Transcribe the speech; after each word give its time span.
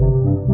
Thank 0.00 0.24
you. 0.24 0.49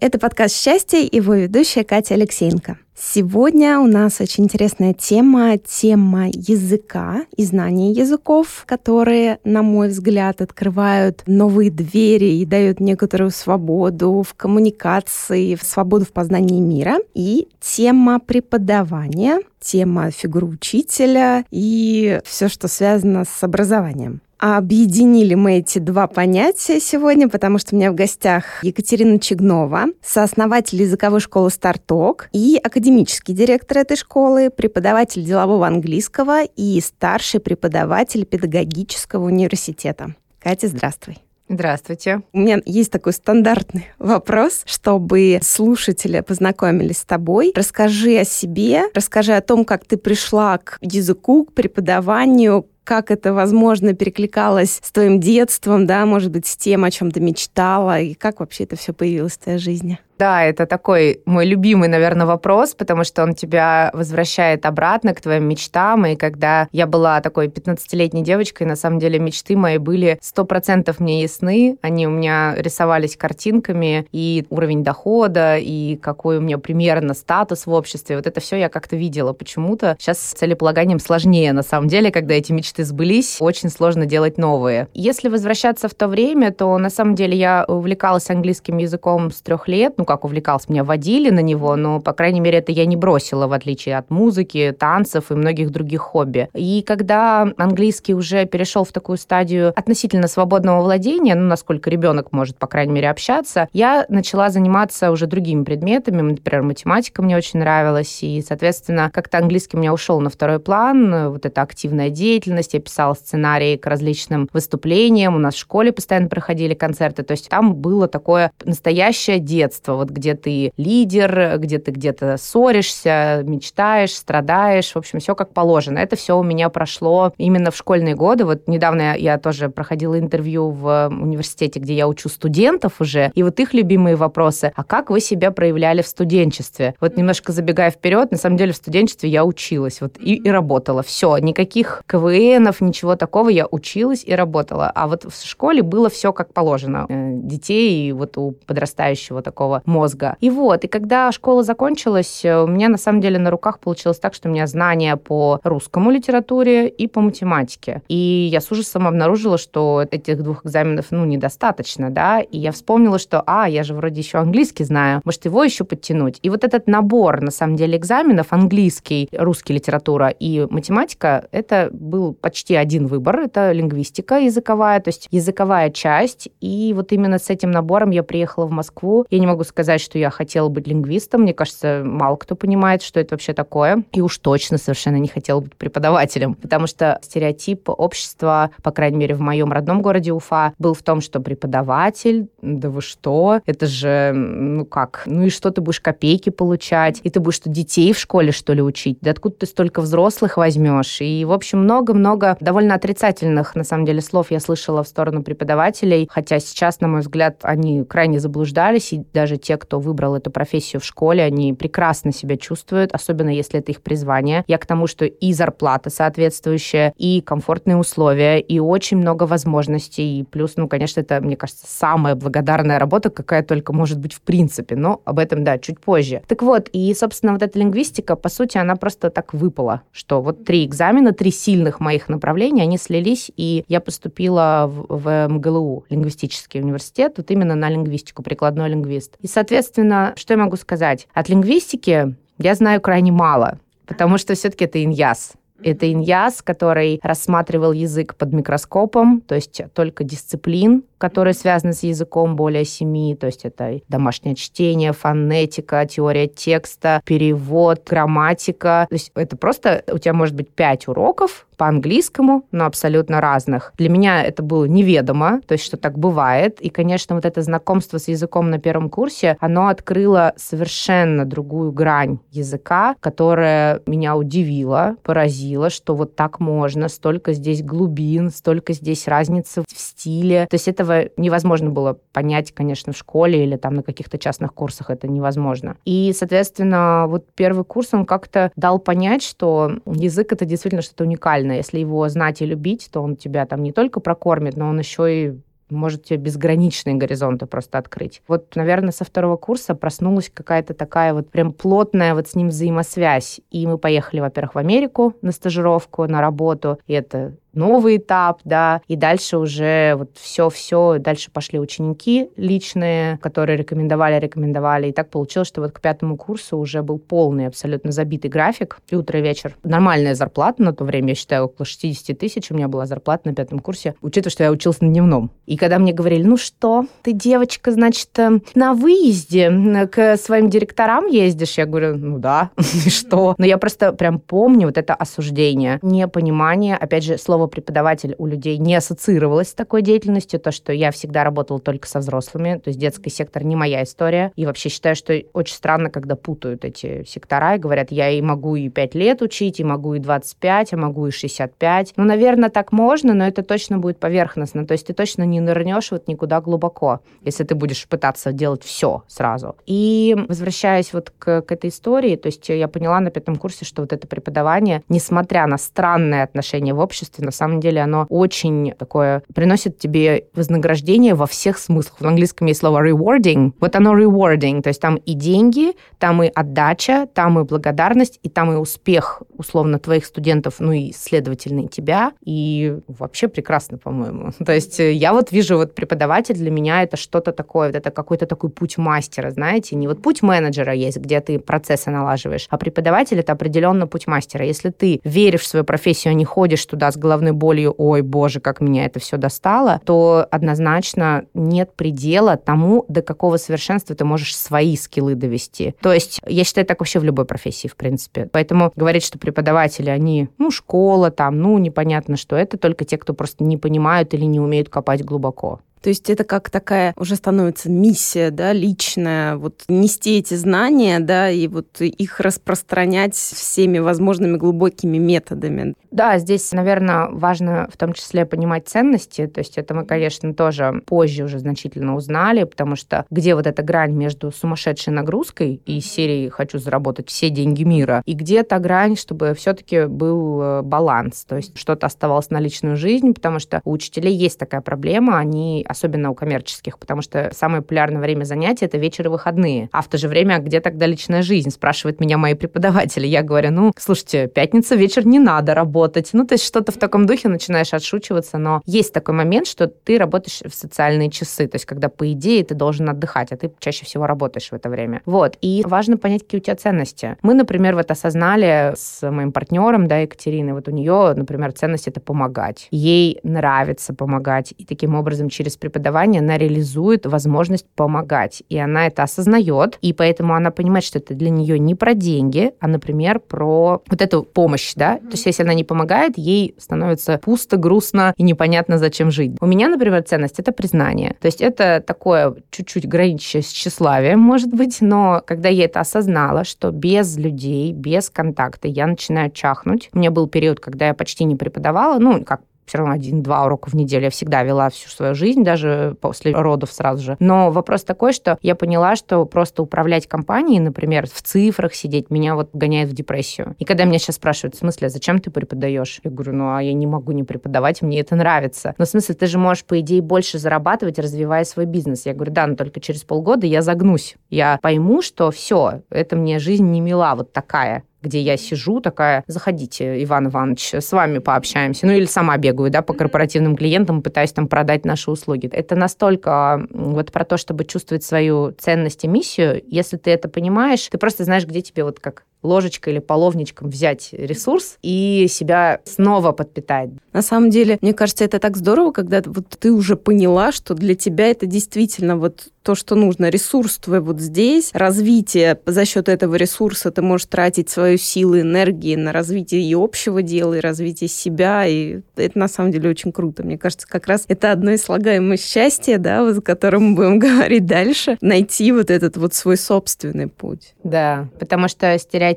Это 0.00 0.18
подкаст 0.18 0.56
«Счастье» 0.56 1.04
и 1.04 1.14
его 1.14 1.34
ведущая 1.34 1.84
Катя 1.84 2.14
Алексеенко. 2.14 2.78
Сегодня 2.98 3.78
у 3.80 3.86
нас 3.86 4.18
очень 4.22 4.44
интересная 4.44 4.94
тема, 4.94 5.58
тема 5.58 6.28
языка 6.28 7.26
и 7.36 7.44
знания 7.44 7.92
языков, 7.92 8.64
которые, 8.66 9.40
на 9.44 9.62
мой 9.62 9.88
взгляд, 9.88 10.40
открывают 10.40 11.22
новые 11.26 11.70
двери 11.70 12.38
и 12.38 12.46
дают 12.46 12.80
некоторую 12.80 13.30
свободу 13.30 14.24
в 14.26 14.32
коммуникации, 14.32 15.54
в 15.54 15.62
свободу 15.64 16.06
в 16.06 16.12
познании 16.12 16.60
мира. 16.60 16.96
И 17.12 17.48
тема 17.60 18.20
преподавания, 18.20 19.40
тема 19.60 20.10
фигуры 20.10 20.46
учителя 20.46 21.44
и 21.50 22.20
все, 22.24 22.48
что 22.48 22.68
связано 22.68 23.26
с 23.26 23.42
образованием. 23.42 24.22
Объединили 24.40 25.34
мы 25.34 25.58
эти 25.58 25.78
два 25.78 26.06
понятия 26.06 26.80
сегодня, 26.80 27.28
потому 27.28 27.58
что 27.58 27.74
у 27.74 27.78
меня 27.78 27.92
в 27.92 27.94
гостях 27.94 28.64
Екатерина 28.64 29.20
Чигнова, 29.20 29.88
сооснователь 30.02 30.80
языковой 30.80 31.20
школы 31.20 31.50
«Старток» 31.50 32.30
и 32.32 32.58
академический 32.62 33.34
директор 33.34 33.76
этой 33.76 33.98
школы, 33.98 34.48
преподаватель 34.48 35.22
делового 35.22 35.66
английского 35.66 36.44
и 36.44 36.80
старший 36.80 37.38
преподаватель 37.40 38.24
педагогического 38.24 39.26
университета. 39.26 40.14
Катя, 40.38 40.68
здравствуй. 40.68 41.18
Здравствуйте. 41.50 42.22
У 42.32 42.38
меня 42.38 42.60
есть 42.64 42.90
такой 42.90 43.12
стандартный 43.12 43.88
вопрос, 43.98 44.62
чтобы 44.64 45.40
слушатели 45.42 46.20
познакомились 46.20 46.98
с 46.98 47.04
тобой. 47.04 47.52
Расскажи 47.54 48.16
о 48.16 48.24
себе, 48.24 48.84
расскажи 48.94 49.32
о 49.34 49.42
том, 49.42 49.66
как 49.66 49.84
ты 49.84 49.98
пришла 49.98 50.56
к 50.56 50.78
языку, 50.80 51.44
к 51.44 51.52
преподаванию, 51.52 52.66
как 52.90 53.12
это, 53.12 53.32
возможно, 53.32 53.94
перекликалось 53.94 54.80
с 54.82 54.90
твоим 54.90 55.20
детством, 55.20 55.86
да, 55.86 56.04
может 56.06 56.32
быть, 56.32 56.44
с 56.44 56.56
тем, 56.56 56.82
о 56.82 56.90
чем 56.90 57.12
ты 57.12 57.20
мечтала, 57.20 58.00
и 58.00 58.14
как 58.14 58.40
вообще 58.40 58.64
это 58.64 58.74
все 58.74 58.92
появилось 58.92 59.34
в 59.34 59.38
твоей 59.38 59.60
жизни? 59.60 60.00
Да, 60.20 60.44
это 60.44 60.66
такой 60.66 61.22
мой 61.24 61.46
любимый, 61.46 61.88
наверное, 61.88 62.26
вопрос, 62.26 62.74
потому 62.74 63.04
что 63.04 63.22
он 63.22 63.34
тебя 63.34 63.90
возвращает 63.94 64.66
обратно 64.66 65.14
к 65.14 65.22
твоим 65.22 65.44
мечтам. 65.44 66.04
И 66.04 66.14
когда 66.14 66.68
я 66.72 66.86
была 66.86 67.22
такой 67.22 67.48
15-летней 67.48 68.22
девочкой, 68.22 68.66
на 68.66 68.76
самом 68.76 68.98
деле 68.98 69.18
мечты 69.18 69.56
мои 69.56 69.78
были 69.78 70.20
100% 70.20 70.94
мне 70.98 71.22
ясны. 71.22 71.78
Они 71.80 72.06
у 72.06 72.10
меня 72.10 72.54
рисовались 72.58 73.16
картинками, 73.16 74.06
и 74.12 74.44
уровень 74.50 74.84
дохода, 74.84 75.56
и 75.56 75.96
какой 75.96 76.36
у 76.36 76.42
меня 76.42 76.58
примерно 76.58 77.14
статус 77.14 77.64
в 77.64 77.72
обществе. 77.72 78.16
Вот 78.16 78.26
это 78.26 78.40
все 78.40 78.56
я 78.56 78.68
как-то 78.68 78.96
видела 78.96 79.32
почему-то. 79.32 79.96
Сейчас 79.98 80.18
с 80.20 80.32
целеполаганием 80.34 80.98
сложнее, 80.98 81.54
на 81.54 81.62
самом 81.62 81.88
деле, 81.88 82.10
когда 82.10 82.34
эти 82.34 82.52
мечты 82.52 82.84
сбылись, 82.84 83.38
очень 83.40 83.70
сложно 83.70 84.04
делать 84.04 84.36
новые. 84.36 84.88
Если 84.92 85.30
возвращаться 85.30 85.88
в 85.88 85.94
то 85.94 86.08
время, 86.08 86.52
то 86.52 86.76
на 86.76 86.90
самом 86.90 87.14
деле 87.14 87.38
я 87.38 87.64
увлекалась 87.66 88.28
английским 88.28 88.76
языком 88.76 89.30
с 89.30 89.40
трех 89.40 89.66
лет, 89.66 89.94
ну 89.96 90.04
как 90.10 90.24
увлекался, 90.24 90.66
меня 90.72 90.82
водили 90.82 91.30
на 91.30 91.38
него, 91.38 91.76
но, 91.76 92.00
по 92.00 92.12
крайней 92.12 92.40
мере, 92.40 92.58
это 92.58 92.72
я 92.72 92.84
не 92.84 92.96
бросила, 92.96 93.46
в 93.46 93.52
отличие 93.52 93.96
от 93.96 94.10
музыки, 94.10 94.74
танцев 94.76 95.30
и 95.30 95.34
многих 95.34 95.70
других 95.70 96.00
хобби. 96.00 96.48
И 96.52 96.82
когда 96.84 97.48
английский 97.56 98.14
уже 98.14 98.44
перешел 98.44 98.82
в 98.82 98.90
такую 98.90 99.18
стадию 99.18 99.72
относительно 99.76 100.26
свободного 100.26 100.82
владения, 100.82 101.36
ну, 101.36 101.46
насколько 101.46 101.90
ребенок 101.90 102.32
может, 102.32 102.58
по 102.58 102.66
крайней 102.66 102.92
мере, 102.92 103.08
общаться, 103.08 103.68
я 103.72 104.04
начала 104.08 104.50
заниматься 104.50 105.12
уже 105.12 105.26
другими 105.26 105.62
предметами. 105.62 106.22
Например, 106.22 106.62
математика 106.62 107.22
мне 107.22 107.36
очень 107.36 107.60
нравилась, 107.60 108.24
и, 108.24 108.42
соответственно, 108.42 109.10
как-то 109.14 109.38
английский 109.38 109.76
у 109.76 109.80
меня 109.80 109.92
ушел 109.92 110.18
на 110.18 110.28
второй 110.28 110.58
план, 110.58 111.30
вот 111.30 111.46
эта 111.46 111.62
активная 111.62 112.10
деятельность, 112.10 112.74
я 112.74 112.80
писала 112.80 113.14
сценарии 113.14 113.76
к 113.76 113.86
различным 113.86 114.48
выступлениям, 114.52 115.36
у 115.36 115.38
нас 115.38 115.54
в 115.54 115.58
школе 115.58 115.92
постоянно 115.92 116.28
проходили 116.28 116.74
концерты, 116.74 117.22
то 117.22 117.30
есть 117.30 117.48
там 117.48 117.76
было 117.76 118.08
такое 118.08 118.50
настоящее 118.64 119.38
детство, 119.38 119.99
вот 120.00 120.10
где 120.10 120.34
ты 120.34 120.72
лидер, 120.76 121.58
где 121.58 121.78
ты 121.78 121.90
где-то 121.90 122.36
ссоришься, 122.38 123.42
мечтаешь, 123.44 124.14
страдаешь, 124.14 124.92
в 124.92 124.96
общем, 124.96 125.20
все 125.20 125.34
как 125.34 125.52
положено. 125.52 125.98
Это 125.98 126.16
все 126.16 126.38
у 126.38 126.42
меня 126.42 126.68
прошло 126.70 127.32
именно 127.36 127.70
в 127.70 127.76
школьные 127.76 128.14
годы. 128.14 128.44
Вот 128.44 128.66
недавно 128.66 129.14
я 129.16 129.38
тоже 129.38 129.68
проходила 129.68 130.18
интервью 130.18 130.70
в 130.70 131.08
университете, 131.10 131.80
где 131.80 131.94
я 131.94 132.08
учу 132.08 132.28
студентов 132.28 133.00
уже, 133.00 133.30
и 133.34 133.42
вот 133.42 133.60
их 133.60 133.74
любимые 133.74 134.16
вопросы. 134.16 134.72
А 134.74 134.84
как 134.84 135.10
вы 135.10 135.20
себя 135.20 135.50
проявляли 135.50 136.02
в 136.02 136.06
студенчестве? 136.06 136.94
Вот 137.00 137.16
немножко 137.16 137.52
забегая 137.52 137.90
вперед, 137.90 138.30
на 138.30 138.38
самом 138.38 138.56
деле 138.56 138.72
в 138.72 138.76
студенчестве 138.76 139.28
я 139.28 139.44
училась 139.44 140.00
вот 140.00 140.16
и, 140.18 140.34
и 140.34 140.48
работала. 140.50 141.02
Все, 141.02 141.36
никаких 141.38 142.02
КВНов, 142.06 142.80
ничего 142.80 143.16
такого, 143.16 143.50
я 143.50 143.66
училась 143.70 144.24
и 144.24 144.34
работала. 144.34 144.90
А 144.94 145.06
вот 145.06 145.24
в 145.24 145.46
школе 145.46 145.82
было 145.82 146.08
все 146.08 146.32
как 146.32 146.54
положено. 146.54 147.06
Э, 147.08 147.32
детей 147.34 148.12
вот 148.12 148.38
у 148.38 148.52
подрастающего 148.52 149.42
такого 149.42 149.82
мозга. 149.90 150.36
И 150.40 150.48
вот, 150.48 150.84
и 150.84 150.88
когда 150.88 151.30
школа 151.32 151.62
закончилась, 151.62 152.44
э, 152.44 152.62
у 152.62 152.66
меня 152.66 152.88
на 152.88 152.96
самом 152.96 153.20
деле 153.20 153.38
на 153.38 153.50
руках 153.50 153.78
получилось 153.78 154.18
так, 154.18 154.34
что 154.34 154.48
у 154.48 154.52
меня 154.52 154.66
знания 154.66 155.16
по 155.16 155.60
русскому 155.64 156.10
литературе 156.10 156.88
и 156.88 157.06
по 157.06 157.20
математике. 157.20 158.02
И 158.08 158.48
я 158.50 158.60
с 158.60 158.70
ужасом 158.70 159.06
обнаружила, 159.06 159.58
что 159.58 160.02
этих 160.10 160.42
двух 160.42 160.64
экзаменов, 160.64 161.06
ну, 161.10 161.24
недостаточно, 161.24 162.10
да, 162.10 162.40
и 162.40 162.58
я 162.58 162.72
вспомнила, 162.72 163.18
что, 163.18 163.42
а, 163.46 163.68
я 163.68 163.82
же 163.82 163.94
вроде 163.94 164.20
еще 164.20 164.38
английский 164.38 164.84
знаю, 164.84 165.20
может, 165.24 165.44
его 165.44 165.62
еще 165.64 165.84
подтянуть. 165.84 166.38
И 166.42 166.50
вот 166.50 166.64
этот 166.64 166.86
набор, 166.86 167.40
на 167.40 167.50
самом 167.50 167.76
деле, 167.76 167.98
экзаменов, 167.98 168.52
английский, 168.52 169.28
русский 169.32 169.72
литература 169.74 170.28
и 170.28 170.66
математика, 170.70 171.48
это 171.50 171.90
был 171.92 172.32
почти 172.34 172.76
один 172.76 173.06
выбор, 173.06 173.40
это 173.40 173.72
лингвистика 173.72 174.38
языковая, 174.38 175.00
то 175.00 175.08
есть 175.08 175.28
языковая 175.30 175.90
часть, 175.90 176.48
и 176.60 176.92
вот 176.94 177.12
именно 177.12 177.38
с 177.38 177.50
этим 177.50 177.70
набором 177.70 178.10
я 178.10 178.22
приехала 178.22 178.66
в 178.66 178.70
Москву. 178.70 179.26
Я 179.30 179.38
не 179.38 179.46
могу 179.46 179.64
сказать, 179.64 179.79
сказать, 179.80 180.02
что 180.02 180.18
я 180.18 180.28
хотела 180.28 180.68
быть 180.68 180.86
лингвистом. 180.86 181.42
Мне 181.42 181.54
кажется, 181.54 182.02
мало 182.04 182.36
кто 182.36 182.54
понимает, 182.54 183.02
что 183.02 183.18
это 183.18 183.34
вообще 183.34 183.54
такое. 183.54 184.04
И 184.12 184.20
уж 184.20 184.36
точно 184.38 184.76
совершенно 184.76 185.16
не 185.16 185.28
хотела 185.28 185.60
быть 185.60 185.74
преподавателем, 185.74 186.54
потому 186.54 186.86
что 186.86 187.18
стереотип 187.22 187.88
общества, 187.88 188.70
по 188.82 188.90
крайней 188.90 189.16
мере, 189.16 189.34
в 189.34 189.40
моем 189.40 189.72
родном 189.72 190.02
городе 190.02 190.32
Уфа, 190.32 190.74
был 190.78 190.92
в 190.92 191.02
том, 191.02 191.22
что 191.22 191.40
преподаватель, 191.40 192.48
да 192.60 192.90
вы 192.90 193.00
что, 193.00 193.60
это 193.64 193.86
же, 193.86 194.32
ну 194.34 194.84
как, 194.84 195.22
ну 195.24 195.44
и 195.44 195.50
что 195.50 195.70
ты 195.70 195.80
будешь 195.80 196.00
копейки 196.00 196.50
получать, 196.50 197.20
и 197.22 197.30
ты 197.30 197.40
будешь 197.40 197.56
что, 197.56 197.70
детей 197.70 198.12
в 198.12 198.18
школе, 198.18 198.52
что 198.52 198.74
ли, 198.74 198.82
учить? 198.82 199.18
Да 199.22 199.30
откуда 199.30 199.56
ты 199.56 199.66
столько 199.66 200.02
взрослых 200.02 200.58
возьмешь? 200.58 201.22
И, 201.22 201.44
в 201.46 201.52
общем, 201.52 201.80
много-много 201.80 202.58
довольно 202.60 202.94
отрицательных, 202.94 203.74
на 203.74 203.84
самом 203.84 204.04
деле, 204.04 204.20
слов 204.20 204.50
я 204.50 204.60
слышала 204.60 205.02
в 205.02 205.08
сторону 205.08 205.42
преподавателей, 205.42 206.28
хотя 206.30 206.60
сейчас, 206.60 207.00
на 207.00 207.08
мой 207.08 207.20
взгляд, 207.20 207.60
они 207.62 208.04
крайне 208.04 208.40
заблуждались, 208.40 209.14
и 209.14 209.24
даже 209.32 209.56
те, 209.60 209.76
кто 209.76 210.00
выбрал 210.00 210.34
эту 210.36 210.50
профессию 210.50 211.00
в 211.00 211.04
школе, 211.04 211.42
они 211.44 211.72
прекрасно 211.72 212.32
себя 212.32 212.56
чувствуют, 212.56 213.12
особенно 213.12 213.50
если 213.50 213.80
это 213.80 213.92
их 213.92 214.02
призвание. 214.02 214.64
Я 214.66 214.78
к 214.78 214.86
тому, 214.86 215.06
что 215.06 215.24
и 215.24 215.52
зарплата 215.52 216.10
соответствующая, 216.10 217.12
и 217.16 217.40
комфортные 217.40 217.96
условия, 217.96 218.58
и 218.60 218.78
очень 218.78 219.18
много 219.18 219.44
возможностей. 219.44 220.40
И 220.40 220.44
плюс, 220.44 220.74
ну, 220.76 220.88
конечно, 220.88 221.20
это, 221.20 221.40
мне 221.40 221.56
кажется, 221.56 221.86
самая 221.86 222.34
благодарная 222.34 222.98
работа, 222.98 223.30
какая 223.30 223.62
только 223.62 223.92
может 223.92 224.18
быть 224.18 224.34
в 224.34 224.40
принципе. 224.40 224.96
Но 224.96 225.20
об 225.24 225.38
этом, 225.38 225.64
да, 225.64 225.78
чуть 225.78 226.00
позже. 226.00 226.42
Так 226.46 226.62
вот, 226.62 226.88
и, 226.92 227.14
собственно, 227.14 227.52
вот 227.52 227.62
эта 227.62 227.78
лингвистика, 227.78 228.36
по 228.36 228.48
сути, 228.48 228.78
она 228.78 228.96
просто 228.96 229.30
так 229.30 229.54
выпала, 229.54 230.02
что 230.12 230.40
вот 230.40 230.64
три 230.64 230.84
экзамена, 230.84 231.32
три 231.32 231.50
сильных 231.50 232.00
моих 232.00 232.28
направления, 232.28 232.82
они 232.82 232.98
слились, 232.98 233.50
и 233.56 233.84
я 233.88 234.00
поступила 234.00 234.86
в, 234.86 235.06
в 235.08 235.48
МГЛУ, 235.48 236.04
лингвистический 236.08 236.80
университет, 236.80 237.34
вот 237.36 237.50
именно 237.50 237.74
на 237.74 237.88
лингвистику, 237.90 238.42
прикладной 238.42 238.90
лингвист. 238.90 239.36
И, 239.40 239.46
Соответственно, 239.50 240.32
что 240.36 240.54
я 240.54 240.58
могу 240.58 240.76
сказать? 240.76 241.26
От 241.34 241.48
лингвистики 241.48 242.36
я 242.58 242.74
знаю 242.74 243.00
крайне 243.00 243.32
мало, 243.32 243.78
потому 244.06 244.38
что 244.38 244.54
все-таки 244.54 244.84
это 244.84 245.02
иньяс. 245.02 245.52
Это 245.82 246.10
иньяс, 246.10 246.62
который 246.62 247.20
рассматривал 247.22 247.92
язык 247.92 248.36
под 248.36 248.52
микроскопом, 248.52 249.40
то 249.40 249.54
есть 249.54 249.80
только 249.94 250.24
дисциплин, 250.24 251.04
которые 251.20 251.52
связаны 251.52 251.92
с 251.92 252.02
языком 252.02 252.56
более 252.56 252.86
семи, 252.86 253.36
то 253.36 253.46
есть 253.46 253.64
это 253.64 254.00
домашнее 254.08 254.54
чтение, 254.54 255.12
фонетика, 255.12 256.06
теория 256.06 256.48
текста, 256.48 257.20
перевод, 257.26 258.02
грамматика. 258.08 259.06
То 259.08 259.14
есть 259.14 259.30
это 259.34 259.56
просто 259.56 260.02
у 260.10 260.18
тебя 260.18 260.32
может 260.32 260.56
быть 260.56 260.70
пять 260.70 261.06
уроков, 261.08 261.66
по-английскому, 261.80 262.66
но 262.72 262.84
абсолютно 262.84 263.40
разных. 263.40 263.94
Для 263.96 264.10
меня 264.10 264.42
это 264.42 264.62
было 264.62 264.84
неведомо, 264.84 265.62
то 265.66 265.72
есть 265.72 265.82
что 265.86 265.96
так 265.96 266.18
бывает. 266.18 266.78
И, 266.82 266.90
конечно, 266.90 267.34
вот 267.34 267.46
это 267.46 267.62
знакомство 267.62 268.18
с 268.18 268.28
языком 268.28 268.68
на 268.68 268.78
первом 268.78 269.08
курсе, 269.08 269.56
оно 269.60 269.88
открыло 269.88 270.52
совершенно 270.56 271.46
другую 271.46 271.90
грань 271.90 272.38
языка, 272.50 273.16
которая 273.20 274.02
меня 274.04 274.36
удивила, 274.36 275.16
поразила, 275.22 275.88
что 275.88 276.14
вот 276.14 276.36
так 276.36 276.60
можно, 276.60 277.08
столько 277.08 277.54
здесь 277.54 277.82
глубин, 277.82 278.50
столько 278.50 278.92
здесь 278.92 279.26
разницы 279.26 279.80
в 279.80 279.98
стиле. 279.98 280.66
То 280.68 280.74
есть 280.74 280.86
этого 281.10 281.30
невозможно 281.36 281.90
было 281.90 282.18
понять, 282.32 282.72
конечно, 282.72 283.12
в 283.12 283.16
школе 283.16 283.64
или 283.64 283.76
там 283.76 283.94
на 283.94 284.02
каких-то 284.02 284.38
частных 284.38 284.74
курсах 284.74 285.10
это 285.10 285.28
невозможно. 285.28 285.96
И, 286.04 286.32
соответственно, 286.36 287.26
вот 287.28 287.46
первый 287.54 287.84
курс, 287.84 288.08
он 288.12 288.26
как-то 288.26 288.72
дал 288.76 288.98
понять, 288.98 289.42
что 289.42 289.92
язык— 290.06 290.52
это 290.54 290.64
действительно 290.64 291.02
что-то 291.02 291.24
уникальное. 291.24 291.78
Если 291.78 291.98
его 291.98 292.28
знать 292.28 292.62
и 292.62 292.66
любить, 292.66 293.08
то 293.12 293.20
он 293.20 293.36
тебя 293.36 293.66
там 293.66 293.82
не 293.82 293.92
только 293.92 294.20
прокормит, 294.20 294.76
но 294.76 294.88
он 294.88 294.98
еще 294.98 295.46
и 295.48 295.54
может 295.90 296.24
тебе 296.24 296.38
безграничные 296.38 297.16
горизонты 297.16 297.66
просто 297.66 297.98
открыть. 297.98 298.42
Вот, 298.48 298.74
наверное, 298.76 299.10
со 299.10 299.24
второго 299.24 299.56
курса 299.56 299.94
проснулась 299.94 300.50
какая-то 300.52 300.94
такая 300.94 301.34
вот 301.34 301.50
прям 301.50 301.72
плотная 301.72 302.34
вот 302.34 302.48
с 302.48 302.54
ним 302.54 302.68
взаимосвязь. 302.68 303.60
И 303.70 303.86
мы 303.86 303.98
поехали, 303.98 304.40
во-первых, 304.40 304.74
в 304.76 304.78
Америку 304.78 305.34
на 305.42 305.52
стажировку, 305.52 306.26
на 306.26 306.40
работу. 306.40 306.98
И 307.06 307.12
это 307.12 307.54
новый 307.72 308.16
этап, 308.16 308.60
да, 308.64 309.00
и 309.08 309.16
дальше 309.16 309.58
уже 309.58 310.14
вот 310.16 310.30
все-все, 310.34 311.18
дальше 311.18 311.50
пошли 311.50 311.78
ученики 311.78 312.50
личные, 312.56 313.38
которые 313.38 313.76
рекомендовали, 313.76 314.38
рекомендовали, 314.38 315.08
и 315.08 315.12
так 315.12 315.30
получилось, 315.30 315.68
что 315.68 315.80
вот 315.80 315.92
к 315.92 316.00
пятому 316.00 316.36
курсу 316.36 316.76
уже 316.78 317.02
был 317.02 317.18
полный, 317.18 317.66
абсолютно 317.66 318.12
забитый 318.12 318.50
график, 318.50 318.98
и 319.08 319.16
утро 319.16 319.38
и 319.38 319.42
вечер. 319.42 319.76
Нормальная 319.82 320.34
зарплата 320.34 320.82
на 320.82 320.92
то 320.92 321.04
время, 321.04 321.30
я 321.30 321.34
считаю, 321.34 321.64
около 321.64 321.86
60 321.86 322.38
тысяч 322.38 322.70
у 322.70 322.74
меня 322.74 322.88
была 322.88 323.06
зарплата 323.06 323.48
на 323.48 323.54
пятом 323.54 323.78
курсе, 323.78 324.14
учитывая, 324.22 324.50
что 324.50 324.64
я 324.64 324.70
учился 324.70 325.04
на 325.04 325.10
дневном. 325.10 325.50
И 325.66 325.76
когда 325.76 325.98
мне 325.98 326.12
говорили, 326.12 326.42
ну 326.42 326.56
что, 326.56 327.06
ты 327.22 327.32
девочка, 327.32 327.92
значит, 327.92 328.30
э, 328.38 328.60
на 328.74 328.94
выезде 328.94 330.08
к 330.10 330.36
своим 330.36 330.68
директорам 330.68 331.26
ездишь, 331.26 331.78
я 331.78 331.86
говорю, 331.86 332.16
ну 332.16 332.38
да, 332.38 332.70
и 333.06 333.10
что? 333.10 333.54
Но 333.58 333.66
я 333.66 333.78
просто 333.78 334.12
прям 334.12 334.40
помню 334.40 334.86
вот 334.86 334.98
это 334.98 335.14
осуждение, 335.14 335.98
непонимание, 336.02 336.96
опять 336.96 337.24
же, 337.24 337.38
слово 337.38 337.59
слово 337.60 337.68
преподаватель 337.68 338.34
у 338.38 338.46
людей 338.46 338.78
не 338.78 338.94
ассоциировалось 338.94 339.68
с 339.68 339.74
такой 339.74 340.00
деятельностью, 340.00 340.58
то, 340.58 340.72
что 340.72 340.92
я 340.92 341.10
всегда 341.10 341.44
работала 341.44 341.78
только 341.78 342.08
со 342.08 342.20
взрослыми, 342.20 342.80
то 342.82 342.88
есть 342.88 342.98
детский 342.98 343.28
сектор 343.28 343.64
не 343.64 343.76
моя 343.76 344.02
история. 344.02 344.52
И 344.56 344.64
вообще 344.64 344.88
считаю, 344.88 345.14
что 345.14 345.38
очень 345.52 345.74
странно, 345.74 346.08
когда 346.10 346.36
путают 346.36 346.86
эти 346.86 347.24
сектора 347.24 347.76
и 347.76 347.78
говорят, 347.78 348.12
я 348.12 348.30
и 348.30 348.40
могу 348.40 348.76
и 348.76 348.88
5 348.88 349.14
лет 349.14 349.42
учить, 349.42 349.78
и 349.78 349.84
могу 349.84 350.14
и 350.14 350.18
25, 350.18 350.94
а 350.94 350.96
могу 350.96 351.26
и 351.26 351.30
65. 351.30 352.14
Ну, 352.16 352.24
наверное, 352.24 352.70
так 352.70 352.92
можно, 352.92 353.34
но 353.34 353.46
это 353.46 353.62
точно 353.62 353.98
будет 353.98 354.18
поверхностно. 354.18 354.86
То 354.86 354.92
есть 354.92 355.06
ты 355.06 355.12
точно 355.12 355.42
не 355.42 355.60
нырнешь 355.60 356.12
вот 356.12 356.28
никуда 356.28 356.62
глубоко, 356.62 357.20
если 357.42 357.64
ты 357.64 357.74
будешь 357.74 358.08
пытаться 358.08 358.52
делать 358.52 358.84
все 358.84 359.22
сразу. 359.28 359.76
И 359.84 360.34
возвращаясь 360.48 361.12
вот 361.12 361.30
к, 361.38 361.60
к 361.60 361.72
этой 361.72 361.90
истории, 361.90 362.36
то 362.36 362.46
есть 362.46 362.66
я 362.70 362.88
поняла 362.88 363.20
на 363.20 363.30
пятом 363.30 363.56
курсе, 363.56 363.84
что 363.84 364.00
вот 364.00 364.14
это 364.14 364.26
преподавание, 364.26 365.02
несмотря 365.10 365.66
на 365.66 365.76
странное 365.76 366.42
отношение 366.42 366.94
в 366.94 367.00
обществе, 367.00 367.44
на 367.50 367.52
самом 367.52 367.80
деле 367.80 368.00
оно 368.00 368.26
очень 368.28 368.92
такое, 368.96 369.42
приносит 369.52 369.98
тебе 369.98 370.44
вознаграждение 370.54 371.34
во 371.34 371.46
всех 371.46 371.78
смыслах. 371.78 372.20
В 372.20 372.26
английском 372.26 372.68
есть 372.68 372.78
слово 372.78 373.04
rewarding. 373.04 373.72
Вот 373.80 373.96
оно 373.96 374.16
rewarding, 374.16 374.82
то 374.82 374.88
есть 374.88 375.00
там 375.00 375.16
и 375.16 375.34
деньги, 375.34 375.94
там 376.18 376.44
и 376.44 376.50
отдача, 376.54 377.26
там 377.34 377.58
и 377.58 377.64
благодарность, 377.64 378.38
и 378.44 378.48
там 378.48 378.70
и 378.72 378.76
успех, 378.76 379.42
условно, 379.56 379.98
твоих 379.98 380.26
студентов, 380.26 380.76
ну 380.78 380.92
и, 380.92 381.12
следовательно, 381.12 381.86
и 381.86 381.88
тебя. 381.88 382.32
И 382.44 382.96
вообще 383.08 383.48
прекрасно, 383.48 383.98
по-моему. 383.98 384.52
То 384.64 384.72
есть 384.72 385.00
я 385.00 385.32
вот 385.32 385.50
вижу, 385.50 385.76
вот 385.76 385.96
преподаватель 385.96 386.54
для 386.54 386.70
меня 386.70 387.02
это 387.02 387.16
что-то 387.16 387.50
такое, 387.50 387.88
вот 387.88 387.96
это 387.96 388.12
какой-то 388.12 388.46
такой 388.46 388.70
путь 388.70 388.96
мастера, 388.96 389.50
знаете, 389.50 389.96
не 389.96 390.06
вот 390.06 390.22
путь 390.22 390.42
менеджера 390.42 390.94
есть, 390.94 391.16
где 391.16 391.40
ты 391.40 391.58
процессы 391.58 392.10
налаживаешь, 392.10 392.68
а 392.70 392.78
преподаватель 392.78 393.40
это 393.40 393.52
определенно 393.52 394.06
путь 394.06 394.28
мастера. 394.28 394.64
Если 394.64 394.90
ты 394.90 395.20
веришь 395.24 395.62
в 395.62 395.66
свою 395.66 395.84
профессию, 395.84 396.30
а 396.30 396.34
не 396.34 396.44
ходишь 396.44 396.86
туда 396.86 397.10
с 397.10 397.16
головой 397.16 397.39
головной 397.40 397.52
болью, 397.52 397.94
ой, 397.96 398.22
боже, 398.22 398.60
как 398.60 398.80
меня 398.80 399.06
это 399.06 399.18
все 399.18 399.36
достало, 399.36 400.00
то 400.04 400.46
однозначно 400.50 401.44
нет 401.54 401.94
предела 401.94 402.56
тому, 402.56 403.04
до 403.08 403.22
какого 403.22 403.56
совершенства 403.56 404.14
ты 404.14 404.24
можешь 404.24 404.56
свои 404.56 404.96
скиллы 404.96 405.34
довести. 405.34 405.94
То 406.00 406.12
есть 406.12 406.40
я 406.46 406.64
считаю 406.64 406.86
так 406.86 407.00
вообще 407.00 407.18
в 407.18 407.24
любой 407.24 407.44
профессии, 407.44 407.88
в 407.88 407.96
принципе. 407.96 408.48
Поэтому 408.52 408.92
говорить, 408.96 409.24
что 409.24 409.38
преподаватели, 409.38 410.10
они, 410.10 410.48
ну, 410.58 410.70
школа 410.70 411.30
там, 411.30 411.60
ну, 411.60 411.78
непонятно 411.78 412.36
что, 412.36 412.56
это 412.56 412.76
только 412.76 413.04
те, 413.04 413.16
кто 413.16 413.34
просто 413.34 413.64
не 413.64 413.76
понимают 413.76 414.34
или 414.34 414.44
не 414.44 414.60
умеют 414.60 414.88
копать 414.88 415.24
глубоко. 415.24 415.80
То 416.02 416.08
есть 416.08 416.30
это 416.30 416.44
как 416.44 416.70
такая 416.70 417.12
уже 417.16 417.36
становится 417.36 417.90
миссия, 417.90 418.50
да, 418.50 418.72
личная, 418.72 419.56
вот 419.56 419.84
нести 419.88 420.38
эти 420.38 420.54
знания, 420.54 421.20
да, 421.20 421.50
и 421.50 421.68
вот 421.68 422.00
их 422.00 422.40
распространять 422.40 423.34
всеми 423.34 423.98
возможными 423.98 424.56
глубокими 424.56 425.18
методами. 425.18 425.94
Да, 426.10 426.38
здесь, 426.38 426.72
наверное, 426.72 427.28
важно 427.30 427.88
в 427.92 427.96
том 427.96 428.14
числе 428.14 428.46
понимать 428.46 428.88
ценности, 428.88 429.46
то 429.46 429.60
есть 429.60 429.78
это 429.78 429.94
мы, 429.94 430.04
конечно, 430.04 430.54
тоже 430.54 431.02
позже 431.06 431.44
уже 431.44 431.58
значительно 431.58 432.16
узнали, 432.16 432.64
потому 432.64 432.96
что 432.96 433.26
где 433.30 433.54
вот 433.54 433.66
эта 433.66 433.82
грань 433.82 434.12
между 434.12 434.50
сумасшедшей 434.50 435.12
нагрузкой 435.12 435.80
и 435.84 436.00
серией 436.00 436.48
«хочу 436.48 436.78
заработать 436.78 437.28
все 437.28 437.50
деньги 437.50 437.84
мира», 437.84 438.22
и 438.24 438.32
где 438.32 438.62
та 438.62 438.78
грань, 438.78 439.16
чтобы 439.16 439.54
все-таки 439.54 440.06
был 440.06 440.62
э, 440.62 440.82
баланс, 440.82 441.44
то 441.44 441.56
есть 441.56 441.78
что-то 441.78 442.06
оставалось 442.06 442.50
на 442.50 442.58
личную 442.58 442.96
жизнь, 442.96 443.34
потому 443.34 443.58
что 443.58 443.80
у 443.84 443.92
учителей 443.92 444.34
есть 444.34 444.58
такая 444.58 444.80
проблема, 444.80 445.38
они 445.38 445.84
особенно 445.90 446.30
у 446.30 446.34
коммерческих, 446.34 446.98
потому 446.98 447.22
что 447.22 447.50
самое 447.54 447.82
популярное 447.82 448.20
время 448.20 448.44
занятий— 448.44 448.84
это 448.86 448.98
вечер 448.98 449.26
и 449.26 449.28
выходные. 449.28 449.88
А 449.92 450.02
в 450.02 450.08
то 450.08 450.18
же 450.18 450.28
время, 450.28 450.58
где 450.58 450.80
тогда 450.80 451.06
личная 451.06 451.42
жизнь? 451.42 451.70
Спрашивают 451.70 452.20
меня 452.20 452.38
мои 452.38 452.54
преподаватели. 452.54 453.26
Я 453.26 453.42
говорю, 453.42 453.70
ну, 453.70 453.92
слушайте, 453.96 454.46
пятница 454.48 454.94
вечер 454.94 455.26
не 455.26 455.38
надо 455.38 455.74
работать. 455.74 456.30
Ну, 456.32 456.46
то 456.46 456.54
есть 456.54 456.64
что-то 456.64 456.92
в 456.92 456.96
таком 456.96 457.26
духе 457.26 457.48
начинаешь 457.48 457.92
отшучиваться, 457.92 458.58
но 458.58 458.82
есть 458.86 459.12
такой 459.12 459.34
момент, 459.34 459.66
что 459.66 459.86
ты 459.86 460.18
работаешь 460.18 460.62
в 460.64 460.74
социальные 460.74 461.30
часы, 461.30 461.66
то 461.66 461.76
есть 461.76 461.86
когда, 461.86 462.08
по 462.08 462.30
идее, 462.32 462.64
ты 462.64 462.74
должен 462.74 463.08
отдыхать, 463.08 463.52
а 463.52 463.56
ты 463.56 463.72
чаще 463.78 464.04
всего 464.04 464.26
работаешь 464.26 464.70
в 464.70 464.74
это 464.74 464.88
время. 464.88 465.22
Вот, 465.26 465.56
и 465.60 465.82
важно 465.86 466.16
понять, 466.16 466.42
какие 466.42 466.60
у 466.60 466.62
тебя 466.62 466.76
ценности. 466.76 467.36
Мы, 467.42 467.54
например, 467.54 467.94
вот 467.94 468.10
осознали 468.10 468.94
с 468.96 469.28
моим 469.30 469.52
партнером, 469.52 470.06
да, 470.06 470.18
Екатериной, 470.18 470.72
вот 470.72 470.88
у 470.88 470.90
нее, 470.90 471.34
например, 471.34 471.72
ценность— 471.72 472.06
это 472.08 472.20
помогать. 472.20 472.88
Ей 472.90 473.40
нравится 473.42 474.14
помогать, 474.14 474.74
и 474.76 474.84
таким 474.84 475.14
образом 475.14 475.48
через 475.48 475.76
преподавания 475.80 476.38
она 476.40 476.58
реализует 476.58 477.26
возможность 477.26 477.86
помогать. 477.96 478.62
И 478.68 478.78
она 478.78 479.06
это 479.06 479.22
осознает, 479.22 479.98
и 480.02 480.12
поэтому 480.12 480.54
она 480.54 480.70
понимает, 480.70 481.04
что 481.04 481.18
это 481.18 481.34
для 481.34 481.50
нее 481.50 481.78
не 481.78 481.94
про 481.94 482.14
деньги, 482.14 482.72
а, 482.80 482.86
например, 482.86 483.40
про 483.40 484.02
вот 484.06 484.22
эту 484.22 484.42
помощь, 484.42 484.94
да. 484.94 485.16
То 485.16 485.32
есть 485.32 485.46
если 485.46 485.62
она 485.62 485.74
не 485.74 485.84
помогает, 485.84 486.38
ей 486.38 486.74
становится 486.78 487.38
пусто, 487.38 487.76
грустно 487.76 488.34
и 488.36 488.42
непонятно, 488.42 488.98
зачем 488.98 489.30
жить. 489.30 489.52
У 489.60 489.66
меня, 489.66 489.88
например, 489.88 490.22
ценность— 490.22 490.58
это 490.58 490.72
признание. 490.72 491.36
То 491.40 491.46
есть 491.46 491.60
это 491.60 492.02
такое 492.06 492.54
чуть-чуть 492.70 493.08
граничащее 493.08 493.62
с 493.62 493.68
тщеславием, 493.68 494.38
может 494.38 494.72
быть, 494.72 494.98
но 495.00 495.42
когда 495.44 495.68
я 495.68 495.84
это 495.84 496.00
осознала, 496.00 496.64
что 496.64 496.90
без 496.90 497.36
людей, 497.36 497.92
без 497.92 498.30
контакта 498.30 498.88
я 498.88 499.06
начинаю 499.06 499.50
чахнуть. 499.50 500.10
У 500.12 500.18
меня 500.18 500.30
был 500.30 500.46
период, 500.48 500.80
когда 500.80 501.08
я 501.08 501.14
почти 501.14 501.44
не 501.44 501.56
преподавала, 501.56 502.18
ну, 502.18 502.44
как 502.44 502.60
все 502.90 502.98
равно 502.98 503.14
один-два 503.14 503.66
урока 503.66 503.88
в 503.88 503.94
неделю 503.94 504.24
я 504.24 504.30
всегда 504.30 504.64
вела 504.64 504.90
всю 504.90 505.08
свою 505.10 505.32
жизнь, 505.36 505.62
даже 505.62 506.16
после 506.20 506.52
родов 506.52 506.90
сразу 506.90 507.22
же. 507.22 507.36
Но 507.38 507.70
вопрос 507.70 508.02
такой, 508.02 508.32
что 508.32 508.58
я 508.62 508.74
поняла, 508.74 509.14
что 509.14 509.44
просто 509.44 509.84
управлять 509.84 510.26
компанией, 510.26 510.80
например, 510.80 511.28
в 511.28 511.40
цифрах 511.40 511.94
сидеть, 511.94 512.30
меня 512.30 512.56
вот 512.56 512.70
гоняет 512.72 513.08
в 513.08 513.12
депрессию. 513.12 513.76
И 513.78 513.84
когда 513.84 514.04
меня 514.04 514.18
сейчас 514.18 514.36
спрашивают, 514.36 514.74
в 514.74 514.78
смысле, 514.78 515.06
а 515.06 515.10
зачем 515.10 515.38
ты 515.38 515.52
преподаешь? 515.52 516.20
Я 516.24 516.32
говорю, 516.32 516.52
ну 516.52 516.74
а 516.74 516.82
я 516.82 516.92
не 516.92 517.06
могу 517.06 517.30
не 517.30 517.44
преподавать, 517.44 518.02
мне 518.02 518.18
это 518.18 518.34
нравится. 518.34 518.96
Но 518.98 519.04
в 519.04 519.08
смысле, 519.08 519.36
ты 519.36 519.46
же 519.46 519.58
можешь, 519.58 519.84
по 519.84 520.00
идее, 520.00 520.20
больше 520.20 520.58
зарабатывать, 520.58 521.20
развивая 521.20 521.62
свой 521.62 521.86
бизнес. 521.86 522.26
Я 522.26 522.34
говорю, 522.34 522.52
да, 522.52 522.66
но 522.66 522.74
только 522.74 522.98
через 522.98 523.22
полгода 523.22 523.68
я 523.68 523.82
загнусь. 523.82 524.34
Я 524.48 524.80
пойму, 524.82 525.22
что 525.22 525.52
все, 525.52 526.02
это 526.10 526.34
мне 526.34 526.58
жизнь 526.58 526.86
не 526.86 527.00
мила 527.00 527.36
вот 527.36 527.52
такая 527.52 528.02
где 528.22 528.40
я 528.40 528.56
сижу 528.56 529.00
такая, 529.00 529.44
заходите, 529.46 530.22
Иван 530.24 530.48
Иванович, 530.48 530.94
с 530.94 531.12
вами 531.12 531.38
пообщаемся. 531.38 532.06
Ну 532.06 532.12
или 532.12 532.26
сама 532.26 532.56
бегаю, 532.56 532.90
да, 532.90 533.02
по 533.02 533.14
корпоративным 533.14 533.76
клиентам, 533.76 534.22
пытаюсь 534.22 534.52
там 534.52 534.68
продать 534.68 535.04
наши 535.04 535.30
услуги. 535.30 535.68
Это 535.72 535.96
настолько 535.96 536.86
вот 536.90 537.32
про 537.32 537.44
то, 537.44 537.56
чтобы 537.56 537.84
чувствовать 537.84 538.24
свою 538.24 538.72
ценность 538.72 539.24
и 539.24 539.28
миссию. 539.28 539.82
Если 539.86 540.16
ты 540.16 540.30
это 540.30 540.48
понимаешь, 540.48 541.08
ты 541.08 541.18
просто 541.18 541.44
знаешь, 541.44 541.66
где 541.66 541.80
тебе 541.80 542.04
вот 542.04 542.20
как 542.20 542.44
ложечкой 542.62 543.14
или 543.14 543.20
половничком 543.20 543.88
взять 543.88 544.30
ресурс 544.32 544.98
и 545.02 545.46
себя 545.48 546.00
снова 546.04 546.52
подпитать. 546.52 547.10
На 547.32 547.42
самом 547.42 547.70
деле, 547.70 547.98
мне 548.00 548.12
кажется, 548.12 548.44
это 548.44 548.58
так 548.58 548.76
здорово, 548.76 549.12
когда 549.12 549.42
вот 549.44 549.68
ты 549.78 549.92
уже 549.92 550.16
поняла, 550.16 550.72
что 550.72 550.94
для 550.94 551.14
тебя 551.14 551.46
это 551.48 551.66
действительно 551.66 552.36
вот 552.36 552.68
то, 552.82 552.94
что 552.94 553.14
нужно. 553.14 553.50
Ресурс 553.50 553.98
твой 553.98 554.20
вот 554.20 554.40
здесь, 554.40 554.90
развитие 554.94 555.78
за 555.84 556.04
счет 556.04 556.28
этого 556.28 556.54
ресурса 556.54 557.10
ты 557.10 557.22
можешь 557.22 557.46
тратить 557.46 557.90
свою 557.90 558.16
силу, 558.16 558.58
энергии 558.58 559.16
на 559.16 559.32
развитие 559.32 559.82
и 559.82 559.94
общего 559.94 560.42
дела, 560.42 560.74
и 560.74 560.80
развитие 560.80 561.28
себя, 561.28 561.86
и 561.86 562.20
это 562.36 562.58
на 562.58 562.68
самом 562.68 562.90
деле 562.92 563.10
очень 563.10 563.32
круто. 563.32 563.62
Мне 563.62 563.76
кажется, 563.76 564.08
как 564.08 564.26
раз 564.26 564.44
это 564.48 564.72
одно 564.72 564.92
из 564.92 565.02
слагаемых 565.02 565.60
счастья, 565.60 566.18
да, 566.18 566.42
вот, 566.42 566.58
о 566.58 566.62
котором 566.62 567.10
мы 567.10 567.16
будем 567.16 567.38
говорить 567.38 567.86
дальше, 567.86 568.38
найти 568.40 568.92
вот 568.92 569.10
этот 569.10 569.36
вот 569.36 569.54
свой 569.54 569.76
собственный 569.76 570.48
путь. 570.48 570.94
Да, 571.04 571.48
потому 571.58 571.88
что 571.88 572.18
стереотипы 572.18 572.49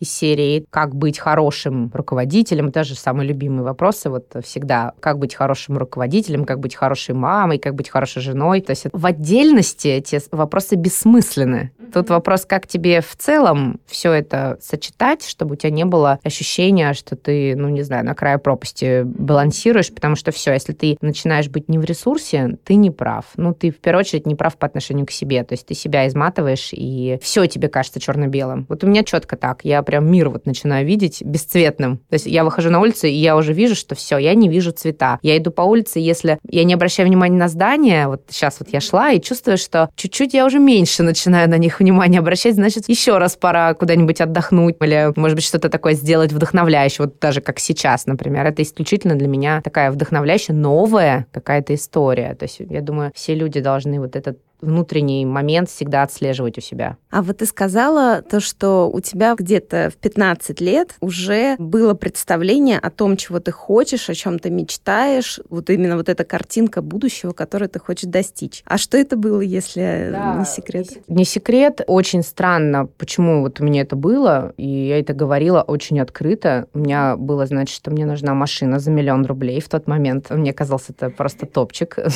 из 0.00 0.10
серии 0.10 0.66
«Как 0.70 0.94
быть 0.94 1.18
хорошим 1.18 1.90
руководителем»— 1.92 2.70
даже 2.72 2.94
самые 2.94 3.28
любимые 3.28 3.62
вопросы 3.62 4.10
вот 4.10 4.34
всегда. 4.42 4.92
Как 5.00 5.18
быть 5.18 5.34
хорошим 5.34 5.78
руководителем, 5.78 6.44
как 6.44 6.60
быть 6.60 6.74
хорошей 6.74 7.14
мамой, 7.14 7.58
как 7.58 7.74
быть 7.74 7.88
хорошей 7.88 8.22
женой. 8.22 8.60
То 8.60 8.70
есть 8.70 8.86
в 8.92 9.06
отдельности 9.06 9.88
эти 9.88 10.20
вопросы 10.30 10.76
бессмысленны. 10.76 11.70
Тут 11.92 12.10
вопрос, 12.10 12.44
как 12.44 12.66
тебе 12.66 13.00
в 13.00 13.16
целом 13.16 13.80
все 13.86 14.12
это 14.12 14.58
сочетать, 14.60 15.24
чтобы 15.24 15.54
у 15.54 15.56
тебя 15.56 15.70
не 15.70 15.84
было 15.84 16.18
ощущения, 16.24 16.92
что 16.92 17.16
ты, 17.16 17.54
ну, 17.56 17.68
не 17.68 17.82
знаю, 17.82 18.04
на 18.04 18.14
крае 18.14 18.38
пропасти 18.38 19.02
балансируешь, 19.04 19.92
потому 19.92 20.16
что 20.16 20.32
все, 20.32 20.52
если 20.52 20.72
ты 20.72 20.96
начинаешь 21.00 21.48
быть 21.48 21.68
не 21.68 21.78
в 21.78 21.84
ресурсе, 21.84 22.58
ты 22.64 22.74
не 22.74 22.90
прав. 22.90 23.26
Ну, 23.36 23.54
ты 23.54 23.70
в 23.70 23.76
первую 23.76 24.00
очередь 24.00 24.26
не 24.26 24.34
прав 24.34 24.56
по 24.56 24.66
отношению 24.66 25.06
к 25.06 25.10
себе. 25.10 25.44
То 25.44 25.54
есть 25.54 25.66
ты 25.66 25.74
себя 25.74 26.06
изматываешь, 26.06 26.70
и 26.72 27.18
все 27.22 27.46
тебе 27.46 27.68
кажется 27.68 28.00
черно-белым. 28.00 28.66
Вот 28.68 28.82
у 28.84 28.86
меня 28.86 29.04
четко 29.04 29.23
так. 29.26 29.60
Я 29.64 29.82
прям 29.82 30.10
мир 30.10 30.28
вот 30.28 30.46
начинаю 30.46 30.86
видеть 30.86 31.22
бесцветным. 31.22 31.98
То 32.08 32.14
есть 32.14 32.26
я 32.26 32.44
выхожу 32.44 32.70
на 32.70 32.80
улицу, 32.80 33.06
и 33.06 33.12
я 33.12 33.36
уже 33.36 33.52
вижу, 33.52 33.74
что 33.74 33.94
все, 33.94 34.18
я 34.18 34.34
не 34.34 34.48
вижу 34.48 34.72
цвета. 34.72 35.18
Я 35.22 35.36
иду 35.38 35.50
по 35.50 35.62
улице, 35.62 35.98
если 35.98 36.38
я 36.48 36.64
не 36.64 36.74
обращаю 36.74 37.08
внимания 37.08 37.36
на 37.36 37.48
здание, 37.48 38.08
вот 38.08 38.22
сейчас 38.28 38.60
вот 38.60 38.68
я 38.70 38.80
шла 38.80 39.10
и 39.10 39.20
чувствую, 39.20 39.58
что 39.58 39.90
чуть-чуть 39.96 40.34
я 40.34 40.46
уже 40.46 40.58
меньше 40.58 41.02
начинаю 41.02 41.48
на 41.48 41.58
них 41.58 41.80
внимание 41.80 42.20
обращать, 42.20 42.54
значит, 42.54 42.88
еще 42.88 43.18
раз 43.18 43.36
пора 43.36 43.74
куда-нибудь 43.74 44.20
отдохнуть 44.20 44.76
или, 44.80 45.12
может 45.16 45.36
быть, 45.36 45.44
что-то 45.44 45.68
такое 45.68 45.94
сделать 45.94 46.32
вдохновляющее, 46.32 47.06
вот 47.06 47.18
даже 47.18 47.40
как 47.40 47.58
сейчас, 47.58 48.06
например. 48.06 48.46
Это 48.46 48.62
исключительно 48.62 49.14
для 49.14 49.28
меня 49.28 49.60
такая 49.62 49.90
вдохновляющая, 49.90 50.54
новая 50.54 51.26
какая-то 51.32 51.74
история. 51.74 52.34
То 52.34 52.44
есть 52.44 52.60
я 52.60 52.80
думаю, 52.80 53.12
все 53.14 53.34
люди 53.34 53.60
должны 53.60 54.00
вот 54.00 54.16
этот 54.16 54.38
внутренний 54.60 55.24
момент 55.26 55.68
всегда 55.68 56.02
отслеживать 56.02 56.58
у 56.58 56.60
себя. 56.60 56.96
А 57.10 57.22
вот 57.22 57.38
ты 57.38 57.46
сказала 57.46 58.22
то, 58.22 58.40
что 58.40 58.90
у 58.90 59.00
тебя 59.00 59.34
где-то 59.36 59.90
в 59.92 59.96
15 59.96 60.60
лет 60.60 60.94
уже 61.00 61.56
было 61.58 61.94
представление 61.94 62.78
о 62.78 62.90
том, 62.90 63.16
чего 63.16 63.40
ты 63.40 63.52
хочешь, 63.52 64.08
о 64.08 64.14
чем 64.14 64.38
ты 64.38 64.50
мечтаешь, 64.50 65.40
вот 65.48 65.70
именно 65.70 65.96
вот 65.96 66.08
эта 66.08 66.24
картинка 66.24 66.82
будущего, 66.82 67.32
которую 67.32 67.68
ты 67.68 67.78
хочешь 67.78 68.10
достичь. 68.10 68.62
А 68.66 68.78
что 68.78 68.96
это 68.96 69.16
было, 69.16 69.40
если 69.40 70.10
да, 70.12 70.36
не 70.38 70.44
секрет? 70.44 70.88
Не 71.08 71.24
секрет. 71.24 71.82
Очень 71.86 72.22
странно, 72.22 72.86
почему 72.98 73.42
вот 73.42 73.60
у 73.60 73.64
меня 73.64 73.82
это 73.82 73.96
было, 73.96 74.52
и 74.56 74.68
я 74.68 74.98
это 74.98 75.12
говорила 75.12 75.62
очень 75.62 76.00
открыто. 76.00 76.68
У 76.74 76.78
меня 76.78 77.16
было, 77.16 77.46
значит, 77.46 77.76
что 77.76 77.90
мне 77.90 78.06
нужна 78.06 78.34
машина 78.34 78.78
за 78.78 78.90
миллион 78.90 79.26
рублей 79.26 79.60
в 79.60 79.68
тот 79.68 79.86
момент. 79.86 80.30
Мне 80.30 80.52
казалось, 80.52 80.86
это 80.88 81.10
просто 81.10 81.46
топчик. 81.46 81.98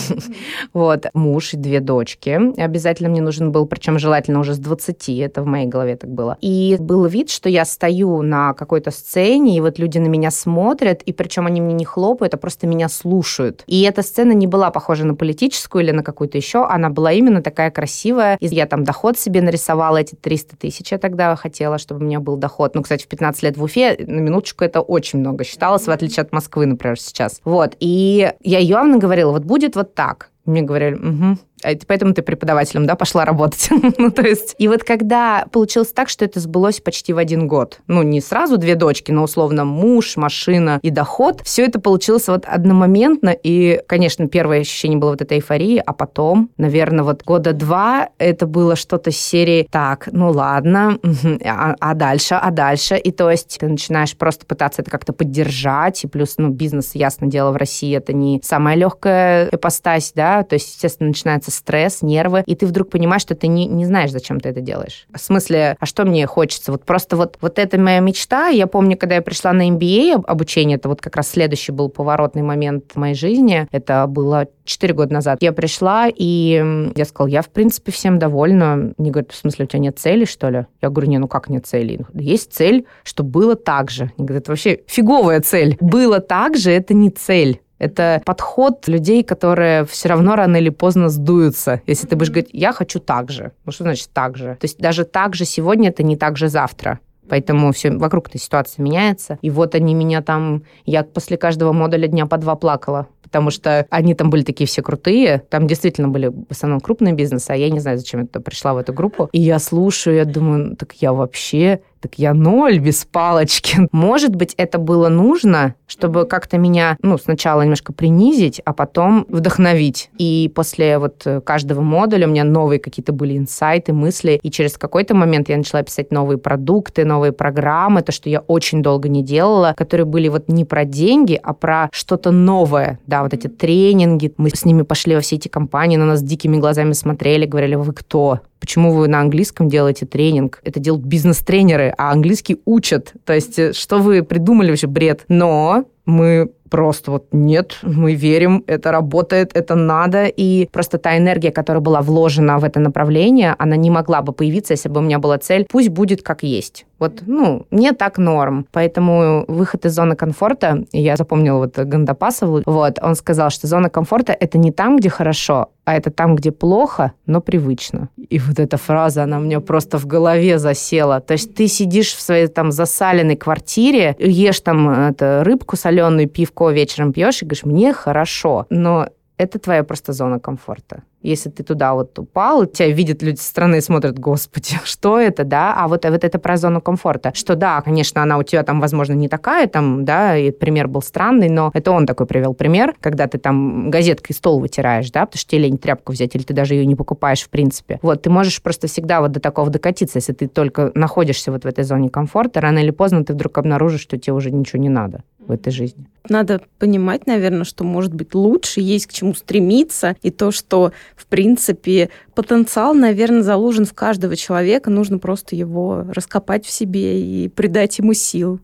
Вот. 0.73 1.07
Муж 1.14 1.54
и 1.54 1.57
две 1.57 1.80
дочки 1.80 2.27
Обязательно 2.32 3.08
мне 3.08 3.20
нужен 3.20 3.52
был, 3.52 3.66
причем 3.66 3.99
желательно 3.99 4.40
уже 4.40 4.54
с 4.54 4.58
20, 4.58 5.08
это 5.08 5.42
в 5.42 5.47
моей 5.47 5.66
голове 5.66 5.97
так 5.97 6.11
было. 6.11 6.37
И 6.40 6.76
был 6.78 7.06
вид, 7.06 7.30
что 7.30 7.49
я 7.49 7.64
стою 7.64 8.23
на 8.23 8.54
какой-то 8.54 8.90
сцене, 8.90 9.56
и 9.56 9.61
вот 9.61 9.78
люди 9.78 9.99
на 9.99 10.08
меня 10.08 10.30
смотрят, 10.30 11.02
и 11.02 11.12
причем 11.12 11.47
они 11.47 11.61
мне 11.61 11.75
не 11.75 11.85
хлопают, 11.85 12.35
а 12.35 12.37
просто 12.37 12.66
меня 12.66 12.88
слушают. 12.88 13.64
И 13.66 13.82
эта 13.82 14.02
сцена 14.02 14.32
не 14.32 14.47
была 14.47 14.70
похожа 14.70 15.04
на 15.04 15.14
политическую 15.14 15.85
или 15.85 15.90
на 15.90 16.02
какую-то 16.02 16.38
еще, 16.38 16.64
она 16.64 16.90
была 16.90 17.12
именно 17.12 17.42
такая 17.42 17.70
красивая. 17.70 18.37
И 18.40 18.47
я 18.47 18.66
там 18.66 18.85
доход 18.85 19.18
себе 19.18 19.42
нарисовала, 19.42 19.99
эти 19.99 20.14
300 20.14 20.56
тысяч 20.56 20.92
я 20.92 20.99
тогда 20.99 21.35
хотела, 21.37 21.78
чтобы 21.78 22.02
у 22.02 22.04
меня 22.04 22.20
был 22.20 22.37
доход. 22.37 22.75
Ну, 22.75 22.82
кстати, 22.82 23.04
в 23.04 23.08
15 23.08 23.42
лет 23.42 23.56
в 23.56 23.62
Уфе, 23.62 23.97
на 24.06 24.20
минуточку, 24.20 24.64
это 24.64 24.80
очень 24.80 25.20
много 25.20 25.44
считалось, 25.44 25.87
в 25.87 25.90
отличие 25.90 26.23
от 26.23 26.32
Москвы, 26.32 26.66
например, 26.66 26.99
сейчас. 26.99 27.40
Вот. 27.44 27.76
И 27.80 28.32
я 28.42 28.58
явно 28.58 28.99
говорила, 28.99 29.32
вот 29.32 29.44
будет 29.44 29.76
вот 29.76 29.94
так. 29.94 30.30
Мне 30.44 30.62
говорили, 30.62 30.94
угу, 30.94 31.38
поэтому 31.86 32.14
ты 32.14 32.22
преподавателем, 32.22 32.86
да, 32.86 32.94
пошла 32.94 33.24
работать. 33.24 33.68
ну, 33.98 34.10
то 34.10 34.22
есть, 34.22 34.54
и 34.58 34.68
вот 34.68 34.84
когда 34.84 35.46
получилось 35.52 35.92
так, 35.92 36.08
что 36.08 36.24
это 36.24 36.40
сбылось 36.40 36.80
почти 36.80 37.12
в 37.12 37.18
один 37.18 37.48
год, 37.48 37.80
ну, 37.86 38.02
не 38.02 38.20
сразу 38.20 38.56
две 38.56 38.74
дочки, 38.74 39.10
но 39.10 39.24
условно 39.24 39.64
муж, 39.64 40.16
машина 40.16 40.78
и 40.82 40.90
доход, 40.90 41.40
все 41.44 41.64
это 41.64 41.80
получилось 41.80 42.28
вот 42.28 42.44
одномоментно, 42.46 43.30
и, 43.30 43.80
конечно, 43.86 44.28
первое 44.28 44.60
ощущение 44.60 44.98
было 44.98 45.10
вот 45.10 45.22
этой 45.22 45.38
эйфории, 45.38 45.82
а 45.84 45.92
потом, 45.92 46.50
наверное, 46.56 47.04
вот 47.04 47.22
года 47.24 47.52
два 47.52 48.08
это 48.18 48.46
было 48.46 48.76
что-то 48.76 49.10
серии 49.10 49.66
«так, 49.70 50.08
ну 50.12 50.30
ладно, 50.30 50.98
а, 51.44 51.74
а 51.78 51.94
дальше, 51.94 52.34
а 52.34 52.50
дальше?» 52.50 52.96
И 52.96 53.10
то 53.10 53.30
есть 53.30 53.58
ты 53.58 53.68
начинаешь 53.68 54.16
просто 54.16 54.46
пытаться 54.46 54.82
это 54.82 54.90
как-то 54.90 55.12
поддержать, 55.12 56.04
и 56.04 56.06
плюс, 56.08 56.34
ну, 56.38 56.48
бизнес, 56.48 56.94
ясно 56.94 57.26
дело, 57.26 57.52
в 57.52 57.56
России 57.56 57.96
это 57.96 58.12
не 58.12 58.40
самая 58.44 58.76
легкая 58.76 59.48
ипостась, 59.50 60.12
да, 60.14 60.42
то 60.42 60.54
есть, 60.54 60.68
естественно, 60.74 61.08
начинается 61.08 61.47
начинается 61.48 61.50
стресс, 61.50 62.02
нервы, 62.02 62.42
и 62.46 62.54
ты 62.54 62.66
вдруг 62.66 62.90
понимаешь, 62.90 63.22
что 63.22 63.34
ты 63.34 63.48
не, 63.48 63.66
не 63.66 63.84
знаешь, 63.86 64.10
зачем 64.10 64.40
ты 64.40 64.50
это 64.50 64.60
делаешь. 64.60 65.06
В 65.12 65.18
смысле, 65.18 65.76
а 65.78 65.86
что 65.86 66.04
мне 66.04 66.26
хочется? 66.26 66.72
Вот 66.72 66.84
просто 66.84 67.16
вот, 67.16 67.38
вот 67.40 67.58
это 67.58 67.78
моя 67.78 68.00
мечта. 68.00 68.48
Я 68.48 68.66
помню, 68.66 68.96
когда 68.96 69.16
я 69.16 69.22
пришла 69.22 69.52
на 69.52 69.68
MBA 69.68 70.24
обучение, 70.26 70.76
это 70.76 70.88
вот 70.88 71.00
как 71.00 71.16
раз 71.16 71.28
следующий 71.28 71.72
был 71.72 71.88
поворотный 71.88 72.42
момент 72.42 72.92
в 72.94 72.96
моей 72.96 73.14
жизни. 73.14 73.66
Это 73.72 74.06
было 74.06 74.46
4 74.64 74.94
года 74.94 75.12
назад. 75.12 75.38
Я 75.40 75.52
пришла, 75.52 76.08
и 76.14 76.90
я 76.94 77.04
сказала, 77.04 77.28
я, 77.28 77.42
в 77.42 77.48
принципе, 77.48 77.92
всем 77.92 78.18
довольна. 78.18 78.92
Мне 78.98 79.10
говорят, 79.10 79.32
в 79.32 79.36
смысле, 79.36 79.64
у 79.64 79.68
тебя 79.68 79.80
нет 79.80 79.98
цели, 79.98 80.24
что 80.24 80.50
ли? 80.50 80.66
Я 80.82 80.90
говорю, 80.90 81.08
не, 81.08 81.18
ну 81.18 81.28
как 81.28 81.48
нет 81.48 81.66
цели? 81.66 82.00
Есть 82.14 82.52
цель, 82.52 82.84
чтобы 83.02 83.30
было 83.30 83.56
так 83.56 83.90
же. 83.90 84.12
Они 84.16 84.26
говорят, 84.26 84.44
это 84.44 84.52
вообще 84.52 84.80
фиговая 84.86 85.40
цель. 85.40 85.76
Было 85.80 86.20
так 86.20 86.56
же, 86.56 86.70
это 86.70 86.94
не 86.94 87.10
цель. 87.10 87.60
Это 87.78 88.23
подход 88.25 88.88
людей, 88.88 89.23
которые 89.23 89.85
все 89.85 90.08
равно 90.08 90.37
рано 90.37 90.56
или 90.56 90.70
поздно 90.70 91.08
сдуются. 91.08 91.80
Если 91.87 92.06
ты 92.06 92.16
будешь 92.16 92.30
говорить, 92.30 92.50
я 92.52 92.73
хочу 92.73 92.99
так 92.99 93.30
же. 93.30 93.52
Ну 93.64 93.73
что 93.73 93.85
значит 93.85 94.08
так 94.12 94.37
же? 94.37 94.56
То 94.61 94.64
есть 94.64 94.78
даже 94.78 95.04
так 95.04 95.35
же 95.35 95.44
сегодня, 95.44 95.90
это 95.90 96.02
не 96.02 96.16
так 96.16 96.37
же 96.37 96.49
завтра. 96.49 96.99
Поэтому 97.28 97.73
все 97.73 97.90
вокруг 97.90 98.28
этой 98.28 98.40
ситуации 98.40 98.80
меняется. 98.80 99.38
И 99.42 99.50
вот 99.50 99.75
они 99.75 99.94
меня 99.94 100.23
там... 100.23 100.62
Я 100.87 101.04
после 101.04 101.37
каждого 101.37 101.73
модуля 101.73 102.08
дня 102.08 102.26
по 102.26 102.38
два 102.38 102.56
плакала 102.56 103.06
потому 103.28 103.50
что 103.50 103.87
они 103.90 104.14
там 104.14 104.30
были 104.30 104.42
такие 104.42 104.66
все 104.66 104.80
крутые. 104.80 105.42
Там 105.50 105.66
действительно 105.66 106.08
были 106.08 106.28
в 106.28 106.50
основном 106.50 106.80
крупные 106.80 107.12
бизнесы, 107.12 107.50
а 107.50 107.56
я 107.56 107.68
не 107.68 107.78
знаю, 107.78 107.99
зачем 107.99 108.20
я 108.32 108.40
пришла 108.40 108.73
в 108.73 108.78
эту 108.78 108.94
группу. 108.94 109.28
И 109.32 109.40
я 109.40 109.58
слушаю, 109.58 110.16
я 110.16 110.25
думаю, 110.25 110.76
так 110.76 110.94
я 110.94 111.12
вообще 111.12 111.80
так 112.00 112.14
я 112.16 112.34
ноль 112.34 112.78
без 112.78 113.04
палочки. 113.04 113.88
Может 113.92 114.34
быть, 114.34 114.54
это 114.56 114.78
было 114.78 115.08
нужно, 115.08 115.74
чтобы 115.86 116.26
как-то 116.26 116.58
меня, 116.58 116.96
ну, 117.02 117.18
сначала 117.18 117.62
немножко 117.62 117.92
принизить, 117.92 118.60
а 118.64 118.72
потом 118.72 119.26
вдохновить. 119.28 120.10
И 120.18 120.50
после 120.54 120.98
вот 120.98 121.26
каждого 121.44 121.80
модуля 121.80 122.26
у 122.26 122.30
меня 122.30 122.44
новые 122.44 122.78
какие-то 122.78 123.12
были 123.12 123.36
инсайты, 123.36 123.92
мысли, 123.92 124.38
и 124.42 124.50
через 124.50 124.76
какой-то 124.78 125.14
момент 125.14 125.48
я 125.48 125.56
начала 125.56 125.82
писать 125.82 126.12
новые 126.12 126.38
продукты, 126.38 127.04
новые 127.04 127.32
программы, 127.32 128.02
то, 128.02 128.12
что 128.12 128.28
я 128.28 128.40
очень 128.40 128.82
долго 128.82 129.08
не 129.08 129.22
делала, 129.22 129.74
которые 129.76 130.06
были 130.06 130.28
вот 130.28 130.48
не 130.48 130.64
про 130.64 130.84
деньги, 130.84 131.38
а 131.42 131.54
про 131.54 131.88
что-то 131.92 132.30
новое, 132.30 132.98
да, 133.06 133.22
вот 133.22 133.34
эти 133.34 133.48
тренинги. 133.48 134.32
Мы 134.36 134.50
с 134.50 134.64
ними 134.64 134.82
пошли 134.82 135.14
во 135.14 135.20
все 135.20 135.36
эти 135.36 135.48
компании, 135.48 135.96
на 135.96 136.06
нас 136.06 136.22
дикими 136.22 136.56
глазами 136.56 136.92
смотрели, 136.92 137.46
говорили, 137.46 137.74
вы 137.74 137.92
кто? 137.92 138.40
Почему 138.60 138.92
вы 138.92 139.08
на 139.08 139.20
английском 139.20 139.68
делаете 139.68 140.06
тренинг? 140.06 140.60
Это 140.62 140.80
делают 140.80 141.04
бизнес-тренеры, 141.04 141.94
а 141.96 142.10
английский 142.12 142.60
учат. 142.64 143.12
То 143.24 143.32
есть, 143.32 143.58
э, 143.58 143.72
что 143.72 143.98
вы 143.98 144.22
придумали 144.22 144.70
вообще 144.70 144.86
бред? 144.86 145.24
Но 145.28 145.84
мы 146.08 146.50
просто 146.68 147.10
вот 147.10 147.26
нет, 147.32 147.78
мы 147.82 148.14
верим, 148.14 148.64
это 148.66 148.92
работает, 148.92 149.50
это 149.54 149.74
надо. 149.74 150.26
И 150.26 150.68
просто 150.72 150.98
та 150.98 151.16
энергия, 151.16 151.50
которая 151.50 151.80
была 151.80 152.02
вложена 152.02 152.58
в 152.58 152.64
это 152.64 152.80
направление, 152.80 153.54
она 153.58 153.76
не 153.76 153.90
могла 153.90 154.22
бы 154.22 154.32
появиться, 154.32 154.74
если 154.74 154.88
бы 154.88 155.00
у 155.00 155.02
меня 155.02 155.18
была 155.18 155.38
цель, 155.38 155.66
пусть 155.68 155.88
будет 155.88 156.22
как 156.22 156.42
есть. 156.42 156.86
Вот, 156.98 157.22
ну, 157.26 157.66
мне 157.70 157.92
так 157.92 158.18
норм. 158.18 158.66
Поэтому 158.72 159.44
выход 159.46 159.86
из 159.86 159.94
зоны 159.94 160.16
комфорта, 160.16 160.84
я 160.92 161.16
запомнила 161.16 161.58
вот 161.58 161.78
Гандапасову, 161.78 162.62
вот, 162.66 162.98
он 163.00 163.14
сказал, 163.14 163.50
что 163.50 163.68
зона 163.68 163.88
комфорта— 163.88 164.32
это 164.40 164.58
не 164.58 164.72
там, 164.72 164.96
где 164.96 165.08
хорошо, 165.08 165.68
а 165.84 165.94
это 165.94 166.10
там, 166.10 166.34
где 166.34 166.50
плохо, 166.50 167.12
но 167.24 167.40
привычно. 167.40 168.08
И 168.16 168.40
вот 168.40 168.58
эта 168.58 168.76
фраза, 168.76 169.22
она 169.22 169.38
у 169.38 169.42
меня 169.42 169.60
просто 169.60 169.98
в 169.98 170.06
голове 170.06 170.58
засела. 170.58 171.20
То 171.20 171.34
есть 171.34 171.54
ты 171.54 171.68
сидишь 171.68 172.14
в 172.14 172.20
своей 172.20 172.48
там 172.48 172.72
засаленной 172.72 173.36
квартире, 173.36 174.16
ешь 174.18 174.60
там 174.60 174.88
это, 174.90 175.44
рыбку 175.44 175.76
соленую, 175.76 175.97
пивку 176.26 176.58
молоко 176.58 176.70
вечером 176.70 177.12
пьешь 177.12 177.42
и 177.42 177.46
говоришь, 177.46 177.64
мне 177.64 177.92
хорошо, 177.92 178.66
но 178.70 179.08
это 179.36 179.58
твоя 179.58 179.84
просто 179.84 180.12
зона 180.12 180.40
комфорта. 180.40 181.02
Если 181.22 181.50
ты 181.50 181.62
туда 181.62 181.94
вот 181.94 182.18
упал, 182.18 182.66
тебя 182.66 182.90
видят 182.90 183.22
люди 183.22 183.38
со 183.38 183.48
стороны 183.48 183.76
и 183.76 183.80
смотрят, 183.80 184.18
господи, 184.18 184.78
что 184.84 185.18
это, 185.18 185.44
да? 185.44 185.75
А 185.76 185.88
вот, 185.88 186.04
вот 186.04 186.25
это 186.25 186.38
про 186.38 186.56
зону 186.56 186.80
комфорта. 186.80 187.32
Что 187.34 187.56
да, 187.56 187.80
конечно, 187.82 188.22
она 188.22 188.38
у 188.38 188.42
тебя 188.42 188.62
там, 188.62 188.80
возможно, 188.80 189.14
не 189.14 189.28
такая, 189.28 189.66
там, 189.66 190.04
да, 190.04 190.37
и 190.37 190.50
пример 190.50 190.88
был 190.88 191.02
странный, 191.02 191.48
но 191.48 191.70
это 191.75 191.90
он 191.90 192.06
такой 192.06 192.26
привел 192.26 192.54
пример, 192.54 192.94
когда 193.00 193.26
ты 193.26 193.38
там 193.38 193.90
газеткой 193.90 194.34
стол 194.34 194.60
вытираешь, 194.60 195.10
да, 195.10 195.26
потому 195.26 195.38
что 195.38 195.50
тебе 195.50 195.62
лень 195.62 195.78
тряпку 195.78 196.12
взять, 196.12 196.34
или 196.34 196.42
ты 196.42 196.54
даже 196.54 196.75
ее 196.75 196.87
не 196.87 196.94
покупаешь 196.94 197.42
в 197.42 197.48
принципе. 197.48 197.98
Вот, 198.02 198.22
ты 198.22 198.30
можешь 198.30 198.62
просто 198.62 198.87
всегда 198.87 199.20
вот 199.20 199.32
до 199.32 199.40
такого 199.40 199.70
докатиться, 199.70 200.18
если 200.18 200.32
ты 200.32 200.48
только 200.48 200.92
находишься 200.94 201.50
вот 201.50 201.64
в 201.64 201.66
этой 201.66 201.84
зоне 201.84 202.10
комфорта, 202.10 202.60
рано 202.60 202.78
или 202.78 202.90
поздно 202.90 203.25
ты 203.25 203.32
вдруг 203.32 203.58
обнаружишь, 203.58 204.02
что 204.02 204.18
тебе 204.18 204.32
уже 204.32 204.50
ничего 204.50 204.80
не 204.80 204.88
надо 204.88 205.22
в 205.48 205.52
этой 205.52 205.72
жизни. 205.72 206.06
Надо 206.28 206.60
понимать, 206.78 207.26
наверное, 207.26 207.64
что 207.64 207.82
может 207.82 208.12
быть 208.12 208.34
лучше, 208.34 208.80
есть 208.80 209.06
к 209.06 209.12
чему 209.12 209.34
стремиться, 209.34 210.14
и 210.22 210.30
то, 210.30 210.50
что, 210.50 210.92
в 211.18 211.26
принципе, 211.26 212.10
потенциал, 212.34 212.94
наверное, 212.94 213.42
заложен 213.42 213.84
в 213.84 213.92
каждого 213.92 214.37
человека, 214.37 214.88
нужно 214.88 215.18
просто 215.18 215.56
его 215.56 216.04
раскопать 216.08 216.64
в 216.64 216.70
себе 216.70 217.20
и 217.20 217.48
придать 217.48 217.98
ему 217.98 218.14
сил. 218.14 218.60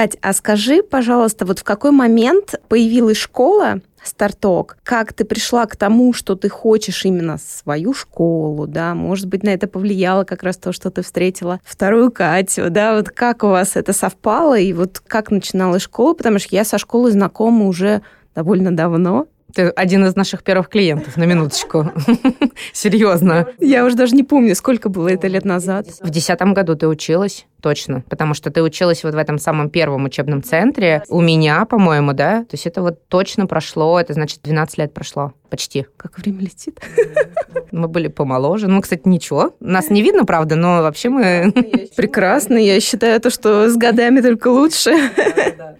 Кать, 0.00 0.16
а 0.22 0.32
скажи, 0.32 0.82
пожалуйста, 0.82 1.44
вот 1.44 1.58
в 1.58 1.62
какой 1.62 1.90
момент 1.90 2.54
появилась 2.68 3.18
школа, 3.18 3.82
старток, 4.02 4.78
как 4.82 5.12
ты 5.12 5.26
пришла 5.26 5.66
к 5.66 5.76
тому, 5.76 6.14
что 6.14 6.36
ты 6.36 6.48
хочешь 6.48 7.04
именно 7.04 7.36
свою 7.36 7.92
школу, 7.92 8.66
да, 8.66 8.94
может 8.94 9.26
быть, 9.26 9.42
на 9.42 9.50
это 9.50 9.66
повлияло 9.66 10.24
как 10.24 10.42
раз 10.42 10.56
то, 10.56 10.72
что 10.72 10.90
ты 10.90 11.02
встретила 11.02 11.60
вторую 11.66 12.10
Катю, 12.10 12.70
да, 12.70 12.96
вот 12.96 13.10
как 13.10 13.44
у 13.44 13.48
вас 13.48 13.76
это 13.76 13.92
совпало, 13.92 14.58
и 14.58 14.72
вот 14.72 15.02
как 15.06 15.30
начиналась 15.30 15.82
школа, 15.82 16.14
потому 16.14 16.38
что 16.38 16.56
я 16.56 16.64
со 16.64 16.78
школой 16.78 17.12
знакома 17.12 17.66
уже 17.66 18.00
довольно 18.34 18.74
давно, 18.74 19.26
ты 19.52 19.68
один 19.68 20.06
из 20.06 20.16
наших 20.16 20.42
первых 20.42 20.68
клиентов, 20.68 21.16
на 21.16 21.24
минуточку. 21.24 21.92
Серьезно. 22.72 23.48
Я 23.58 23.84
уже 23.84 23.96
даже 23.96 24.14
не 24.14 24.22
помню, 24.22 24.54
сколько 24.54 24.88
было 24.88 25.08
это 25.08 25.26
лет 25.26 25.44
назад. 25.44 25.88
В 26.00 26.10
десятом 26.10 26.54
году 26.54 26.76
ты 26.76 26.88
училась, 26.88 27.46
точно, 27.60 28.02
потому 28.08 28.34
что 28.34 28.50
ты 28.50 28.62
училась 28.62 29.04
вот 29.04 29.14
в 29.14 29.18
этом 29.18 29.38
самом 29.38 29.70
первом 29.70 30.04
учебном 30.04 30.42
центре. 30.42 31.02
У 31.08 31.20
меня, 31.20 31.64
по-моему, 31.64 32.12
да? 32.12 32.40
То 32.44 32.54
есть 32.54 32.66
это 32.66 32.82
вот 32.82 33.08
точно 33.08 33.46
прошло, 33.46 34.00
это 34.00 34.12
значит 34.12 34.40
12 34.42 34.78
лет 34.78 34.94
прошло. 34.94 35.32
Почти. 35.50 35.86
Как 35.96 36.16
время 36.18 36.42
летит. 36.42 36.80
Мы 37.72 37.88
были 37.88 38.06
помоложе. 38.06 38.68
Ну, 38.68 38.80
кстати, 38.80 39.02
ничего. 39.04 39.54
Нас 39.58 39.90
не 39.90 40.00
видно, 40.00 40.24
правда, 40.24 40.54
но 40.54 40.82
вообще 40.82 41.08
мы... 41.08 41.52
Прекрасно. 41.96 42.56
Я 42.56 42.80
считаю 42.80 43.20
то, 43.20 43.30
что 43.30 43.68
с 43.68 43.76
годами 43.76 44.20
только 44.20 44.48
лучше. 44.48 44.92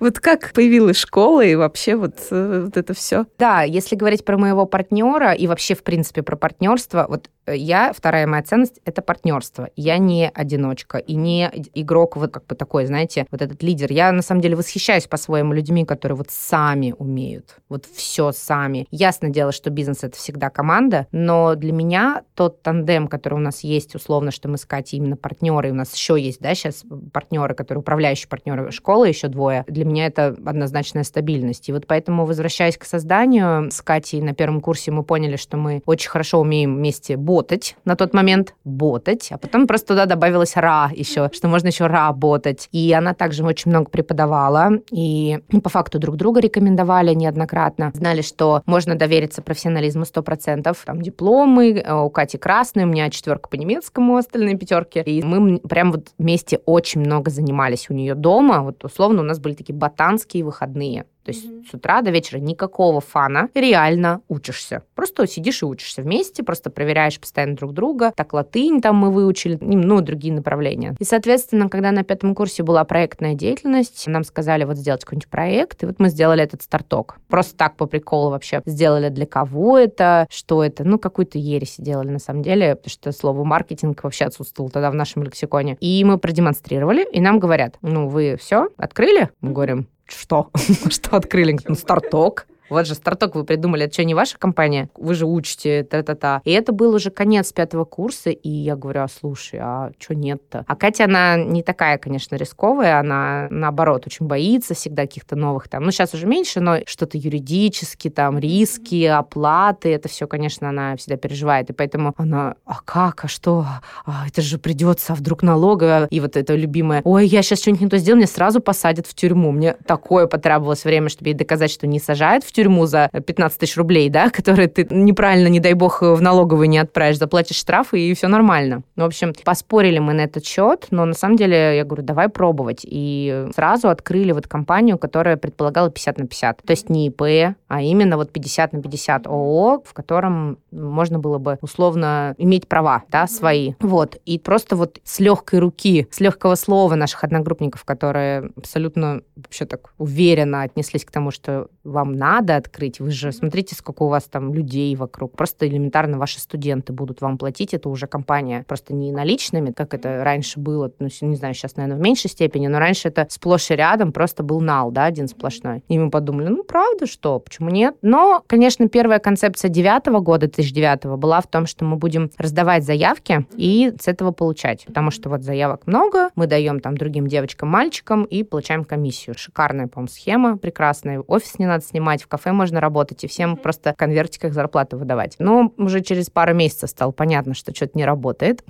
Вот 0.00 0.18
как 0.18 0.52
появилась 0.52 0.96
школа 0.96 1.42
и 1.42 1.54
вообще 1.54 1.94
вот, 1.94 2.16
э, 2.30 2.62
вот 2.64 2.76
это 2.76 2.94
все? 2.94 3.26
Да, 3.38 3.62
если 3.62 3.96
говорить 3.96 4.25
про 4.25 4.38
моего 4.38 4.64
партнера 4.64 5.32
и 5.32 5.46
вообще, 5.46 5.75
в 5.75 5.82
принципе, 5.82 6.22
про 6.22 6.37
партнерство, 6.37 7.06
вот 7.08 7.28
э, 7.46 7.56
я, 7.56 7.92
вторая 7.92 8.26
моя 8.26 8.42
ценность— 8.42 8.80
это 8.84 9.02
партнерство. 9.02 9.68
Я 9.76 9.99
не 9.99 10.30
одиночка 10.32 10.99
и 10.99 11.14
не 11.14 11.50
игрок 11.74 12.16
вот 12.16 12.32
как 12.32 12.46
бы 12.46 12.54
такой, 12.54 12.86
знаете, 12.86 13.26
вот 13.30 13.42
этот 13.42 13.62
лидер. 13.62 13.92
Я, 13.92 14.12
на 14.12 14.22
самом 14.22 14.40
деле, 14.40 14.56
восхищаюсь 14.56 15.06
по-своему 15.06 15.52
людьми, 15.52 15.84
которые 15.84 16.16
вот 16.16 16.30
сами 16.30 16.94
умеют, 16.98 17.56
вот 17.68 17.86
все 17.86 18.32
сами. 18.32 18.86
Ясно 18.90 19.30
дело, 19.30 19.52
что 19.52 19.70
бизнес— 19.70 19.98
это 20.04 20.16
всегда 20.16 20.50
команда, 20.50 21.06
но 21.12 21.54
для 21.54 21.72
меня 21.72 22.22
тот 22.34 22.62
тандем, 22.62 23.08
который 23.08 23.34
у 23.34 23.38
нас 23.38 23.60
есть, 23.60 23.94
условно, 23.94 24.30
что 24.30 24.48
мы 24.48 24.58
с 24.58 24.64
Катей 24.64 24.98
именно 24.98 25.16
партнеры, 25.16 25.70
у 25.70 25.74
нас 25.74 25.94
еще 25.94 26.20
есть, 26.20 26.40
да, 26.40 26.54
сейчас 26.54 26.84
партнеры, 27.12 27.54
которые 27.54 27.80
управляющие 27.80 28.28
партнеры 28.28 28.70
школы, 28.70 29.08
еще 29.08 29.28
двое, 29.28 29.64
для 29.66 29.84
меня 29.84 30.06
это 30.06 30.36
однозначная 30.44 31.04
стабильность. 31.04 31.68
И 31.68 31.72
вот 31.72 31.86
поэтому, 31.86 32.24
возвращаясь 32.26 32.76
к 32.76 32.84
созданию, 32.84 33.70
с 33.70 33.82
Катей 33.82 34.20
на 34.20 34.34
первом 34.34 34.60
курсе 34.60 34.90
мы 34.90 35.02
поняли, 35.02 35.36
что 35.36 35.56
мы 35.56 35.82
очень 35.86 36.10
хорошо 36.10 36.40
умеем 36.40 36.76
вместе 36.76 37.16
ботать 37.16 37.76
на 37.84 37.96
тот 37.96 38.14
момент, 38.14 38.54
ботать, 38.64 39.28
а 39.30 39.38
потом 39.38 39.66
просто 39.66 39.88
туда 39.88 40.06
добавилась 40.06 40.56
ра 40.56 40.90
еще, 40.94 41.30
что 41.32 41.48
можно 41.48 41.59
еще 41.68 41.86
работать. 41.86 42.68
И 42.72 42.92
она 42.92 43.14
также 43.14 43.44
очень 43.44 43.70
много 43.70 43.90
преподавала, 43.90 44.70
и 44.90 45.38
по 45.62 45.68
факту 45.68 45.98
друг 45.98 46.16
друга 46.16 46.40
рекомендовали 46.40 47.14
неоднократно. 47.14 47.92
Знали, 47.94 48.22
что 48.22 48.62
можно 48.66 48.94
довериться 48.94 49.42
профессионализму 49.42 50.04
100%. 50.04 50.76
Там 50.84 51.02
дипломы, 51.02 51.72
э, 51.72 51.94
у 51.94 52.10
Кати 52.10 52.38
красные, 52.38 52.86
у 52.86 52.88
меня 52.88 53.10
четверка 53.10 53.48
по 53.48 53.54
немецкому, 53.56 54.16
остальные 54.16 54.56
пятерки. 54.56 55.00
И 55.00 55.22
мы 55.22 55.58
прям 55.58 55.92
вот 55.92 56.08
вместе 56.18 56.58
очень 56.66 57.00
много 57.00 57.30
занимались 57.30 57.88
у 57.90 57.94
нее 57.94 58.14
дома. 58.14 58.62
Вот 58.62 58.84
условно 58.84 59.20
у 59.20 59.24
нас 59.24 59.38
были 59.38 59.54
такие 59.54 59.75
ботанские 59.75 60.44
выходные. 60.44 61.04
То 61.30 61.34
есть 61.36 61.47
mm-hmm. 61.47 61.71
с 61.71 61.75
утра 61.75 62.02
до 62.02 62.10
вечера 62.10 62.38
никакого 62.38 63.00
фана, 63.00 63.49
реально 63.54 64.21
учишься. 64.28 64.82
Просто 64.97 65.28
сидишь 65.28 65.62
и 65.62 65.64
учишься 65.64 66.02
вместе, 66.02 66.43
просто 66.43 66.71
проверяешь 66.71 67.21
постоянно 67.21 67.54
друг 67.54 67.73
друга. 67.73 68.12
Так 68.16 68.32
латынь 68.32 68.80
там 68.80 68.97
мы 68.97 69.12
выучили, 69.12 69.56
ну, 69.60 70.00
другие 70.00 70.34
направления. 70.34 70.97
И, 70.99 71.04
соответственно, 71.04 71.69
когда 71.69 71.93
на 71.93 72.02
пятом 72.02 72.34
курсе 72.34 72.64
была 72.64 72.82
проектная 72.82 73.34
деятельность, 73.34 74.08
нам 74.08 74.25
сказали 74.25 74.64
вот 74.64 74.76
сделать 74.76 75.04
какой-нибудь 75.04 75.28
проект, 75.28 75.84
и 75.84 75.86
вот 75.86 76.00
мы 76.00 76.08
сделали 76.08 76.43
этот 76.43 76.62
старток. 76.62 77.19
Просто 77.28 77.56
так 77.56 77.76
по 77.76 77.86
приколу 77.86 78.30
вообще 78.30 78.60
сделали 78.66 79.08
для 79.08 79.26
кого 79.26 79.78
это, 79.78 80.26
что 80.30 80.64
это, 80.64 80.82
ну, 80.82 80.99
какую-то 80.99 81.38
ересь 81.38 81.76
делали 81.78 82.08
на 82.08 82.19
самом 82.19 82.43
деле, 82.43 82.75
потому 82.75 82.90
что 82.90 83.12
слово 83.12 83.45
маркетинг 83.45 84.02
вообще 84.02 84.25
отсутствовало 84.25 84.73
тогда 84.73 84.90
в 84.90 84.97
нашем 84.97 85.23
лексиконе. 85.23 85.76
И 85.78 86.02
мы 86.02 86.19
продемонстрировали, 86.19 87.06
и 87.08 87.21
нам 87.21 87.38
говорят, 87.38 87.76
ну, 87.82 88.08
вы 88.08 88.36
все 88.36 88.69
открыли? 88.76 89.30
Мы 89.40 89.52
говорим, 89.52 89.86
что? 90.12 90.50
Что 90.90 91.16
открыли? 91.16 91.58
Ну, 91.66 91.75
старток. 91.75 92.46
Вот 92.71 92.87
же 92.87 92.95
старток 92.95 93.35
вы 93.35 93.45
придумали, 93.45 93.85
это 93.85 93.95
что, 93.95 94.04
не 94.04 94.15
ваша 94.15 94.39
компания? 94.39 94.89
Вы 94.97 95.15
же 95.15 95.26
учите, 95.26 95.83
та-та-та. 95.83 96.41
И 96.45 96.52
это 96.52 96.73
был 96.73 96.95
уже 96.95 97.11
конец 97.11 97.52
пятого 97.52 97.85
курса, 97.85 98.30
и 98.30 98.49
я 98.49 98.76
говорю, 98.76 99.02
а 99.02 99.09
слушай, 99.09 99.59
а 99.61 99.91
что 99.99 100.15
нет-то? 100.15 100.65
А 100.67 100.76
Катя, 100.76 101.04
она 101.04 101.37
не 101.37 101.63
такая, 101.63 101.99
конечно, 101.99 102.37
рисковая, 102.37 102.99
она, 102.99 103.49
наоборот, 103.50 104.06
очень 104.06 104.26
боится 104.26 104.75
всегда 104.75 105.02
каких-то 105.02 105.37
новых 105.37 105.69
там, 105.69 105.83
ну, 105.85 105.91
сейчас 105.91 106.15
уже 106.15 106.26
меньше, 106.26 106.61
но 106.61 106.78
что-то 106.87 107.19
юридически, 107.19 108.09
там, 108.11 108.39
риски, 108.39 109.04
оплаты, 109.04 109.93
это 109.93 110.09
все, 110.09 110.26
конечно, 110.26 110.69
она 110.69 110.97
всегда 110.97 111.17
переживает, 111.17 111.71
и 111.71 111.73
поэтому 111.73 112.15
она, 112.17 112.54
а 112.65 112.80
как, 112.85 113.25
а 113.25 113.28
что, 113.28 113.67
а, 114.06 114.26
это 114.28 114.43
же 114.43 114.59
придется, 114.59 115.13
а 115.13 115.17
вдруг 115.17 115.43
налоговая, 115.43 116.06
и 116.06 116.21
вот 116.21 116.37
это 116.37 116.54
любимое, 116.54 117.02
ой, 117.04 117.26
я 117.26 117.43
сейчас 117.43 117.61
что-нибудь 117.61 117.83
не 117.83 117.89
то 117.89 117.99
сделал, 117.99 118.19
меня 118.19 118.26
сразу 118.26 118.61
посадят 118.61 119.06
в 119.06 119.15
тюрьму. 119.15 119.50
Мне 119.50 119.75
такое 119.87 120.26
потребовалось 120.26 120.85
время, 120.85 121.09
чтобы 121.09 121.30
ей 121.30 121.35
доказать, 121.35 121.71
что 121.71 121.87
не 121.87 121.99
сажают 121.99 122.45
в 122.45 122.52
тюрьму, 122.52 122.59
тюрьму 122.60 122.86
за 122.86 123.08
15 123.12 123.58
тысяч 123.58 123.76
рублей, 123.76 124.10
да, 124.10 124.30
которые 124.36 124.68
ты 124.68 124.86
неправильно, 124.90 125.49
не 125.49 125.60
дай 125.60 125.73
бог, 125.73 126.02
в 126.02 126.20
налоговую 126.20 126.68
не 126.68 126.78
отправишь, 126.78 127.18
заплатишь 127.18 127.56
штрафы, 127.56 128.00
и 128.00 128.14
все 128.14 128.28
нормально. 128.28 128.82
Ну, 128.96 129.04
в 129.04 129.06
общем, 129.06 129.32
поспорили 129.44 129.99
мы 129.99 130.12
на 130.12 130.23
этот 130.23 130.44
счет, 130.44 130.88
но 130.90 131.04
на 131.06 131.14
самом 131.14 131.36
деле 131.36 131.76
я 131.76 131.84
говорю, 131.84 132.02
давай 132.02 132.28
пробовать. 132.28 132.80
И 132.82 133.46
сразу 133.54 133.88
открыли 133.88 134.32
вот 134.32 134.46
компанию, 134.46 134.99
которая 134.99 135.36
предполагала 135.36 135.90
50 135.90 136.18
на 136.18 136.26
50. 136.26 136.62
То 136.62 136.70
есть 136.70 136.90
не 136.90 137.06
ИП, 137.06 137.23
а 137.68 137.82
именно 137.82 138.16
вот 138.16 138.30
50 138.30 138.73
на 138.73 138.82
50 138.82 139.26
ООО, 139.26 139.82
в 139.84 139.92
котором 139.94 140.58
можно 140.70 141.18
было 141.18 141.38
бы 141.38 141.58
условно 141.62 142.34
иметь 142.36 142.68
права, 142.68 143.04
да, 143.08 143.26
свои. 143.26 143.75
Вот. 143.80 144.16
И 144.26 144.38
просто 144.38 144.76
вот 144.76 144.99
с 145.04 145.20
легкой 145.20 145.60
руки, 145.60 146.06
с 146.10 146.20
легкого 146.20 146.56
слова 146.56 146.94
наших 146.94 147.25
одногруппников, 147.25 147.84
которые 147.84 148.50
абсолютно 148.56 149.23
вообще 149.36 149.64
так 149.64 149.92
уверенно 149.99 150.62
отнеслись 150.62 151.04
к 151.04 151.10
тому, 151.10 151.30
что 151.30 151.68
вам 151.84 152.12
надо, 152.16 152.50
надо 152.50 152.56
открыть. 152.56 153.00
Вы 153.00 153.10
же 153.10 153.32
смотрите, 153.32 153.75
сколько 153.75 154.02
у 154.02 154.08
вас 154.08 154.25
там 154.25 154.52
людей 154.52 154.95
вокруг. 154.97 155.36
Просто 155.36 155.67
элементарно 155.67 156.19
ваши 156.19 156.41
студенты 156.41 156.93
будут 156.93 157.21
вам 157.21 157.39
платить. 157.39 157.75
Это 157.75 157.89
уже 157.89 158.06
компания. 158.06 158.65
Просто 158.67 158.95
не 158.95 159.13
наличными, 159.13 159.73
как 159.73 159.95
это 159.95 160.23
раньше 160.25 160.58
было. 160.58 160.91
Ну, 160.99 161.08
не 161.21 161.36
знаю, 161.36 161.54
сейчас, 161.54 161.76
наверное, 161.76 161.99
в 161.99 162.00
меньшей 162.00 162.30
степени, 162.30 162.67
но 162.67 162.78
раньше 162.78 163.08
это 163.08 163.26
сплошь 163.30 163.71
и 163.71 163.75
рядом 163.75 164.13
просто 164.13 164.43
был 164.43 164.60
нал, 164.60 164.91
да, 164.91 165.04
один 165.04 165.28
сплошной. 165.28 165.82
И 165.89 165.99
мы 165.99 166.10
подумали, 166.10 166.49
ну, 166.49 166.65
правда, 166.65 167.06
что, 167.06 167.39
почему 167.39 167.71
нет? 167.71 167.97
Но, 168.02 168.43
конечно, 168.47 168.89
первая 168.89 169.19
концепция 169.19 169.69
девятого 169.69 170.21
года, 170.21 170.47
2009 170.47 171.19
была 171.19 171.41
в 171.41 171.47
том, 171.47 171.67
что 171.67 171.84
мы 171.84 171.97
будем 171.97 172.30
раздавать 172.39 172.84
заявки 172.84 173.47
и 173.56 173.93
с 174.00 174.08
этого 174.08 174.32
получать. 174.32 174.84
Потому 174.86 175.10
что 175.10 175.28
вот 175.28 175.43
заявок 175.43 175.86
много, 175.86 176.30
мы 176.34 176.47
даем 176.47 176.80
там 176.80 176.97
другим 176.97 177.26
девочкам, 177.26 177.69
мальчикам 177.69 178.25
и 178.25 178.43
получаем 178.43 178.84
комиссию. 178.84 179.36
Шикарная, 179.39 179.86
по-моему, 179.86 180.08
схема, 180.08 180.56
прекрасная. 180.56 181.21
Офис 181.21 181.58
не 181.58 181.67
надо 181.67 181.84
снимать, 181.84 182.23
в 182.23 182.28
кафе 182.28 182.39
можно 182.46 182.80
работать, 182.80 183.24
и 183.24 183.26
всем 183.26 183.56
просто 183.56 183.92
в 183.92 183.96
конвертиках 183.96 184.52
зарплату 184.52 184.98
выдавать. 184.98 185.36
Но 185.38 185.72
уже 185.76 186.00
через 186.00 186.30
пару 186.30 186.54
месяцев 186.54 186.90
стало 186.90 187.12
понятно, 187.12 187.54
что 187.54 187.74
что-то 187.74 187.96
не 187.96 188.04
работает. 188.04 188.64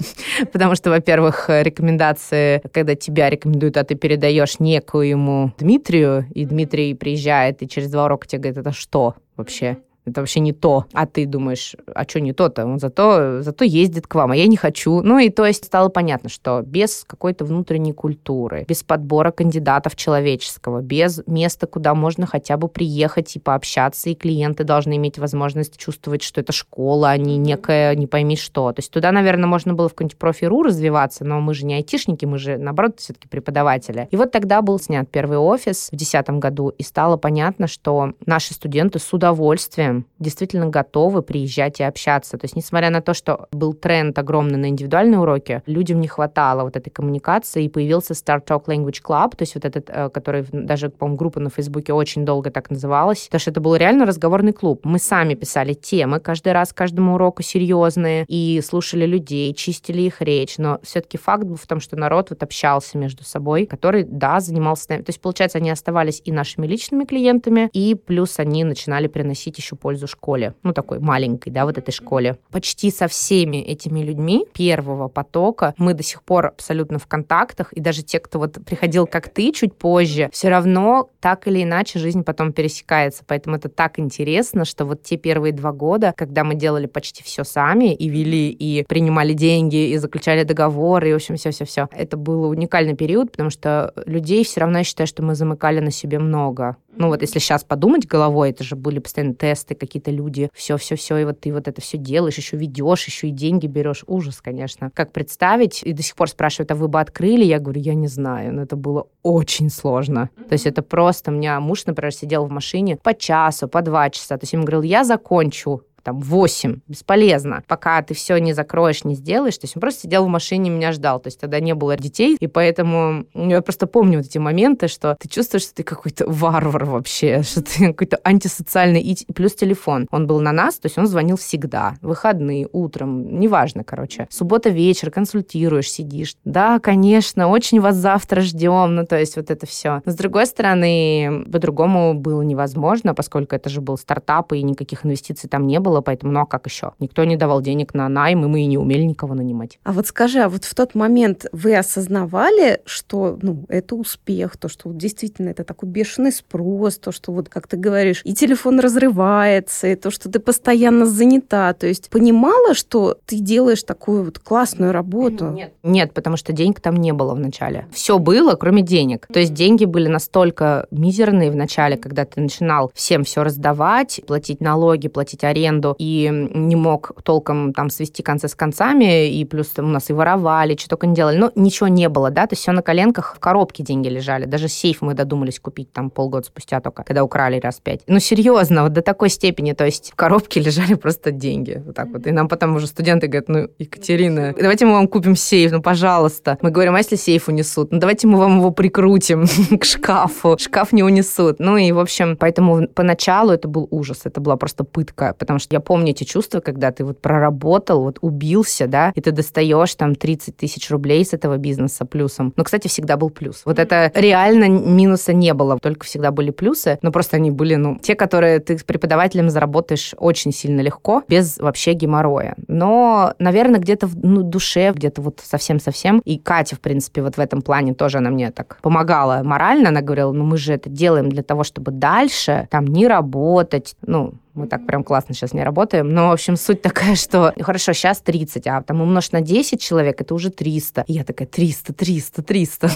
Потому 0.52 0.74
что, 0.74 0.90
во-первых, 0.90 1.46
рекомендации, 1.48 2.62
когда 2.72 2.94
тебя 2.94 3.30
рекомендуют, 3.30 3.76
а 3.76 3.84
ты 3.84 3.94
передаешь 3.94 4.58
некоему 4.58 5.52
Дмитрию, 5.58 6.26
и 6.34 6.44
Дмитрий 6.44 6.94
приезжает, 6.94 7.62
и 7.62 7.68
через 7.68 7.90
два 7.90 8.04
урока 8.04 8.26
тебе 8.26 8.42
говорит, 8.42 8.58
это 8.58 8.72
что 8.72 9.14
вообще? 9.36 9.78
Это 10.06 10.20
вообще 10.20 10.40
не 10.40 10.52
то. 10.52 10.86
А 10.92 11.06
ты 11.06 11.26
думаешь, 11.26 11.74
а 11.94 12.04
что 12.04 12.20
не 12.20 12.32
то-то? 12.32 12.64
Он 12.64 12.78
зато, 12.78 13.42
зато 13.42 13.64
ездит 13.64 14.06
к 14.06 14.14
вам, 14.14 14.30
а 14.30 14.36
я 14.36 14.46
не 14.46 14.56
хочу. 14.56 15.02
Ну 15.02 15.18
и 15.18 15.30
то 15.30 15.44
есть 15.44 15.64
стало 15.64 15.88
понятно, 15.88 16.28
что 16.28 16.62
без 16.62 17.04
какой-то 17.04 17.44
внутренней 17.44 17.92
культуры, 17.92 18.64
без 18.68 18.84
подбора 18.84 19.32
кандидатов 19.32 19.96
человеческого, 19.96 20.80
без 20.80 21.22
места, 21.26 21.66
куда 21.66 21.94
можно 21.94 22.26
хотя 22.26 22.56
бы 22.56 22.68
приехать 22.68 23.34
и 23.34 23.40
пообщаться, 23.40 24.08
и 24.08 24.14
клиенты 24.14 24.62
должны 24.62 24.96
иметь 24.96 25.18
возможность 25.18 25.76
чувствовать, 25.76 26.22
что 26.22 26.40
это 26.40 26.52
школа, 26.52 27.10
а 27.10 27.16
не 27.16 27.36
некая 27.36 27.94
не 27.96 28.06
пойми 28.06 28.36
что. 28.36 28.72
То 28.72 28.80
есть 28.80 28.92
туда, 28.92 29.10
наверное, 29.10 29.46
можно 29.46 29.74
было 29.74 29.88
в 29.88 29.92
какой-нибудь 29.92 30.18
профи.ру 30.18 30.62
развиваться, 30.62 31.24
но 31.24 31.40
мы 31.40 31.52
же 31.52 31.66
не 31.66 31.74
айтишники, 31.74 32.24
мы 32.24 32.38
же, 32.38 32.58
наоборот, 32.58 33.00
все-таки 33.00 33.26
преподаватели. 33.26 34.06
И 34.12 34.16
вот 34.16 34.30
тогда 34.30 34.62
был 34.62 34.78
снят 34.78 35.08
первый 35.10 35.38
офис 35.38 35.88
в 35.88 35.96
2010 35.96 36.30
году, 36.38 36.68
и 36.68 36.82
стало 36.84 37.16
понятно, 37.16 37.66
что 37.66 38.12
наши 38.24 38.54
студенты 38.54 39.00
с 39.00 39.12
удовольствием 39.12 39.95
действительно 40.18 40.66
готовы 40.66 41.22
приезжать 41.22 41.80
и 41.80 41.84
общаться. 41.84 42.38
То 42.38 42.44
есть, 42.44 42.56
несмотря 42.56 42.90
на 42.90 43.00
то, 43.00 43.14
что 43.14 43.48
был 43.52 43.74
тренд 43.74 44.18
огромный 44.18 44.58
на 44.58 44.66
индивидуальные 44.68 45.20
уроки, 45.20 45.62
людям 45.66 46.00
не 46.00 46.08
хватало 46.08 46.62
вот 46.64 46.76
этой 46.76 46.90
коммуникации, 46.90 47.64
и 47.64 47.68
появился 47.68 48.14
Start 48.14 48.46
Talk 48.46 48.66
Language 48.66 49.02
Club, 49.04 49.30
то 49.36 49.42
есть 49.42 49.54
вот 49.54 49.64
этот, 49.64 49.88
э, 49.88 50.08
который 50.10 50.44
даже, 50.52 50.90
по-моему, 50.90 51.16
группа 51.16 51.40
на 51.40 51.50
Фейсбуке 51.50 51.92
очень 51.92 52.24
долго 52.24 52.50
так 52.50 52.70
называлась, 52.70 53.26
потому 53.26 53.40
что 53.40 53.50
это 53.50 53.60
был 53.60 53.76
реально 53.76 54.06
разговорный 54.06 54.52
клуб. 54.52 54.80
Мы 54.84 54.98
сами 54.98 55.34
писали 55.34 55.74
темы 55.74 56.20
каждый 56.20 56.52
раз, 56.52 56.72
каждому 56.72 57.14
уроку 57.14 57.42
серьезные, 57.42 58.24
и 58.28 58.60
слушали 58.64 59.06
людей, 59.06 59.52
чистили 59.54 60.02
их 60.02 60.20
речь, 60.20 60.58
но 60.58 60.80
все-таки 60.82 61.18
факт 61.18 61.44
был 61.44 61.56
в 61.56 61.66
том, 61.66 61.80
что 61.80 61.96
народ 61.96 62.30
вот 62.30 62.42
общался 62.42 62.98
между 62.98 63.24
собой, 63.24 63.66
который, 63.66 64.04
да, 64.04 64.40
занимался... 64.40 64.88
То 64.88 65.04
есть, 65.06 65.20
получается, 65.20 65.58
они 65.58 65.70
оставались 65.70 66.22
и 66.24 66.32
нашими 66.32 66.66
личными 66.66 67.04
клиентами, 67.04 67.70
и 67.72 67.94
плюс 67.94 68.38
они 68.38 68.64
начинали 68.64 69.06
приносить 69.06 69.58
еще 69.58 69.76
пользу 69.86 70.08
школе, 70.08 70.54
ну, 70.64 70.72
такой 70.72 70.98
маленькой, 70.98 71.50
да, 71.50 71.64
вот 71.64 71.78
этой 71.78 71.92
школе. 71.92 72.38
Почти 72.50 72.90
со 72.90 73.06
всеми 73.06 73.58
этими 73.58 74.00
людьми 74.00 74.44
первого 74.52 75.06
потока 75.06 75.74
мы 75.78 75.94
до 75.94 76.02
сих 76.02 76.24
пор 76.24 76.46
абсолютно 76.46 76.98
в 76.98 77.06
контактах, 77.06 77.72
и 77.72 77.78
даже 77.78 78.02
те, 78.02 78.18
кто 78.18 78.40
вот 78.40 78.54
приходил 78.64 79.06
как 79.06 79.28
ты 79.28 79.52
чуть 79.52 79.76
позже, 79.76 80.28
все 80.32 80.48
равно 80.48 81.08
так 81.20 81.46
или 81.46 81.62
иначе 81.62 82.00
жизнь 82.00 82.24
потом 82.24 82.52
пересекается, 82.52 83.22
поэтому 83.24 83.54
это 83.54 83.68
так 83.68 84.00
интересно, 84.00 84.64
что 84.64 84.86
вот 84.86 85.04
те 85.04 85.16
первые 85.16 85.52
два 85.52 85.70
года, 85.70 86.12
когда 86.16 86.42
мы 86.42 86.56
делали 86.56 86.86
почти 86.86 87.22
все 87.22 87.44
сами 87.44 87.94
и 87.94 88.08
вели, 88.08 88.50
и 88.50 88.84
принимали 88.88 89.34
деньги, 89.34 89.90
и 89.90 89.96
заключали 89.98 90.42
договоры, 90.42 91.10
и, 91.10 91.12
в 91.12 91.16
общем, 91.16 91.36
все-все-все, 91.36 91.88
это 91.92 92.16
был 92.16 92.48
уникальный 92.48 92.96
период, 92.96 93.30
потому 93.30 93.50
что 93.50 93.92
людей 94.04 94.42
все 94.42 94.62
равно, 94.62 94.78
я 94.78 94.84
считаю, 94.84 95.06
что 95.06 95.22
мы 95.22 95.36
замыкали 95.36 95.78
на 95.78 95.92
себе 95.92 96.18
много. 96.18 96.76
Ну 96.96 97.08
вот 97.08 97.20
если 97.20 97.38
сейчас 97.38 97.64
подумать 97.64 98.06
головой, 98.06 98.50
это 98.50 98.64
же 98.64 98.76
были 98.76 98.98
постоянно 98.98 99.34
тесты, 99.34 99.74
какие-то 99.74 100.10
люди, 100.10 100.50
все-все-все, 100.54 101.18
и 101.18 101.24
вот 101.24 101.40
ты 101.40 101.52
вот 101.52 101.68
это 101.68 101.80
все 101.80 101.98
делаешь, 101.98 102.36
еще 102.36 102.56
ведешь, 102.56 103.06
еще 103.06 103.28
и 103.28 103.30
деньги 103.30 103.66
берешь. 103.66 104.04
Ужас, 104.06 104.40
конечно. 104.40 104.90
Как 104.94 105.12
представить? 105.12 105.82
И 105.82 105.92
до 105.92 106.02
сих 106.02 106.16
пор 106.16 106.28
спрашивают, 106.28 106.70
а 106.70 106.74
вы 106.74 106.88
бы 106.88 107.00
открыли? 107.00 107.44
Я 107.44 107.58
говорю, 107.58 107.80
я 107.80 107.94
не 107.94 108.08
знаю, 108.08 108.54
но 108.54 108.62
это 108.62 108.76
было 108.76 109.06
очень 109.22 109.70
сложно. 109.70 110.30
То 110.48 110.52
есть 110.54 110.66
это 110.66 110.82
просто, 110.82 111.30
у 111.30 111.34
меня 111.34 111.60
муж, 111.60 111.86
например, 111.86 112.12
сидел 112.12 112.46
в 112.46 112.50
машине 112.50 112.96
по 112.96 113.14
часу, 113.14 113.68
по 113.68 113.82
два 113.82 114.10
часа. 114.10 114.36
То 114.38 114.44
есть 114.44 114.52
я 114.52 114.58
ему 114.58 114.66
говорил, 114.66 114.82
я 114.82 115.04
закончу 115.04 115.82
там 116.06 116.20
8, 116.20 116.82
бесполезно, 116.86 117.64
пока 117.66 118.00
ты 118.00 118.14
все 118.14 118.38
не 118.38 118.52
закроешь, 118.52 119.02
не 119.02 119.16
сделаешь. 119.16 119.58
То 119.58 119.64
есть 119.64 119.76
он 119.76 119.80
просто 119.80 120.02
сидел 120.02 120.24
в 120.24 120.28
машине, 120.28 120.70
меня 120.70 120.92
ждал. 120.92 121.18
То 121.18 121.26
есть 121.26 121.40
тогда 121.40 121.58
не 121.58 121.74
было 121.74 121.96
детей, 121.96 122.36
и 122.38 122.46
поэтому 122.46 123.26
я 123.34 123.60
просто 123.60 123.88
помню 123.88 124.18
вот 124.18 124.26
эти 124.26 124.38
моменты, 124.38 124.86
что 124.86 125.16
ты 125.18 125.28
чувствуешь, 125.28 125.64
что 125.64 125.74
ты 125.74 125.82
какой-то 125.82 126.24
варвар 126.28 126.84
вообще, 126.84 127.42
что 127.46 127.60
ты 127.60 127.88
какой-то 127.88 128.20
антисоциальный, 128.22 129.00
и 129.00 129.32
плюс 129.32 129.54
телефон. 129.54 130.06
Он 130.12 130.28
был 130.28 130.40
на 130.40 130.52
нас, 130.52 130.78
то 130.78 130.86
есть 130.86 130.96
он 130.96 131.08
звонил 131.08 131.36
всегда, 131.36 131.96
выходные, 132.02 132.68
утром, 132.70 133.40
неважно, 133.40 133.82
короче. 133.82 134.28
Суббота 134.30 134.68
вечер, 134.68 135.10
консультируешь, 135.10 135.90
сидишь. 135.90 136.36
Да, 136.44 136.78
конечно, 136.78 137.48
очень 137.48 137.80
вас 137.80 137.96
завтра 137.96 138.42
ждем, 138.42 138.94
ну 138.94 139.04
то 139.04 139.18
есть 139.18 139.34
вот 139.34 139.50
это 139.50 139.66
все. 139.66 140.02
Но 140.04 140.12
с 140.12 140.14
другой 140.14 140.46
стороны, 140.46 141.44
по-другому 141.50 142.14
было 142.14 142.42
невозможно, 142.42 143.12
поскольку 143.12 143.56
это 143.56 143.68
же 143.68 143.80
был 143.80 143.98
стартап, 143.98 144.52
и 144.52 144.62
никаких 144.62 145.04
инвестиций 145.04 145.50
там 145.50 145.66
не 145.66 145.80
было, 145.80 145.95
было, 145.96 146.00
поэтому 146.02 146.32
ну 146.32 146.40
а 146.40 146.46
как 146.46 146.66
еще? 146.66 146.92
Никто 146.98 147.24
не 147.24 147.36
давал 147.36 147.60
денег 147.60 147.94
на 147.94 148.08
найм, 148.08 148.44
и 148.44 148.48
мы 148.48 148.62
и 148.62 148.66
не 148.66 148.78
умели 148.78 149.02
никого 149.02 149.34
нанимать. 149.34 149.78
А 149.84 149.92
вот 149.92 150.06
скажи, 150.06 150.40
а 150.40 150.48
вот 150.48 150.64
в 150.64 150.74
тот 150.74 150.94
момент 150.94 151.46
вы 151.52 151.76
осознавали, 151.76 152.80
что 152.84 153.38
ну, 153.42 153.64
это 153.68 153.94
успех, 153.94 154.56
то, 154.56 154.68
что 154.68 154.88
вот 154.88 154.98
действительно 154.98 155.50
это 155.50 155.64
такой 155.64 155.88
бешеный 155.88 156.32
спрос, 156.32 156.98
то, 156.98 157.12
что 157.12 157.32
вот, 157.32 157.48
как 157.48 157.66
ты 157.66 157.76
говоришь, 157.76 158.20
и 158.24 158.34
телефон 158.34 158.80
разрывается, 158.80 159.86
и 159.86 159.94
то, 159.94 160.10
что 160.10 160.30
ты 160.30 160.38
постоянно 160.38 161.06
занята, 161.06 161.72
то 161.72 161.86
есть 161.86 162.10
понимала, 162.10 162.74
что 162.74 163.16
ты 163.26 163.38
делаешь 163.38 163.82
такую 163.82 164.24
вот 164.24 164.38
классную 164.38 164.92
работу? 164.92 165.50
Нет, 165.50 165.72
нет, 165.82 166.12
потому 166.12 166.36
что 166.36 166.52
денег 166.52 166.80
там 166.80 166.96
не 166.96 167.12
было 167.12 167.34
в 167.34 167.40
начале. 167.40 167.86
Все 167.92 168.18
было, 168.18 168.54
кроме 168.54 168.82
денег. 168.82 169.26
То 169.32 169.40
есть 169.40 169.54
деньги 169.54 169.84
были 169.84 170.08
настолько 170.08 170.86
мизерные 170.90 171.50
в 171.50 171.56
начале, 171.56 171.96
когда 171.96 172.24
ты 172.24 172.40
начинал 172.40 172.90
всем 172.94 173.24
все 173.24 173.42
раздавать, 173.42 174.20
платить 174.26 174.60
налоги, 174.60 175.08
платить 175.08 175.44
аренду, 175.46 175.75
аренду 175.76 175.94
и 175.98 176.30
не 176.54 176.76
мог 176.76 177.12
толком 177.22 177.72
там 177.72 177.90
свести 177.90 178.22
концы 178.22 178.48
с 178.48 178.54
концами, 178.54 179.28
и 179.30 179.44
плюс 179.44 179.72
у 179.78 179.82
нас 179.82 180.10
и 180.10 180.12
воровали, 180.12 180.76
что 180.76 180.90
только 180.90 181.06
не 181.06 181.14
делали. 181.14 181.36
Но 181.36 181.52
ничего 181.54 181.88
не 181.88 182.08
было, 182.08 182.30
да, 182.30 182.46
то 182.46 182.52
есть 182.52 182.62
все 182.62 182.72
на 182.72 182.82
коленках, 182.82 183.34
в 183.36 183.40
коробке 183.40 183.82
деньги 183.82 184.08
лежали. 184.08 184.46
Даже 184.46 184.68
сейф 184.68 185.02
мы 185.02 185.14
додумались 185.14 185.60
купить 185.60 185.92
там 185.92 186.10
полгода 186.10 186.46
спустя 186.46 186.80
только, 186.80 187.02
когда 187.02 187.24
украли 187.24 187.60
раз 187.60 187.80
пять. 187.82 188.00
Ну, 188.06 188.18
серьезно, 188.20 188.84
вот 188.84 188.92
до 188.92 189.02
такой 189.02 189.28
степени, 189.28 189.72
то 189.72 189.84
есть 189.84 190.12
в 190.12 190.16
коробке 190.16 190.60
лежали 190.66 190.94
просто 190.94 191.30
деньги. 191.30 191.82
Вот 191.84 191.94
так 191.94 192.08
вот. 192.08 192.26
И 192.26 192.32
нам 192.32 192.48
потом 192.48 192.76
уже 192.76 192.86
студенты 192.86 193.26
говорят, 193.26 193.48
ну, 193.48 193.68
Екатерина, 193.78 194.54
давайте 194.58 194.86
мы 194.86 194.92
вам 194.92 195.08
купим 195.08 195.36
сейф, 195.36 195.72
ну, 195.72 195.82
пожалуйста. 195.82 196.58
Мы 196.62 196.70
говорим, 196.70 196.94
а 196.94 196.98
если 196.98 197.16
сейф 197.16 197.48
унесут? 197.48 197.92
Ну, 197.92 197.98
давайте 197.98 198.26
мы 198.26 198.38
вам 198.38 198.58
его 198.58 198.70
прикрутим 198.70 199.46
к 199.78 199.84
шкафу. 199.84 200.56
Шкаф 200.58 200.92
не 200.92 201.02
унесут. 201.02 201.56
Ну, 201.58 201.76
и, 201.76 201.92
в 201.92 201.98
общем, 201.98 202.36
поэтому 202.36 202.88
поначалу 202.88 203.52
это 203.52 203.68
был 203.68 203.88
ужас, 203.90 204.22
это 204.24 204.40
была 204.40 204.56
просто 204.56 204.84
пытка, 204.84 205.34
потому 205.38 205.58
что 205.58 205.65
я 205.70 205.80
помню 205.80 206.10
эти 206.10 206.24
чувства, 206.24 206.60
когда 206.60 206.90
ты 206.92 207.04
вот 207.04 207.20
проработал, 207.20 208.02
вот 208.02 208.18
убился, 208.20 208.86
да, 208.86 209.12
и 209.14 209.20
ты 209.20 209.32
достаешь 209.32 209.94
там 209.94 210.14
30 210.14 210.56
тысяч 210.56 210.90
рублей 210.90 211.24
с 211.24 211.32
этого 211.32 211.56
бизнеса 211.56 212.04
плюсом. 212.04 212.52
Но, 212.56 212.64
кстати, 212.64 212.88
всегда 212.88 213.16
был 213.16 213.30
плюс. 213.30 213.62
Вот 213.64 213.78
это 213.78 214.10
реально 214.14 214.68
минуса 214.68 215.32
не 215.32 215.54
было, 215.54 215.78
только 215.78 216.04
всегда 216.04 216.30
были 216.30 216.50
плюсы, 216.50 216.98
но 217.02 217.12
просто 217.12 217.36
они 217.36 217.50
были, 217.50 217.76
ну, 217.76 217.98
те, 218.00 218.14
которые 218.14 218.60
ты 218.60 218.78
с 218.78 218.84
преподавателем 218.84 219.50
заработаешь 219.50 220.14
очень 220.16 220.52
сильно 220.52 220.80
легко, 220.80 221.22
без 221.28 221.58
вообще 221.58 221.92
геморроя. 221.92 222.54
Но, 222.68 223.34
наверное, 223.38 223.80
где-то 223.80 224.06
в 224.06 224.16
ну, 224.22 224.42
душе, 224.42 224.92
где-то 224.92 225.22
вот 225.22 225.40
совсем-совсем. 225.44 226.20
И 226.24 226.38
Катя, 226.38 226.76
в 226.76 226.80
принципе, 226.80 227.22
вот 227.22 227.36
в 227.36 227.40
этом 227.40 227.62
плане 227.62 227.94
тоже 227.94 228.18
она 228.18 228.30
мне 228.30 228.50
так 228.50 228.78
помогала 228.82 229.42
морально. 229.42 229.88
Она 229.88 230.00
говорила, 230.00 230.32
ну, 230.32 230.44
мы 230.44 230.56
же 230.56 230.72
это 230.72 230.88
делаем 230.88 231.28
для 231.28 231.42
того, 231.42 231.64
чтобы 231.64 231.92
дальше 231.92 232.68
там 232.70 232.86
не 232.86 233.06
работать, 233.06 233.96
ну, 234.02 234.34
мы 234.56 234.66
так 234.66 234.86
прям 234.86 235.04
классно 235.04 235.34
сейчас 235.34 235.52
не 235.52 235.62
работаем. 235.62 236.08
Но, 236.08 236.28
в 236.28 236.32
общем, 236.32 236.56
суть 236.56 236.82
такая, 236.82 237.14
что 237.14 237.52
хорошо, 237.60 237.92
сейчас 237.92 238.20
30, 238.20 238.66
а 238.66 238.82
там 238.82 239.00
умножь 239.00 239.30
на 239.32 239.40
10 239.40 239.80
человек, 239.80 240.20
это 240.20 240.34
уже 240.34 240.50
300. 240.50 241.04
И 241.06 241.12
я 241.12 241.24
такая, 241.24 241.46
300, 241.46 241.92
300, 241.92 242.42
300. 242.42 242.90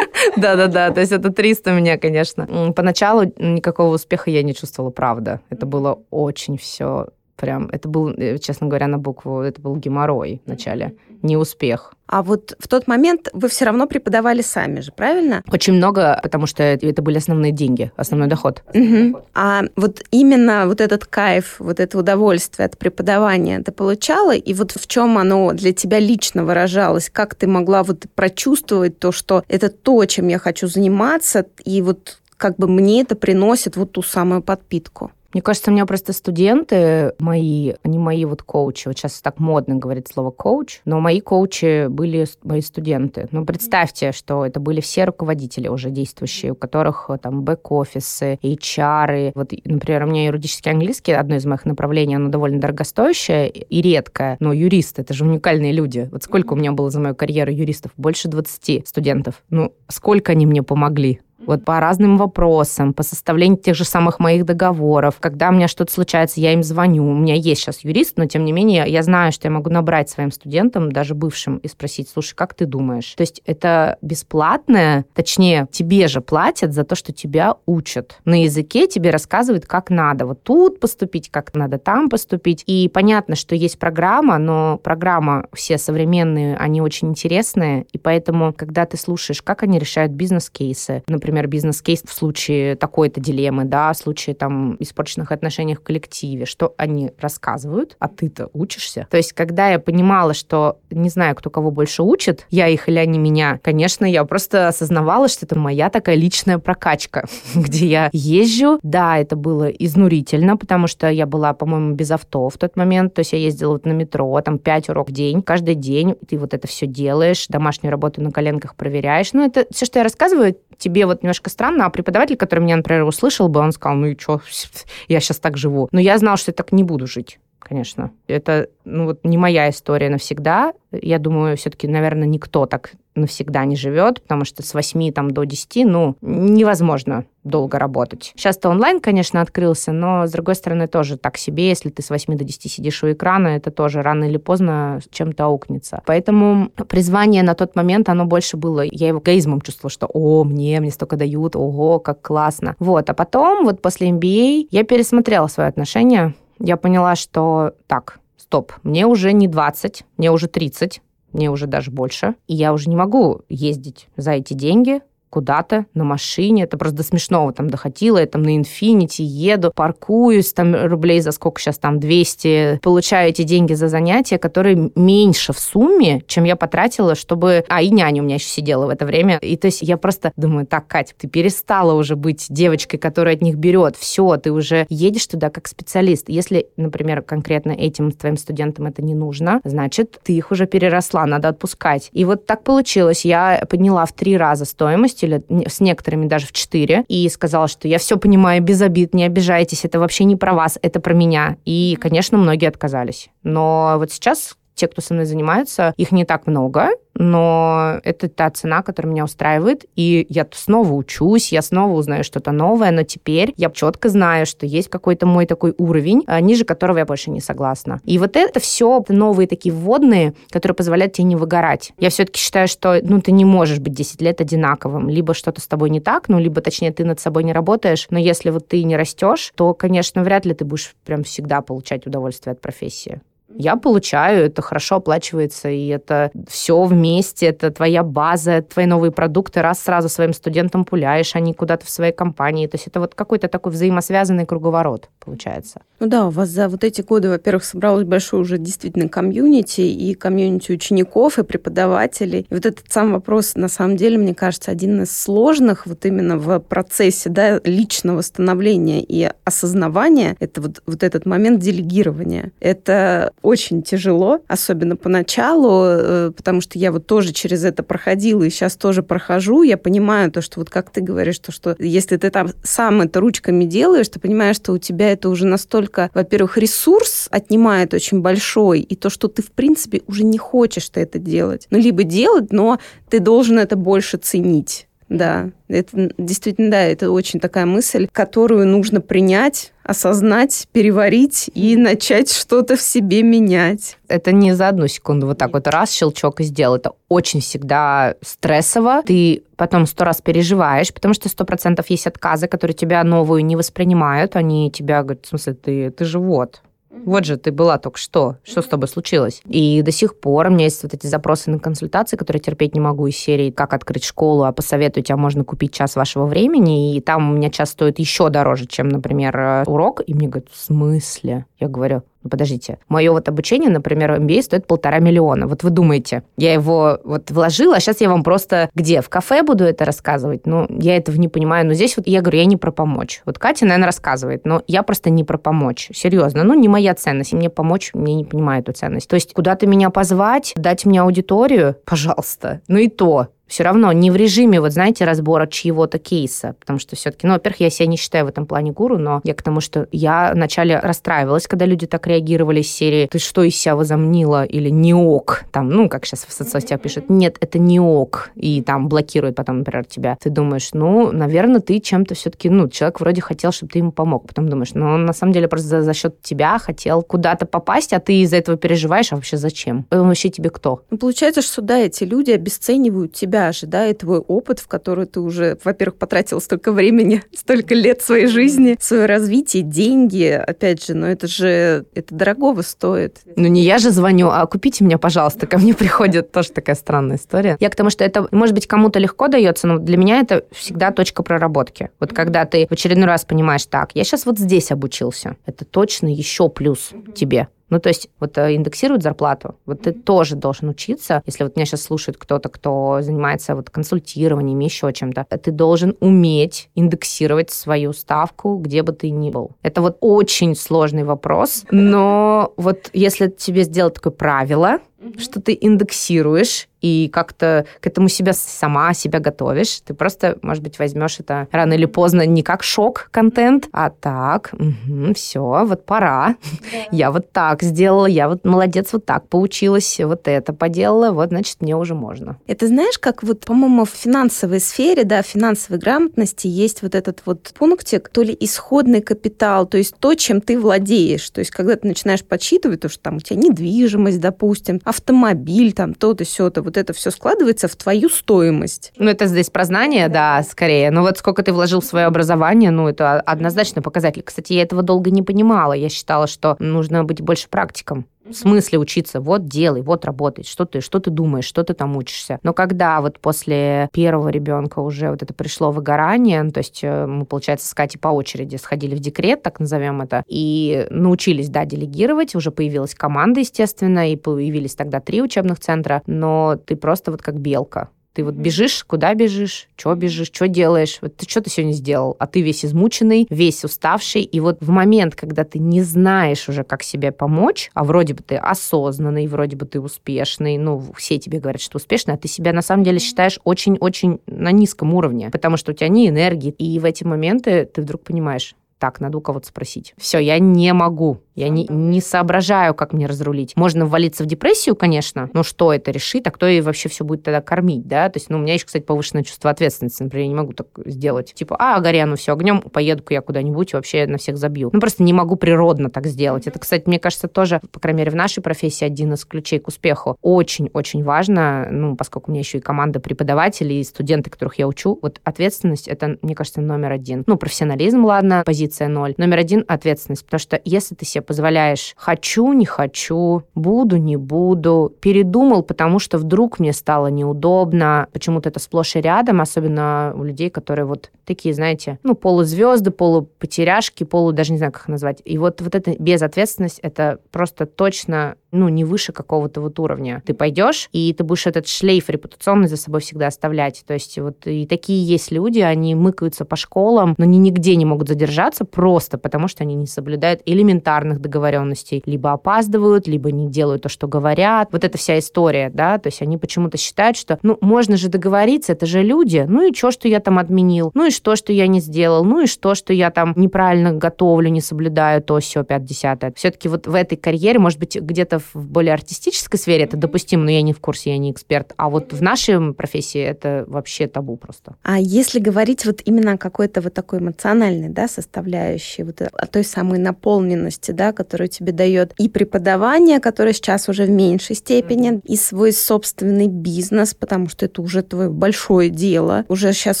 Да-да-да, 0.36 0.90
то 0.90 1.00
есть 1.00 1.12
это 1.12 1.30
300 1.30 1.72
меня, 1.72 1.98
конечно. 1.98 2.72
Поначалу 2.74 3.32
никакого 3.36 3.94
успеха 3.94 4.30
я 4.30 4.42
не 4.42 4.54
чувствовала, 4.54 4.90
правда. 4.90 5.40
Это 5.50 5.66
было 5.66 6.00
очень 6.10 6.56
все 6.56 7.08
прям, 7.36 7.68
это 7.72 7.88
был, 7.88 8.10
э, 8.10 8.38
честно 8.38 8.68
говоря, 8.68 8.86
на 8.86 8.98
букву, 8.98 9.40
это 9.40 9.60
был 9.60 9.76
геморрой 9.76 10.40
вначале, 10.46 10.94
не 11.22 11.36
успех. 11.36 11.94
А 12.06 12.22
вот 12.22 12.54
в 12.58 12.68
тот 12.68 12.86
момент 12.86 13.30
вы 13.32 13.48
все 13.48 13.64
равно 13.64 13.86
преподавали 13.86 14.42
сами 14.42 14.80
же, 14.80 14.92
правильно? 14.92 15.42
Очень 15.50 15.74
много, 15.74 16.20
потому 16.22 16.46
что 16.46 16.62
это 16.62 17.02
были 17.02 17.16
основные 17.16 17.50
деньги, 17.50 17.90
основной 17.96 18.28
доход. 18.28 18.62
Основной 18.68 19.00
угу. 19.00 19.12
доход. 19.12 19.28
А 19.34 19.62
вот 19.76 20.02
именно 20.10 20.66
вот 20.66 20.80
этот 20.80 21.06
кайф, 21.06 21.56
вот 21.58 21.80
это 21.80 21.98
удовольствие 21.98 22.66
от 22.66 22.76
преподавания 22.78 23.60
ты 23.60 23.72
получала, 23.72 24.34
и 24.34 24.54
вот 24.54 24.72
в 24.72 24.86
чем 24.86 25.16
оно 25.16 25.52
для 25.52 25.72
тебя 25.72 25.98
лично 25.98 26.44
выражалось? 26.44 27.08
Как 27.10 27.34
ты 27.34 27.46
могла 27.46 27.82
вот 27.82 28.04
прочувствовать 28.14 28.98
то, 28.98 29.10
что 29.10 29.42
это 29.48 29.70
то, 29.70 30.04
чем 30.04 30.28
я 30.28 30.38
хочу 30.38 30.66
заниматься, 30.66 31.46
и 31.64 31.80
вот 31.80 32.20
как 32.36 32.56
бы 32.56 32.68
мне 32.68 33.02
это 33.02 33.16
приносит 33.16 33.76
вот 33.76 33.92
ту 33.92 34.02
самую 34.02 34.42
подпитку? 34.42 35.10
Мне 35.34 35.42
кажется, 35.42 35.72
у 35.72 35.74
меня 35.74 35.84
просто 35.84 36.12
студенты 36.12 37.12
мои, 37.18 37.72
они 37.82 37.98
мои 37.98 38.24
вот 38.24 38.44
коучи. 38.44 38.86
Вот 38.86 38.96
сейчас 38.96 39.20
так 39.20 39.40
модно 39.40 39.74
говорить 39.74 40.06
слово 40.06 40.30
коуч, 40.30 40.80
но 40.84 41.00
мои 41.00 41.20
коучи 41.20 41.88
были 41.88 42.24
мои 42.44 42.60
студенты. 42.60 43.26
Ну, 43.32 43.44
представьте, 43.44 44.12
что 44.12 44.46
это 44.46 44.60
были 44.60 44.80
все 44.80 45.04
руководители 45.04 45.66
уже 45.66 45.90
действующие, 45.90 46.52
у 46.52 46.54
которых 46.54 47.06
э, 47.08 47.18
там 47.18 47.42
бэк-офисы, 47.42 48.38
HR. 48.44 49.32
Вот, 49.34 49.52
например, 49.64 50.04
у 50.04 50.06
меня 50.06 50.26
юридический 50.26 50.70
английский, 50.70 51.12
одно 51.12 51.34
из 51.34 51.44
моих 51.44 51.64
направлений, 51.64 52.14
оно 52.14 52.28
довольно 52.28 52.60
дорогостоящее 52.60 53.50
и 53.50 53.82
редкое, 53.82 54.36
но 54.38 54.52
юристы, 54.52 55.02
это 55.02 55.14
же 55.14 55.24
уникальные 55.24 55.72
люди. 55.72 56.08
Вот 56.12 56.22
сколько 56.22 56.52
у 56.52 56.56
меня 56.56 56.70
было 56.70 56.90
за 56.90 57.00
мою 57.00 57.16
карьеру 57.16 57.50
юристов? 57.50 57.90
Больше 57.96 58.28
20 58.28 58.86
студентов. 58.86 59.42
Ну, 59.50 59.72
сколько 59.88 60.30
они 60.30 60.46
мне 60.46 60.62
помогли? 60.62 61.20
Вот 61.38 61.64
по 61.64 61.80
разным 61.80 62.16
вопросам, 62.16 62.94
по 62.94 63.02
составлению 63.02 63.58
тех 63.58 63.76
же 63.76 63.84
самых 63.84 64.18
моих 64.18 64.44
договоров. 64.44 65.16
Когда 65.20 65.48
у 65.48 65.52
меня 65.52 65.68
что-то 65.68 65.92
случается, 65.92 66.40
я 66.40 66.52
им 66.52 66.62
звоню. 66.62 67.06
У 67.08 67.14
меня 67.14 67.34
есть 67.34 67.62
сейчас 67.62 67.84
юрист, 67.84 68.16
но 68.16 68.26
тем 68.26 68.44
не 68.44 68.52
менее 68.52 68.84
я 68.86 69.02
знаю, 69.02 69.32
что 69.32 69.46
я 69.48 69.52
могу 69.52 69.70
набрать 69.70 70.08
своим 70.08 70.30
студентам, 70.30 70.92
даже 70.92 71.14
бывшим, 71.14 71.58
и 71.58 71.68
спросить, 71.68 72.08
слушай, 72.08 72.34
как 72.34 72.54
ты 72.54 72.66
думаешь? 72.66 73.14
То 73.14 73.22
есть 73.22 73.42
это 73.44 73.98
бесплатное, 74.02 75.04
точнее, 75.14 75.66
тебе 75.70 76.08
же 76.08 76.20
платят 76.20 76.72
за 76.72 76.84
то, 76.84 76.94
что 76.94 77.12
тебя 77.12 77.56
учат. 77.66 78.18
На 78.24 78.42
языке 78.42 78.86
тебе 78.86 79.10
рассказывают, 79.10 79.66
как 79.66 79.90
надо. 79.90 80.26
Вот 80.26 80.42
тут 80.42 80.80
поступить, 80.80 81.30
как 81.30 81.54
надо 81.54 81.78
там 81.78 82.08
поступить. 82.08 82.64
И 82.66 82.88
понятно, 82.88 83.36
что 83.36 83.54
есть 83.54 83.78
программа, 83.78 84.38
но 84.38 84.78
программа 84.82 85.46
все 85.52 85.78
современные, 85.78 86.56
они 86.56 86.80
очень 86.80 87.08
интересные, 87.08 87.86
и 87.92 87.98
поэтому, 87.98 88.52
когда 88.52 88.86
ты 88.86 88.96
слушаешь, 88.96 89.42
как 89.42 89.62
они 89.62 89.78
решают 89.78 90.12
бизнес-кейсы, 90.12 91.02
например, 91.08 91.33
например, 91.34 91.48
бизнес-кейс 91.48 92.02
в 92.04 92.12
случае 92.12 92.76
такой-то 92.76 93.20
дилеммы, 93.20 93.64
да, 93.64 93.92
в 93.92 93.96
случае 93.96 94.36
там 94.36 94.76
испорченных 94.78 95.32
отношений 95.32 95.74
в 95.74 95.80
коллективе, 95.80 96.46
что 96.46 96.74
они 96.76 97.10
рассказывают, 97.18 97.96
а 97.98 98.08
ты-то 98.08 98.50
учишься. 98.52 99.08
То 99.10 99.16
есть, 99.16 99.32
когда 99.32 99.68
я 99.70 99.80
понимала, 99.80 100.32
что 100.32 100.78
не 100.90 101.08
знаю, 101.08 101.34
кто 101.34 101.50
кого 101.50 101.72
больше 101.72 102.02
учит, 102.02 102.46
я 102.50 102.68
их 102.68 102.88
или 102.88 102.98
они 102.98 103.18
меня, 103.18 103.58
конечно, 103.62 104.04
я 104.04 104.24
просто 104.24 104.68
осознавала, 104.68 105.28
что 105.28 105.44
это 105.44 105.58
моя 105.58 105.90
такая 105.90 106.14
личная 106.14 106.58
прокачка, 106.58 107.24
где 107.54 107.86
я 107.86 108.10
езжу. 108.12 108.78
Да, 108.82 109.18
это 109.18 109.34
было 109.34 109.68
изнурительно, 109.68 110.56
потому 110.56 110.86
что 110.86 111.10
я 111.10 111.26
была, 111.26 111.52
по-моему, 111.52 111.94
без 111.94 112.12
авто 112.12 112.48
в 112.48 112.56
тот 112.58 112.76
момент, 112.76 113.14
то 113.14 113.20
есть 113.20 113.32
я 113.32 113.38
ездила 113.38 113.72
вот 113.72 113.86
на 113.86 113.92
метро, 113.92 114.40
там 114.40 114.58
5 114.58 114.90
урок 114.90 115.08
в 115.08 115.12
день, 115.12 115.42
каждый 115.42 115.74
день 115.74 116.14
ты 116.28 116.38
вот 116.38 116.54
это 116.54 116.68
все 116.68 116.86
делаешь, 116.86 117.46
домашнюю 117.48 117.90
работу 117.90 118.22
на 118.22 118.30
коленках 118.30 118.76
проверяешь. 118.76 119.32
Ну, 119.32 119.44
это 119.44 119.66
все, 119.70 119.84
что 119.84 119.98
я 119.98 120.04
рассказываю, 120.04 120.56
тебе 120.78 121.06
вот 121.06 121.22
немножко 121.22 121.50
странно, 121.50 121.86
а 121.86 121.90
преподаватель, 121.90 122.36
который 122.36 122.60
меня, 122.60 122.76
например, 122.76 123.04
услышал 123.04 123.48
бы, 123.48 123.60
он 123.60 123.72
сказал, 123.72 123.96
ну 123.96 124.06
и 124.06 124.18
что, 124.18 124.40
я 125.08 125.20
сейчас 125.20 125.38
так 125.38 125.56
живу. 125.56 125.88
Но 125.92 126.00
я 126.00 126.18
знала, 126.18 126.36
что 126.36 126.50
я 126.50 126.54
так 126.54 126.72
не 126.72 126.84
буду 126.84 127.06
жить 127.06 127.38
конечно. 127.64 128.12
Это 128.26 128.68
ну, 128.84 129.06
вот 129.06 129.20
не 129.24 129.38
моя 129.38 129.70
история 129.70 130.08
навсегда. 130.08 130.72
Я 130.92 131.18
думаю, 131.18 131.56
все-таки, 131.56 131.88
наверное, 131.88 132.28
никто 132.28 132.66
так 132.66 132.92
навсегда 133.14 133.64
не 133.64 133.76
живет, 133.76 134.22
потому 134.22 134.44
что 134.44 134.62
с 134.62 134.74
8 134.74 135.12
там, 135.12 135.30
до 135.30 135.44
10, 135.44 135.86
ну, 135.86 136.16
невозможно 136.20 137.24
долго 137.44 137.78
работать. 137.78 138.32
Сейчас-то 138.34 138.68
онлайн, 138.68 139.00
конечно, 139.00 139.40
открылся, 139.40 139.92
но, 139.92 140.26
с 140.26 140.32
другой 140.32 140.56
стороны, 140.56 140.88
тоже 140.88 141.16
так 141.16 141.36
себе, 141.36 141.68
если 141.68 141.90
ты 141.90 142.02
с 142.02 142.10
8 142.10 142.36
до 142.36 142.44
10 142.44 142.70
сидишь 142.70 143.04
у 143.04 143.12
экрана, 143.12 143.48
это 143.48 143.70
тоже 143.70 144.02
рано 144.02 144.24
или 144.24 144.36
поздно 144.36 145.00
чем-то 145.10 145.44
аукнется. 145.44 146.02
Поэтому 146.06 146.70
призвание 146.88 147.42
на 147.42 147.54
тот 147.54 147.76
момент, 147.76 148.08
оно 148.08 148.24
больше 148.24 148.56
было, 148.56 148.82
я 148.82 149.08
его 149.08 149.20
эгоизмом 149.20 149.60
чувствовала, 149.60 149.90
что 149.90 150.06
«О, 150.12 150.44
мне, 150.44 150.80
мне 150.80 150.90
столько 150.90 151.16
дают, 151.16 151.54
ого, 151.54 152.00
как 152.00 152.20
классно». 152.22 152.74
Вот, 152.78 153.08
а 153.08 153.14
потом, 153.14 153.64
вот 153.64 153.80
после 153.80 154.08
MBA, 154.10 154.68
я 154.70 154.84
пересмотрела 154.84 155.46
свое 155.46 155.68
отношение 155.68 156.34
я 156.58 156.76
поняла, 156.76 157.16
что 157.16 157.74
так, 157.86 158.20
стоп, 158.36 158.72
мне 158.82 159.06
уже 159.06 159.32
не 159.32 159.48
20, 159.48 160.04
мне 160.16 160.30
уже 160.30 160.48
30, 160.48 161.00
мне 161.32 161.50
уже 161.50 161.66
даже 161.66 161.90
больше, 161.90 162.34
и 162.46 162.54
я 162.54 162.72
уже 162.72 162.88
не 162.88 162.96
могу 162.96 163.42
ездить 163.48 164.08
за 164.16 164.32
эти 164.32 164.54
деньги, 164.54 165.00
куда-то 165.34 165.86
на 165.94 166.04
машине. 166.04 166.62
Это 166.62 166.78
просто 166.78 166.98
до 166.98 167.02
смешного 167.02 167.52
там 167.52 167.68
доходило. 167.68 168.18
Я 168.18 168.26
там 168.26 168.44
на 168.44 168.56
Инфинити 168.56 169.22
еду, 169.22 169.72
паркуюсь, 169.74 170.52
там 170.52 170.76
рублей 170.86 171.20
за 171.20 171.32
сколько 171.32 171.60
сейчас 171.60 171.76
там, 171.78 171.98
200. 171.98 172.78
Получаю 172.84 173.30
эти 173.30 173.42
деньги 173.42 173.74
за 173.74 173.88
занятия, 173.88 174.38
которые 174.38 174.92
меньше 174.94 175.52
в 175.52 175.58
сумме, 175.58 176.22
чем 176.28 176.44
я 176.44 176.54
потратила, 176.54 177.16
чтобы... 177.16 177.64
А, 177.68 177.82
и 177.82 177.90
няня 177.90 178.22
у 178.22 178.24
меня 178.24 178.36
еще 178.36 178.46
сидела 178.46 178.86
в 178.86 178.90
это 178.90 179.06
время. 179.06 179.38
И 179.38 179.56
то 179.56 179.66
есть 179.66 179.82
я 179.82 179.96
просто 179.96 180.32
думаю, 180.36 180.68
так, 180.68 180.86
Катя, 180.86 181.14
ты 181.18 181.26
перестала 181.26 181.94
уже 181.94 182.14
быть 182.14 182.46
девочкой, 182.48 183.00
которая 183.00 183.34
от 183.34 183.42
них 183.42 183.56
берет. 183.56 183.96
Все, 183.96 184.36
ты 184.36 184.52
уже 184.52 184.86
едешь 184.88 185.26
туда 185.26 185.50
как 185.50 185.66
специалист. 185.66 186.28
Если, 186.28 186.68
например, 186.76 187.22
конкретно 187.22 187.72
этим 187.72 188.12
твоим 188.12 188.36
студентам 188.36 188.86
это 188.86 189.02
не 189.02 189.16
нужно, 189.16 189.60
значит, 189.64 190.20
ты 190.22 190.32
их 190.34 190.52
уже 190.52 190.68
переросла, 190.68 191.26
надо 191.26 191.48
отпускать. 191.48 192.10
И 192.12 192.24
вот 192.24 192.46
так 192.46 192.62
получилось. 192.62 193.24
Я 193.24 193.64
подняла 193.68 194.06
в 194.06 194.12
три 194.12 194.36
раза 194.36 194.64
стоимость 194.64 195.23
или 195.24 195.42
с 195.68 195.80
некоторыми 195.80 196.26
даже 196.26 196.46
в 196.46 196.52
четыре, 196.52 197.04
и 197.08 197.28
сказала, 197.28 197.68
что 197.68 197.88
я 197.88 197.98
все 197.98 198.16
понимаю, 198.16 198.62
без 198.62 198.80
обид, 198.82 199.14
не 199.14 199.24
обижайтесь, 199.24 199.84
это 199.84 199.98
вообще 199.98 200.24
не 200.24 200.36
про 200.36 200.54
вас, 200.54 200.78
это 200.82 201.00
про 201.00 201.14
меня. 201.14 201.56
И, 201.64 201.96
конечно, 202.00 202.38
многие 202.38 202.66
отказались. 202.66 203.28
Но 203.42 203.94
вот 203.98 204.12
сейчас 204.12 204.56
те, 204.74 204.88
кто 204.88 205.00
со 205.00 205.14
мной 205.14 205.26
занимаются, 205.26 205.94
их 205.96 206.12
не 206.12 206.24
так 206.24 206.46
много, 206.46 206.90
но 207.14 208.00
это 208.02 208.28
та 208.28 208.50
цена, 208.50 208.82
которая 208.82 209.12
меня 209.12 209.24
устраивает, 209.24 209.84
и 209.96 210.26
я 210.28 210.46
снова 210.52 210.92
учусь, 210.92 211.52
я 211.52 211.62
снова 211.62 211.92
узнаю 211.92 212.24
что-то 212.24 212.52
новое, 212.52 212.90
но 212.90 213.02
теперь 213.02 213.54
я 213.56 213.70
четко 213.70 214.08
знаю, 214.08 214.46
что 214.46 214.66
есть 214.66 214.88
какой-то 214.88 215.26
мой 215.26 215.46
такой 215.46 215.74
уровень, 215.78 216.24
а, 216.26 216.40
ниже 216.40 216.64
которого 216.64 216.98
я 216.98 217.06
больше 217.06 217.30
не 217.30 217.40
согласна. 217.40 218.00
И 218.04 218.18
вот 218.18 218.36
это 218.36 218.60
все 218.60 219.04
новые 219.08 219.46
такие 219.46 219.74
вводные, 219.74 220.34
которые 220.50 220.74
позволяют 220.74 221.14
тебе 221.14 221.24
не 221.24 221.36
выгорать. 221.36 221.92
Я 221.98 222.10
все-таки 222.10 222.40
считаю, 222.40 222.68
что 222.68 223.00
ну, 223.02 223.20
ты 223.20 223.32
не 223.32 223.44
можешь 223.44 223.78
быть 223.78 223.94
10 223.94 224.20
лет 224.20 224.40
одинаковым. 224.40 225.08
Либо 225.08 225.34
что-то 225.34 225.60
с 225.60 225.66
тобой 225.66 225.90
не 225.90 226.00
так, 226.00 226.28
ну, 226.28 226.38
либо, 226.38 226.60
точнее, 226.60 226.92
ты 226.92 227.04
над 227.04 227.20
собой 227.20 227.44
не 227.44 227.52
работаешь, 227.52 228.06
но 228.10 228.18
если 228.18 228.50
вот 228.50 228.68
ты 228.68 228.82
не 228.82 228.96
растешь, 228.96 229.52
то, 229.54 229.74
конечно, 229.74 230.22
вряд 230.22 230.46
ли 230.46 230.54
ты 230.54 230.64
будешь 230.64 230.94
прям 231.04 231.22
всегда 231.22 231.60
получать 231.60 232.06
удовольствие 232.06 232.52
от 232.52 232.60
профессии. 232.60 233.20
Я 233.56 233.76
получаю, 233.76 234.46
это 234.46 234.62
хорошо 234.62 234.96
оплачивается, 234.96 235.68
и 235.68 235.86
это 235.88 236.30
все 236.48 236.82
вместе, 236.84 237.46
это 237.46 237.70
твоя 237.70 238.02
база, 238.02 238.62
твои 238.62 238.86
новые 238.86 239.12
продукты, 239.12 239.62
раз 239.62 239.80
сразу 239.80 240.08
своим 240.08 240.32
студентам 240.32 240.84
пуляешь, 240.84 241.34
они 241.34 241.54
куда-то 241.54 241.86
в 241.86 241.90
своей 241.90 242.12
компании. 242.12 242.66
То 242.66 242.76
есть 242.76 242.86
это 242.86 243.00
вот 243.00 243.14
какой-то 243.14 243.48
такой 243.48 243.72
взаимосвязанный 243.72 244.46
круговорот 244.46 245.08
получается. 245.24 245.80
Ну 246.00 246.06
да, 246.08 246.26
у 246.26 246.30
вас 246.30 246.48
за 246.48 246.68
вот 246.68 246.84
эти 246.84 247.00
годы, 247.00 247.30
во-первых, 247.30 247.64
собралось 247.64 248.04
большое 248.04 248.42
уже 248.42 248.58
действительно 248.58 249.08
комьюнити, 249.08 249.80
и 249.80 250.14
комьюнити 250.14 250.72
учеников, 250.72 251.38
и 251.38 251.44
преподавателей. 251.44 252.46
И 252.50 252.54
вот 252.54 252.66
этот 252.66 252.84
сам 252.90 253.12
вопрос, 253.12 253.54
на 253.54 253.68
самом 253.68 253.96
деле, 253.96 254.18
мне 254.18 254.34
кажется, 254.34 254.70
один 254.70 255.02
из 255.02 255.16
сложных 255.16 255.86
вот 255.86 256.04
именно 256.04 256.36
в 256.36 256.58
процессе 256.58 257.30
да, 257.30 257.60
личного 257.64 258.20
становления 258.20 259.02
и 259.02 259.30
осознавания, 259.44 260.36
это 260.40 260.60
вот, 260.60 260.82
вот 260.86 261.02
этот 261.02 261.26
момент 261.26 261.60
делегирования. 261.60 262.52
Это 262.60 263.32
очень 263.44 263.82
тяжело, 263.82 264.40
особенно 264.48 264.96
поначалу, 264.96 265.84
э, 265.84 266.30
потому 266.34 266.60
что 266.62 266.78
я 266.78 266.90
вот 266.90 267.06
тоже 267.06 267.32
через 267.32 267.62
это 267.64 267.82
проходила 267.82 268.42
и 268.42 268.50
сейчас 268.50 268.76
тоже 268.76 269.02
прохожу. 269.02 269.62
Я 269.62 269.76
понимаю 269.76 270.32
то, 270.32 270.40
что 270.40 270.60
вот 270.60 270.70
как 270.70 270.90
ты 270.90 271.02
говоришь, 271.02 271.38
то, 271.38 271.52
что 271.52 271.76
если 271.78 272.16
ты 272.16 272.30
там 272.30 272.48
сам 272.62 273.02
это 273.02 273.20
ручками 273.20 273.64
делаешь, 273.64 274.08
ты 274.08 274.18
понимаешь, 274.18 274.56
что 274.56 274.72
у 274.72 274.78
тебя 274.78 275.12
это 275.12 275.28
уже 275.28 275.46
настолько, 275.46 276.10
во-первых, 276.14 276.56
ресурс 276.56 277.28
отнимает 277.30 277.92
очень 277.92 278.20
большой, 278.20 278.80
и 278.80 278.96
то, 278.96 279.10
что 279.10 279.28
ты, 279.28 279.42
в 279.42 279.52
принципе, 279.52 280.02
уже 280.06 280.24
не 280.24 280.38
хочешь 280.38 280.90
это 280.94 281.18
делать. 281.18 281.66
Ну, 281.70 281.78
либо 281.78 282.02
делать, 282.02 282.52
но 282.52 282.78
ты 283.10 283.20
должен 283.20 283.58
это 283.58 283.76
больше 283.76 284.16
ценить. 284.16 284.88
Да, 285.08 285.50
это 285.68 286.10
действительно, 286.18 286.70
да, 286.70 286.82
это 286.82 287.10
очень 287.10 287.40
такая 287.40 287.66
мысль, 287.66 288.08
которую 288.10 288.66
нужно 288.66 289.00
принять, 289.00 289.72
осознать, 289.82 290.66
переварить 290.72 291.50
и 291.54 291.76
начать 291.76 292.32
что-то 292.32 292.76
в 292.76 292.80
себе 292.80 293.22
менять. 293.22 293.98
Это 294.08 294.32
не 294.32 294.54
за 294.54 294.68
одну 294.68 294.88
секунду 294.88 295.26
вот 295.26 295.38
так 295.38 295.52
вот 295.52 295.66
раз 295.66 295.92
щелчок 295.92 296.40
и 296.40 296.44
сделал. 296.44 296.76
Это 296.76 296.92
очень 297.08 297.40
всегда 297.40 298.14
стрессово. 298.22 299.02
Ты 299.02 299.42
потом 299.56 299.86
сто 299.86 300.04
раз 300.04 300.22
переживаешь, 300.22 300.92
потому 300.92 301.12
что 301.12 301.28
сто 301.28 301.44
процентов 301.44 301.90
есть 301.90 302.06
отказы, 302.06 302.48
которые 302.48 302.74
тебя 302.74 303.04
новую 303.04 303.44
не 303.44 303.56
воспринимают. 303.56 304.36
Они 304.36 304.70
тебя 304.70 305.02
говорят, 305.02 305.26
в 305.26 305.28
смысле, 305.28 305.54
ты, 305.54 305.90
ты 305.90 306.04
же 306.04 306.18
вот, 306.18 306.62
вот 307.04 307.24
же 307.24 307.36
ты 307.36 307.52
была 307.52 307.78
только 307.78 307.98
что. 307.98 308.36
Что 308.44 308.62
с 308.62 308.66
тобой 308.66 308.88
случилось? 308.88 309.42
И 309.46 309.82
до 309.82 309.90
сих 309.90 310.18
пор 310.18 310.46
у 310.46 310.50
меня 310.50 310.64
есть 310.64 310.82
вот 310.82 310.94
эти 310.94 311.06
запросы 311.06 311.50
на 311.50 311.58
консультации, 311.58 312.16
которые 312.16 312.40
терпеть 312.40 312.74
не 312.74 312.80
могу 312.80 313.06
из 313.06 313.16
серии 313.16 313.50
«Как 313.50 313.72
открыть 313.74 314.04
школу», 314.04 314.44
а 314.44 314.52
посоветуйте, 314.52 315.14
а 315.14 315.16
можно 315.16 315.44
купить 315.44 315.72
час 315.72 315.96
вашего 315.96 316.26
времени, 316.26 316.96
и 316.96 317.00
там 317.00 317.30
у 317.30 317.34
меня 317.34 317.50
час 317.50 317.70
стоит 317.70 317.98
еще 317.98 318.28
дороже, 318.30 318.66
чем, 318.66 318.88
например, 318.88 319.36
э, 319.36 319.64
урок. 319.66 320.02
И 320.06 320.14
мне 320.14 320.28
говорят, 320.28 320.48
в 320.50 320.56
смысле? 320.56 321.46
Я 321.58 321.68
говорю, 321.68 322.02
ну, 322.24 322.30
подождите, 322.30 322.78
мое 322.88 323.12
вот 323.12 323.28
обучение, 323.28 323.70
например, 323.70 324.18
MBA 324.18 324.42
стоит 324.42 324.66
полтора 324.66 324.98
миллиона. 324.98 325.46
Вот 325.46 325.62
вы 325.62 325.70
думаете, 325.70 326.22
я 326.38 326.54
его 326.54 326.98
вот 327.04 327.30
вложила, 327.30 327.76
а 327.76 327.80
сейчас 327.80 328.00
я 328.00 328.08
вам 328.08 328.24
просто 328.24 328.70
где? 328.74 329.02
В 329.02 329.10
кафе 329.10 329.42
буду 329.42 329.64
это 329.64 329.84
рассказывать? 329.84 330.46
Ну, 330.46 330.66
я 330.70 330.96
этого 330.96 331.16
не 331.16 331.28
понимаю. 331.28 331.66
Но 331.66 331.74
здесь 331.74 331.96
вот 331.98 332.06
я 332.06 332.22
говорю, 332.22 332.38
я 332.38 332.46
не 332.46 332.56
про 332.56 332.72
помочь. 332.72 333.22
Вот 333.26 333.38
Катя, 333.38 333.66
наверное, 333.66 333.86
рассказывает, 333.86 334.46
но 334.46 334.62
я 334.66 334.82
просто 334.82 335.10
не 335.10 335.22
про 335.22 335.36
помочь. 335.36 335.90
Серьезно, 335.92 336.44
ну, 336.44 336.54
не 336.54 336.68
моя 336.68 336.94
ценность. 336.94 337.34
И 337.34 337.36
мне 337.36 337.50
помочь, 337.50 337.90
мне 337.92 338.14
не 338.14 338.24
понимаю 338.24 338.62
эту 338.62 338.72
ценность. 338.72 339.08
То 339.08 339.14
есть 339.14 339.34
куда-то 339.34 339.66
меня 339.66 339.90
позвать, 339.90 340.54
дать 340.56 340.86
мне 340.86 341.02
аудиторию, 341.02 341.76
пожалуйста. 341.84 342.62
Ну 342.68 342.78
и 342.78 342.88
то, 342.88 343.28
все 343.46 343.62
равно 343.62 343.92
не 343.92 344.10
в 344.10 344.16
режиме, 344.16 344.60
вот 344.60 344.72
знаете, 344.72 345.04
разбора 345.04 345.46
чьего-то 345.46 345.98
кейса, 345.98 346.56
потому 346.58 346.78
что 346.78 346.96
все-таки, 346.96 347.26
ну, 347.26 347.34
во-первых, 347.34 347.60
я 347.60 347.70
себя 347.70 347.86
не 347.86 347.96
считаю 347.96 348.24
в 348.24 348.28
этом 348.28 348.46
плане 348.46 348.72
гуру, 348.72 348.98
но 348.98 349.20
я 349.24 349.34
к 349.34 349.42
тому, 349.42 349.60
что 349.60 349.86
я 349.92 350.32
вначале 350.34 350.78
расстраивалась, 350.78 351.46
когда 351.46 351.66
люди 351.66 351.86
так 351.86 352.06
реагировали 352.06 352.60
из 352.60 352.70
серии 352.70 353.06
«Ты 353.06 353.18
что 353.18 353.42
из 353.42 353.56
себя 353.56 353.76
возомнила?» 353.76 354.44
или 354.44 354.70
«Не 354.70 354.94
ок», 354.94 355.44
там, 355.52 355.68
ну, 355.68 355.88
как 355.88 356.06
сейчас 356.06 356.24
в 356.26 356.32
соцсетях 356.32 356.80
пишут, 356.80 357.10
«Нет, 357.10 357.36
это 357.40 357.58
не 357.58 357.78
ок», 357.78 358.30
и 358.34 358.62
там 358.62 358.88
блокируют 358.88 359.36
потом, 359.36 359.58
например, 359.58 359.84
тебя. 359.84 360.16
Ты 360.20 360.30
думаешь, 360.30 360.70
ну, 360.72 361.12
наверное, 361.12 361.60
ты 361.60 361.80
чем-то 361.80 362.14
все-таки, 362.14 362.48
ну, 362.48 362.68
человек 362.68 363.00
вроде 363.00 363.20
хотел, 363.20 363.52
чтобы 363.52 363.70
ты 363.70 363.78
ему 363.78 363.92
помог. 363.92 364.26
Потом 364.26 364.48
думаешь, 364.48 364.72
ну, 364.74 364.86
он 364.86 365.04
на 365.04 365.12
самом 365.12 365.32
деле 365.32 365.48
просто 365.48 365.68
за, 365.68 365.82
за 365.82 365.94
счет 365.94 366.20
тебя 366.22 366.58
хотел 366.58 367.02
куда-то 367.02 367.46
попасть, 367.46 367.92
а 367.92 368.00
ты 368.00 368.22
из-за 368.22 368.36
этого 368.36 368.56
переживаешь, 368.56 369.12
а 369.12 369.16
вообще 369.16 369.36
зачем? 369.36 369.86
Он 369.90 370.08
вообще 370.08 370.30
тебе 370.30 370.50
кто? 370.50 370.82
Ну, 370.90 370.98
получается, 370.98 371.42
что 371.42 371.62
да, 371.62 371.78
эти 371.78 372.04
люди 372.04 372.30
обесценивают 372.30 373.12
тебя 373.12 373.33
да, 373.66 373.88
и 373.88 373.94
твой 373.94 374.18
опыт, 374.18 374.60
в 374.60 374.68
который 374.68 375.06
ты 375.06 375.20
уже, 375.20 375.58
во-первых, 375.64 375.98
потратил 375.98 376.40
столько 376.40 376.72
времени, 376.72 377.22
столько 377.36 377.74
лет 377.74 378.02
своей 378.02 378.26
жизни, 378.26 378.76
свое 378.80 379.06
развитие, 379.06 379.62
деньги, 379.62 380.24
опять 380.24 380.86
же, 380.86 380.94
но 380.94 381.06
это 381.06 381.26
же, 381.26 381.84
это 381.94 382.14
дорогого 382.14 382.62
стоит. 382.62 383.20
Ну, 383.36 383.48
не 383.48 383.62
я 383.62 383.78
же 383.78 383.90
звоню, 383.90 384.28
а 384.28 384.46
купите 384.46 384.84
меня, 384.84 384.98
пожалуйста, 384.98 385.46
ко 385.46 385.58
мне 385.58 385.74
приходит 385.74 386.32
тоже 386.32 386.50
такая 386.52 386.76
странная 386.76 387.16
история. 387.16 387.56
Я 387.60 387.70
к 387.70 387.76
тому, 387.76 387.90
что 387.90 388.04
это, 388.04 388.28
может 388.30 388.54
быть, 388.54 388.66
кому-то 388.66 388.98
легко 388.98 389.28
дается, 389.28 389.66
но 389.66 389.78
для 389.78 389.96
меня 389.96 390.20
это 390.20 390.44
всегда 390.52 390.90
точка 390.90 391.22
проработки. 391.22 391.90
Вот 392.00 392.12
когда 392.12 392.44
ты 392.44 392.66
в 392.68 392.72
очередной 392.72 393.06
раз 393.06 393.24
понимаешь, 393.24 393.66
так, 393.66 393.90
я 393.94 394.04
сейчас 394.04 394.26
вот 394.26 394.38
здесь 394.38 394.70
обучился, 394.70 395.36
это 395.46 395.64
точно 395.64 396.08
еще 396.08 396.48
плюс 396.48 396.90
тебе. 397.14 397.48
Ну, 397.70 397.80
то 397.80 397.88
есть 397.88 398.08
вот 398.20 398.36
э, 398.38 398.54
индексируют 398.54 399.02
зарплату, 399.02 399.56
вот 399.66 399.82
ты 399.82 399.92
тоже 399.92 400.36
должен 400.36 400.68
учиться, 400.68 401.22
если 401.26 401.44
вот 401.44 401.56
меня 401.56 401.66
сейчас 401.66 401.82
слушает 401.82 402.16
кто-то, 402.18 402.48
кто 402.48 402.98
занимается 403.00 403.54
вот 403.54 403.70
консультированием, 403.70 404.58
еще 404.58 404.92
чем-то, 404.92 405.24
ты 405.24 405.50
должен 405.50 405.96
уметь 406.00 406.68
индексировать 406.74 407.50
свою 407.50 407.92
ставку, 407.92 408.56
где 408.58 408.82
бы 408.82 408.92
ты 408.92 409.10
ни 409.10 409.30
был. 409.30 409.52
Это 409.62 409.80
вот 409.80 409.96
очень 410.00 410.54
сложный 410.54 411.04
вопрос, 411.04 411.64
но 411.70 412.52
вот 412.56 412.90
если 412.92 413.28
тебе 413.28 413.64
сделать 413.64 413.94
такое 413.94 414.12
правило, 414.12 414.78
что 415.18 415.40
ты 415.40 415.56
индексируешь 415.60 416.68
и 416.84 417.08
как-то 417.08 417.64
к 417.80 417.86
этому 417.86 418.08
себя 418.08 418.34
сама 418.34 418.92
себя 418.92 419.18
готовишь. 419.18 419.80
Ты 419.86 419.94
просто, 419.94 420.36
может 420.42 420.62
быть, 420.62 420.78
возьмешь 420.78 421.18
это 421.18 421.48
рано 421.50 421.72
или 421.72 421.86
поздно 421.86 422.26
не 422.26 422.42
как 422.42 422.62
шок-контент, 422.62 423.68
а 423.72 423.88
так, 423.88 424.50
угу, 424.52 425.14
все, 425.14 425.64
вот 425.64 425.86
пора. 425.86 426.36
Да. 426.70 426.78
Я 426.92 427.10
вот 427.10 427.32
так 427.32 427.62
сделала, 427.62 428.06
я 428.06 428.28
вот 428.28 428.44
молодец, 428.44 428.92
вот 428.92 429.06
так 429.06 429.28
поучилась, 429.28 429.98
вот 429.98 430.28
это 430.28 430.52
поделала, 430.52 431.10
вот, 431.12 431.30
значит, 431.30 431.60
мне 431.60 431.74
уже 431.74 431.94
можно. 431.94 432.36
Это 432.46 432.66
знаешь, 432.66 432.98
как 432.98 433.22
вот, 433.22 433.40
по-моему, 433.40 433.84
в 433.84 433.90
финансовой 433.90 434.60
сфере, 434.60 435.04
да, 435.04 435.22
в 435.22 435.26
финансовой 435.26 435.78
грамотности 435.78 436.46
есть 436.46 436.82
вот 436.82 436.94
этот 436.94 437.22
вот 437.24 437.52
пунктик, 437.58 438.08
то 438.10 438.22
ли 438.22 438.36
исходный 438.38 439.00
капитал, 439.00 439.66
то 439.66 439.78
есть 439.78 439.96
то, 439.98 440.14
чем 440.14 440.40
ты 440.40 440.58
владеешь. 440.58 441.28
То 441.30 441.38
есть 441.38 441.50
когда 441.50 441.76
ты 441.76 441.88
начинаешь 441.88 442.24
подсчитывать, 442.24 442.80
то, 442.80 442.88
что 442.88 443.02
там 443.02 443.16
у 443.16 443.20
тебя 443.20 443.40
недвижимость, 443.40 444.20
допустим, 444.20 444.80
автомобиль, 444.94 445.72
там 445.72 445.94
то-то, 445.94 446.24
все-то, 446.24 446.62
вот 446.62 446.76
это 446.76 446.92
все 446.92 447.10
складывается 447.10 447.68
в 447.68 447.76
твою 447.76 448.08
стоимость. 448.08 448.92
Ну, 448.96 449.10
это 449.10 449.26
здесь 449.26 449.50
про 449.50 449.64
знания, 449.64 450.08
да, 450.08 450.42
скорее. 450.42 450.90
Но 450.90 451.02
вот 451.02 451.18
сколько 451.18 451.42
ты 451.42 451.52
вложил 451.52 451.80
в 451.80 451.84
свое 451.84 452.06
образование, 452.06 452.70
ну, 452.70 452.88
это 452.88 453.20
однозначно 453.20 453.82
показатель. 453.82 454.22
Кстати, 454.22 454.52
я 454.52 454.62
этого 454.62 454.82
долго 454.82 455.10
не 455.10 455.22
понимала. 455.22 455.72
Я 455.72 455.88
считала, 455.88 456.26
что 456.26 456.56
нужно 456.58 457.04
быть 457.04 457.20
больше 457.20 457.48
практиком. 457.48 458.06
В 458.24 458.32
смысле 458.32 458.78
учиться? 458.78 459.20
Вот 459.20 459.46
делай, 459.46 459.82
вот 459.82 460.04
работай. 460.04 460.44
Что 460.44 460.64
ты, 460.64 460.80
что 460.80 460.98
ты 460.98 461.10
думаешь, 461.10 461.44
что 461.44 461.62
ты 461.62 461.74
там 461.74 461.96
учишься? 461.96 462.38
Но 462.42 462.54
когда 462.54 463.00
вот 463.00 463.20
после 463.20 463.88
первого 463.92 464.28
ребенка 464.28 464.78
уже 464.78 465.10
вот 465.10 465.22
это 465.22 465.34
пришло 465.34 465.70
выгорание, 465.70 466.50
то 466.50 466.58
есть 466.58 466.80
э, 466.82 467.06
мы, 467.06 467.26
получается, 467.26 467.68
с 467.68 467.74
Катей 467.74 468.00
по 468.00 468.08
очереди 468.08 468.56
сходили 468.56 468.94
в 468.94 469.00
декрет, 469.00 469.42
так 469.42 469.60
назовем 469.60 470.00
это, 470.00 470.24
и 470.26 470.86
научились, 470.90 471.50
да, 471.50 471.66
делегировать, 471.66 472.34
уже 472.34 472.50
появилась 472.50 472.94
команда, 472.94 473.40
естественно, 473.40 474.10
и 474.10 474.16
появились 474.16 474.74
тогда 474.74 475.00
три 475.00 475.20
учебных 475.20 475.60
центра, 475.60 476.02
но 476.06 476.56
ты 476.64 476.76
просто 476.76 477.10
вот 477.10 477.20
как 477.20 477.38
белка. 477.38 477.90
Ты 478.14 478.22
вот 478.22 478.34
бежишь, 478.34 478.84
куда 478.84 479.12
бежишь, 479.14 479.68
что 479.76 479.94
бежишь, 479.96 480.30
что 480.32 480.46
делаешь, 480.46 480.98
вот 481.00 481.16
ты 481.16 481.28
что 481.28 481.40
ты 481.40 481.50
сегодня 481.50 481.72
сделал, 481.72 482.14
а 482.20 482.28
ты 482.28 482.42
весь 482.42 482.64
измученный, 482.64 483.26
весь 483.28 483.64
уставший, 483.64 484.22
и 484.22 484.38
вот 484.38 484.58
в 484.60 484.68
момент, 484.70 485.16
когда 485.16 485.42
ты 485.42 485.58
не 485.58 485.82
знаешь 485.82 486.48
уже, 486.48 486.62
как 486.62 486.84
себе 486.84 487.10
помочь, 487.10 487.70
а 487.74 487.82
вроде 487.82 488.14
бы 488.14 488.22
ты 488.22 488.36
осознанный, 488.36 489.26
вроде 489.26 489.56
бы 489.56 489.66
ты 489.66 489.80
успешный, 489.80 490.58
ну, 490.58 490.80
все 490.96 491.18
тебе 491.18 491.40
говорят, 491.40 491.60
что 491.60 491.78
успешный, 491.78 492.14
а 492.14 492.16
ты 492.16 492.28
себя 492.28 492.52
на 492.52 492.62
самом 492.62 492.84
деле 492.84 493.00
считаешь 493.00 493.40
очень-очень 493.42 494.20
на 494.28 494.52
низком 494.52 494.94
уровне, 494.94 495.30
потому 495.30 495.56
что 495.56 495.72
у 495.72 495.74
тебя 495.74 495.88
не 495.88 496.08
энергии, 496.08 496.50
и 496.50 496.78
в 496.78 496.84
эти 496.84 497.02
моменты 497.02 497.64
ты 497.64 497.82
вдруг 497.82 498.04
понимаешь, 498.04 498.54
так, 498.78 499.00
надо 499.00 499.16
у 499.18 499.20
кого-то 499.20 499.46
спросить. 499.46 499.94
Все, 499.96 500.18
я 500.18 500.38
не 500.38 500.72
могу, 500.72 501.20
я 501.34 501.48
не, 501.48 501.66
не 501.68 502.00
соображаю, 502.00 502.74
как 502.74 502.92
мне 502.92 503.06
разрулить. 503.06 503.56
Можно 503.56 503.86
ввалиться 503.86 504.22
в 504.22 504.26
депрессию, 504.26 504.76
конечно, 504.76 505.30
но 505.32 505.42
что 505.42 505.72
это 505.72 505.90
решит, 505.90 506.26
а 506.26 506.30
кто 506.30 506.46
ей 506.46 506.60
вообще 506.60 506.88
все 506.88 507.04
будет 507.04 507.22
тогда 507.22 507.40
кормить, 507.40 507.86
да? 507.86 508.08
То 508.08 508.18
есть, 508.18 508.30
ну, 508.30 508.38
у 508.38 508.40
меня 508.40 508.54
еще, 508.54 508.66
кстати, 508.66 508.84
повышенное 508.84 509.24
чувство 509.24 509.50
ответственности, 509.50 510.02
например, 510.02 510.24
я 510.24 510.28
не 510.28 510.34
могу 510.34 510.52
так 510.52 510.68
сделать. 510.84 511.34
Типа, 511.34 511.56
а, 511.58 511.80
горяну, 511.80 512.16
все, 512.16 512.32
огнем, 512.32 512.60
поеду-ка 512.60 513.14
я 513.14 513.20
куда-нибудь, 513.20 513.72
вообще 513.74 514.06
на 514.06 514.18
всех 514.18 514.36
забью. 514.36 514.70
Ну, 514.72 514.80
просто 514.80 515.02
не 515.02 515.12
могу 515.12 515.36
природно 515.36 515.90
так 515.90 516.06
сделать. 516.06 516.46
Это, 516.46 516.58
кстати, 516.58 516.84
мне 516.86 516.98
кажется, 516.98 517.28
тоже, 517.28 517.60
по 517.72 517.80
крайней 517.80 517.98
мере, 517.98 518.10
в 518.12 518.16
нашей 518.16 518.42
профессии 518.42 518.84
один 518.84 519.12
из 519.14 519.24
ключей 519.24 519.58
к 519.58 519.68
успеху. 519.68 520.16
Очень-очень 520.22 521.02
важно, 521.02 521.68
ну, 521.70 521.96
поскольку 521.96 522.30
у 522.30 522.32
меня 522.32 522.40
еще 522.40 522.58
и 522.58 522.60
команда 522.60 523.00
преподавателей, 523.00 523.80
и 523.80 523.84
студенты, 523.84 524.30
которых 524.30 524.58
я 524.58 524.68
учу, 524.68 524.98
вот 525.02 525.20
ответственность, 525.24 525.88
это, 525.88 526.16
мне 526.22 526.34
кажется, 526.34 526.60
номер 526.60 526.92
один. 526.92 527.24
Ну, 527.26 527.36
профессионализм, 527.36 528.04
ладно, 528.04 528.42
позиция 528.46 528.88
ноль. 528.88 529.14
Номер 529.16 529.38
один— 529.38 529.64
ответственность, 529.68 530.24
потому 530.24 530.38
что 530.38 530.60
если 530.64 530.94
ты 530.94 531.04
себе 531.04 531.23
позволяешь 531.24 531.94
«хочу, 531.96 532.52
не 532.52 532.66
хочу», 532.66 533.42
«буду, 533.54 533.96
не 533.96 534.16
буду», 534.16 534.92
передумал, 535.00 535.62
потому 535.62 535.98
что 535.98 536.18
вдруг 536.18 536.58
мне 536.58 536.72
стало 536.72 537.08
неудобно, 537.08 538.06
почему-то 538.12 538.48
это 538.48 538.60
сплошь 538.60 538.96
и 538.96 539.00
рядом, 539.00 539.40
особенно 539.40 540.14
у 540.16 540.24
людей, 540.24 540.50
которые 540.50 540.86
вот 540.86 541.10
такие, 541.24 541.54
знаете, 541.54 541.98
ну, 542.02 542.14
полузвезды, 542.14 542.90
полупотеряшки, 542.90 544.04
полу, 544.04 544.32
даже 544.32 544.52
не 544.52 544.58
знаю, 544.58 544.72
как 544.72 544.82
их 544.82 544.88
назвать. 544.88 545.22
И 545.24 545.38
вот, 545.38 545.60
вот 545.60 545.74
эта 545.74 545.94
безответственность, 545.98 546.78
это 546.80 547.18
просто 547.30 547.66
точно 547.66 548.36
ну, 548.54 548.68
не 548.68 548.84
выше 548.84 549.12
какого-то 549.12 549.60
вот 549.60 549.78
уровня. 549.80 550.22
Ты 550.24 550.32
пойдешь, 550.32 550.88
и 550.92 551.12
ты 551.12 551.24
будешь 551.24 551.46
этот 551.46 551.66
шлейф 551.66 552.08
репутационный 552.08 552.68
за 552.68 552.76
собой 552.76 553.00
всегда 553.00 553.26
оставлять. 553.26 553.82
То 553.86 553.94
есть 553.94 554.16
вот 554.18 554.46
и 554.46 554.64
такие 554.66 555.04
есть 555.04 555.32
люди, 555.32 555.58
они 555.58 555.94
мыкаются 555.94 556.44
по 556.44 556.54
школам, 556.54 557.14
но 557.18 557.24
они 557.24 557.38
нигде 557.38 557.74
не 557.74 557.84
могут 557.84 558.08
задержаться 558.08 558.64
просто 558.64 559.18
потому, 559.18 559.48
что 559.48 559.64
они 559.64 559.74
не 559.74 559.86
соблюдают 559.86 560.40
элементарных 560.46 561.13
договоренностей. 561.20 562.02
Либо 562.06 562.32
опаздывают, 562.32 563.06
либо 563.06 563.30
не 563.30 563.48
делают 563.48 563.82
то, 563.82 563.88
что 563.88 564.08
говорят. 564.08 564.68
Вот 564.72 564.84
эта 564.84 564.98
вся 564.98 565.18
история, 565.18 565.70
да, 565.72 565.98
то 565.98 566.08
есть 566.08 566.22
они 566.22 566.38
почему-то 566.38 566.78
считают, 566.78 567.16
что, 567.16 567.38
ну, 567.42 567.58
можно 567.60 567.96
же 567.96 568.08
договориться, 568.08 568.72
это 568.72 568.86
же 568.86 569.02
люди, 569.02 569.44
ну 569.48 569.68
и 569.68 569.74
что, 569.74 569.90
что 569.90 570.08
я 570.08 570.20
там 570.20 570.38
отменил, 570.38 570.90
ну 570.94 571.06
и 571.06 571.10
что, 571.10 571.36
что 571.36 571.52
я 571.52 571.66
не 571.66 571.80
сделал, 571.80 572.24
ну 572.24 572.42
и 572.42 572.46
что, 572.46 572.74
что 572.74 572.92
я 572.92 573.10
там 573.10 573.32
неправильно 573.36 573.92
готовлю, 573.92 574.48
не 574.48 574.60
соблюдаю 574.60 575.22
то, 575.22 575.38
все, 575.40 575.64
5 575.64 575.84
десятое. 575.84 576.32
Все-таки 576.36 576.68
вот 576.68 576.86
в 576.86 576.94
этой 576.94 577.16
карьере, 577.16 577.58
может 577.58 577.78
быть, 577.78 577.96
где-то 578.00 578.38
в 578.38 578.54
более 578.54 578.94
артистической 578.94 579.58
сфере 579.58 579.84
это 579.84 579.96
допустимо, 579.96 580.44
но 580.44 580.50
я 580.50 580.62
не 580.62 580.72
в 580.72 580.80
курсе, 580.80 581.10
я 581.10 581.18
не 581.18 581.30
эксперт. 581.30 581.72
А 581.76 581.88
вот 581.88 582.12
в 582.12 582.22
нашей 582.22 582.74
профессии 582.74 583.20
это 583.20 583.64
вообще 583.66 584.06
табу 584.06 584.36
просто. 584.36 584.76
А 584.82 584.98
если 584.98 585.38
говорить 585.38 585.86
вот 585.86 586.00
именно 586.04 586.32
о 586.32 586.38
какой-то 586.38 586.80
вот 586.80 586.94
такой 586.94 587.18
эмоциональной, 587.18 587.88
да, 587.88 588.08
составляющей, 588.08 589.02
вот 589.02 589.20
о 589.20 589.46
той 589.46 589.64
самой 589.64 589.98
наполненности, 589.98 590.90
да, 590.90 591.03
которую 591.12 591.48
тебе 591.48 591.72
дает 591.72 592.12
и 592.18 592.28
преподавание, 592.28 593.20
которое 593.20 593.52
сейчас 593.52 593.88
уже 593.88 594.04
в 594.04 594.10
меньшей 594.10 594.56
степени, 594.56 595.20
и 595.24 595.36
свой 595.36 595.72
собственный 595.72 596.48
бизнес, 596.48 597.14
потому 597.14 597.48
что 597.48 597.66
это 597.66 597.82
уже 597.82 598.02
твое 598.02 598.28
большое 598.28 598.90
дело. 598.90 599.44
Уже 599.48 599.72
сейчас 599.72 600.00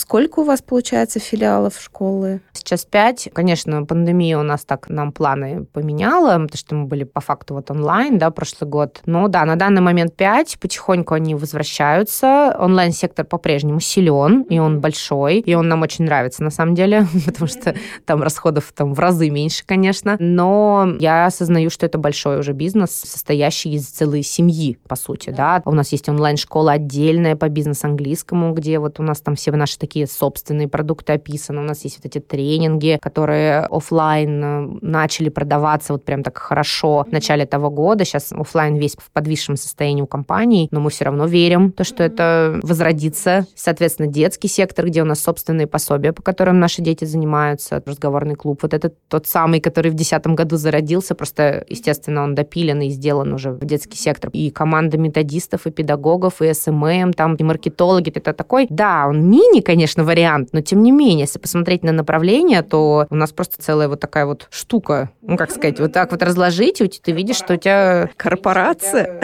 сколько 0.00 0.40
у 0.40 0.44
вас 0.44 0.62
получается 0.62 1.18
филиалов 1.18 1.80
школы? 1.80 2.40
Сейчас 2.52 2.84
пять. 2.84 3.28
Конечно, 3.32 3.84
пандемия 3.84 4.38
у 4.38 4.42
нас 4.42 4.64
так 4.64 4.88
нам 4.88 5.12
планы 5.12 5.64
поменяла, 5.72 6.32
потому 6.34 6.56
что 6.56 6.74
мы 6.74 6.86
были 6.86 7.04
по 7.04 7.20
факту 7.20 7.54
вот 7.54 7.70
онлайн, 7.70 8.18
да, 8.18 8.30
прошлый 8.30 8.70
год. 8.70 9.00
Но 9.06 9.28
да, 9.28 9.44
на 9.44 9.56
данный 9.56 9.80
момент 9.80 10.14
5, 10.16 10.58
потихоньку 10.60 11.14
они 11.14 11.34
возвращаются. 11.34 12.56
Онлайн-сектор 12.58 13.24
по-прежнему 13.24 13.80
силен, 13.80 14.42
и 14.42 14.58
он 14.58 14.80
большой, 14.80 15.38
и 15.38 15.54
он 15.54 15.68
нам 15.68 15.82
очень 15.82 16.04
нравится 16.04 16.42
на 16.42 16.50
самом 16.50 16.74
деле, 16.74 17.06
потому 17.26 17.48
что 17.48 17.74
там 18.04 18.22
расходов 18.22 18.72
там 18.74 18.94
в 18.94 18.98
разы 18.98 19.30
меньше, 19.30 19.64
конечно. 19.66 20.16
Но 20.18 20.86
я 21.00 21.26
осознаю, 21.26 21.70
что 21.70 21.86
это 21.86 21.98
большой 21.98 22.38
уже 22.38 22.52
бизнес, 22.52 22.90
состоящий 22.90 23.74
из 23.74 23.86
целой 23.86 24.22
семьи, 24.22 24.78
по 24.88 24.96
сути, 24.96 25.30
да. 25.30 25.62
У 25.64 25.72
нас 25.72 25.92
есть 25.92 26.08
онлайн-школа 26.08 26.72
отдельная 26.72 27.36
по 27.36 27.48
бизнес-английскому, 27.48 28.52
где 28.52 28.78
вот 28.78 29.00
у 29.00 29.02
нас 29.02 29.20
там 29.20 29.34
все 29.34 29.52
наши 29.52 29.78
такие 29.78 30.06
собственные 30.06 30.68
продукты 30.68 31.12
описаны, 31.14 31.60
у 31.60 31.64
нас 31.64 31.84
есть 31.84 31.98
вот 31.98 32.06
эти 32.06 32.20
тренинги, 32.20 32.98
которые 33.00 33.60
офлайн 33.60 34.44
э, 34.44 34.78
начали 34.82 35.28
продаваться 35.28 35.92
вот 35.92 36.04
прям 36.04 36.22
так 36.22 36.38
хорошо 36.38 37.04
в 37.08 37.12
начале 37.12 37.44
этого 37.44 37.70
года. 37.70 38.04
Сейчас 38.04 38.32
офлайн 38.32 38.76
весь 38.76 38.96
в 38.96 39.10
подвисшем 39.10 39.56
состоянии 39.56 40.02
у 40.02 40.06
компаний, 40.06 40.68
но 40.70 40.80
мы 40.80 40.90
все 40.90 41.04
равно 41.04 41.26
верим, 41.26 41.72
то, 41.72 41.84
что 41.84 42.02
это 42.02 42.60
возродится. 42.62 43.46
Соответственно, 43.54 44.08
детский 44.08 44.48
сектор, 44.48 44.86
где 44.86 45.02
у 45.02 45.04
нас 45.04 45.20
собственные 45.20 45.66
пособия, 45.66 46.12
по 46.12 46.22
которым 46.22 46.58
наши 46.58 46.82
дети 46.82 47.04
занимаются, 47.04 47.82
разговорный 47.86 48.34
клуб. 48.34 48.60
Вот 48.62 48.74
это 48.74 48.90
тот 49.08 49.26
самый, 49.26 49.60
который 49.60 49.90
в 49.90 49.94
2010 49.94 50.26
году 50.34 50.56
зародился, 50.56 50.83
просто, 51.14 51.64
естественно, 51.68 52.22
он 52.22 52.34
допилен 52.34 52.80
и 52.82 52.88
сделан 52.90 53.32
уже 53.32 53.50
в 53.50 53.64
детский 53.64 53.96
сектор. 53.96 54.30
И 54.32 54.50
команда 54.50 54.98
методистов, 54.98 55.66
и 55.66 55.70
педагогов, 55.70 56.42
и 56.42 56.52
SMM, 56.52 57.12
там, 57.12 57.34
и 57.34 57.42
маркетологи. 57.42 58.10
Это 58.14 58.32
такой, 58.32 58.66
да, 58.70 59.06
он 59.08 59.28
мини, 59.28 59.60
конечно, 59.60 60.04
вариант, 60.04 60.50
но 60.52 60.60
тем 60.60 60.82
не 60.82 60.92
менее, 60.92 61.20
если 61.20 61.38
посмотреть 61.38 61.82
на 61.82 61.92
направление, 61.92 62.62
то 62.62 63.06
у 63.10 63.14
нас 63.14 63.32
просто 63.32 63.62
целая 63.62 63.88
вот 63.88 64.00
такая 64.00 64.26
вот 64.26 64.46
штука, 64.50 65.10
ну, 65.22 65.36
как 65.36 65.50
сказать, 65.50 65.80
вот 65.80 65.92
так 65.92 66.10
вот 66.12 66.22
разложить, 66.22 66.80
и 66.80 66.88
ты 66.88 67.12
видишь, 67.12 67.36
что 67.36 67.54
у 67.54 67.56
тебя... 67.56 68.10
Корпорация. 68.16 69.20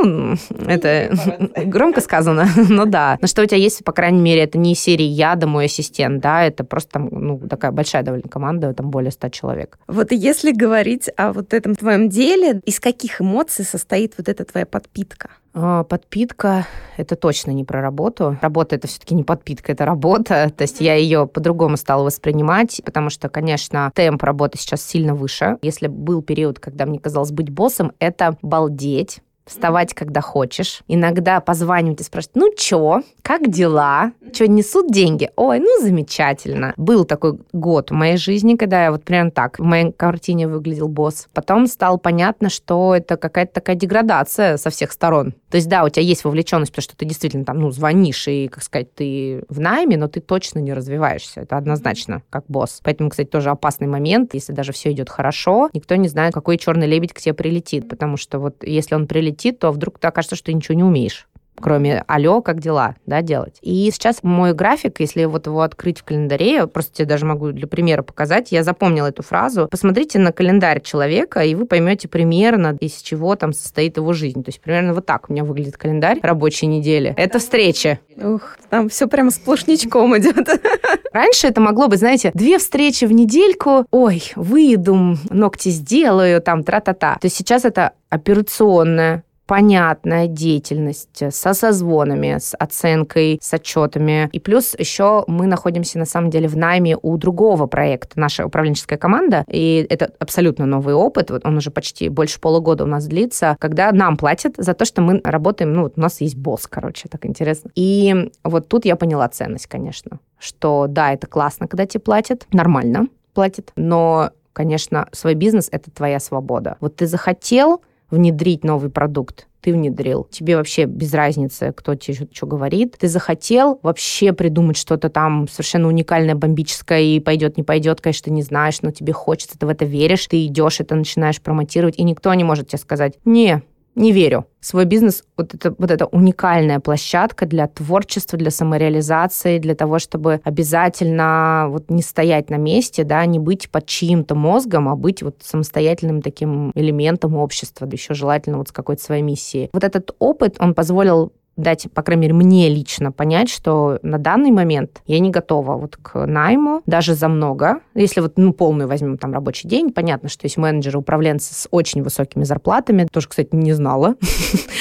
Ну, 0.00 0.36
это 0.66 1.14
громко 1.66 2.00
сказано, 2.00 2.48
но 2.68 2.84
да. 2.84 3.18
Но 3.20 3.26
что 3.26 3.42
у 3.42 3.46
тебя 3.46 3.58
есть, 3.58 3.84
по 3.84 3.92
крайней 3.92 4.20
мере, 4.20 4.42
это 4.42 4.58
не 4.58 4.74
серия 4.74 5.06
«Я, 5.06 5.34
да 5.34 5.46
мой 5.46 5.66
ассистент», 5.66 6.20
да, 6.22 6.44
это 6.44 6.64
просто 6.64 6.92
там, 6.92 7.08
ну, 7.10 7.38
такая 7.48 7.72
большая 7.72 8.02
довольно 8.02 8.28
команда, 8.28 8.74
там 8.74 8.90
более 8.90 9.10
ста 9.10 9.30
человек. 9.30 9.78
Вот 9.86 10.12
если 10.12 10.52
говорить 10.52 11.08
о 11.16 11.32
вот 11.32 11.54
этом 11.54 11.74
твоем 11.74 12.08
деле, 12.08 12.60
из 12.64 12.80
каких 12.80 13.20
эмоций 13.20 13.64
состоит 13.64 14.14
вот 14.18 14.28
эта 14.28 14.44
твоя 14.44 14.66
подпитка? 14.66 15.30
А, 15.54 15.84
подпитка— 15.84 16.66
это 16.96 17.14
точно 17.16 17.50
не 17.50 17.64
про 17.64 17.82
работу. 17.82 18.38
Работа— 18.40 18.74
это 18.76 18.88
все-таки 18.88 19.14
не 19.14 19.22
подпитка, 19.22 19.72
это 19.72 19.84
работа. 19.84 20.50
То 20.56 20.62
есть 20.62 20.80
я 20.80 20.94
ее 20.94 21.26
по-другому 21.26 21.76
стала 21.76 22.04
воспринимать, 22.04 22.80
потому 22.84 23.10
что, 23.10 23.28
конечно, 23.28 23.90
темп 23.94 24.22
работы 24.22 24.58
сейчас 24.58 24.82
сильно 24.82 25.14
выше. 25.14 25.58
Если 25.62 25.88
был 25.88 26.22
период, 26.22 26.58
когда 26.58 26.86
мне 26.86 26.98
казалось 26.98 27.32
быть 27.32 27.50
боссом, 27.50 27.92
это 27.98 28.36
балдеть, 28.42 29.20
вставать, 29.46 29.94
когда 29.94 30.20
хочешь. 30.20 30.82
Иногда 30.88 31.40
позванивать 31.40 32.00
и 32.00 32.04
спрашивать, 32.04 32.36
ну 32.36 32.52
чё, 32.56 33.02
как 33.22 33.50
дела? 33.50 34.12
Чё, 34.32 34.46
несут 34.46 34.90
деньги? 34.90 35.30
Ой, 35.36 35.60
ну 35.60 35.82
замечательно. 35.82 36.74
Был 36.76 37.04
такой 37.04 37.38
год 37.52 37.90
в 37.90 37.94
моей 37.94 38.16
жизни, 38.16 38.56
когда 38.56 38.84
я 38.84 38.92
вот 38.92 39.04
прям 39.04 39.30
так 39.30 39.58
в 39.58 39.62
моей 39.62 39.92
картине 39.92 40.48
выглядел 40.48 40.88
босс. 40.88 41.28
Потом 41.34 41.66
стало 41.66 41.96
понятно, 41.96 42.50
что 42.50 42.94
это 42.94 43.16
какая-то 43.16 43.52
такая 43.54 43.76
деградация 43.76 44.56
со 44.56 44.70
всех 44.70 44.92
сторон. 44.92 45.34
То 45.50 45.56
есть, 45.56 45.68
да, 45.68 45.84
у 45.84 45.88
тебя 45.88 46.02
есть 46.02 46.24
вовлеченность, 46.24 46.72
потому 46.72 46.82
что 46.82 46.96
ты 46.96 47.04
действительно 47.04 47.44
там, 47.44 47.58
ну, 47.58 47.70
звонишь 47.70 48.26
и, 48.26 48.48
как 48.48 48.62
сказать, 48.62 48.94
ты 48.94 49.44
в 49.48 49.60
найме, 49.60 49.98
но 49.98 50.08
ты 50.08 50.20
точно 50.20 50.60
не 50.60 50.72
развиваешься. 50.72 51.42
Это 51.42 51.58
однозначно, 51.58 52.22
как 52.30 52.44
босс. 52.48 52.80
Поэтому, 52.82 53.10
кстати, 53.10 53.28
тоже 53.28 53.50
опасный 53.50 53.86
момент. 53.86 54.34
Если 54.34 54.52
даже 54.52 54.72
все 54.72 54.92
идет 54.92 55.10
хорошо, 55.10 55.68
никто 55.74 55.94
не 55.96 56.08
знает, 56.08 56.32
какой 56.32 56.56
черный 56.56 56.86
лебедь 56.86 57.12
к 57.12 57.20
тебе 57.20 57.34
прилетит. 57.34 57.88
Потому 57.88 58.16
что 58.16 58.38
вот 58.38 58.64
если 58.64 58.94
он 58.94 59.06
прилетит, 59.06 59.31
то 59.58 59.72
вдруг 59.72 59.98
ты 59.98 60.08
окажется, 60.08 60.36
что 60.36 60.46
ты 60.46 60.54
ничего 60.54 60.74
не 60.74 60.84
умеешь 60.84 61.28
кроме 61.60 62.04
«Алло, 62.06 62.42
как 62.42 62.60
дела?» 62.60 62.96
да, 63.06 63.22
делать. 63.22 63.58
И 63.62 63.90
сейчас 63.92 64.22
мой 64.22 64.54
график, 64.54 65.00
если 65.00 65.24
вот 65.24 65.46
его 65.46 65.62
открыть 65.62 66.00
в 66.00 66.04
календаре, 66.04 66.54
я 66.54 66.66
просто 66.66 66.96
тебе 66.96 67.06
даже 67.06 67.26
могу 67.26 67.52
для 67.52 67.66
примера 67.66 68.02
показать, 68.02 68.52
я 68.52 68.62
запомнила 68.64 69.06
эту 69.06 69.22
фразу. 69.22 69.68
Посмотрите 69.70 70.18
на 70.18 70.32
календарь 70.32 70.80
человека, 70.80 71.40
и 71.40 71.54
вы 71.54 71.66
поймете 71.66 72.08
примерно, 72.08 72.76
из 72.80 73.00
чего 73.02 73.36
там 73.36 73.52
состоит 73.52 73.96
его 73.96 74.12
жизнь. 74.12 74.42
То 74.42 74.48
есть 74.48 74.60
примерно 74.60 74.94
вот 74.94 75.06
так 75.06 75.28
у 75.28 75.32
меня 75.32 75.44
выглядит 75.44 75.76
календарь 75.76 76.20
рабочей 76.22 76.66
недели. 76.66 77.14
Это 77.16 77.38
встреча. 77.38 77.98
Ух, 78.16 78.56
там 78.70 78.88
все 78.88 79.06
прям 79.06 79.30
сплошнячком 79.30 80.16
идет. 80.18 80.48
Раньше 81.12 81.46
это 81.46 81.60
могло 81.60 81.88
быть, 81.88 81.98
знаете, 81.98 82.30
две 82.34 82.58
встречи 82.58 83.04
в 83.04 83.12
недельку, 83.12 83.86
ой, 83.90 84.22
выйду, 84.36 85.16
ногти 85.30 85.68
сделаю, 85.68 86.40
там, 86.40 86.64
тра-та-та. 86.64 87.14
То 87.14 87.26
есть 87.26 87.36
сейчас 87.36 87.64
это 87.64 87.92
операционная 88.08 89.24
понятная 89.52 90.28
деятельность 90.28 91.30
со 91.30 91.52
созвонами, 91.52 92.38
с 92.38 92.56
оценкой, 92.56 93.38
с 93.42 93.52
отчетами. 93.52 94.30
И 94.32 94.40
плюс 94.40 94.74
еще 94.78 95.24
мы 95.26 95.46
находимся 95.46 95.98
на 95.98 96.06
самом 96.06 96.30
деле 96.30 96.48
в 96.48 96.56
найме 96.56 96.96
у 97.02 97.18
другого 97.18 97.66
проекта, 97.66 98.18
наша 98.18 98.46
управленческая 98.46 98.98
команда, 98.98 99.44
и 99.48 99.86
это 99.90 100.10
абсолютно 100.18 100.64
новый 100.64 100.94
опыт, 100.94 101.30
вот 101.30 101.44
он 101.44 101.58
уже 101.58 101.70
почти 101.70 102.08
больше 102.08 102.40
полугода 102.40 102.84
у 102.84 102.86
нас 102.86 103.04
длится, 103.06 103.56
когда 103.58 103.92
нам 103.92 104.16
платят 104.16 104.54
за 104.56 104.72
то, 104.72 104.86
что 104.86 105.02
мы 105.02 105.20
работаем, 105.22 105.74
ну, 105.74 105.82
вот 105.82 105.92
у 105.98 106.00
нас 106.00 106.22
есть 106.22 106.36
босс, 106.36 106.66
короче, 106.66 107.10
так 107.10 107.26
интересно. 107.26 107.70
И 107.74 108.30
вот 108.44 108.68
тут 108.68 108.86
я 108.86 108.96
поняла 108.96 109.28
ценность, 109.28 109.66
конечно, 109.66 110.18
что 110.38 110.86
да, 110.88 111.12
это 111.12 111.26
классно, 111.26 111.68
когда 111.68 111.84
тебе 111.84 112.00
платят, 112.00 112.46
нормально 112.52 113.08
платят, 113.34 113.72
но 113.76 114.30
конечно, 114.54 115.08
свой 115.12 115.34
бизнес— 115.34 115.68
это 115.72 115.90
твоя 115.90 116.20
свобода. 116.20 116.76
Вот 116.80 116.96
ты 116.96 117.06
захотел, 117.06 117.82
внедрить 118.12 118.62
новый 118.62 118.90
продукт, 118.90 119.48
ты 119.60 119.72
внедрил. 119.72 120.26
Тебе 120.30 120.56
вообще 120.56 120.84
без 120.84 121.14
разницы, 121.14 121.72
кто 121.74 121.94
тебе 121.94 122.14
что, 122.14 122.26
что 122.32 122.46
говорит. 122.46 122.96
Ты 122.98 123.08
захотел 123.08 123.78
вообще 123.82 124.32
придумать 124.32 124.76
что-то 124.76 125.08
там 125.08 125.48
совершенно 125.48 125.88
уникальное, 125.88 126.34
бомбическое, 126.34 127.00
и 127.00 127.20
пойдет, 127.20 127.56
не 127.56 127.62
пойдет, 127.62 128.00
конечно, 128.00 128.24
ты 128.24 128.30
не 128.32 128.42
знаешь, 128.42 128.82
но 128.82 128.90
тебе 128.90 129.12
хочется, 129.12 129.58
ты 129.58 129.66
в 129.66 129.68
это 129.68 129.84
веришь, 129.84 130.26
ты 130.26 130.44
идешь, 130.46 130.80
это 130.80 130.94
начинаешь 130.94 131.40
промотировать, 131.40 131.98
и 131.98 132.04
никто 132.04 132.32
не 132.34 132.44
может 132.44 132.68
тебе 132.68 132.78
сказать, 132.78 133.14
не, 133.24 133.62
не 133.94 134.12
верю. 134.12 134.46
Свой 134.60 134.84
бизнес 134.84 135.24
вот 135.36 135.54
это, 135.54 135.74
вот 135.76 135.90
это 135.90 136.06
уникальная 136.06 136.80
площадка 136.80 137.46
для 137.46 137.66
творчества, 137.66 138.38
для 138.38 138.50
самореализации, 138.50 139.58
для 139.58 139.74
того, 139.74 139.98
чтобы 139.98 140.40
обязательно 140.44 141.66
вот 141.68 141.90
не 141.90 142.02
стоять 142.02 142.48
на 142.48 142.56
месте, 142.56 143.04
да, 143.04 143.24
не 143.26 143.38
быть 143.38 143.68
под 143.70 143.86
чьим-то 143.86 144.34
мозгом, 144.34 144.88
а 144.88 144.96
быть 144.96 145.22
вот 145.22 145.36
самостоятельным 145.42 146.22
таким 146.22 146.70
элементом 146.74 147.36
общества, 147.36 147.86
да 147.86 147.94
еще 147.94 148.14
желательно 148.14 148.58
вот 148.58 148.68
с 148.68 148.72
какой-то 148.72 149.02
своей 149.02 149.22
миссией. 149.22 149.68
Вот 149.72 149.84
этот 149.84 150.14
опыт, 150.18 150.56
он 150.58 150.74
позволил 150.74 151.32
дать, 151.56 151.86
по 151.92 152.02
крайней 152.02 152.22
мере, 152.22 152.34
мне 152.34 152.68
лично 152.68 153.12
понять, 153.12 153.48
что 153.48 153.98
на 154.02 154.18
данный 154.18 154.50
момент 154.50 155.02
я 155.06 155.18
не 155.18 155.30
готова 155.30 155.76
вот 155.76 155.96
к 155.96 156.26
найму, 156.26 156.82
даже 156.86 157.14
за 157.14 157.28
много. 157.28 157.80
Если 157.94 158.20
вот, 158.20 158.34
ну, 158.36 158.52
полную 158.52 158.88
возьмем 158.88 159.18
там 159.18 159.32
рабочий 159.32 159.68
день, 159.68 159.92
понятно, 159.92 160.28
что 160.28 160.46
есть 160.46 160.56
менеджеры, 160.56 160.98
управленцы 160.98 161.54
с 161.54 161.68
очень 161.70 162.02
высокими 162.02 162.44
зарплатами. 162.44 163.06
Тоже, 163.10 163.28
кстати, 163.28 163.50
не 163.52 163.72
знала. 163.72 164.16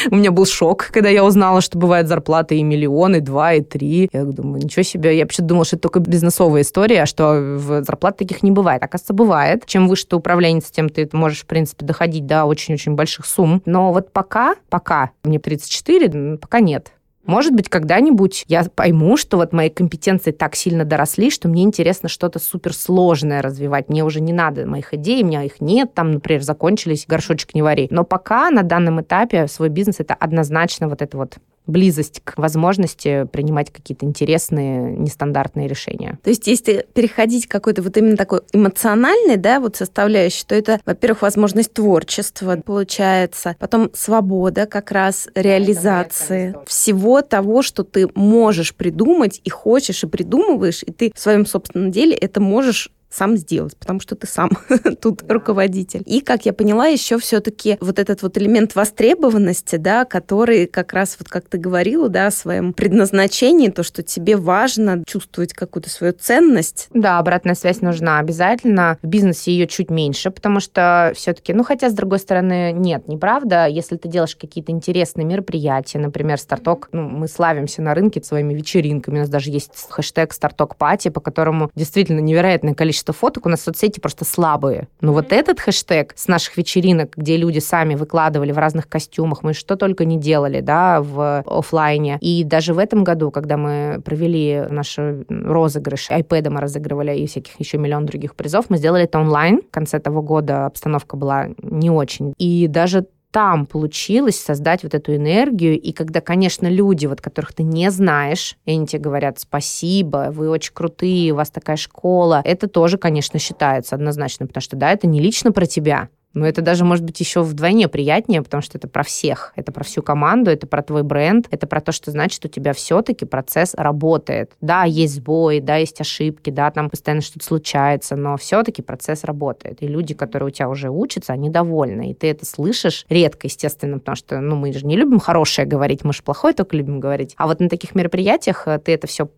У 0.09 0.15
меня 0.15 0.31
был 0.31 0.45
шок, 0.45 0.89
когда 0.91 1.09
я 1.09 1.23
узнала, 1.23 1.61
что 1.61 1.77
бывают 1.77 2.07
зарплаты 2.07 2.57
и 2.57 2.63
миллионы, 2.63 3.17
и 3.17 3.19
два, 3.19 3.53
и 3.53 3.61
три. 3.61 4.09
Я 4.11 4.23
думаю, 4.23 4.63
ничего 4.63 4.83
себе. 4.83 5.15
Я 5.17 5.23
вообще 5.23 5.43
думала, 5.43 5.65
что 5.65 5.75
это 5.75 5.83
только 5.83 5.99
бизнесовая 5.99 6.61
история, 6.61 7.03
а 7.03 7.05
что 7.05 7.57
зарплат 7.57 8.17
таких 8.17 8.43
не 8.43 8.51
бывает. 8.51 8.81
Оказывается, 8.83 9.13
бывает. 9.13 9.65
Чем 9.65 9.87
выше 9.87 10.07
ты 10.07 10.15
управленец, 10.15 10.71
тем 10.71 10.89
ты 10.89 11.09
можешь, 11.13 11.41
в 11.41 11.45
принципе, 11.45 11.85
доходить 11.85 12.25
до 12.25 12.45
очень-очень 12.45 12.95
больших 12.95 13.25
сумм. 13.25 13.61
Но 13.65 13.91
вот 13.93 14.11
пока, 14.11 14.55
пока, 14.69 15.11
мне 15.23 15.39
34, 15.39 16.37
пока 16.37 16.59
нет. 16.59 16.91
Может 17.25 17.53
быть, 17.53 17.69
когда-нибудь 17.69 18.45
я 18.47 18.63
пойму, 18.63 19.15
что 19.15 19.37
вот 19.37 19.53
мои 19.53 19.69
компетенции 19.69 20.31
так 20.31 20.55
сильно 20.55 20.85
доросли, 20.85 21.29
что 21.29 21.47
мне 21.47 21.63
интересно 21.63 22.09
что-то 22.09 22.39
суперсложное 22.39 23.41
развивать. 23.41 23.89
Мне 23.89 24.03
уже 24.03 24.21
не 24.21 24.33
надо 24.33 24.65
моих 24.65 24.93
идей, 24.93 25.23
у 25.23 25.27
меня 25.27 25.43
их 25.43 25.61
нет, 25.61 25.93
там, 25.93 26.11
например, 26.11 26.41
закончились, 26.41 27.05
горшочек 27.07 27.53
не 27.53 27.61
вари. 27.61 27.87
Но 27.91 28.03
пока 28.03 28.49
на 28.49 28.63
данном 28.63 29.01
этапе 29.01 29.47
свой 29.47 29.69
бизнес 29.69 29.99
это 29.99 30.15
однозначно 30.15 30.87
вот 30.87 31.01
это 31.01 31.17
вот 31.17 31.37
близость 31.67 32.21
к 32.23 32.37
возможности 32.37 33.27
принимать 33.31 33.71
какие-то 33.71 34.05
интересные, 34.05 34.95
нестандартные 34.97 35.67
решения. 35.67 36.19
То 36.23 36.29
есть 36.29 36.47
если 36.47 36.85
переходить 36.93 37.47
к 37.47 37.51
какой-то 37.51 37.81
вот 37.81 37.95
именно 37.97 38.17
такой 38.17 38.41
эмоциональной, 38.53 39.37
да, 39.37 39.59
вот 39.59 39.75
составляющей, 39.75 40.45
то 40.45 40.55
это, 40.55 40.79
во-первых, 40.85 41.21
возможность 41.21 41.73
творчества 41.73 42.59
получается, 42.63 43.55
потом 43.59 43.91
свобода 43.93 44.65
как 44.65 44.91
раз 44.91 45.29
реализации 45.35 46.55
всего 46.67 47.21
того, 47.21 47.61
что 47.61 47.83
ты 47.83 48.07
можешь 48.15 48.75
придумать 48.75 49.41
и 49.43 49.49
хочешь, 49.49 50.03
и 50.03 50.07
придумываешь, 50.07 50.83
и 50.83 50.91
ты 50.91 51.11
в 51.15 51.19
своем 51.19 51.45
собственном 51.45 51.91
деле 51.91 52.15
это 52.15 52.39
можешь 52.41 52.91
сам 53.11 53.37
сделать, 53.37 53.75
потому 53.77 53.99
что 53.99 54.15
ты 54.15 54.27
сам 54.27 54.51
тут 55.01 55.23
руководитель. 55.29 56.01
И, 56.05 56.21
как 56.21 56.45
я 56.45 56.53
поняла, 56.53 56.87
еще 56.87 57.19
все-таки 57.19 57.77
вот 57.81 57.99
этот 57.99 58.21
вот 58.23 58.37
элемент 58.37 58.75
востребованности, 58.75 59.75
да, 59.75 60.05
который 60.05 60.65
как 60.65 60.93
раз 60.93 61.17
вот 61.19 61.27
как 61.29 61.47
ты 61.47 61.57
говорила, 61.57 62.09
да, 62.09 62.27
о 62.27 62.31
своем 62.31 62.73
предназначении, 62.73 63.69
то, 63.69 63.83
что 63.83 64.03
тебе 64.03 64.37
важно 64.37 65.03
чувствовать 65.05 65.53
какую-то 65.53 65.89
свою 65.89 66.13
ценность. 66.13 66.87
Да, 66.93 67.19
обратная 67.19 67.55
связь 67.55 67.81
нужна 67.81 68.19
обязательно. 68.19 68.97
В 69.01 69.07
бизнесе 69.07 69.51
ее 69.51 69.67
чуть 69.67 69.89
меньше, 69.89 70.31
потому 70.31 70.59
что 70.59 71.11
все-таки, 71.15 71.53
ну, 71.53 71.63
хотя, 71.63 71.89
с 71.89 71.93
другой 71.93 72.19
стороны, 72.19 72.71
нет, 72.71 73.07
неправда. 73.07 73.67
Если 73.67 73.97
ты 73.97 74.07
делаешь 74.07 74.35
какие-то 74.35 74.71
интересные 74.71 75.25
мероприятия, 75.25 75.99
например, 75.99 76.39
старток, 76.39 76.89
ну, 76.91 77.09
мы 77.09 77.27
славимся 77.27 77.81
на 77.81 77.93
рынке 77.93 78.23
своими 78.23 78.53
вечеринками, 78.53 79.17
у 79.17 79.19
нас 79.19 79.29
даже 79.29 79.49
есть 79.49 79.71
хэштег 79.89 80.33
старток 80.33 80.75
пати, 80.75 81.09
по 81.09 81.19
которому 81.19 81.71
действительно 81.75 82.19
невероятное 82.19 82.73
количество 82.73 83.00
количество 83.01 83.13
фоток, 83.13 83.45
у 83.45 83.49
нас 83.49 83.61
соцсети 83.61 83.99
просто 83.99 84.25
слабые. 84.25 84.87
Но 85.01 85.13
вот 85.13 85.31
этот 85.31 85.59
хэштег 85.59 86.13
с 86.15 86.27
наших 86.27 86.57
вечеринок, 86.57 87.13
где 87.17 87.37
люди 87.37 87.59
сами 87.59 87.95
выкладывали 87.95 88.51
в 88.51 88.57
разных 88.57 88.87
костюмах, 88.87 89.43
мы 89.43 89.53
что 89.53 89.75
только 89.75 90.05
не 90.05 90.17
делали, 90.17 90.61
да, 90.61 91.01
в 91.01 91.43
офлайне. 91.45 92.17
И 92.21 92.43
даже 92.43 92.73
в 92.73 92.77
этом 92.77 93.03
году, 93.03 93.31
когда 93.31 93.57
мы 93.57 94.01
провели 94.03 94.63
наш 94.69 94.97
розыгрыш, 95.29 96.09
iPad 96.09 96.49
мы 96.49 96.61
разыгрывали 96.61 97.17
и 97.17 97.25
всяких 97.25 97.59
еще 97.59 97.77
миллион 97.77 98.05
других 98.05 98.35
призов, 98.35 98.65
мы 98.69 98.77
сделали 98.77 99.03
это 99.03 99.19
онлайн. 99.19 99.61
В 99.61 99.73
конце 99.73 99.99
того 99.99 100.21
года 100.21 100.65
обстановка 100.65 101.17
была 101.17 101.49
не 101.61 101.89
очень. 101.89 102.33
И 102.37 102.67
даже 102.67 103.05
там 103.31 103.65
получилось 103.65 104.39
создать 104.39 104.83
вот 104.83 104.93
эту 104.93 105.15
энергию, 105.15 105.79
и 105.79 105.91
когда, 105.93 106.21
конечно, 106.21 106.67
люди, 106.67 107.05
вот 107.05 107.21
которых 107.21 107.53
ты 107.53 107.63
не 107.63 107.89
знаешь, 107.89 108.57
и 108.65 108.71
они 108.71 108.85
тебе 108.85 109.01
говорят 109.01 109.39
спасибо, 109.39 110.27
вы 110.31 110.49
очень 110.49 110.73
крутые, 110.73 111.31
у 111.31 111.37
вас 111.37 111.49
такая 111.49 111.77
школа, 111.77 112.41
это 112.43 112.67
тоже, 112.67 112.97
конечно, 112.97 113.39
считается 113.39 113.95
однозначно, 113.95 114.47
потому 114.47 114.61
что, 114.61 114.75
да, 114.75 114.91
это 114.91 115.07
не 115.07 115.19
лично 115.21 115.51
про 115.51 115.65
тебя, 115.65 116.09
но 116.33 116.47
это 116.47 116.61
даже 116.61 116.85
может 116.85 117.03
быть 117.03 117.19
еще 117.19 117.41
вдвойне 117.41 117.87
приятнее, 117.87 118.41
потому 118.41 118.61
что 118.61 118.77
это 118.77 118.87
про 118.87 119.03
всех, 119.03 119.53
это 119.55 119.71
про 119.71 119.83
всю 119.83 120.01
команду, 120.01 120.51
это 120.51 120.67
про 120.67 120.81
твой 120.81 121.03
бренд, 121.03 121.47
это 121.51 121.67
про 121.67 121.81
то, 121.81 121.91
что 121.91 122.11
значит 122.11 122.43
у 122.45 122.47
тебя 122.47 122.73
все-таки 122.73 123.25
процесс 123.25 123.73
работает. 123.75 124.51
Да, 124.61 124.83
есть 124.83 125.15
сбои, 125.15 125.59
да, 125.59 125.77
есть 125.77 125.99
ошибки, 125.99 126.49
да, 126.49 126.71
там 126.71 126.89
постоянно 126.89 127.21
что-то 127.21 127.45
случается, 127.45 128.15
но 128.15 128.37
все-таки 128.37 128.81
процесс 128.81 129.23
работает. 129.23 129.81
И 129.81 129.87
люди, 129.87 130.13
которые 130.13 130.47
у 130.47 130.51
тебя 130.51 130.69
уже 130.69 130.89
учатся, 130.89 131.33
они 131.33 131.49
довольны. 131.49 132.11
И 132.11 132.13
ты 132.13 132.29
это 132.29 132.45
слышишь 132.45 133.05
редко, 133.09 133.47
естественно, 133.47 133.99
потому 133.99 134.15
что, 134.15 134.39
ну, 134.39 134.55
мы 134.55 134.71
же 134.73 134.85
не 134.85 134.95
любим 134.95 135.19
хорошее 135.19 135.67
говорить, 135.67 136.03
мы 136.03 136.13
же 136.13 136.23
плохое 136.23 136.53
только 136.53 136.75
любим 136.77 136.99
говорить. 136.99 137.33
А 137.37 137.47
вот 137.47 137.59
на 137.59 137.69
таких 137.69 137.95
мероприятиях 137.95 138.67
э, 138.67 138.79
ты 138.79 138.93
это 138.93 139.07
все 139.07 139.29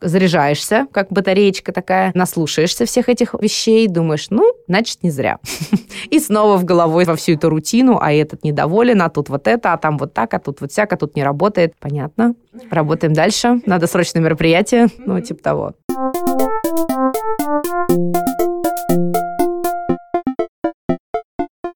заряжаешься, 0.00 0.86
как 0.92 1.10
батареечка 1.10 1.72
такая, 1.72 2.12
наслушаешься 2.14 2.84
всех 2.86 3.08
этих 3.08 3.34
вещей, 3.34 3.86
думаешь, 3.88 4.30
ну, 4.30 4.52
значит, 4.70 5.02
не 5.02 5.10
зря. 5.10 5.38
И 6.10 6.20
снова 6.20 6.56
в 6.56 6.64
головой 6.64 7.04
во 7.04 7.16
всю 7.16 7.32
эту 7.32 7.50
рутину, 7.50 7.98
а 8.00 8.12
этот 8.12 8.44
недоволен, 8.44 9.02
а 9.02 9.08
тут 9.08 9.28
вот 9.28 9.48
это, 9.48 9.72
а 9.72 9.76
там 9.76 9.98
вот 9.98 10.14
так, 10.14 10.32
а 10.32 10.38
тут 10.38 10.60
вот 10.60 10.70
всяко, 10.70 10.96
тут 10.96 11.16
не 11.16 11.24
работает. 11.24 11.74
Понятно. 11.80 12.36
Работаем 12.70 13.12
дальше. 13.12 13.60
Надо 13.66 13.88
срочное 13.88 14.22
мероприятие. 14.22 14.86
Ну, 14.98 15.20
типа 15.20 15.42
того. 15.42 15.74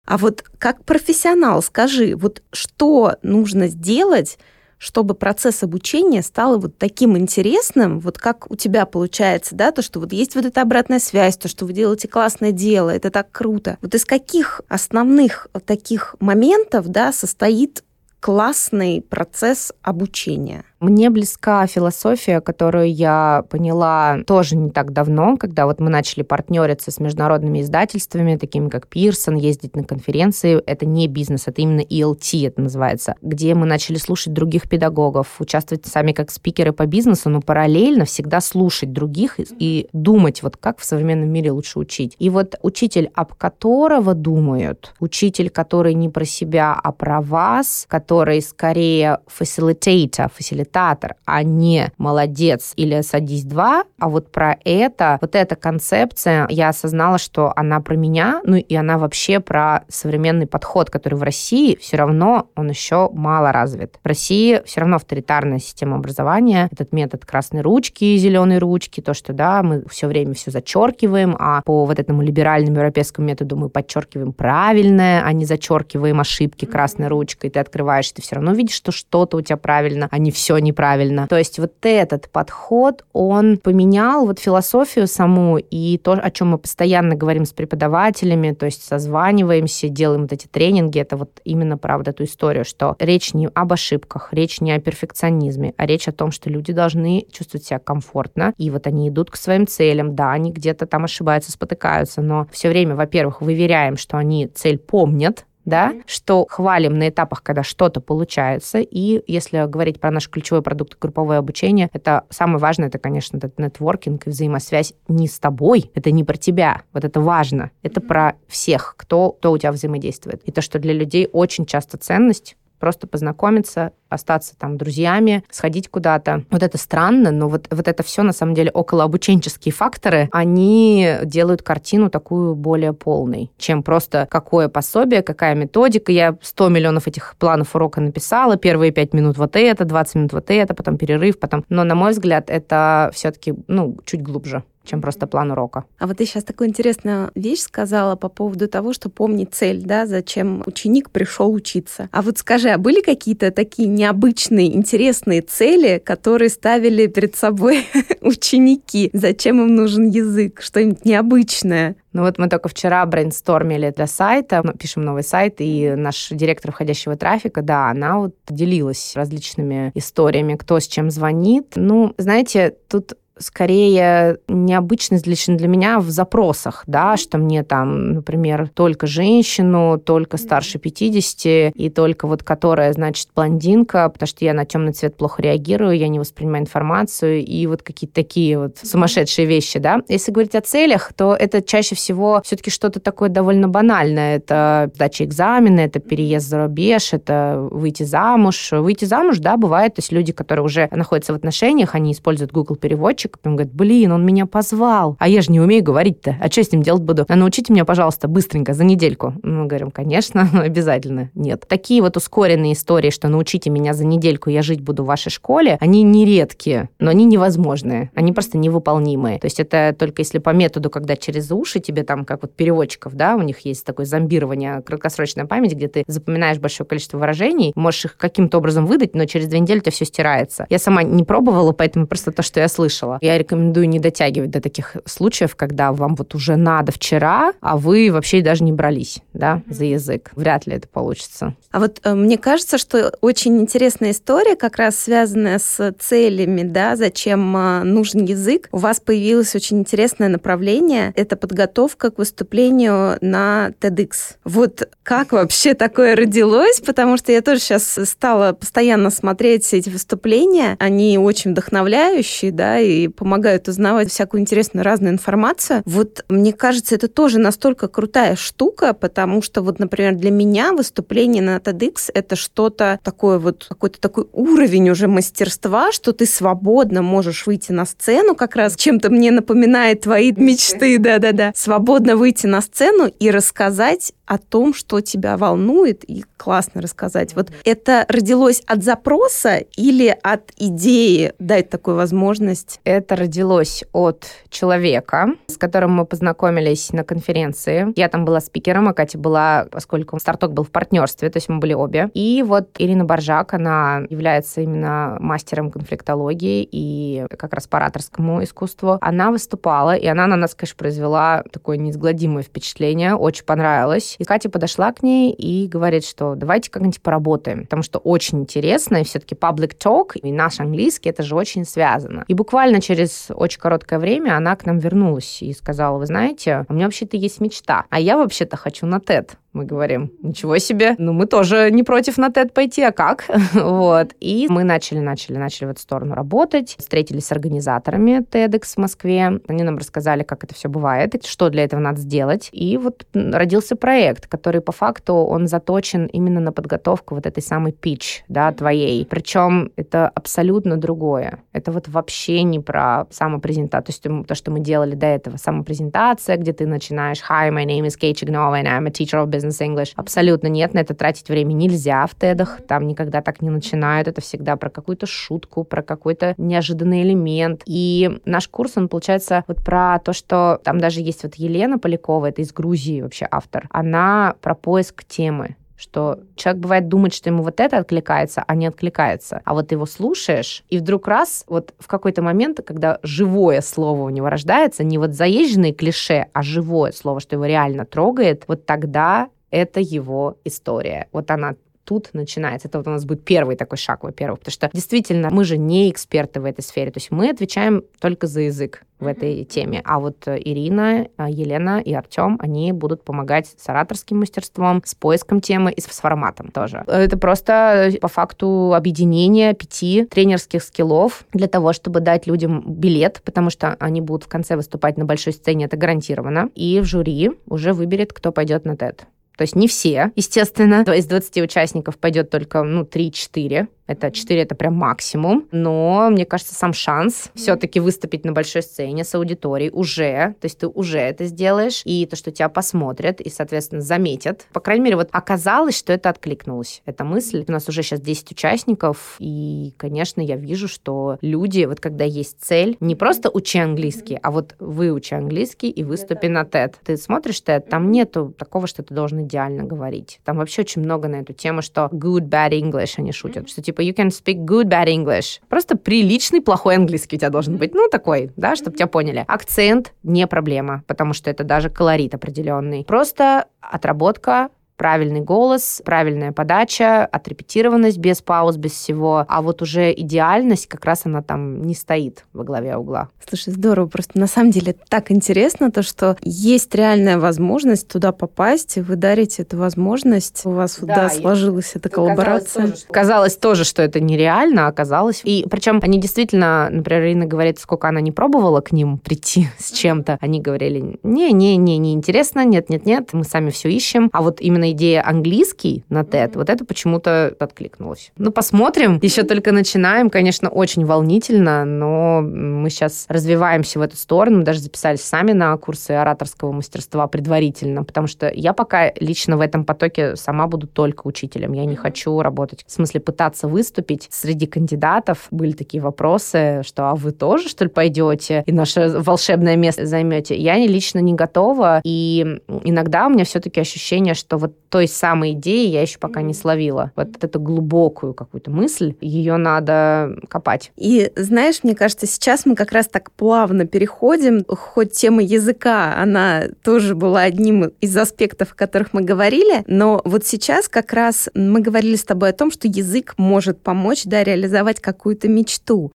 А 0.06 0.16
вот 0.16 0.44
как 0.58 0.84
профессионал, 0.84 1.62
скажи, 1.62 2.14
вот 2.14 2.42
что 2.52 3.16
нужно 3.22 3.66
сделать, 3.66 4.38
чтобы 4.78 5.14
процесс 5.14 5.62
обучения 5.62 6.22
стал 6.22 6.58
вот 6.58 6.78
таким 6.78 7.16
интересным, 7.16 8.00
вот 8.00 8.18
как 8.18 8.50
у 8.50 8.56
тебя 8.56 8.86
получается, 8.86 9.54
да, 9.54 9.72
то, 9.72 9.82
что 9.82 10.00
вот 10.00 10.12
есть 10.12 10.34
вот 10.34 10.44
эта 10.44 10.62
обратная 10.62 10.98
связь, 10.98 11.36
то, 11.36 11.48
что 11.48 11.66
вы 11.66 11.72
делаете 11.72 12.08
классное 12.08 12.52
дело, 12.52 12.90
это 12.90 13.10
так 13.10 13.30
круто. 13.32 13.78
Вот 13.82 13.94
из 13.94 14.04
каких 14.04 14.60
основных 14.68 15.48
таких 15.66 16.16
моментов, 16.20 16.88
да, 16.88 17.12
состоит 17.12 17.84
классный 18.20 19.02
процесс 19.02 19.72
обучения? 19.82 20.64
Мне 20.80 21.08
близка 21.08 21.66
философия, 21.66 22.40
которую 22.40 22.92
я 22.92 23.44
поняла 23.48 24.18
тоже 24.26 24.56
не 24.56 24.70
так 24.70 24.92
давно, 24.92 25.36
когда 25.36 25.66
вот 25.66 25.78
мы 25.80 25.88
начали 25.88 26.22
партнериться 26.22 26.90
с 26.90 26.98
международными 26.98 27.60
издательствами, 27.60 28.36
такими 28.36 28.68
как 28.68 28.88
Пирсон, 28.88 29.36
ездить 29.36 29.76
на 29.76 29.84
конференции. 29.84 30.60
Это 30.66 30.84
не 30.84 31.06
бизнес, 31.06 31.46
это 31.46 31.62
именно 31.62 31.80
ELT 31.80 32.46
это 32.48 32.60
называется, 32.60 33.14
где 33.22 33.54
мы 33.54 33.66
начали 33.66 33.96
слушать 33.96 34.32
других 34.32 34.68
педагогов, 34.68 35.28
участвовать 35.38 35.86
сами 35.86 36.12
как 36.12 36.30
спикеры 36.30 36.72
по 36.72 36.86
бизнесу, 36.86 37.30
но 37.30 37.40
параллельно 37.40 38.04
всегда 38.04 38.40
слушать 38.40 38.92
других 38.92 39.38
и 39.38 39.88
думать, 39.92 40.42
вот 40.42 40.56
как 40.56 40.80
в 40.80 40.84
современном 40.84 41.30
мире 41.30 41.52
лучше 41.52 41.78
учить. 41.78 42.16
И 42.18 42.30
вот 42.30 42.56
учитель, 42.62 43.10
об 43.14 43.34
которого 43.34 44.14
думают, 44.14 44.92
учитель, 44.98 45.50
который 45.50 45.94
не 45.94 46.08
про 46.08 46.24
себя, 46.24 46.78
а 46.82 46.90
про 46.90 47.20
вас, 47.20 47.86
который 47.88 48.42
скорее 48.42 49.20
facilitator, 49.28 50.30
facilitator 50.36 50.64
имитатор, 50.74 51.16
а 51.24 51.42
не 51.42 51.88
молодец 51.98 52.72
или 52.76 53.00
садись 53.02 53.44
два, 53.44 53.84
а 53.98 54.08
вот 54.08 54.30
про 54.32 54.56
это, 54.64 55.18
вот 55.20 55.34
эта 55.34 55.56
концепция, 55.56 56.46
я 56.50 56.70
осознала, 56.70 57.18
что 57.18 57.52
она 57.56 57.80
про 57.80 57.96
меня, 57.96 58.40
ну 58.44 58.56
и 58.56 58.74
она 58.74 58.98
вообще 58.98 59.40
про 59.40 59.84
современный 59.88 60.46
подход, 60.46 60.90
который 60.90 61.14
в 61.14 61.22
России 61.22 61.76
все 61.80 61.96
равно, 61.96 62.48
он 62.56 62.68
еще 62.70 63.08
мало 63.12 63.52
развит. 63.52 63.98
В 64.02 64.06
России 64.06 64.62
все 64.64 64.80
равно 64.80 64.96
авторитарная 64.96 65.58
система 65.58 65.96
образования, 65.96 66.68
этот 66.72 66.92
метод 66.92 67.24
красной 67.24 67.60
ручки 67.60 68.04
и 68.04 68.16
зеленой 68.16 68.58
ручки, 68.58 69.00
то, 69.00 69.14
что, 69.14 69.32
да, 69.32 69.62
мы 69.62 69.84
все 69.88 70.06
время 70.08 70.34
все 70.34 70.50
зачеркиваем, 70.50 71.36
а 71.38 71.62
по 71.62 71.84
вот 71.84 71.98
этому 71.98 72.22
либеральному 72.22 72.76
европейскому 72.76 73.28
методу 73.28 73.56
мы 73.56 73.68
подчеркиваем 73.68 74.32
правильное, 74.32 75.22
а 75.24 75.32
не 75.32 75.44
зачеркиваем 75.44 76.20
ошибки 76.20 76.64
красной 76.64 77.08
ручкой. 77.08 77.50
Ты 77.50 77.60
открываешь, 77.60 78.10
ты 78.10 78.22
все 78.22 78.36
равно 78.36 78.52
видишь, 78.52 78.74
что 78.74 78.90
что-то 78.92 79.36
у 79.36 79.40
тебя 79.40 79.56
правильно, 79.56 80.08
а 80.10 80.18
не 80.18 80.30
все 80.30 80.53
неправильно. 80.58 81.26
То 81.28 81.36
есть 81.36 81.58
вот 81.58 81.72
этот 81.82 82.28
подход, 82.30 83.04
он 83.12 83.58
поменял 83.58 84.26
вот 84.26 84.38
философию 84.38 85.06
саму 85.06 85.58
и 85.58 85.98
то, 85.98 86.12
о 86.12 86.30
чем 86.30 86.50
мы 86.50 86.58
постоянно 86.58 87.14
говорим 87.14 87.44
с 87.44 87.52
преподавателями, 87.52 88.52
то 88.52 88.66
есть 88.66 88.84
созваниваемся, 88.84 89.88
делаем 89.88 90.22
вот 90.22 90.32
эти 90.32 90.46
тренинги, 90.46 90.98
это 90.98 91.16
вот 91.16 91.40
именно 91.44 91.78
правда 91.78 92.10
эту 92.10 92.24
историю, 92.24 92.64
что 92.64 92.96
речь 92.98 93.34
не 93.34 93.48
об 93.48 93.72
ошибках, 93.72 94.28
речь 94.32 94.60
не 94.60 94.72
о 94.72 94.80
перфекционизме, 94.80 95.74
а 95.76 95.86
речь 95.86 96.08
о 96.08 96.12
том, 96.12 96.30
что 96.30 96.50
люди 96.50 96.72
должны 96.72 97.26
чувствовать 97.32 97.66
себя 97.66 97.78
комфортно, 97.78 98.54
и 98.56 98.70
вот 98.70 98.86
они 98.86 99.08
идут 99.08 99.30
к 99.30 99.36
своим 99.36 99.66
целям, 99.66 100.14
да, 100.14 100.32
они 100.32 100.52
где-то 100.52 100.86
там 100.86 101.04
ошибаются, 101.04 101.52
спотыкаются, 101.52 102.22
но 102.22 102.46
все 102.52 102.68
время, 102.68 102.94
во-первых, 102.94 103.40
выверяем, 103.40 103.96
что 103.96 104.16
они 104.16 104.48
цель 104.48 104.78
помнят, 104.78 105.46
да, 105.64 105.92
mm-hmm. 105.92 106.02
что 106.06 106.46
хвалим 106.48 106.98
на 106.98 107.08
этапах, 107.08 107.42
когда 107.42 107.62
что-то 107.62 108.00
получается. 108.00 108.78
И 108.80 109.22
если 109.26 109.66
говорить 109.66 110.00
про 110.00 110.10
наш 110.10 110.28
ключевой 110.28 110.62
продукт 110.62 110.98
групповое 111.00 111.38
обучение, 111.38 111.88
это 111.92 112.24
самое 112.30 112.58
важное, 112.58 112.88
это, 112.88 112.98
конечно, 112.98 113.36
этот 113.36 113.58
нетворкинг 113.58 114.26
и 114.26 114.30
взаимосвязь 114.30 114.94
не 115.08 115.28
с 115.28 115.38
тобой, 115.38 115.90
это 115.94 116.10
не 116.10 116.24
про 116.24 116.36
тебя, 116.36 116.82
вот 116.92 117.04
это 117.04 117.20
важно, 117.20 117.70
это 117.82 118.00
mm-hmm. 118.00 118.06
про 118.06 118.34
всех, 118.48 118.94
кто, 118.96 119.32
кто 119.32 119.52
у 119.52 119.58
тебя 119.58 119.72
взаимодействует. 119.72 120.42
И 120.44 120.52
то, 120.52 120.60
что 120.60 120.78
для 120.78 120.92
людей 120.92 121.28
очень 121.32 121.66
часто 121.66 121.96
ценность 121.96 122.56
просто 122.84 123.06
познакомиться, 123.06 123.92
остаться 124.10 124.58
там 124.58 124.76
друзьями, 124.76 125.42
сходить 125.50 125.88
куда-то. 125.88 126.44
Вот 126.50 126.62
это 126.62 126.76
странно, 126.76 127.30
но 127.30 127.48
вот, 127.48 127.66
вот 127.70 127.88
это 127.88 128.02
все 128.02 128.22
на 128.22 128.34
самом 128.34 128.52
деле 128.52 128.70
околообученческие 128.70 129.72
факторы, 129.72 130.28
они 130.32 131.16
делают 131.24 131.62
картину 131.62 132.10
такую 132.10 132.54
более 132.54 132.92
полной, 132.92 133.50
чем 133.56 133.82
просто 133.82 134.28
какое 134.30 134.68
пособие, 134.68 135.22
какая 135.22 135.54
методика. 135.54 136.12
Я 136.12 136.36
100 136.42 136.68
миллионов 136.68 137.06
этих 137.06 137.36
планов 137.38 137.74
урока 137.74 138.02
написала, 138.02 138.58
первые 138.58 138.92
5 138.92 139.14
минут 139.14 139.38
вот 139.38 139.56
это, 139.56 139.86
20 139.86 140.14
минут 140.16 140.32
вот 140.34 140.50
это, 140.50 140.74
потом 140.74 140.98
перерыв, 140.98 141.38
потом... 141.38 141.64
Но, 141.70 141.84
на 141.84 141.94
мой 141.94 142.10
взгляд, 142.10 142.50
это 142.50 143.10
все-таки, 143.14 143.54
ну, 143.66 143.96
чуть 144.04 144.20
глубже 144.20 144.62
чем 144.84 145.00
просто 145.00 145.26
план 145.26 145.50
урока. 145.50 145.84
А 145.98 146.06
вот 146.06 146.18
ты 146.18 146.26
сейчас 146.26 146.44
такую 146.44 146.68
интересную 146.68 147.30
вещь 147.34 147.60
сказала 147.60 148.16
по 148.16 148.28
поводу 148.28 148.68
того, 148.68 148.92
что 148.92 149.08
помни 149.08 149.44
цель, 149.44 149.82
да, 149.82 150.06
зачем 150.06 150.62
ученик 150.66 151.10
пришел 151.10 151.52
учиться. 151.52 152.08
А 152.12 152.22
вот 152.22 152.38
скажи, 152.38 152.70
а 152.70 152.78
были 152.78 153.00
какие-то 153.00 153.50
такие 153.50 153.88
необычные, 153.88 154.74
интересные 154.74 155.42
цели, 155.42 156.00
которые 156.04 156.50
ставили 156.50 157.06
перед 157.06 157.36
собой 157.36 157.86
ученики? 158.20 159.10
Зачем 159.12 159.60
им 159.60 159.74
нужен 159.74 160.08
язык? 160.08 160.60
Что-нибудь 160.62 161.04
необычное? 161.04 161.96
Ну 162.14 162.22
вот 162.22 162.38
мы 162.38 162.48
только 162.48 162.68
вчера 162.68 163.04
брейнстормили 163.04 163.92
для 163.94 164.06
сайта, 164.06 164.62
пишем 164.78 165.04
новый 165.04 165.24
сайт, 165.24 165.56
и 165.58 165.94
наш 165.96 166.28
директор 166.30 166.70
входящего 166.70 167.16
трафика, 167.16 167.60
да, 167.60 167.90
она 167.90 168.18
вот 168.18 168.36
делилась 168.48 169.14
различными 169.16 169.90
историями, 169.96 170.54
кто 170.54 170.78
с 170.78 170.86
чем 170.86 171.10
звонит. 171.10 171.72
Ну, 171.74 172.14
знаете, 172.16 172.76
тут 172.88 173.14
скорее 173.38 174.38
необычность 174.48 175.26
лично 175.26 175.56
для 175.56 175.68
меня 175.68 175.98
в 175.98 176.10
запросах, 176.10 176.84
да, 176.86 177.16
что 177.16 177.38
мне 177.38 177.62
там, 177.64 178.12
например, 178.12 178.68
только 178.72 179.06
женщину, 179.06 179.98
только 179.98 180.36
старше 180.36 180.78
50 180.78 181.74
и 181.74 181.92
только 181.94 182.26
вот 182.26 182.42
которая, 182.42 182.92
значит, 182.92 183.28
блондинка, 183.34 184.08
потому 184.08 184.26
что 184.26 184.44
я 184.44 184.54
на 184.54 184.64
темный 184.64 184.92
цвет 184.92 185.16
плохо 185.16 185.42
реагирую, 185.42 185.96
я 185.96 186.08
не 186.08 186.18
воспринимаю 186.18 186.62
информацию 186.62 187.44
и 187.44 187.66
вот 187.66 187.82
какие-то 187.82 188.14
такие 188.14 188.58
вот 188.58 188.78
сумасшедшие 188.82 189.46
вещи, 189.46 189.78
да. 189.78 190.00
Если 190.08 190.32
говорить 190.32 190.54
о 190.54 190.60
целях, 190.60 191.12
то 191.12 191.34
это 191.34 191.62
чаще 191.62 191.94
всего 191.94 192.40
все-таки 192.44 192.70
что-то 192.70 193.00
такое 193.00 193.28
довольно 193.28 193.68
банальное. 193.68 194.36
Это 194.36 194.90
сдача 194.94 195.24
экзамена, 195.24 195.80
это 195.80 196.00
переезд 196.00 196.48
за 196.48 196.62
рубеж, 196.62 197.12
это 197.12 197.68
выйти 197.70 198.02
замуж. 198.02 198.70
Выйти 198.72 199.04
замуж, 199.04 199.38
да, 199.38 199.56
бывает, 199.56 199.94
то 199.94 200.00
есть 200.00 200.12
люди, 200.12 200.32
которые 200.32 200.64
уже 200.64 200.88
находятся 200.90 201.32
в 201.32 201.36
отношениях, 201.36 201.94
они 201.94 202.12
используют 202.12 202.52
Google 202.52 202.76
переводчик, 202.76 203.23
переводчик. 203.24 203.38
Он 203.44 203.56
говорит, 203.56 203.74
блин, 203.74 204.12
он 204.12 204.24
меня 204.24 204.46
позвал, 204.46 205.16
а 205.18 205.28
я 205.28 205.42
же 205.42 205.50
не 205.52 205.60
умею 205.60 205.82
говорить-то, 205.82 206.36
а 206.40 206.50
что 206.50 206.62
с 206.62 206.72
ним 206.72 206.82
делать 206.82 207.02
буду? 207.02 207.24
А 207.28 207.36
научите 207.36 207.72
меня, 207.72 207.84
пожалуйста, 207.84 208.28
быстренько, 208.28 208.74
за 208.74 208.84
недельку. 208.84 209.34
Мы 209.42 209.66
говорим, 209.66 209.90
конечно, 209.90 210.48
обязательно. 210.62 211.30
Нет. 211.34 211.64
Такие 211.68 212.02
вот 212.02 212.16
ускоренные 212.16 212.72
истории, 212.72 213.10
что 213.10 213.28
научите 213.28 213.70
меня 213.70 213.94
за 213.94 214.04
недельку, 214.04 214.50
я 214.50 214.62
жить 214.62 214.80
буду 214.80 215.04
в 215.04 215.06
вашей 215.06 215.30
школе, 215.30 215.76
они 215.80 216.02
нередкие, 216.02 216.88
но 216.98 217.10
они 217.10 217.24
невозможные, 217.24 218.10
они 218.14 218.32
просто 218.32 218.58
невыполнимые. 218.58 219.38
То 219.38 219.46
есть 219.46 219.60
это 219.60 219.94
только 219.98 220.22
если 220.22 220.38
по 220.38 220.50
методу, 220.50 220.90
когда 220.90 221.16
через 221.16 221.50
уши 221.50 221.80
тебе 221.80 222.02
там, 222.02 222.24
как 222.24 222.42
вот 222.42 222.54
переводчиков, 222.54 223.14
да, 223.14 223.36
у 223.36 223.42
них 223.42 223.60
есть 223.60 223.84
такое 223.84 224.06
зомбирование, 224.06 224.82
краткосрочная 224.82 225.46
память, 225.46 225.74
где 225.74 225.88
ты 225.88 226.04
запоминаешь 226.06 226.58
большое 226.58 226.86
количество 226.86 227.18
выражений, 227.18 227.72
можешь 227.74 228.06
их 228.06 228.16
каким-то 228.16 228.58
образом 228.58 228.86
выдать, 228.86 229.14
но 229.14 229.24
через 229.24 229.48
две 229.48 229.60
недели 229.60 229.78
у 229.78 229.80
тебя 229.80 229.92
все 229.92 230.04
стирается. 230.04 230.66
Я 230.70 230.78
сама 230.78 231.02
не 231.02 231.24
пробовала, 231.24 231.72
поэтому 231.72 232.06
просто 232.06 232.32
то, 232.34 232.42
что 232.42 232.60
я 232.60 232.68
слышала. 232.68 233.13
Я 233.20 233.38
рекомендую 233.38 233.88
не 233.88 233.98
дотягивать 233.98 234.50
до 234.50 234.60
таких 234.60 234.96
случаев, 235.04 235.56
когда 235.56 235.92
вам 235.92 236.14
вот 236.14 236.34
уже 236.34 236.56
надо 236.56 236.92
вчера, 236.92 237.52
а 237.60 237.76
вы 237.76 238.10
вообще 238.10 238.42
даже 238.42 238.64
не 238.64 238.72
брались, 238.72 239.20
да, 239.32 239.62
за 239.68 239.84
язык. 239.84 240.30
Вряд 240.34 240.66
ли 240.66 240.74
это 240.74 240.88
получится. 240.88 241.54
А 241.70 241.80
вот 241.80 242.00
э, 242.02 242.14
мне 242.14 242.38
кажется, 242.38 242.78
что 242.78 243.12
очень 243.20 243.58
интересная 243.60 244.12
история, 244.12 244.56
как 244.56 244.76
раз 244.76 244.96
связанная 244.96 245.58
с 245.58 245.92
целями, 245.98 246.62
да, 246.62 246.96
зачем 246.96 247.56
э, 247.56 247.82
нужен 247.82 248.24
язык. 248.24 248.68
У 248.72 248.78
вас 248.78 249.00
появилось 249.00 249.54
очень 249.54 249.80
интересное 249.80 250.28
направление. 250.28 251.12
Это 251.16 251.36
подготовка 251.36 252.10
к 252.10 252.18
выступлению 252.18 253.18
на 253.20 253.72
TEDx. 253.80 254.36
Вот 254.44 254.88
как 255.04 255.32
вообще 255.32 255.74
такое 255.74 256.16
родилось? 256.16 256.80
Потому 256.80 257.18
что 257.18 257.30
я 257.30 257.42
тоже 257.42 257.60
сейчас 257.60 257.98
стала 258.04 258.54
постоянно 258.54 259.10
смотреть 259.10 259.72
эти 259.74 259.90
выступления. 259.90 260.76
Они 260.80 261.18
очень 261.18 261.50
вдохновляющие, 261.50 262.50
да, 262.50 262.80
и 262.80 263.08
помогают 263.08 263.68
узнавать 263.68 264.10
всякую 264.10 264.40
интересную 264.40 264.82
разную 264.82 265.12
информацию. 265.12 265.82
Вот 265.84 266.24
мне 266.30 266.54
кажется, 266.54 266.94
это 266.94 267.08
тоже 267.08 267.38
настолько 267.38 267.86
крутая 267.86 268.34
штука, 268.34 268.94
потому 268.94 269.42
что 269.42 269.60
вот, 269.60 269.78
например, 269.78 270.14
для 270.14 270.30
меня 270.30 270.72
выступление 270.72 271.42
на 271.42 271.58
TEDx 271.58 272.10
это 272.14 272.34
что-то 272.34 272.98
такое 273.02 273.38
вот, 273.38 273.66
какой-то 273.68 274.00
такой 274.00 274.26
уровень 274.32 274.88
уже 274.88 275.06
мастерства, 275.06 275.92
что 275.92 276.12
ты 276.12 276.24
свободно 276.24 277.02
можешь 277.02 277.46
выйти 277.46 277.72
на 277.72 277.84
сцену, 277.84 278.34
как 278.34 278.56
раз 278.56 278.74
чем-то 278.74 279.10
мне 279.10 279.30
напоминает 279.30 280.00
твои 280.00 280.32
мечты, 280.32 280.98
да-да-да, 280.98 281.52
свободно 281.54 282.16
выйти 282.16 282.46
на 282.46 282.62
сцену 282.62 283.12
и 283.18 283.30
рассказать 283.30 284.14
о 284.26 284.38
том, 284.38 284.74
что 284.74 285.00
тебя 285.00 285.36
волнует, 285.36 286.08
и 286.08 286.24
классно 286.36 286.80
рассказать. 286.80 287.34
Вот 287.34 287.50
это 287.64 288.06
родилось 288.08 288.62
от 288.66 288.82
запроса 288.82 289.58
или 289.76 290.16
от 290.22 290.52
идеи 290.56 291.32
дать 291.38 291.70
такую 291.70 291.96
возможность? 291.96 292.80
Это 292.84 293.16
родилось 293.16 293.84
от 293.92 294.26
человека, 294.48 295.28
с 295.46 295.56
которым 295.56 295.92
мы 295.92 296.06
познакомились 296.06 296.92
на 296.92 297.04
конференции. 297.04 297.92
Я 297.96 298.08
там 298.08 298.24
была 298.24 298.40
спикером, 298.40 298.88
а 298.88 298.94
Катя 298.94 299.18
была, 299.18 299.66
поскольку 299.70 300.18
старток 300.18 300.52
был 300.52 300.64
в 300.64 300.70
партнерстве, 300.70 301.30
то 301.30 301.38
есть 301.38 301.48
мы 301.48 301.58
были 301.58 301.74
обе. 301.74 302.10
И 302.14 302.42
вот 302.46 302.70
Ирина 302.78 303.04
Боржак, 303.04 303.54
она 303.54 304.02
является 304.08 304.60
именно 304.60 305.16
мастером 305.20 305.70
конфликтологии 305.70 306.66
и 306.70 307.26
как 307.38 307.54
раз 307.54 307.66
по 307.66 307.78
ораторскому 307.78 308.42
искусству. 308.42 308.98
Она 309.00 309.30
выступала, 309.30 309.94
и 309.94 310.06
она 310.06 310.26
на 310.26 310.36
нас, 310.36 310.54
конечно, 310.54 310.76
произвела 310.76 311.42
такое 311.52 311.76
неизгладимое 311.76 312.42
впечатление, 312.42 313.14
очень 313.14 313.44
понравилось. 313.44 314.13
И 314.18 314.24
Катя 314.24 314.50
подошла 314.50 314.92
к 314.92 315.02
ней 315.02 315.32
и 315.32 315.66
говорит, 315.66 316.04
что 316.04 316.34
давайте 316.34 316.70
как-нибудь 316.70 317.00
поработаем, 317.00 317.62
потому 317.62 317.82
что 317.82 317.98
очень 317.98 318.40
интересно, 318.40 318.98
и 318.98 319.04
все-таки 319.04 319.34
public 319.34 319.76
talk 319.78 320.18
и 320.18 320.32
наш 320.32 320.60
английский, 320.60 321.10
это 321.10 321.22
же 321.22 321.34
очень 321.34 321.64
связано. 321.64 322.24
И 322.28 322.34
буквально 322.34 322.80
через 322.80 323.28
очень 323.30 323.60
короткое 323.60 323.98
время 323.98 324.36
она 324.36 324.56
к 324.56 324.66
нам 324.66 324.78
вернулась 324.78 325.42
и 325.42 325.52
сказала, 325.52 325.98
вы 325.98 326.06
знаете, 326.06 326.64
у 326.68 326.74
меня 326.74 326.86
вообще-то 326.86 327.16
есть 327.16 327.40
мечта, 327.40 327.84
а 327.90 328.00
я 328.00 328.16
вообще-то 328.16 328.56
хочу 328.56 328.86
на 328.86 328.96
TED. 328.98 329.30
Мы 329.54 329.66
говорим, 329.66 330.10
ничего 330.20 330.58
себе, 330.58 330.96
ну 330.98 331.12
мы 331.12 331.26
тоже 331.26 331.70
не 331.70 331.84
против 331.84 332.18
на 332.18 332.28
TED 332.28 332.52
пойти, 332.52 332.82
а 332.82 332.90
как? 332.90 333.24
вот. 333.54 334.12
И 334.18 334.48
мы 334.50 334.64
начали, 334.64 334.98
начали, 334.98 335.36
начали 335.36 335.68
в 335.68 335.70
эту 335.70 335.80
сторону 335.80 336.16
работать, 336.16 336.74
встретились 336.76 337.26
с 337.26 337.32
организаторами 337.32 338.24
TEDx 338.28 338.74
в 338.74 338.78
Москве, 338.78 339.40
они 339.46 339.62
нам 339.62 339.78
рассказали, 339.78 340.24
как 340.24 340.42
это 340.42 340.54
все 340.54 340.68
бывает, 340.68 341.24
что 341.24 341.50
для 341.50 341.62
этого 341.62 341.78
надо 341.78 342.00
сделать. 342.00 342.48
И 342.50 342.76
вот 342.76 343.06
родился 343.14 343.76
проект, 343.76 344.26
который 344.26 344.60
по 344.60 344.72
факту, 344.72 345.14
он 345.14 345.46
заточен 345.46 346.06
именно 346.06 346.40
на 346.40 346.50
подготовку 346.50 347.14
вот 347.14 347.24
этой 347.24 347.42
самой 347.42 347.70
pitch, 347.70 348.24
да, 348.26 348.50
твоей. 348.50 349.06
Причем 349.06 349.70
это 349.76 350.08
абсолютно 350.08 350.76
другое. 350.76 351.38
Это 351.52 351.70
вот 351.70 351.86
вообще 351.86 352.42
не 352.42 352.58
про 352.58 353.06
самопрезентацию, 353.10 353.84
то 353.84 354.10
есть 354.10 354.26
то, 354.26 354.34
что 354.34 354.50
мы 354.50 354.58
делали 354.58 354.96
до 354.96 355.06
этого, 355.06 355.36
самопрезентация, 355.36 356.38
где 356.38 356.52
ты 356.52 356.66
начинаешь 356.66 357.22
«Hi, 357.30 357.50
my 357.50 357.64
name 357.64 357.86
is 357.86 357.96
Kate 357.96 358.14
Chignova, 358.14 358.60
and 358.60 358.66
I'm 358.66 358.88
a 358.88 358.90
teacher 358.90 359.22
of 359.22 359.28
business 359.28 359.43
Business 359.44 359.60
English. 359.60 359.92
Абсолютно 359.96 360.48
нет, 360.48 360.74
на 360.74 360.78
это 360.78 360.94
тратить 360.94 361.28
время 361.28 361.52
нельзя 361.52 362.06
в 362.06 362.14
тедах, 362.14 362.60
там 362.66 362.86
никогда 362.86 363.22
так 363.22 363.42
не 363.42 363.50
начинают, 363.50 364.08
это 364.08 364.20
всегда 364.20 364.56
про 364.56 364.70
какую-то 364.70 365.06
шутку, 365.06 365.64
про 365.64 365.82
какой-то 365.82 366.34
неожиданный 366.36 367.02
элемент. 367.02 367.62
И 367.66 368.20
наш 368.24 368.48
курс, 368.48 368.72
он 368.76 368.88
получается 368.88 369.44
вот 369.46 369.62
про 369.64 369.98
то, 369.98 370.12
что 370.12 370.60
там 370.64 370.78
даже 370.78 371.00
есть 371.00 371.22
вот 371.22 371.34
Елена 371.36 371.78
Полякова, 371.78 372.26
это 372.26 372.42
из 372.42 372.52
Грузии 372.52 373.02
вообще 373.02 373.26
автор, 373.30 373.68
она 373.70 374.34
про 374.40 374.54
поиск 374.54 375.04
темы, 375.04 375.56
что 375.76 376.20
человек 376.36 376.62
бывает 376.62 376.88
думает, 376.88 377.14
что 377.14 377.30
ему 377.30 377.42
вот 377.42 377.60
это 377.60 377.78
откликается, 377.78 378.44
а 378.46 378.54
не 378.54 378.66
откликается. 378.66 379.40
А 379.44 379.54
вот 379.54 379.68
ты 379.68 379.74
его 379.74 379.86
слушаешь, 379.86 380.64
и 380.68 380.78
вдруг 380.78 381.08
раз, 381.08 381.44
вот 381.48 381.74
в 381.78 381.86
какой-то 381.86 382.22
момент, 382.22 382.60
когда 382.64 382.98
живое 383.02 383.60
слово 383.60 384.02
у 384.02 384.10
него 384.10 384.28
рождается, 384.28 384.84
не 384.84 384.98
вот 384.98 385.12
заезженные 385.12 385.72
клише, 385.72 386.28
а 386.32 386.42
живое 386.42 386.92
слово, 386.92 387.20
что 387.20 387.36
его 387.36 387.46
реально 387.46 387.84
трогает, 387.84 388.44
вот 388.46 388.66
тогда 388.66 389.28
это 389.50 389.80
его 389.80 390.38
история. 390.44 391.08
Вот 391.12 391.30
она 391.30 391.54
тут 391.84 392.10
начинается. 392.12 392.68
Это 392.68 392.78
вот 392.78 392.86
у 392.86 392.90
нас 392.90 393.04
будет 393.04 393.24
первый 393.24 393.56
такой 393.56 393.78
шаг, 393.78 394.04
во-первых, 394.04 394.40
потому 394.40 394.52
что 394.52 394.70
действительно 394.72 395.28
мы 395.30 395.44
же 395.44 395.58
не 395.58 395.90
эксперты 395.90 396.40
в 396.40 396.44
этой 396.44 396.62
сфере, 396.62 396.90
то 396.90 396.98
есть 396.98 397.10
мы 397.10 397.30
отвечаем 397.30 397.82
только 398.00 398.26
за 398.26 398.42
язык 398.42 398.82
в 399.00 399.06
этой 399.06 399.44
теме. 399.44 399.82
А 399.84 399.98
вот 399.98 400.26
Ирина, 400.26 401.08
Елена 401.18 401.80
и 401.80 401.92
Артем, 401.92 402.38
они 402.40 402.72
будут 402.72 403.04
помогать 403.04 403.54
с 403.58 403.68
ораторским 403.68 404.20
мастерством, 404.20 404.82
с 404.84 404.94
поиском 404.94 405.40
темы 405.40 405.72
и 405.72 405.80
с 405.80 405.86
форматом 405.86 406.50
тоже. 406.50 406.84
Это 406.86 407.18
просто 407.18 407.90
по 408.00 408.08
факту 408.08 408.72
объединение 408.74 409.52
пяти 409.52 410.06
тренерских 410.06 410.62
скиллов 410.62 411.26
для 411.32 411.48
того, 411.48 411.72
чтобы 411.72 412.00
дать 412.00 412.26
людям 412.26 412.62
билет, 412.66 413.20
потому 413.24 413.50
что 413.50 413.76
они 413.78 414.00
будут 414.00 414.24
в 414.24 414.28
конце 414.28 414.56
выступать 414.56 414.96
на 414.96 415.04
большой 415.04 415.32
сцене, 415.32 415.66
это 415.66 415.76
гарантированно. 415.76 416.48
И 416.54 416.80
в 416.80 416.84
жюри 416.84 417.32
уже 417.46 417.72
выберет, 417.72 418.12
кто 418.12 418.32
пойдет 418.32 418.64
на 418.64 418.72
TED. 418.72 419.00
То 419.36 419.42
есть 419.42 419.56
не 419.56 419.66
все, 419.68 420.12
естественно. 420.16 420.84
Из 420.94 421.06
20 421.06 421.42
участников 421.42 421.98
пойдет 421.98 422.30
только 422.30 422.62
ну, 422.62 422.82
3-4. 422.82 423.68
Это 423.86 424.10
4 424.10 424.40
это 424.40 424.54
прям 424.54 424.74
максимум. 424.74 425.46
Но, 425.52 426.08
мне 426.10 426.24
кажется, 426.24 426.54
сам 426.54 426.72
шанс 426.72 427.30
все-таки 427.34 427.80
выступить 427.80 428.24
на 428.24 428.32
большой 428.32 428.62
сцене 428.62 429.04
с 429.04 429.14
аудиторией 429.14 429.70
уже, 429.72 430.34
то 430.40 430.44
есть 430.44 430.58
ты 430.58 430.68
уже 430.68 430.98
это 430.98 431.24
сделаешь, 431.26 431.82
и 431.84 432.06
то, 432.06 432.16
что 432.16 432.30
тебя 432.30 432.48
посмотрят 432.48 433.20
и, 433.20 433.30
соответственно, 433.30 433.82
заметят. 433.82 434.46
По 434.52 434.60
крайней 434.60 434.84
мере, 434.84 434.96
вот 434.96 435.08
оказалось, 435.12 435.76
что 435.76 435.92
это 435.92 436.10
откликнулось, 436.10 436.82
эта 436.86 437.04
мысль. 437.04 437.44
У 437.46 437.52
нас 437.52 437.68
уже 437.68 437.82
сейчас 437.82 438.00
10 438.00 438.32
участников, 438.32 439.16
и, 439.18 439.74
конечно, 439.76 440.20
я 440.20 440.36
вижу, 440.36 440.68
что 440.68 441.18
люди, 441.20 441.64
вот 441.64 441.80
когда 441.80 442.04
есть 442.04 442.38
цель, 442.40 442.76
не 442.80 442.96
просто 442.96 443.30
учи 443.30 443.58
английский, 443.58 444.18
а 444.22 444.30
вот 444.30 444.54
выучи 444.58 445.14
английский 445.14 445.70
и 445.70 445.84
выступи 445.84 446.26
на 446.26 446.42
TED. 446.42 446.74
Ты 446.84 446.96
смотришь 446.96 447.42
TED, 447.44 447.68
там 447.68 447.90
нету 447.90 448.34
такого, 448.38 448.66
что 448.66 448.82
ты 448.82 448.94
должен 448.94 449.24
идеально 449.24 449.64
говорить. 449.64 450.20
Там 450.24 450.38
вообще 450.38 450.62
очень 450.62 450.82
много 450.82 451.08
на 451.08 451.16
эту 451.16 451.32
тему, 451.32 451.62
что 451.62 451.88
good, 451.92 452.28
bad 452.28 452.50
English 452.50 452.94
они 452.96 453.12
шутят, 453.12 453.48
что 453.48 453.62
типа 453.62 453.73
типа 453.74 453.82
you 453.82 453.94
can 453.94 454.10
speak 454.10 454.44
good, 454.44 454.68
bad 454.68 454.86
English. 454.86 455.40
Просто 455.48 455.76
приличный 455.76 456.40
плохой 456.40 456.76
английский 456.76 457.16
у 457.16 457.18
тебя 457.18 457.30
должен 457.30 457.56
быть. 457.56 457.74
Ну, 457.74 457.88
такой, 457.88 458.30
да, 458.36 458.56
чтобы 458.56 458.76
тебя 458.76 458.86
поняли. 458.86 459.24
Акцент 459.26 459.92
не 460.02 460.26
проблема, 460.26 460.82
потому 460.86 461.12
что 461.12 461.30
это 461.30 461.44
даже 461.44 461.70
колорит 461.70 462.14
определенный. 462.14 462.84
Просто 462.84 463.46
отработка 463.60 464.48
правильный 464.76 465.20
голос, 465.20 465.82
правильная 465.84 466.32
подача, 466.32 467.04
отрепетированность 467.04 467.98
без 467.98 468.22
пауз, 468.22 468.56
без 468.56 468.72
всего. 468.72 469.24
А 469.28 469.42
вот 469.42 469.62
уже 469.62 469.92
идеальность, 469.92 470.66
как 470.66 470.84
раз 470.84 471.02
она 471.04 471.22
там 471.22 471.62
не 471.62 471.74
стоит 471.74 472.24
во 472.32 472.44
главе 472.44 472.76
угла. 472.76 473.08
Слушай, 473.26 473.52
здорово. 473.52 473.86
Просто 473.86 474.18
на 474.18 474.26
самом 474.26 474.50
деле 474.50 474.74
так 474.88 475.10
интересно 475.10 475.70
то, 475.70 475.82
что 475.82 476.16
есть 476.20 476.74
реальная 476.74 477.18
возможность 477.18 477.88
туда 477.88 478.12
попасть, 478.12 478.76
и 478.76 478.80
вы 478.80 478.96
дарите 478.96 479.42
эту 479.42 479.56
возможность. 479.56 480.44
У 480.44 480.50
вас 480.50 480.78
да, 480.80 480.94
да 480.94 481.10
сложилась 481.10 481.72
эта 481.74 481.88
коллаборация. 481.88 482.62
Казалось 482.62 482.82
тоже, 482.82 482.92
казалось 482.92 483.36
тоже, 483.36 483.64
что 483.64 483.82
это 483.82 484.00
нереально, 484.00 484.66
а 484.66 484.68
оказалось. 484.68 485.20
И 485.24 485.46
причем 485.50 485.80
они 485.82 486.00
действительно, 486.00 486.68
например, 486.70 487.04
Ирина 487.04 487.26
говорит, 487.26 487.58
сколько 487.58 487.88
она 487.88 488.00
не 488.00 488.12
пробовала 488.12 488.60
к 488.60 488.72
ним 488.72 488.98
прийти 488.98 489.48
с 489.58 489.70
чем-то. 489.72 490.18
Они 490.20 490.40
говорили, 490.40 490.98
не-не-не, 491.02 491.78
не 491.78 491.94
интересно, 491.94 492.44
нет-нет-нет, 492.44 493.12
мы 493.12 493.24
сами 493.24 493.50
все 493.50 493.70
ищем. 493.70 494.10
А 494.12 494.22
вот 494.22 494.40
именно 494.40 494.70
идея 494.74 495.06
английский 495.06 495.84
на 495.88 496.02
TED, 496.02 496.32
вот 496.34 496.50
это 496.50 496.64
почему-то 496.64 497.34
откликнулось. 497.38 498.12
Ну, 498.16 498.30
посмотрим. 498.30 498.98
Еще 499.02 499.22
только 499.22 499.52
начинаем. 499.52 500.10
Конечно, 500.10 500.48
очень 500.48 500.84
волнительно, 500.84 501.64
но 501.64 502.20
мы 502.20 502.70
сейчас 502.70 503.06
развиваемся 503.08 503.78
в 503.78 503.82
эту 503.82 503.96
сторону. 503.96 504.38
Мы 504.38 504.44
даже 504.44 504.60
записались 504.60 505.02
сами 505.02 505.32
на 505.32 505.56
курсы 505.56 505.92
ораторского 505.92 506.52
мастерства 506.52 507.06
предварительно, 507.06 507.84
потому 507.84 508.06
что 508.06 508.30
я 508.34 508.52
пока 508.52 508.92
лично 509.00 509.36
в 509.36 509.40
этом 509.40 509.64
потоке 509.64 510.16
сама 510.16 510.46
буду 510.46 510.66
только 510.66 511.06
учителем. 511.06 511.52
Я 511.52 511.64
не 511.64 511.76
хочу 511.76 512.20
работать, 512.20 512.64
в 512.66 512.72
смысле 512.72 513.00
пытаться 513.00 513.48
выступить. 513.48 514.08
Среди 514.10 514.46
кандидатов 514.46 515.26
были 515.30 515.52
такие 515.52 515.82
вопросы, 515.82 516.62
что 516.64 516.90
а 516.90 516.94
вы 516.94 517.12
тоже, 517.12 517.48
что 517.48 517.64
ли, 517.64 517.70
пойдете 517.70 518.42
и 518.46 518.52
наше 518.52 518.88
волшебное 518.88 519.56
место 519.56 519.86
займете? 519.86 520.36
Я 520.36 520.56
лично 520.56 520.98
не 520.98 521.14
готова, 521.14 521.80
и 521.84 522.40
иногда 522.64 523.06
у 523.06 523.10
меня 523.10 523.24
все-таки 523.24 523.60
ощущение, 523.60 524.14
что 524.14 524.36
вот 524.36 524.53
той 524.74 524.88
самой 524.88 525.32
идеи 525.32 525.68
я 525.68 525.82
еще 525.82 526.00
пока 526.00 526.20
не 526.22 526.34
словила. 526.34 526.90
Вот 526.96 527.22
эту 527.22 527.38
глубокую 527.38 528.12
какую-то 528.12 528.50
мысль, 528.50 528.96
ее 529.00 529.36
надо 529.36 530.16
копать. 530.28 530.72
И 530.76 531.12
знаешь, 531.14 531.60
мне 531.62 531.76
кажется, 531.76 532.06
сейчас 532.08 532.44
мы 532.44 532.56
как 532.56 532.72
раз 532.72 532.88
так 532.88 533.12
плавно 533.12 533.66
переходим, 533.66 534.44
хоть 534.48 534.92
тема 534.92 535.22
языка, 535.22 535.94
она 535.96 536.44
тоже 536.64 536.96
была 536.96 537.22
одним 537.22 537.72
из 537.80 537.96
аспектов, 537.96 538.52
о 538.52 538.56
которых 538.56 538.92
мы 538.92 539.02
говорили, 539.02 539.62
но 539.68 540.00
вот 540.04 540.26
сейчас 540.26 540.68
как 540.68 540.92
раз 540.92 541.28
мы 541.34 541.60
говорили 541.60 541.94
с 541.94 542.04
тобой 542.04 542.30
о 542.30 542.32
том, 542.32 542.50
что 542.50 542.66
язык 542.66 543.14
может 543.16 543.60
помочь, 543.60 544.02
да, 544.04 544.24
реализовать 544.24 544.80
какую-то 544.80 545.28
мечту. 545.28 545.92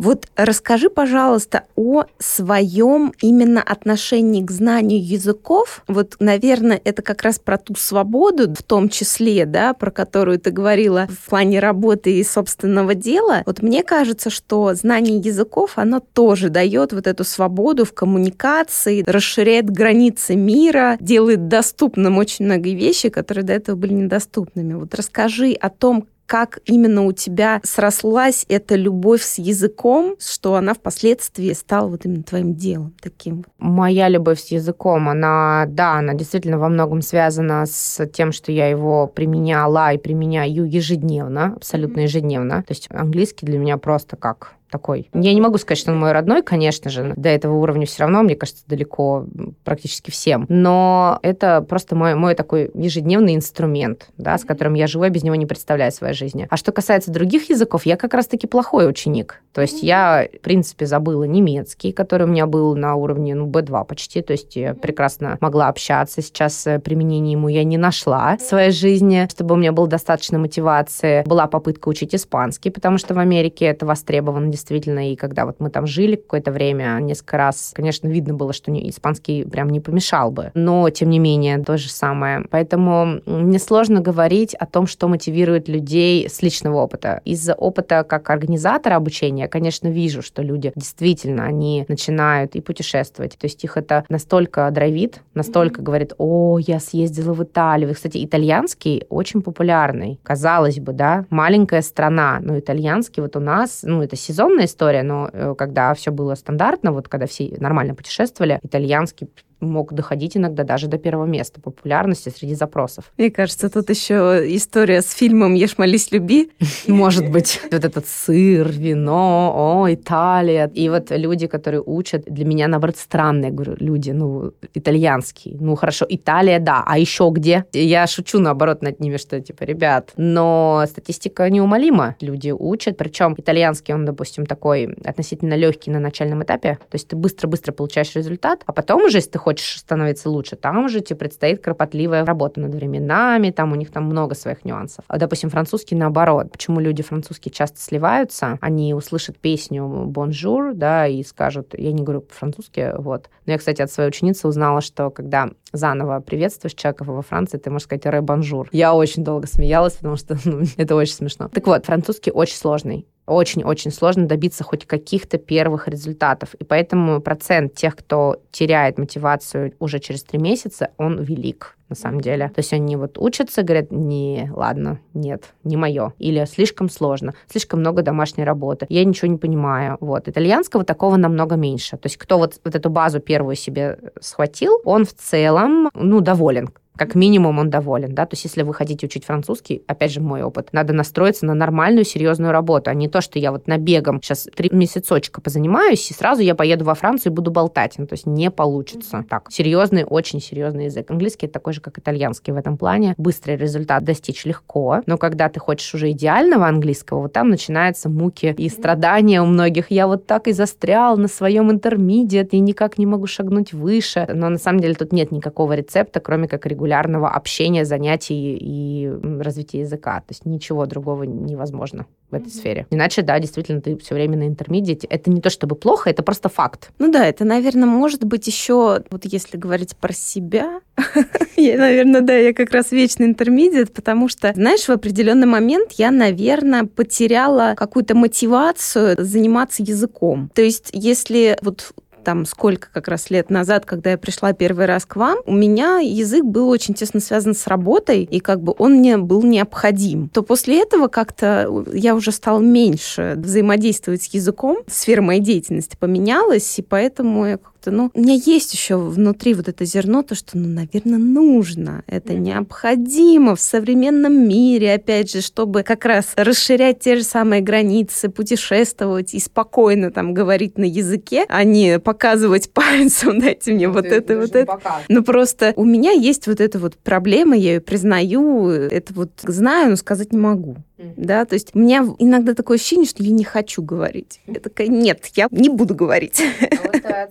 Вот 0.00 0.28
расскажи, 0.34 0.88
пожалуйста, 0.88 1.64
о 1.76 2.04
своем 2.18 3.12
именно 3.20 3.62
отношении 3.62 4.42
к 4.42 4.50
знанию 4.50 4.98
языков. 4.98 5.82
Вот, 5.88 6.16
наверное, 6.20 6.80
это 6.82 7.02
как 7.02 7.20
раз 7.20 7.38
про 7.38 7.58
ту 7.58 7.74
свободу, 7.74 8.50
в 8.50 8.62
том 8.62 8.88
числе, 8.88 9.44
да, 9.44 9.74
про 9.74 9.90
которую 9.90 10.40
ты 10.40 10.52
говорила 10.52 11.06
в 11.10 11.28
плане 11.28 11.60
работы 11.60 12.18
и 12.18 12.24
собственного 12.24 12.94
дела. 12.94 13.42
Вот 13.44 13.60
мне 13.60 13.82
кажется, 13.82 14.30
что 14.30 14.72
знание 14.72 15.18
языков, 15.18 15.72
оно 15.76 16.00
тоже 16.00 16.48
дает 16.48 16.94
вот 16.94 17.06
эту 17.06 17.24
свободу 17.24 17.84
в 17.84 17.92
коммуникации, 17.92 19.04
расширяет 19.06 19.68
границы 19.68 20.34
мира, 20.34 20.96
делает 20.98 21.48
доступным 21.48 22.16
очень 22.16 22.46
многие 22.46 22.74
вещи, 22.74 23.10
которые 23.10 23.44
до 23.44 23.52
этого 23.52 23.76
были 23.76 23.92
недоступными. 23.92 24.72
Вот 24.72 24.94
расскажи 24.94 25.52
о 25.52 25.68
том, 25.68 26.06
как 26.30 26.60
именно 26.64 27.06
у 27.06 27.12
тебя 27.12 27.60
срослась 27.64 28.46
эта 28.48 28.76
любовь 28.76 29.20
с 29.20 29.38
языком, 29.38 30.14
что 30.20 30.54
она 30.54 30.74
впоследствии 30.74 31.52
стала 31.54 31.88
вот 31.88 32.04
именно 32.04 32.22
твоим 32.22 32.54
делом 32.54 32.94
таким? 33.02 33.44
Моя 33.58 34.08
любовь 34.08 34.38
с 34.38 34.52
языком, 34.52 35.08
она, 35.08 35.64
да, 35.66 35.94
она 35.94 36.14
действительно 36.14 36.60
во 36.60 36.68
многом 36.68 37.02
связана 37.02 37.66
с 37.66 38.06
тем, 38.06 38.30
что 38.30 38.52
я 38.52 38.68
его 38.68 39.08
применяла 39.08 39.92
и 39.92 39.98
применяю 39.98 40.70
ежедневно, 40.70 41.54
абсолютно 41.56 42.02
ежедневно. 42.02 42.62
То 42.62 42.74
есть 42.74 42.86
английский 42.90 43.46
для 43.46 43.58
меня 43.58 43.76
просто 43.76 44.14
как 44.14 44.52
такой. 44.70 45.08
Я 45.12 45.34
не 45.34 45.40
могу 45.40 45.58
сказать, 45.58 45.78
что 45.78 45.92
он 45.92 45.98
мой 45.98 46.12
родной, 46.12 46.42
конечно 46.42 46.90
же. 46.90 47.12
До 47.16 47.28
этого 47.28 47.56
уровня 47.56 47.86
все 47.86 48.02
равно, 48.02 48.22
мне 48.22 48.36
кажется, 48.36 48.64
далеко 48.66 49.26
практически 49.64 50.10
всем. 50.10 50.46
Но 50.48 51.18
это 51.22 51.62
просто 51.62 51.96
мой, 51.96 52.14
мой 52.14 52.34
такой 52.34 52.70
ежедневный 52.74 53.34
инструмент, 53.34 54.10
да, 54.16 54.38
с 54.38 54.44
которым 54.44 54.74
я 54.74 54.86
живу, 54.86 55.04
я 55.04 55.10
без 55.10 55.22
него 55.22 55.34
не 55.34 55.46
представляю 55.46 55.92
своей 55.92 56.14
жизни. 56.14 56.46
А 56.50 56.56
что 56.56 56.72
касается 56.72 57.10
других 57.10 57.50
языков, 57.50 57.86
я 57.86 57.96
как 57.96 58.14
раз-таки 58.14 58.46
плохой 58.46 58.88
ученик. 58.88 59.42
То 59.52 59.60
есть 59.62 59.82
я, 59.82 60.28
в 60.32 60.40
принципе, 60.40 60.86
забыла 60.86 61.24
немецкий, 61.24 61.92
который 61.92 62.26
у 62.26 62.30
меня 62.30 62.46
был 62.46 62.76
на 62.76 62.94
уровне 62.94 63.34
ну, 63.34 63.48
B2 63.48 63.84
почти. 63.84 64.22
То 64.22 64.32
есть 64.32 64.54
я 64.56 64.74
прекрасно 64.74 65.38
могла 65.40 65.68
общаться. 65.68 66.22
Сейчас 66.22 66.66
э, 66.66 66.78
применения 66.78 67.32
ему 67.32 67.48
я 67.48 67.64
не 67.64 67.76
нашла 67.76 68.36
в 68.36 68.42
своей 68.42 68.70
жизни, 68.70 69.26
чтобы 69.30 69.54
у 69.54 69.58
меня 69.58 69.72
было 69.72 69.88
достаточно 69.88 70.38
мотивации. 70.38 71.24
Была 71.26 71.46
попытка 71.48 71.88
учить 71.88 72.14
испанский, 72.14 72.70
потому 72.70 72.98
что 72.98 73.14
в 73.14 73.18
Америке 73.18 73.66
это 73.66 73.86
востребовано 73.86 74.46
действительно, 74.60 75.10
и 75.10 75.16
когда 75.16 75.46
вот 75.46 75.56
мы 75.58 75.70
там 75.70 75.86
жили 75.86 76.16
какое-то 76.16 76.52
время, 76.52 76.98
несколько 77.00 77.38
раз, 77.38 77.72
конечно, 77.74 78.06
видно 78.08 78.34
было, 78.34 78.52
что 78.52 78.70
испанский 78.70 79.44
прям 79.44 79.70
не 79.70 79.80
помешал 79.80 80.30
бы. 80.30 80.50
Но, 80.54 80.88
тем 80.90 81.10
не 81.10 81.18
менее, 81.18 81.58
то 81.58 81.76
же 81.78 81.88
самое. 81.88 82.44
Поэтому 82.50 83.20
мне 83.26 83.58
сложно 83.58 84.00
говорить 84.00 84.54
о 84.54 84.66
том, 84.66 84.86
что 84.86 85.08
мотивирует 85.08 85.68
людей 85.68 86.28
с 86.28 86.42
личного 86.42 86.76
опыта. 86.76 87.20
Из-за 87.24 87.54
опыта 87.54 88.04
как 88.04 88.30
организатора 88.30 88.96
обучения 88.96 89.42
я, 89.42 89.48
конечно, 89.48 89.88
вижу, 89.88 90.22
что 90.22 90.42
люди 90.42 90.72
действительно, 90.76 91.44
они 91.44 91.86
начинают 91.88 92.54
и 92.54 92.60
путешествовать. 92.60 93.38
То 93.38 93.46
есть 93.46 93.64
их 93.64 93.76
это 93.76 94.04
настолько 94.08 94.70
драйвит, 94.70 95.22
настолько 95.34 95.80
mm-hmm. 95.80 95.84
говорит, 95.84 96.12
о, 96.18 96.58
я 96.58 96.80
съездила 96.80 97.32
в 97.32 97.42
Италию. 97.42 97.94
Кстати, 97.94 98.22
итальянский 98.22 99.04
очень 99.08 99.40
популярный. 99.40 100.20
Казалось 100.22 100.78
бы, 100.78 100.92
да, 100.92 101.24
маленькая 101.30 101.82
страна, 101.82 102.38
но 102.42 102.58
итальянский 102.58 103.22
вот 103.22 103.36
у 103.36 103.40
нас, 103.40 103.80
ну, 103.82 104.02
это 104.02 104.16
сезон 104.16 104.49
сезонная 104.50 104.66
история, 104.66 105.02
но 105.02 105.30
э, 105.32 105.54
когда 105.56 105.94
все 105.94 106.10
было 106.10 106.34
стандартно, 106.34 106.92
вот 106.92 107.08
когда 107.08 107.26
все 107.26 107.54
нормально 107.58 107.94
путешествовали, 107.94 108.58
итальянский 108.62 109.28
мог 109.60 109.92
доходить 109.92 110.36
иногда 110.36 110.64
даже 110.64 110.86
до 110.86 110.98
первого 110.98 111.26
места 111.26 111.60
популярности 111.60 112.32
среди 112.34 112.54
запросов. 112.54 113.12
Мне 113.18 113.30
кажется, 113.30 113.68
тут 113.70 113.90
еще 113.90 114.42
история 114.56 115.02
с 115.02 115.12
фильмом 115.12 115.54
«Ешь, 115.54 115.78
молись, 115.78 116.10
люби». 116.12 116.50
Может 116.86 117.30
быть. 117.30 117.60
Вот 117.70 117.84
этот 117.84 118.06
сыр, 118.06 118.68
вино, 118.68 119.52
о, 119.82 119.92
Италия. 119.92 120.70
И 120.74 120.88
вот 120.88 121.10
люди, 121.10 121.46
которые 121.46 121.82
учат, 121.84 122.24
для 122.26 122.44
меня, 122.44 122.68
наоборот, 122.68 122.96
странные, 122.96 123.50
говорю, 123.50 123.76
люди, 123.78 124.10
ну, 124.10 124.52
итальянские. 124.74 125.56
Ну, 125.60 125.76
хорошо, 125.76 126.06
Италия, 126.08 126.58
да, 126.58 126.82
а 126.86 126.98
еще 126.98 127.30
где? 127.32 127.64
Я 127.72 128.06
шучу, 128.06 128.38
наоборот, 128.38 128.82
над 128.82 129.00
ними, 129.00 129.16
что, 129.16 129.40
типа, 129.40 129.64
ребят, 129.64 130.12
но 130.16 130.84
статистика 130.88 131.48
неумолима. 131.50 132.16
Люди 132.20 132.50
учат, 132.50 132.96
причем 132.96 133.34
итальянский, 133.36 133.94
он, 133.94 134.04
допустим, 134.04 134.46
такой 134.46 134.94
относительно 135.04 135.54
легкий 135.54 135.90
на 135.90 136.00
начальном 136.00 136.42
этапе, 136.42 136.78
то 136.90 136.94
есть 136.94 137.08
ты 137.08 137.16
быстро-быстро 137.16 137.72
получаешь 137.72 138.14
результат, 138.14 138.62
а 138.66 138.72
потом 138.72 139.04
уже, 139.04 139.18
если 139.18 139.30
ты 139.30 139.38
хочешь 139.38 139.49
хочешь 139.50 139.80
становиться 139.80 140.30
лучше, 140.30 140.54
там 140.54 140.84
уже 140.84 141.00
тебе 141.00 141.16
предстоит 141.16 141.60
кропотливая 141.60 142.24
работа 142.24 142.60
над 142.60 142.72
временами, 142.72 143.50
там 143.50 143.72
у 143.72 143.74
них 143.74 143.90
там 143.90 144.04
много 144.04 144.36
своих 144.36 144.64
нюансов. 144.64 145.04
А, 145.08 145.18
допустим, 145.18 145.50
французский 145.50 145.96
наоборот. 145.96 146.52
Почему 146.52 146.78
люди 146.78 147.02
французские 147.02 147.52
часто 147.52 147.80
сливаются? 147.80 148.58
Они 148.60 148.94
услышат 148.94 149.38
песню 149.38 149.88
«Bonjour», 150.06 150.74
да, 150.74 151.08
и 151.08 151.24
скажут, 151.24 151.74
я 151.76 151.90
не 151.90 152.04
говорю 152.04 152.20
по-французски, 152.20 152.92
вот. 152.96 153.28
Но 153.46 153.52
я, 153.52 153.58
кстати, 153.58 153.82
от 153.82 153.90
своей 153.90 154.08
ученицы 154.08 154.46
узнала, 154.46 154.80
что 154.80 155.10
когда 155.10 155.50
заново 155.72 156.20
приветствуешь 156.20 156.74
человека 156.74 157.02
во 157.02 157.22
Франции, 157.22 157.58
ты 157.58 157.70
можешь 157.70 157.86
сказать 157.86 158.06
«re 158.06 158.20
bonjour». 158.20 158.68
Я 158.70 158.94
очень 158.94 159.24
долго 159.24 159.48
смеялась, 159.48 159.94
потому 159.94 160.14
что 160.14 160.38
ну, 160.44 160.62
это 160.76 160.94
очень 160.94 161.14
смешно. 161.14 161.48
Так 161.52 161.66
вот, 161.66 161.86
французский 161.86 162.30
очень 162.30 162.56
сложный 162.56 163.08
очень-очень 163.26 163.90
сложно 163.90 164.26
добиться 164.26 164.64
хоть 164.64 164.86
каких-то 164.86 165.38
первых 165.38 165.88
результатов. 165.88 166.54
И 166.54 166.64
поэтому 166.64 167.20
процент 167.20 167.74
тех, 167.74 167.96
кто 167.96 168.36
теряет 168.50 168.98
мотивацию 168.98 169.74
уже 169.78 170.00
через 170.00 170.22
три 170.22 170.38
месяца, 170.38 170.90
он 170.96 171.22
велик 171.22 171.76
на 171.88 171.96
самом 171.96 172.20
деле. 172.20 172.48
То 172.48 172.60
есть 172.60 172.72
они 172.72 172.96
вот 172.96 173.18
учатся, 173.18 173.62
говорят, 173.62 173.90
не, 173.90 174.50
ладно, 174.54 175.00
нет, 175.12 175.52
не 175.64 175.76
мое. 175.76 176.14
Или 176.18 176.44
слишком 176.44 176.88
сложно, 176.88 177.34
слишком 177.48 177.80
много 177.80 178.02
домашней 178.02 178.44
работы, 178.44 178.86
я 178.88 179.04
ничего 179.04 179.28
не 179.28 179.38
понимаю. 179.38 179.96
Вот. 180.00 180.28
Итальянского 180.28 180.84
такого 180.84 181.16
намного 181.16 181.56
меньше. 181.56 181.96
То 181.96 182.06
есть 182.06 182.16
кто 182.16 182.38
вот, 182.38 182.60
вот 182.64 182.74
эту 182.74 182.90
базу 182.90 183.20
первую 183.20 183.56
себе 183.56 183.98
схватил, 184.20 184.80
он 184.84 185.04
в 185.04 185.12
целом, 185.14 185.90
ну, 185.94 186.20
доволен 186.20 186.70
как 187.00 187.14
минимум 187.14 187.58
он 187.58 187.70
доволен, 187.70 188.14
да, 188.14 188.26
то 188.26 188.34
есть 188.34 188.44
если 188.44 188.60
вы 188.60 188.74
хотите 188.74 189.06
учить 189.06 189.24
французский, 189.24 189.82
опять 189.86 190.12
же 190.12 190.20
мой 190.20 190.42
опыт, 190.42 190.68
надо 190.72 190.92
настроиться 190.92 191.46
на 191.46 191.54
нормальную 191.54 192.04
серьезную 192.04 192.52
работу, 192.52 192.90
а 192.90 192.94
не 192.94 193.08
то, 193.08 193.22
что 193.22 193.38
я 193.38 193.52
вот 193.52 193.66
набегом 193.66 194.20
сейчас 194.20 194.46
три 194.54 194.68
месяцочка 194.70 195.40
позанимаюсь, 195.40 196.10
и 196.10 196.12
сразу 196.12 196.42
я 196.42 196.54
поеду 196.54 196.84
во 196.84 196.94
Францию 196.94 197.32
и 197.32 197.34
буду 197.34 197.50
болтать, 197.50 197.94
ну, 197.96 198.06
то 198.06 198.12
есть 198.12 198.26
не 198.26 198.50
получится. 198.50 199.24
Так, 199.30 199.50
серьезный, 199.50 200.04
очень 200.04 200.42
серьезный 200.42 200.84
язык. 200.84 201.10
Английский 201.10 201.46
такой 201.46 201.72
же, 201.72 201.80
как 201.80 201.98
итальянский 201.98 202.52
в 202.52 202.56
этом 202.58 202.76
плане. 202.76 203.14
Быстрый 203.16 203.56
результат 203.56 204.04
достичь 204.04 204.44
легко, 204.44 205.00
но 205.06 205.16
когда 205.16 205.48
ты 205.48 205.58
хочешь 205.58 205.94
уже 205.94 206.10
идеального 206.10 206.66
английского, 206.66 207.22
вот 207.22 207.32
там 207.32 207.48
начинаются 207.48 208.10
муки 208.10 208.54
и 208.58 208.68
страдания 208.68 209.40
у 209.40 209.46
многих. 209.46 209.90
Я 209.90 210.06
вот 210.06 210.26
так 210.26 210.48
и 210.48 210.52
застрял 210.52 211.16
на 211.16 211.28
своем 211.28 211.70
интермедиат, 211.70 212.52
и 212.52 212.60
никак 212.60 212.98
не 212.98 213.06
могу 213.06 213.26
шагнуть 213.26 213.72
выше. 213.72 214.28
Но 214.34 214.50
на 214.50 214.58
самом 214.58 214.80
деле 214.80 214.92
тут 214.92 215.14
нет 215.14 215.32
никакого 215.32 215.72
рецепта, 215.72 216.20
кроме 216.20 216.46
как 216.46 216.66
регулярно 216.66 216.89
регулярного 216.90 217.30
общения, 217.30 217.84
занятий 217.84 218.56
и 218.60 219.10
развития 219.40 219.80
языка. 219.80 220.20
То 220.20 220.26
есть 220.30 220.44
ничего 220.44 220.86
другого 220.86 221.22
невозможно 221.22 222.06
в 222.30 222.34
этой 222.34 222.46
mm-hmm. 222.46 222.50
сфере. 222.50 222.86
Иначе, 222.90 223.22
да, 223.22 223.38
действительно, 223.38 223.80
ты 223.80 223.96
все 223.96 224.14
время 224.14 224.36
на 224.36 224.46
интермедиате. 224.46 225.06
Это 225.08 225.30
не 225.30 225.40
то 225.40 225.50
чтобы 225.50 225.76
плохо, 225.76 226.10
это 226.10 226.22
просто 226.22 226.48
факт. 226.48 226.90
Ну 226.98 227.10
да, 227.10 227.26
это, 227.26 227.44
наверное, 227.44 227.86
может 227.86 228.24
быть 228.24 228.46
еще, 228.46 229.02
вот 229.10 229.24
если 229.24 229.56
говорить 229.56 229.96
про 229.96 230.12
себя, 230.12 230.80
я, 231.56 231.78
наверное, 231.78 232.20
да, 232.20 232.36
я 232.36 232.52
как 232.52 232.72
раз 232.72 232.92
вечный 232.92 233.26
интермедиат, 233.26 233.92
потому 233.92 234.28
что, 234.28 234.52
знаешь, 234.54 234.86
в 234.86 234.90
определенный 234.90 235.46
момент 235.46 235.92
я, 235.92 236.10
наверное, 236.10 236.84
потеряла 236.84 237.74
какую-то 237.76 238.14
мотивацию 238.14 239.16
заниматься 239.18 239.82
языком. 239.82 240.50
То 240.54 240.62
есть, 240.62 240.90
если 240.92 241.56
вот 241.62 241.92
там 242.24 242.44
сколько 242.44 242.88
как 242.92 243.08
раз 243.08 243.30
лет 243.30 243.50
назад, 243.50 243.84
когда 243.86 244.10
я 244.10 244.18
пришла 244.18 244.52
первый 244.52 244.86
раз 244.86 245.04
к 245.04 245.16
вам, 245.16 245.38
у 245.46 245.54
меня 245.54 245.98
язык 245.98 246.44
был 246.44 246.68
очень 246.68 246.94
тесно 246.94 247.20
связан 247.20 247.54
с 247.54 247.66
работой, 247.66 248.22
и 248.24 248.40
как 248.40 248.62
бы 248.62 248.74
он 248.78 248.94
мне 248.94 249.16
был 249.16 249.42
необходим. 249.42 250.28
То 250.28 250.42
после 250.42 250.82
этого 250.82 251.08
как-то 251.08 251.84
я 251.92 252.14
уже 252.14 252.32
стала 252.32 252.60
меньше 252.60 253.34
взаимодействовать 253.36 254.22
с 254.22 254.34
языком, 254.34 254.78
сфера 254.86 255.22
моей 255.22 255.40
деятельности 255.40 255.96
поменялась, 255.98 256.78
и 256.78 256.82
поэтому 256.82 257.46
я 257.46 257.58
как-то, 257.80 257.90
ну, 257.90 258.10
у 258.12 258.20
меня 258.20 258.34
есть 258.34 258.72
еще 258.74 258.96
внутри 258.96 259.54
вот 259.54 259.68
это 259.68 259.84
зерно, 259.84 260.22
то, 260.22 260.34
что, 260.34 260.58
ну, 260.58 260.68
наверное, 260.68 261.18
нужно, 261.18 262.02
это 262.06 262.34
необходимо 262.34 263.56
в 263.56 263.60
современном 263.60 264.48
мире, 264.48 264.94
опять 264.94 265.32
же, 265.32 265.40
чтобы 265.40 265.82
как 265.82 266.04
раз 266.04 266.32
расширять 266.36 267.00
те 267.00 267.16
же 267.16 267.22
самые 267.22 267.62
границы, 267.62 268.28
путешествовать 268.28 269.34
и 269.34 269.40
спокойно 269.40 270.10
там 270.10 270.34
говорить 270.34 270.76
на 270.76 270.84
языке, 270.84 271.46
а 271.48 271.64
не 271.64 271.98
показывать 271.98 272.70
пальцем, 272.72 273.40
дайте 273.40 273.72
мне 273.72 273.88
ну, 273.88 273.94
вот 273.94 274.04
это, 274.04 274.38
вот 274.38 274.54
это. 274.54 274.78
Ну, 275.08 275.24
просто 275.24 275.72
у 275.76 275.84
меня 275.84 276.12
есть 276.12 276.46
вот 276.46 276.60
эта 276.60 276.78
вот 276.78 276.96
проблема, 276.96 277.56
я 277.56 277.74
ее 277.74 277.80
признаю, 277.80 278.68
это 278.68 279.14
вот 279.14 279.30
знаю, 279.42 279.90
но 279.90 279.96
сказать 279.96 280.32
не 280.32 280.38
могу. 280.38 280.76
Да, 281.16 281.44
то 281.44 281.54
есть 281.54 281.70
у 281.74 281.78
меня 281.78 282.06
иногда 282.18 282.54
такое 282.54 282.76
ощущение, 282.76 283.06
что 283.06 283.22
я 283.22 283.30
не 283.30 283.44
хочу 283.44 283.82
говорить. 283.82 284.40
Я 284.46 284.60
такая, 284.60 284.88
нет, 284.88 285.24
я 285.34 285.48
не 285.50 285.68
буду 285.68 285.94
говорить. 285.94 286.42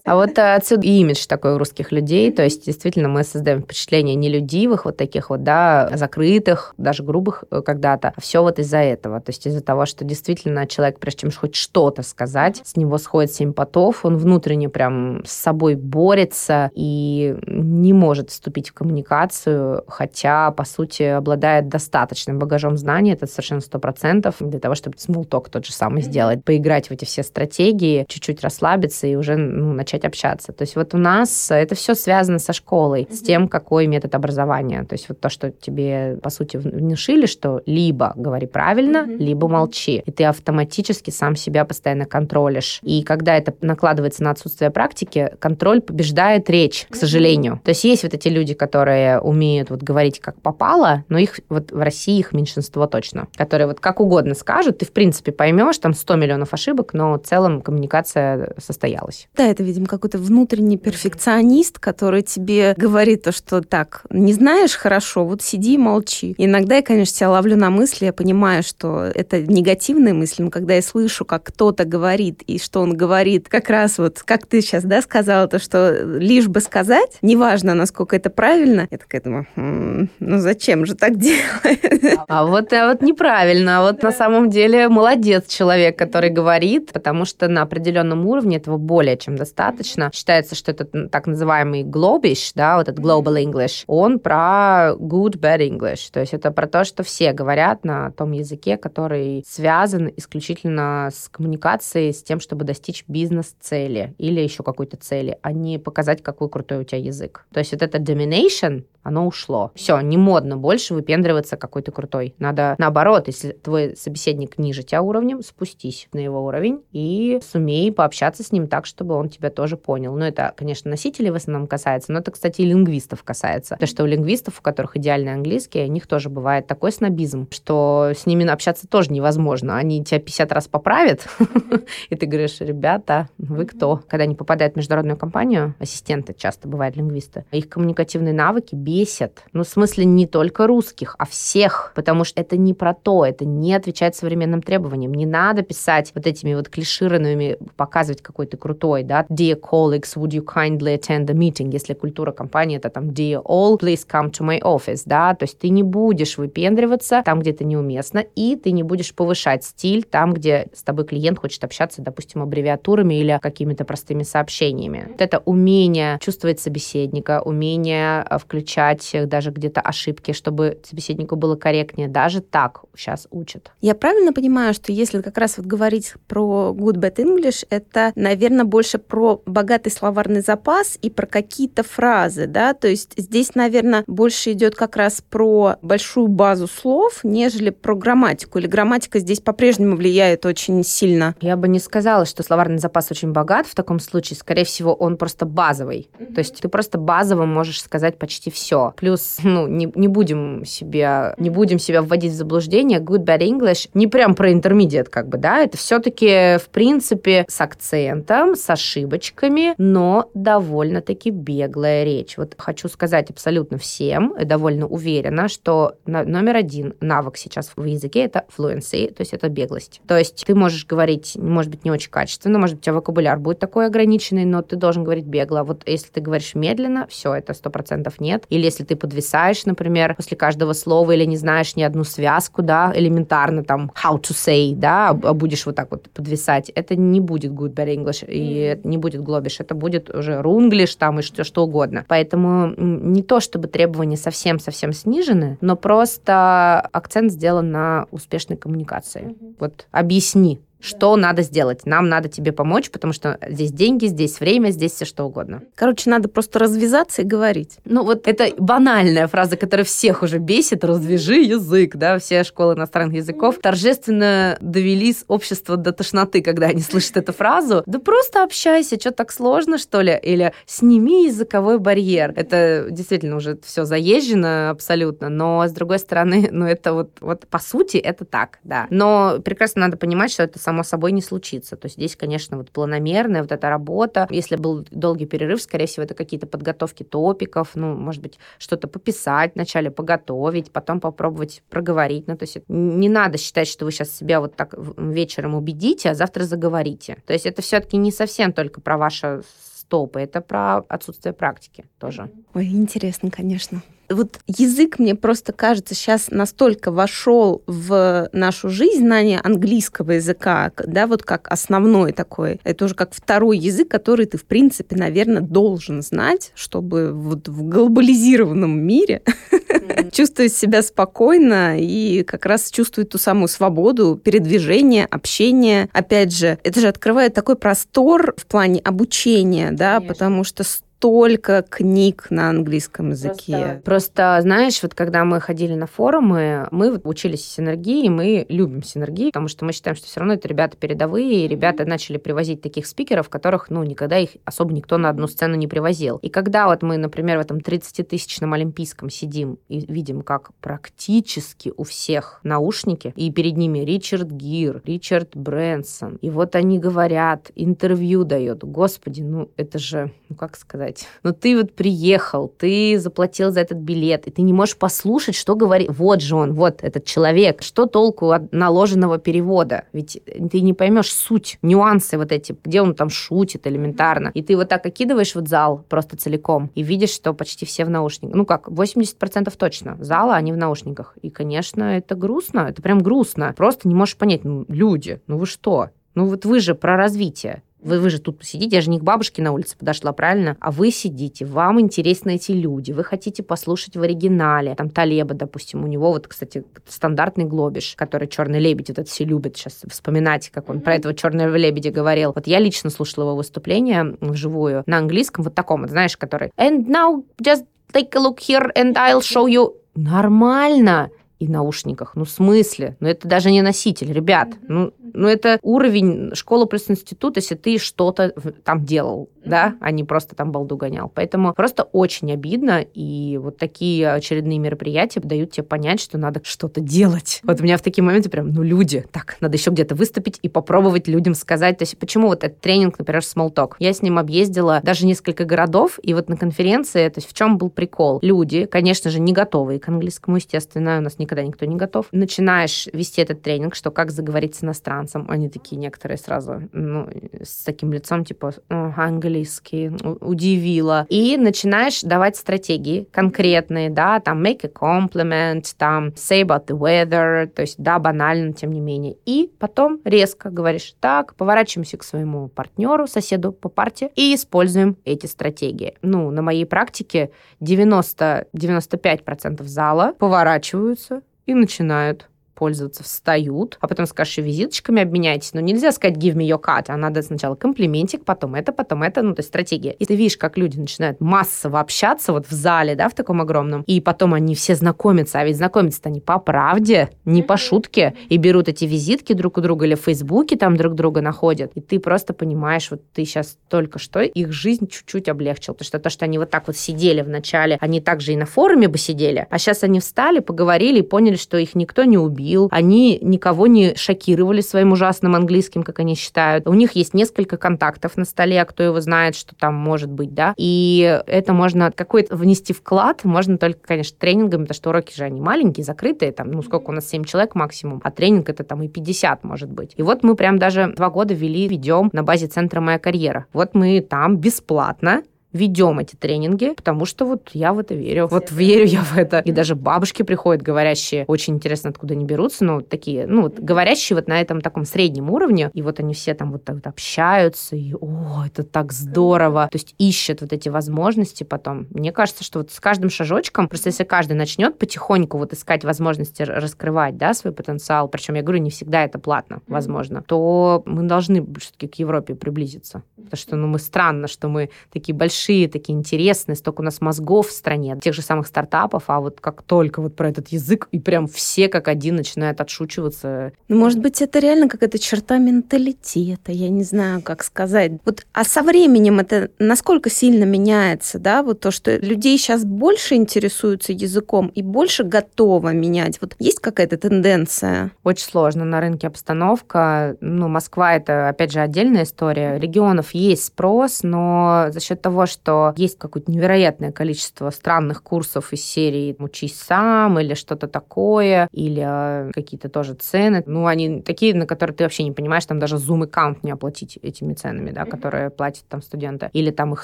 А 0.03 0.15
вот 0.15 0.37
а 0.39 0.55
отсюда 0.55 0.85
и 0.85 0.99
имидж 0.99 1.25
такой 1.27 1.55
у 1.55 1.57
русских 1.57 1.91
людей, 1.91 2.31
то 2.31 2.43
есть 2.43 2.65
действительно 2.65 3.09
мы 3.09 3.23
создаем 3.23 3.61
впечатление 3.61 4.15
нелюдивых, 4.15 4.85
вот 4.85 4.97
таких 4.97 5.29
вот, 5.29 5.43
да, 5.43 5.89
закрытых, 5.93 6.73
даже 6.77 7.03
грубых 7.03 7.43
э, 7.51 7.61
когда-то. 7.61 8.13
Все 8.19 8.41
вот 8.41 8.59
из-за 8.59 8.77
этого, 8.77 9.19
то 9.21 9.29
есть 9.29 9.45
из-за 9.45 9.61
того, 9.61 9.85
что 9.85 10.05
действительно 10.05 10.67
человек, 10.67 10.99
прежде 10.99 11.21
чем 11.21 11.31
хоть 11.31 11.55
что-то 11.55 12.03
сказать, 12.03 12.61
с 12.63 12.75
него 12.75 12.97
сходит 12.97 13.31
семь 13.31 13.53
потов, 13.53 14.05
он 14.05 14.17
внутренне 14.17 14.69
прям 14.69 15.23
с 15.25 15.31
собой 15.31 15.75
борется 15.75 16.71
и 16.73 17.35
не 17.45 17.93
может 17.93 18.29
вступить 18.29 18.69
в 18.69 18.73
коммуникацию, 18.73 19.83
хотя, 19.87 20.51
по 20.51 20.65
сути, 20.65 21.03
обладает 21.03 21.69
достаточным 21.69 22.39
багажом 22.39 22.77
знаний, 22.77 23.13
это 23.13 23.27
совершенно 23.27 23.58
сто 23.61 23.79
процентов 23.79 24.35
для 24.39 24.59
того, 24.59 24.75
чтобы 24.75 24.97
смолток 24.97 25.49
тот 25.49 25.65
же 25.65 25.73
самый 25.73 26.01
сделать, 26.01 26.43
поиграть 26.43 26.89
в 26.89 26.91
эти 26.91 27.05
все 27.05 27.23
стратегии, 27.23 28.05
чуть-чуть 28.07 28.41
расслабиться 28.41 29.07
и 29.07 29.15
уже 29.15 29.35
ну, 29.35 29.73
начать 29.73 30.05
общаться. 30.05 30.51
То 30.51 30.63
есть 30.63 30.75
вот 30.75 30.93
у 30.93 30.97
нас 30.97 31.51
это 31.51 31.75
все 31.75 31.95
связано 31.95 32.39
со 32.39 32.53
школой, 32.53 33.07
с 33.11 33.21
тем, 33.21 33.47
какой 33.47 33.87
метод 33.87 34.15
образования. 34.15 34.83
То 34.83 34.93
есть 34.93 35.09
вот 35.09 35.19
то, 35.19 35.29
что 35.29 35.51
тебе, 35.51 36.17
по 36.21 36.29
сути, 36.29 36.57
внушили, 36.57 37.25
что 37.25 37.61
либо 37.65 38.13
говори 38.15 38.47
правильно, 38.47 39.05
либо 39.05 39.47
молчи. 39.47 40.01
И 40.05 40.11
ты 40.11 40.25
автоматически 40.25 41.09
сам 41.11 41.35
себя 41.35 41.65
постоянно 41.65 42.05
контролишь. 42.05 42.79
И 42.83 43.03
когда 43.03 43.37
это 43.37 43.53
накладывается 43.61 44.23
на 44.23 44.31
отсутствие 44.31 44.71
практики, 44.71 45.31
контроль 45.39 45.81
побеждает 45.81 46.49
речь, 46.49 46.87
к 46.89 46.95
сожалению. 46.95 47.61
То 47.63 47.69
есть 47.69 47.83
есть 47.83 48.03
вот 48.03 48.13
эти 48.13 48.27
люди, 48.27 48.53
которые 48.53 49.19
умеют 49.19 49.69
вот 49.69 49.81
говорить 49.81 50.19
как 50.19 50.41
попало, 50.41 51.03
но 51.09 51.17
их 51.17 51.39
вот 51.49 51.71
в 51.71 51.79
России 51.79 52.19
их 52.19 52.33
меньшинство 52.33 52.87
точно, 52.87 53.27
которые 53.49 53.65
вот 53.65 53.79
как 53.79 53.99
угодно 53.99 54.35
скажут, 54.35 54.77
ты, 54.77 54.85
в 54.85 54.91
принципе, 54.91 55.31
поймешь, 55.31 55.79
там 55.79 55.95
100 55.95 56.15
миллионов 56.17 56.53
ошибок, 56.53 56.93
но 56.93 57.15
в 57.15 57.23
целом 57.23 57.61
коммуникация 57.61 58.53
состоялась. 58.59 59.27
Да, 59.35 59.47
это, 59.47 59.63
видимо, 59.63 59.87
какой-то 59.87 60.19
внутренний 60.19 60.77
перфекционист, 60.77 61.79
который 61.79 62.21
тебе 62.21 62.75
говорит 62.77 63.23
то, 63.23 63.31
что 63.31 63.61
так, 63.61 64.03
не 64.11 64.33
знаешь 64.33 64.75
хорошо, 64.75 65.25
вот 65.25 65.41
сиди 65.41 65.73
и 65.73 65.77
молчи. 65.79 66.35
Иногда 66.37 66.75
я, 66.75 66.83
конечно, 66.83 67.15
себя 67.15 67.31
ловлю 67.31 67.57
на 67.57 67.71
мысли, 67.71 68.05
я 68.05 68.13
понимаю, 68.13 68.61
что 68.61 69.01
это 69.01 69.41
негативные 69.41 70.13
мысли, 70.13 70.43
но 70.43 70.51
когда 70.51 70.75
я 70.75 70.83
слышу, 70.83 71.25
как 71.25 71.45
кто-то 71.45 71.85
говорит, 71.85 72.43
и 72.43 72.59
что 72.59 72.81
он 72.81 72.95
говорит, 72.95 73.49
как 73.49 73.71
раз 73.71 73.97
вот, 73.97 74.21
как 74.21 74.45
ты 74.45 74.61
сейчас, 74.61 74.83
да, 74.83 75.01
сказала, 75.01 75.47
то, 75.47 75.57
что 75.57 76.03
лишь 76.03 76.47
бы 76.47 76.59
сказать, 76.59 77.17
неважно, 77.23 77.73
насколько 77.73 78.15
это 78.15 78.29
правильно, 78.29 78.87
я 78.91 78.97
такая 78.99 79.21
думаю, 79.21 79.47
хм, 79.55 80.09
ну 80.19 80.37
зачем 80.37 80.85
же 80.85 80.93
так 80.93 81.15
делать? 81.17 82.19
А 82.27 82.45
вот, 82.45 82.71
а 82.73 82.89
вот 82.89 83.01
неправильно 83.01 83.38
правильно. 83.39 83.81
Вот 83.81 84.03
на 84.03 84.11
самом 84.11 84.49
деле 84.49 84.89
молодец 84.89 85.47
человек, 85.47 85.97
который 85.97 86.29
говорит, 86.29 86.91
потому 86.91 87.23
что 87.23 87.47
на 87.47 87.61
определенном 87.61 88.25
уровне 88.25 88.57
этого 88.57 88.77
более 88.77 89.15
чем 89.15 89.37
достаточно. 89.37 90.11
Считается, 90.13 90.55
что 90.55 90.71
это 90.71 91.07
так 91.07 91.25
называемый 91.25 91.83
globиsh, 91.83 92.51
да, 92.55 92.77
вот 92.77 92.89
этот 92.89 92.99
global 92.99 93.41
English, 93.41 93.85
он 93.87 94.19
про 94.19 94.91
good, 94.99 95.39
bad 95.39 95.59
English. 95.59 96.09
То 96.11 96.19
есть 96.19 96.33
это 96.33 96.51
про 96.51 96.67
то, 96.67 96.83
что 96.83 97.03
все 97.03 97.31
говорят 97.31 97.85
на 97.85 98.11
том 98.11 98.33
языке, 98.33 98.75
который 98.75 99.45
связан 99.47 100.11
исключительно 100.17 101.09
с 101.13 101.29
коммуникацией, 101.29 102.11
с 102.11 102.21
тем, 102.21 102.41
чтобы 102.41 102.65
достичь 102.65 103.05
бизнес-цели 103.07 104.15
или 104.17 104.41
еще 104.41 104.63
какой-то 104.63 104.97
цели, 104.97 105.37
а 105.41 105.53
не 105.53 105.77
показать, 105.77 106.21
какой 106.21 106.49
крутой 106.49 106.79
у 106.79 106.83
тебя 106.83 106.99
язык. 106.99 107.45
То 107.53 107.59
есть 107.59 107.71
вот 107.71 107.81
это 107.83 107.99
domination, 107.99 108.83
оно 109.03 109.25
ушло. 109.25 109.71
Все, 109.75 109.99
не 110.01 110.17
модно 110.17 110.57
больше 110.57 110.93
выпендриваться 110.93 111.57
какой 111.57 111.81
то 111.81 111.91
крутой. 111.91 112.35
Надо 112.37 112.75
наоборот, 112.77 113.18
если 113.27 113.51
твой 113.51 113.95
собеседник 113.95 114.57
ниже 114.57 114.83
тебя 114.83 115.01
уровнем, 115.01 115.41
спустись 115.41 116.07
на 116.13 116.19
его 116.19 116.45
уровень 116.45 116.81
и 116.91 117.39
сумей 117.49 117.91
пообщаться 117.91 118.43
с 118.43 118.51
ним 118.51 118.67
так, 118.67 118.85
чтобы 118.85 119.15
он 119.15 119.29
тебя 119.29 119.49
тоже 119.49 119.77
понял. 119.77 120.15
Ну, 120.15 120.25
это, 120.25 120.53
конечно, 120.55 120.89
носителей 120.89 121.29
в 121.29 121.35
основном 121.35 121.67
касается, 121.67 122.11
но 122.11 122.19
это, 122.19 122.31
кстати, 122.31 122.61
и 122.61 122.65
лингвистов 122.65 123.23
касается. 123.23 123.75
Потому 123.75 123.87
что 123.87 124.03
у 124.03 124.05
лингвистов, 124.07 124.59
у 124.59 124.61
которых 124.61 124.97
идеальный 124.97 125.33
английский, 125.33 125.83
у 125.83 125.87
них 125.87 126.07
тоже 126.07 126.29
бывает 126.29 126.67
такой 126.67 126.91
снобизм, 126.91 127.47
что 127.51 128.11
с 128.15 128.25
ними 128.25 128.47
общаться 128.47 128.87
тоже 128.87 129.11
невозможно. 129.11 129.77
Они 129.77 130.03
тебя 130.03 130.19
50 130.19 130.51
раз 130.51 130.67
поправят, 130.67 131.27
и 132.09 132.15
ты 132.15 132.25
говоришь, 132.25 132.59
ребята, 132.59 133.29
вы 133.37 133.65
кто? 133.65 134.01
Когда 134.07 134.23
они 134.23 134.35
попадают 134.35 134.73
в 134.73 134.77
международную 134.77 135.17
компанию, 135.17 135.75
ассистенты 135.79 136.33
часто 136.33 136.67
бывают 136.67 136.95
лингвисты, 136.95 137.45
их 137.51 137.69
коммуникативные 137.69 138.33
навыки 138.33 138.75
бесят. 138.75 139.43
Ну, 139.53 139.63
в 139.63 139.67
смысле, 139.67 140.05
не 140.05 140.27
только 140.27 140.67
русских, 140.67 141.15
а 141.17 141.25
всех, 141.25 141.91
потому 141.95 142.23
что 142.23 142.41
это 142.41 142.57
не 142.57 142.73
про 142.73 142.93
то, 142.93 143.08
это 143.25 143.45
не 143.45 143.73
отвечает 143.73 144.15
современным 144.15 144.61
требованиям. 144.61 145.13
Не 145.13 145.25
надо 145.25 145.61
писать 145.61 146.11
вот 146.15 146.27
этими 146.27 146.53
вот 146.53 146.69
клишированными, 146.69 147.57
показывать 147.75 148.21
какой 148.21 148.45
то 148.47 148.57
крутой, 148.57 149.03
да, 149.03 149.25
dear 149.29 149.59
colleagues, 149.59 150.15
would 150.15 150.31
you 150.31 150.43
kindly 150.43 150.97
attend 150.99 151.25
the 151.25 151.33
meeting, 151.33 151.71
если 151.71 151.93
культура 151.93 152.31
компании 152.31 152.77
это 152.77 152.89
там 152.89 153.09
dear 153.09 153.43
all, 153.43 153.77
please 153.79 154.05
come 154.07 154.31
to 154.31 154.45
my 154.45 154.59
office, 154.61 155.03
да, 155.05 155.35
то 155.35 155.43
есть 155.43 155.59
ты 155.59 155.69
не 155.69 155.83
будешь 155.83 156.37
выпендриваться 156.37 157.21
там, 157.25 157.39
где 157.39 157.51
это 157.51 157.63
неуместно, 157.63 158.23
и 158.35 158.55
ты 158.55 158.71
не 158.71 158.83
будешь 158.83 159.13
повышать 159.13 159.63
стиль 159.63 160.03
там, 160.03 160.33
где 160.33 160.67
с 160.73 160.83
тобой 160.83 161.05
клиент 161.05 161.39
хочет 161.39 161.63
общаться, 161.63 162.01
допустим, 162.01 162.41
аббревиатурами 162.41 163.15
или 163.15 163.39
какими-то 163.41 163.85
простыми 163.85 164.23
сообщениями. 164.23 165.07
Вот 165.09 165.21
это 165.21 165.39
умение 165.45 166.19
чувствовать 166.21 166.59
собеседника, 166.59 167.41
умение 167.43 168.25
э, 168.29 168.37
включать 168.37 169.15
даже 169.25 169.51
где-то 169.51 169.81
ошибки, 169.81 170.31
чтобы 170.31 170.79
собеседнику 170.83 171.35
было 171.35 171.55
корректнее, 171.55 172.07
даже 172.07 172.41
так 172.41 172.83
сейчас 172.99 173.27
учат. 173.31 173.71
Я 173.81 173.95
правильно 173.95 174.33
понимаю, 174.33 174.73
что 174.73 174.91
если 174.91 175.21
как 175.21 175.37
раз 175.37 175.57
вот 175.57 175.65
говорить 175.65 176.13
про 176.27 176.75
Good 176.77 176.97
Bad 176.97 177.15
English, 177.15 177.65
это, 177.69 178.11
наверное, 178.15 178.65
больше 178.65 178.97
про 178.97 179.41
богатый 179.45 179.89
словарный 179.89 180.41
запас 180.41 180.97
и 181.01 181.09
про 181.09 181.25
какие-то 181.25 181.83
фразы, 181.83 182.45
да? 182.47 182.73
То 182.73 182.87
есть 182.87 183.13
здесь, 183.17 183.55
наверное, 183.55 184.03
больше 184.07 184.51
идет 184.51 184.75
как 184.75 184.97
раз 184.97 185.23
про 185.27 185.77
большую 185.81 186.27
базу 186.27 186.67
слов, 186.67 187.19
нежели 187.23 187.69
про 187.69 187.95
грамматику. 187.95 188.59
Или 188.59 188.67
грамматика 188.67 189.19
здесь 189.19 189.39
по-прежнему 189.39 189.95
влияет 189.95 190.45
очень 190.45 190.83
сильно? 190.83 191.35
Я 191.41 191.55
бы 191.55 191.67
не 191.67 191.79
сказала, 191.79 192.25
что 192.25 192.43
словарный 192.43 192.79
запас 192.79 193.11
очень 193.11 193.31
богат 193.31 193.67
в 193.67 193.75
таком 193.75 193.99
случае. 193.99 194.37
Скорее 194.37 194.65
всего, 194.65 194.93
он 194.93 195.17
просто 195.17 195.45
базовый. 195.45 196.09
Mm-hmm. 196.19 196.33
То 196.33 196.39
есть 196.39 196.55
ты 196.59 196.67
просто 196.67 196.97
базово 196.97 197.45
можешь 197.45 197.81
сказать 197.81 198.17
почти 198.17 198.51
все. 198.51 198.93
Плюс, 198.97 199.37
ну, 199.43 199.67
не, 199.67 199.91
не 199.95 200.07
будем 200.07 200.65
себя, 200.65 201.35
не 201.37 201.49
будем 201.49 201.79
себя 201.79 202.01
вводить 202.01 202.33
в 202.33 202.35
заблуждение, 202.35 202.88
Good 202.97 203.25
Bad 203.25 203.39
English 203.39 203.89
не 203.93 204.07
прям 204.07 204.35
про 204.35 204.51
интермедиат, 204.51 205.09
как 205.09 205.27
бы, 205.29 205.37
да, 205.37 205.59
это 205.59 205.77
все-таки, 205.77 206.57
в 206.57 206.69
принципе, 206.71 207.45
с 207.47 207.61
акцентом, 207.61 208.55
с 208.55 208.69
ошибочками, 208.69 209.73
но 209.77 210.29
довольно-таки 210.33 211.29
беглая 211.29 212.03
речь. 212.03 212.37
Вот 212.37 212.55
хочу 212.57 212.87
сказать 212.87 213.29
абсолютно 213.29 213.77
всем, 213.77 214.33
довольно 214.43 214.87
уверена, 214.87 215.47
что 215.47 215.95
номер 216.05 216.55
один 216.55 216.95
навык 217.01 217.37
сейчас 217.37 217.71
в 217.75 217.83
языке 217.83 218.21
это 218.25 218.45
fluency, 218.55 219.13
то 219.13 219.21
есть 219.21 219.33
это 219.33 219.49
беглость. 219.49 220.01
То 220.07 220.17
есть 220.17 220.45
ты 220.45 220.55
можешь 220.55 220.85
говорить, 220.85 221.35
может 221.35 221.69
быть, 221.69 221.83
не 221.85 221.91
очень 221.91 222.09
качественно, 222.09 222.57
может 222.59 222.77
быть, 222.77 222.83
у 222.83 222.85
тебя 222.85 222.93
вокабуляр 222.93 223.37
будет 223.39 223.59
такой 223.59 223.85
ограниченный, 223.87 224.45
но 224.45 224.61
ты 224.61 224.75
должен 224.77 225.03
говорить 225.03 225.25
бегло. 225.25 225.63
Вот 225.63 225.83
если 225.85 226.09
ты 226.09 226.21
говоришь 226.21 226.55
медленно, 226.55 227.05
все, 227.09 227.33
это 227.33 227.53
сто 227.53 227.69
процентов 227.69 228.21
нет. 228.21 228.45
Или 228.49 228.63
если 228.63 228.83
ты 228.83 228.95
подвисаешь, 228.95 229.65
например, 229.65 230.15
после 230.15 230.37
каждого 230.37 230.73
слова 230.73 231.11
или 231.11 231.25
не 231.25 231.37
знаешь 231.37 231.75
ни 231.75 231.83
одну 231.83 232.03
связку, 232.03 232.61
да, 232.61 232.78
элементарно 232.95 233.63
там 233.63 233.91
how 234.03 234.19
to 234.19 234.31
say, 234.31 234.73
да, 234.75 235.09
а 235.09 235.33
будешь 235.33 235.65
вот 235.65 235.75
так 235.75 235.91
вот 235.91 236.09
подвисать, 236.09 236.69
это 236.69 236.95
не 236.95 237.19
будет 237.19 237.51
good 237.51 237.73
bad 237.73 237.95
English, 237.95 238.25
и 238.25 238.59
это 238.59 238.87
не 238.87 238.97
будет 238.97 239.21
глобиш, 239.21 239.59
это 239.59 239.75
будет 239.75 240.09
уже 240.13 240.41
рунглиш 240.41 240.95
там 240.95 241.19
и 241.19 241.21
что, 241.21 241.43
что 241.43 241.63
угодно. 241.63 242.05
Поэтому 242.07 242.73
не 242.77 243.23
то, 243.23 243.39
чтобы 243.39 243.67
требования 243.67 244.17
совсем-совсем 244.17 244.93
снижены, 244.93 245.57
но 245.61 245.75
просто 245.75 246.81
акцент 246.91 247.31
сделан 247.31 247.71
на 247.71 248.05
успешной 248.11 248.57
коммуникации. 248.57 249.35
Вот 249.59 249.87
объясни, 249.91 250.59
что 250.79 251.15
надо 251.15 251.41
сделать. 251.41 251.85
Нам 251.85 252.09
надо 252.09 252.29
тебе 252.29 252.51
помочь, 252.51 252.89
потому 252.89 253.13
что 253.13 253.37
здесь 253.47 253.71
деньги, 253.71 254.05
здесь 254.05 254.39
время, 254.39 254.69
здесь 254.69 254.93
все 254.93 255.05
что 255.05 255.25
угодно. 255.25 255.63
Короче, 255.75 256.09
надо 256.09 256.29
просто 256.29 256.59
развязаться 256.59 257.21
и 257.21 257.25
говорить. 257.25 257.77
Ну 257.85 258.03
вот 258.03 258.27
это 258.27 258.49
банальная 258.57 259.27
фраза, 259.27 259.57
которая 259.57 259.85
всех 259.85 260.23
уже 260.23 260.37
бесит. 260.37 260.83
Развяжи 260.83 261.41
язык, 261.41 261.95
да, 261.95 262.19
все 262.19 262.43
школы 262.43 262.73
иностранных 262.73 263.15
языков 263.15 263.57
торжественно 263.61 264.57
довели 264.61 265.15
общество 265.27 265.75
до 265.75 265.91
тошноты, 265.91 266.41
когда 266.41 266.67
они 266.67 266.81
слышат 266.81 267.17
эту 267.17 267.33
фразу. 267.33 267.83
Да 267.85 267.99
просто 267.99 268.43
общайся, 268.43 268.99
что 268.99 269.11
так 269.11 269.31
сложно, 269.31 269.77
что 269.77 270.01
ли? 270.01 270.17
Или 270.21 270.53
сними 270.65 271.25
языковой 271.25 271.79
барьер. 271.79 272.33
Это 272.35 272.87
действительно 272.89 273.35
уже 273.37 273.57
все 273.63 273.85
заезжено 273.85 274.69
абсолютно, 274.69 275.29
но 275.29 275.67
с 275.67 275.71
другой 275.71 275.99
стороны, 275.99 276.49
ну 276.51 276.65
это 276.65 276.93
вот, 276.93 277.17
вот 277.21 277.47
по 277.47 277.59
сути 277.59 277.97
это 277.97 278.25
так, 278.25 278.59
да. 278.63 278.87
Но 278.89 279.39
прекрасно 279.43 279.81
надо 279.81 279.97
понимать, 279.97 280.31
что 280.31 280.43
это 280.43 280.59
само 280.69 280.83
собой 280.83 281.13
не 281.13 281.21
случится. 281.23 281.75
То 281.75 281.87
есть 281.87 281.95
здесь, 281.95 282.15
конечно, 282.15 282.55
вот 282.55 282.69
планомерная 282.69 283.41
вот 283.41 283.51
эта 283.51 283.69
работа. 283.69 284.27
Если 284.29 284.55
был 284.55 284.85
долгий 284.91 285.25
перерыв, 285.25 285.59
скорее 285.63 285.87
всего, 285.87 286.03
это 286.03 286.13
какие-то 286.13 286.45
подготовки 286.45 287.01
топиков, 287.01 287.71
ну, 287.73 287.95
может 287.95 288.21
быть, 288.21 288.37
что-то 288.59 288.87
пописать, 288.87 289.55
вначале 289.55 289.89
поготовить, 289.89 290.71
потом 290.71 290.99
попробовать 290.99 291.63
проговорить. 291.71 292.27
Ну, 292.27 292.37
то 292.37 292.43
есть 292.43 292.57
не 292.67 293.09
надо 293.09 293.39
считать, 293.39 293.67
что 293.67 293.85
вы 293.85 293.91
сейчас 293.91 294.15
себя 294.15 294.39
вот 294.39 294.55
так 294.55 294.75
вечером 294.97 295.55
убедите, 295.55 296.11
а 296.11 296.13
завтра 296.13 296.43
заговорите. 296.43 297.17
То 297.25 297.33
есть 297.33 297.47
это 297.47 297.63
все-таки 297.63 297.97
не 297.97 298.11
совсем 298.11 298.53
только 298.53 298.79
про 298.79 298.99
ваше 298.99 299.41
стопы, 299.73 300.19
это 300.19 300.41
про 300.41 300.77
отсутствие 300.87 301.33
практики 301.33 301.85
тоже. 301.97 302.29
Ой, 302.53 302.67
интересно, 302.67 303.31
конечно 303.31 303.81
вот 304.09 304.39
язык, 304.47 304.99
мне 304.99 305.15
просто 305.15 305.53
кажется, 305.53 305.95
сейчас 305.95 306.29
настолько 306.29 306.91
вошел 306.91 307.63
в 307.67 308.29
нашу 308.33 308.69
жизнь, 308.69 308.99
знание 308.99 309.39
английского 309.43 310.11
языка, 310.11 310.71
да, 310.85 311.07
вот 311.07 311.23
как 311.23 311.47
основной 311.51 312.11
такой, 312.11 312.59
это 312.63 312.85
уже 312.85 312.95
как 312.95 313.13
второй 313.13 313.57
язык, 313.57 313.87
который 313.89 314.25
ты, 314.25 314.37
в 314.37 314.45
принципе, 314.45 314.95
наверное, 314.95 315.41
должен 315.41 316.01
знать, 316.01 316.51
чтобы 316.55 317.11
вот 317.13 317.47
в 317.47 317.63
глобализированном 317.63 318.79
мире 318.79 319.21
чувствовать 320.11 320.53
себя 320.53 320.81
спокойно 320.81 321.79
и 321.79 322.23
как 322.23 322.45
раз 322.45 322.69
чувствовать 322.71 323.09
ту 323.09 323.17
самую 323.17 323.47
свободу 323.47 324.19
передвижения, 324.21 325.05
общения. 325.05 325.89
Опять 325.93 326.35
же, 326.35 326.57
это 326.63 326.79
же 326.79 326.87
открывает 326.87 327.33
такой 327.33 327.55
простор 327.55 328.33
в 328.37 328.45
плане 328.45 328.79
обучения, 328.79 329.71
да, 329.71 329.95
Конечно. 329.95 330.13
потому 330.13 330.43
что 330.43 330.63
столько 330.99 331.61
книг 331.61 332.27
на 332.29 332.49
английском 332.49 333.11
языке. 333.11 333.79
Просто, 333.85 334.09
просто, 334.09 334.39
знаешь, 334.41 334.83
вот 334.83 334.93
когда 334.93 335.23
мы 335.23 335.39
ходили 335.39 335.73
на 335.73 335.87
форумы, 335.87 336.67
мы 336.71 336.91
вот 336.91 337.01
учились 337.05 337.49
синергии, 337.49 338.09
мы 338.09 338.45
любим 338.49 338.83
синергии, 338.83 339.27
потому 339.27 339.47
что 339.47 339.63
мы 339.63 339.71
считаем, 339.71 339.95
что 339.95 340.07
все 340.07 340.19
равно 340.19 340.33
это 340.33 340.49
ребята 340.49 340.75
передовые, 340.75 341.45
и 341.45 341.47
ребята 341.47 341.85
начали 341.85 342.17
привозить 342.17 342.61
таких 342.61 342.85
спикеров, 342.85 343.29
которых, 343.29 343.69
ну, 343.69 343.81
никогда 343.83 344.17
их 344.17 344.31
особо 344.43 344.73
никто 344.73 344.97
на 344.97 345.07
одну 345.07 345.27
сцену 345.27 345.55
не 345.55 345.67
привозил. 345.67 346.17
И 346.17 346.27
когда 346.27 346.67
вот 346.67 346.81
мы, 346.81 346.97
например, 346.97 347.37
в 347.37 347.41
этом 347.41 347.59
30-тысячном 347.59 348.51
Олимпийском 348.53 349.09
сидим 349.09 349.57
и 349.69 349.79
видим, 349.79 350.21
как 350.21 350.51
практически 350.59 351.71
у 351.77 351.83
всех 351.83 352.41
наушники, 352.43 353.13
и 353.15 353.31
перед 353.31 353.55
ними 353.55 353.79
Ричард 353.79 354.29
Гир, 354.31 354.81
Ричард 354.85 355.33
Брэнсон, 355.33 356.17
и 356.17 356.29
вот 356.29 356.55
они 356.55 356.77
говорят, 356.77 357.51
интервью 357.55 358.25
дают. 358.25 358.65
Господи, 358.65 359.21
ну 359.21 359.49
это 359.55 359.79
же, 359.79 360.11
ну 360.27 360.35
как 360.35 360.57
сказать, 360.57 360.88
делать. 360.89 361.07
Но 361.23 361.31
ты 361.31 361.57
вот 361.57 361.73
приехал, 361.73 362.47
ты 362.47 362.99
заплатил 362.99 363.51
за 363.51 363.61
этот 363.61 363.77
билет, 363.77 364.27
и 364.27 364.31
ты 364.31 364.41
не 364.41 364.53
можешь 364.53 364.77
послушать, 364.77 365.35
что 365.35 365.55
говорит. 365.55 365.89
Вот 365.91 366.21
же 366.21 366.35
он, 366.35 366.53
вот 366.53 366.83
этот 366.83 367.05
человек. 367.05 367.61
Что 367.61 367.85
толку 367.85 368.31
от 368.31 368.51
наложенного 368.51 369.17
перевода? 369.17 369.83
Ведь 369.93 370.21
ты 370.51 370.61
не 370.61 370.73
поймешь 370.73 371.13
суть, 371.13 371.57
нюансы 371.61 372.17
вот 372.17 372.31
эти, 372.31 372.55
где 372.63 372.81
он 372.81 372.95
там 372.95 373.09
шутит 373.09 373.67
элементарно. 373.67 374.31
И 374.33 374.41
ты 374.41 374.55
вот 374.55 374.69
так 374.69 374.85
окидываешь 374.85 375.35
вот 375.35 375.47
зал 375.47 375.85
просто 375.89 376.17
целиком 376.17 376.71
и 376.75 376.83
видишь, 376.83 377.11
что 377.11 377.33
почти 377.33 377.65
все 377.65 377.85
в 377.85 377.89
наушниках. 377.89 378.35
Ну 378.35 378.45
как, 378.45 378.69
80% 378.69 379.53
точно 379.57 379.97
зала, 379.99 380.35
они 380.35 380.51
в 380.51 380.57
наушниках. 380.57 381.17
И, 381.21 381.29
конечно, 381.29 381.97
это 381.97 382.15
грустно, 382.15 382.67
это 382.69 382.81
прям 382.81 382.99
грустно. 382.99 383.53
Просто 383.55 383.87
не 383.87 383.95
можешь 383.95 384.15
понять, 384.15 384.43
ну, 384.43 384.65
люди, 384.67 385.21
ну 385.27 385.37
вы 385.37 385.45
что? 385.45 385.89
Ну 386.15 386.25
вот 386.25 386.45
вы 386.45 386.59
же 386.59 386.75
про 386.75 386.97
развитие. 386.97 387.63
Вы, 387.81 387.99
вы 387.99 388.09
же 388.09 388.19
тут 388.19 388.43
сидите, 388.43 388.75
я 388.75 388.81
же 388.81 388.89
не 388.89 388.99
к 388.99 389.03
бабушке 389.03 389.41
на 389.41 389.51
улице 389.53 389.77
подошла, 389.77 390.11
правильно? 390.11 390.57
А 390.59 390.71
вы 390.71 390.91
сидите, 390.91 391.45
вам 391.45 391.79
интересны 391.79 392.35
эти 392.35 392.51
люди, 392.51 392.91
вы 392.91 393.03
хотите 393.03 393.41
послушать 393.41 393.95
в 393.95 394.01
оригинале. 394.01 394.75
Там 394.75 394.89
Талеба, 394.89 395.33
допустим, 395.33 395.83
у 395.83 395.87
него 395.87 396.11
вот, 396.11 396.27
кстати, 396.27 396.65
стандартный 396.87 397.45
глобиш, 397.45 397.93
который 397.95 398.27
черный 398.27 398.59
лебедь, 398.59 398.89
вот 398.89 398.99
это 398.99 399.09
все 399.09 399.23
любят 399.23 399.55
сейчас 399.55 399.83
вспоминать, 399.89 400.49
как 400.49 400.69
он 400.69 400.81
про 400.81 400.95
этого 400.95 401.13
черного 401.13 401.55
лебедя 401.55 401.91
говорил. 401.91 402.33
Вот 402.35 402.47
я 402.47 402.59
лично 402.59 402.89
слушала 402.89 403.25
его 403.25 403.35
выступление 403.35 404.17
вживую 404.19 404.83
на 404.85 404.97
английском, 404.97 405.43
вот 405.43 405.55
таком, 405.55 405.81
вот, 405.81 405.89
знаешь, 405.89 406.17
который 406.17 406.51
And 406.57 406.87
now 406.87 407.23
just 407.41 407.65
take 407.93 408.09
a 408.15 408.19
look 408.19 408.39
here 408.39 408.71
and 408.75 408.95
I'll 408.95 409.21
show 409.21 409.47
you. 409.47 409.73
Нормально 409.95 411.09
и 411.39 411.47
наушниках. 411.47 412.15
Ну, 412.15 412.25
в 412.25 412.29
смысле? 412.29 412.97
Ну, 412.99 413.07
это 413.07 413.27
даже 413.27 413.49
не 413.49 413.61
носитель, 413.61 414.11
ребят. 414.11 414.49
Ну, 414.67 414.93
ну 415.13 415.27
это 415.27 415.59
уровень 415.61 416.33
школы 416.33 416.65
плюс 416.65 416.89
институт, 416.89 417.37
если 417.37 417.55
ты 417.55 417.77
что-то 417.77 418.33
там 418.63 418.85
делал 418.85 419.29
да, 419.45 419.75
а 419.79 419.91
не 419.91 420.03
просто 420.03 420.35
там 420.35 420.51
балду 420.51 420.77
гонял. 420.77 421.11
Поэтому 421.13 421.53
просто 421.53 421.83
очень 421.83 422.31
обидно, 422.31 422.81
и 422.81 423.37
вот 423.41 423.57
такие 423.57 424.11
очередные 424.11 424.59
мероприятия 424.59 425.19
дают 425.19 425.51
тебе 425.51 425.63
понять, 425.63 425.99
что 425.99 426.17
надо 426.17 426.41
что-то 426.43 426.81
делать. 426.81 427.41
Вот 427.43 427.59
у 427.59 427.63
меня 427.63 427.77
в 427.77 427.81
такие 427.81 428.03
моменты 428.03 428.29
прям, 428.29 428.51
ну, 428.51 428.63
люди, 428.63 429.05
так, 429.11 429.37
надо 429.39 429.57
еще 429.57 429.71
где-то 429.71 429.95
выступить 429.95 430.39
и 430.41 430.49
попробовать 430.49 431.07
людям 431.07 431.33
сказать. 431.33 431.77
То 431.77 431.83
есть 431.83 431.97
почему 431.97 432.27
вот 432.27 432.43
этот 432.43 432.59
тренинг, 432.59 432.99
например, 432.99 433.21
Smalltalk? 433.21 433.73
Я 433.79 433.93
с 433.93 434.01
ним 434.01 434.19
объездила 434.19 434.81
даже 434.83 435.05
несколько 435.05 435.45
городов, 435.45 435.99
и 436.01 436.13
вот 436.13 436.29
на 436.29 436.37
конференции, 436.37 437.07
то 437.09 437.17
есть 437.17 437.29
в 437.29 437.33
чем 437.33 437.57
был 437.57 437.69
прикол? 437.69 438.19
Люди, 438.21 438.65
конечно 438.65 439.09
же, 439.09 439.19
не 439.19 439.33
готовые 439.33 439.79
к 439.79 439.87
английскому, 439.89 440.37
естественно, 440.37 440.99
у 440.99 441.01
нас 441.01 441.17
никогда 441.17 441.43
никто 441.43 441.65
не 441.65 441.75
готов. 441.75 442.07
Начинаешь 442.11 442.87
вести 442.93 443.21
этот 443.21 443.41
тренинг, 443.41 443.75
что 443.75 443.91
как 443.91 444.11
заговорить 444.11 444.55
с 444.55 444.63
иностранцем, 444.63 444.98
они 445.27 445.49
такие 445.49 445.77
некоторые 445.77 446.17
сразу, 446.17 446.63
ну, 446.71 447.07
с 447.41 447.63
таким 447.63 447.93
лицом, 447.93 448.25
типа, 448.25 448.53
английский 448.69 449.39
английский, 449.39 449.91
удивила. 450.21 451.05
И 451.09 451.37
начинаешь 451.37 452.01
давать 452.01 452.35
стратегии 452.35 453.07
конкретные, 453.11 453.89
да, 453.89 454.19
там 454.19 454.43
make 454.43 454.61
a 454.63 454.69
compliment, 454.69 455.63
там 455.77 456.09
say 456.09 456.43
about 456.43 456.67
the 456.67 456.77
weather, 456.77 457.47
то 457.47 457.61
есть 457.61 457.75
да, 457.77 457.99
банально, 457.99 458.53
тем 458.53 458.71
не 458.71 458.81
менее. 458.81 459.15
И 459.25 459.51
потом 459.59 459.99
резко 460.03 460.49
говоришь, 460.49 460.95
так, 460.99 461.35
поворачиваемся 461.35 461.97
к 461.97 462.03
своему 462.03 462.49
партнеру, 462.49 463.07
соседу 463.07 463.51
по 463.51 463.69
парте 463.69 464.11
и 464.15 464.35
используем 464.35 464.97
эти 465.05 465.25
стратегии. 465.25 465.95
Ну, 466.01 466.31
на 466.31 466.41
моей 466.41 466.65
практике 466.65 467.31
90-95% 467.61 469.63
зала 469.63 470.13
поворачиваются 470.17 471.21
и 471.45 471.53
начинают 471.53 472.29
пользоваться, 472.59 473.03
встают, 473.03 473.77
а 473.79 473.87
потом 473.87 474.05
скажешь, 474.05 474.37
визиточками 474.37 475.01
обменяйтесь. 475.01 475.53
Но 475.53 475.61
нельзя 475.61 475.93
сказать 475.93 476.17
give 476.17 476.35
me 476.35 476.45
your 476.45 476.61
card, 476.61 476.85
а 476.89 476.97
надо 476.97 477.21
сначала 477.21 477.55
комплиментик, 477.55 478.25
потом 478.25 478.55
это, 478.55 478.73
потом 478.73 479.01
это, 479.03 479.21
ну, 479.21 479.33
то 479.33 479.39
есть 479.39 479.47
стратегия. 479.47 479.93
И 479.93 480.05
ты 480.05 480.15
видишь, 480.15 480.35
как 480.35 480.57
люди 480.57 480.77
начинают 480.77 481.21
массово 481.21 481.79
общаться 481.79 482.33
вот 482.33 482.45
в 482.47 482.51
зале, 482.51 482.95
да, 482.95 483.07
в 483.07 483.13
таком 483.13 483.39
огромном, 483.39 483.83
и 483.83 484.01
потом 484.01 484.33
они 484.33 484.55
все 484.55 484.75
знакомятся, 484.75 485.39
а 485.39 485.45
ведь 485.45 485.55
знакомятся-то 485.55 486.09
не 486.09 486.19
по 486.19 486.37
правде, 486.37 487.09
не 487.23 487.43
по 487.43 487.55
шутке, 487.55 488.13
и 488.27 488.35
берут 488.35 488.67
эти 488.67 488.83
визитки 488.83 489.31
друг 489.31 489.57
у 489.57 489.61
друга 489.61 489.85
или 489.85 489.95
в 489.95 490.01
Фейсбуке 490.01 490.57
там 490.57 490.75
друг 490.75 490.95
друга 490.95 491.21
находят, 491.21 491.71
и 491.75 491.81
ты 491.81 491.99
просто 491.99 492.33
понимаешь, 492.33 492.91
вот 492.91 493.01
ты 493.13 493.23
сейчас 493.23 493.57
только 493.69 493.99
что 493.99 494.19
их 494.19 494.51
жизнь 494.51 494.87
чуть-чуть 494.87 495.29
облегчил, 495.29 495.73
потому 495.73 495.85
что 495.85 495.99
то, 495.99 496.09
что 496.09 496.25
они 496.25 496.37
вот 496.37 496.49
так 496.49 496.67
вот 496.67 496.75
сидели 496.75 497.21
в 497.21 497.29
начале, 497.29 497.77
они 497.79 498.01
также 498.01 498.33
и 498.33 498.35
на 498.35 498.45
форуме 498.45 498.89
бы 498.89 498.97
сидели, 498.97 499.47
а 499.49 499.57
сейчас 499.59 499.83
они 499.83 500.01
встали, 500.01 500.39
поговорили 500.39 500.99
и 500.99 501.03
поняли, 501.03 501.37
что 501.37 501.57
их 501.57 501.75
никто 501.75 502.03
не 502.03 502.17
убил, 502.17 502.48
бил, 502.49 502.67
они 502.71 503.19
никого 503.21 503.67
не 503.67 503.95
шокировали 503.95 504.61
своим 504.61 504.91
ужасным 504.91 505.35
английским, 505.35 505.83
как 505.83 505.99
они 505.99 506.15
считают. 506.15 506.67
У 506.67 506.73
них 506.73 506.93
есть 506.93 507.13
несколько 507.13 507.57
контактов 507.57 508.17
на 508.17 508.25
столе, 508.25 508.61
а 508.61 508.65
кто 508.65 508.83
его 508.83 508.99
знает, 509.01 509.35
что 509.35 509.55
там 509.55 509.75
может 509.75 510.09
быть, 510.09 510.33
да. 510.33 510.53
И 510.57 511.21
это 511.27 511.53
можно 511.53 511.91
какой-то 511.91 512.35
внести 512.35 512.73
вклад, 512.73 513.23
можно 513.23 513.57
только, 513.57 513.79
конечно, 513.81 514.17
тренингами, 514.17 514.63
потому 514.63 514.75
что 514.75 514.89
уроки 514.89 515.15
же 515.15 515.23
они 515.23 515.41
маленькие, 515.41 515.83
закрытые, 515.83 516.31
там, 516.31 516.51
ну, 516.51 516.61
сколько 516.63 516.89
у 516.89 516.93
нас, 516.93 517.07
7 517.07 517.23
человек 517.23 517.55
максимум, 517.55 518.01
а 518.03 518.11
тренинг 518.11 518.49
это 518.49 518.63
там 518.63 518.81
и 518.81 518.87
50 518.87 519.43
может 519.43 519.69
быть. 519.69 519.93
И 519.95 520.01
вот 520.01 520.23
мы 520.23 520.35
прям 520.35 520.57
даже 520.57 520.93
два 520.95 521.09
года 521.09 521.33
вели, 521.33 521.67
ведем 521.67 522.09
на 522.13 522.23
базе 522.23 522.47
центра 522.47 522.81
«Моя 522.81 522.99
карьера». 522.99 523.45
Вот 523.53 523.75
мы 523.75 524.01
там 524.01 524.37
бесплатно 524.37 525.23
ведем 525.51 525.99
эти 525.99 526.15
тренинги, 526.15 526.73
потому 526.75 527.05
что 527.05 527.25
вот 527.25 527.49
я 527.53 527.73
в 527.73 527.79
это 527.79 527.95
верю. 527.95 528.27
Вот 528.27 528.51
верю 528.51 528.85
я 528.85 529.01
в 529.01 529.17
это. 529.17 529.39
И 529.39 529.51
даже 529.51 529.75
бабушки 529.75 530.23
приходят 530.23 530.61
говорящие, 530.61 531.25
очень 531.27 531.55
интересно, 531.55 531.89
откуда 531.89 532.13
они 532.13 532.25
берутся, 532.25 532.63
но 532.65 532.81
такие, 532.81 533.25
ну, 533.25 533.43
вот, 533.43 533.59
говорящие 533.59 534.15
вот 534.15 534.27
на 534.27 534.39
этом 534.39 534.61
таком 534.61 534.85
среднем 534.85 535.29
уровне, 535.29 535.71
и 535.73 535.81
вот 535.81 535.99
они 535.99 536.13
все 536.13 536.33
там 536.33 536.51
вот 536.51 536.65
так 536.65 536.75
вот 536.75 536.87
общаются, 536.87 537.75
и 537.75 537.93
о, 537.93 538.43
это 538.45 538.63
так 538.63 538.91
здорово. 538.91 539.67
То 539.71 539.77
есть 539.77 539.95
ищут 539.97 540.41
вот 540.41 540.53
эти 540.53 540.69
возможности 540.69 541.43
потом. 541.43 541.87
Мне 541.89 542.11
кажется, 542.11 542.43
что 542.43 542.59
вот 542.59 542.71
с 542.71 542.79
каждым 542.79 543.09
шажочком, 543.09 543.67
просто 543.67 543.89
если 543.89 544.03
каждый 544.03 544.33
начнет 544.33 544.77
потихоньку 544.77 545.37
вот 545.37 545.53
искать 545.53 545.83
возможности 545.83 546.43
раскрывать, 546.43 547.17
да, 547.17 547.33
свой 547.33 547.53
потенциал, 547.53 548.07
причем 548.07 548.35
я 548.35 548.41
говорю, 548.41 548.59
не 548.59 548.69
всегда 548.69 549.03
это 549.03 549.19
платно, 549.19 549.61
возможно, 549.67 550.21
то 550.21 550.83
мы 550.85 551.03
должны 551.03 551.45
все-таки 551.59 551.87
к 551.87 551.95
Европе 551.95 552.35
приблизиться. 552.35 553.03
Потому 553.15 553.37
что, 553.37 553.55
ну, 553.55 553.67
мы 553.67 553.79
странно, 553.79 554.27
что 554.27 554.47
мы 554.47 554.69
такие 554.91 555.15
большие, 555.15 555.38
такие 555.45 555.97
интересные, 555.97 556.55
столько 556.55 556.81
у 556.81 556.83
нас 556.83 557.01
мозгов 557.01 557.49
в 557.49 557.51
стране, 557.51 557.97
тех 558.01 558.13
же 558.13 558.21
самых 558.21 558.47
стартапов, 558.47 559.03
а 559.07 559.19
вот 559.19 559.39
как 559.41 559.61
только 559.63 560.01
вот 560.01 560.15
про 560.15 560.29
этот 560.29 560.49
язык, 560.49 560.87
и 560.91 560.99
прям 560.99 561.27
все 561.27 561.67
как 561.67 561.87
один 561.87 562.15
начинают 562.15 562.61
отшучиваться. 562.61 563.51
Ну, 563.67 563.77
может 563.77 563.99
быть, 563.99 564.21
это 564.21 564.39
реально 564.39 564.69
какая-то 564.69 564.99
черта 564.99 565.37
менталитета, 565.37 566.51
я 566.51 566.69
не 566.69 566.83
знаю, 566.83 567.21
как 567.21 567.43
сказать. 567.43 567.93
Вот, 568.05 568.25
а 568.33 568.43
со 568.43 568.61
временем 568.61 569.19
это 569.19 569.51
насколько 569.59 570.09
сильно 570.09 570.43
меняется, 570.43 571.19
да, 571.19 571.43
вот 571.43 571.59
то, 571.59 571.71
что 571.71 571.95
людей 571.97 572.37
сейчас 572.37 572.63
больше 572.65 573.15
интересуются 573.15 573.93
языком 573.93 574.47
и 574.47 574.61
больше 574.61 575.03
готовы 575.03 575.73
менять. 575.73 576.19
Вот 576.21 576.35
есть 576.39 576.59
какая-то 576.59 576.97
тенденция? 576.97 577.91
Очень 578.03 578.25
сложно 578.25 578.65
на 578.65 578.79
рынке 578.79 579.07
обстановка. 579.07 580.17
Ну, 580.21 580.47
Москва 580.47 580.95
это, 580.95 581.29
опять 581.29 581.51
же, 581.51 581.59
отдельная 581.59 582.03
история. 582.03 582.57
Регионов 582.57 583.11
есть 583.13 583.45
спрос, 583.45 584.03
но 584.03 584.67
за 584.69 584.79
счет 584.79 585.01
того, 585.01 585.25
что 585.29 585.73
есть 585.77 585.97
какое-то 585.97 586.31
невероятное 586.31 586.91
количество 586.91 587.49
странных 587.49 588.03
курсов 588.03 588.51
из 588.51 588.63
серии 588.63 589.15
«Учись 589.19 589.57
сам» 589.57 590.19
или 590.19 590.33
что-то 590.33 590.67
такое, 590.67 591.47
или 591.51 591.83
э, 591.85 592.31
какие-то 592.33 592.69
тоже 592.69 592.95
цены. 592.95 593.43
Ну, 593.45 593.65
они 593.65 594.01
такие, 594.01 594.35
на 594.35 594.45
которые 594.45 594.75
ты 594.75 594.83
вообще 594.83 595.03
не 595.03 595.11
понимаешь, 595.11 595.45
там 595.45 595.59
даже 595.59 595.77
Zoom 595.77 596.03
аккаунт 596.03 596.43
не 596.43 596.51
оплатить 596.51 596.97
этими 597.01 597.33
ценами, 597.33 597.71
да, 597.71 597.85
которые 597.85 598.29
платят 598.29 598.65
там 598.67 598.81
студенты. 598.81 599.29
Или 599.33 599.51
там 599.51 599.73
их 599.73 599.83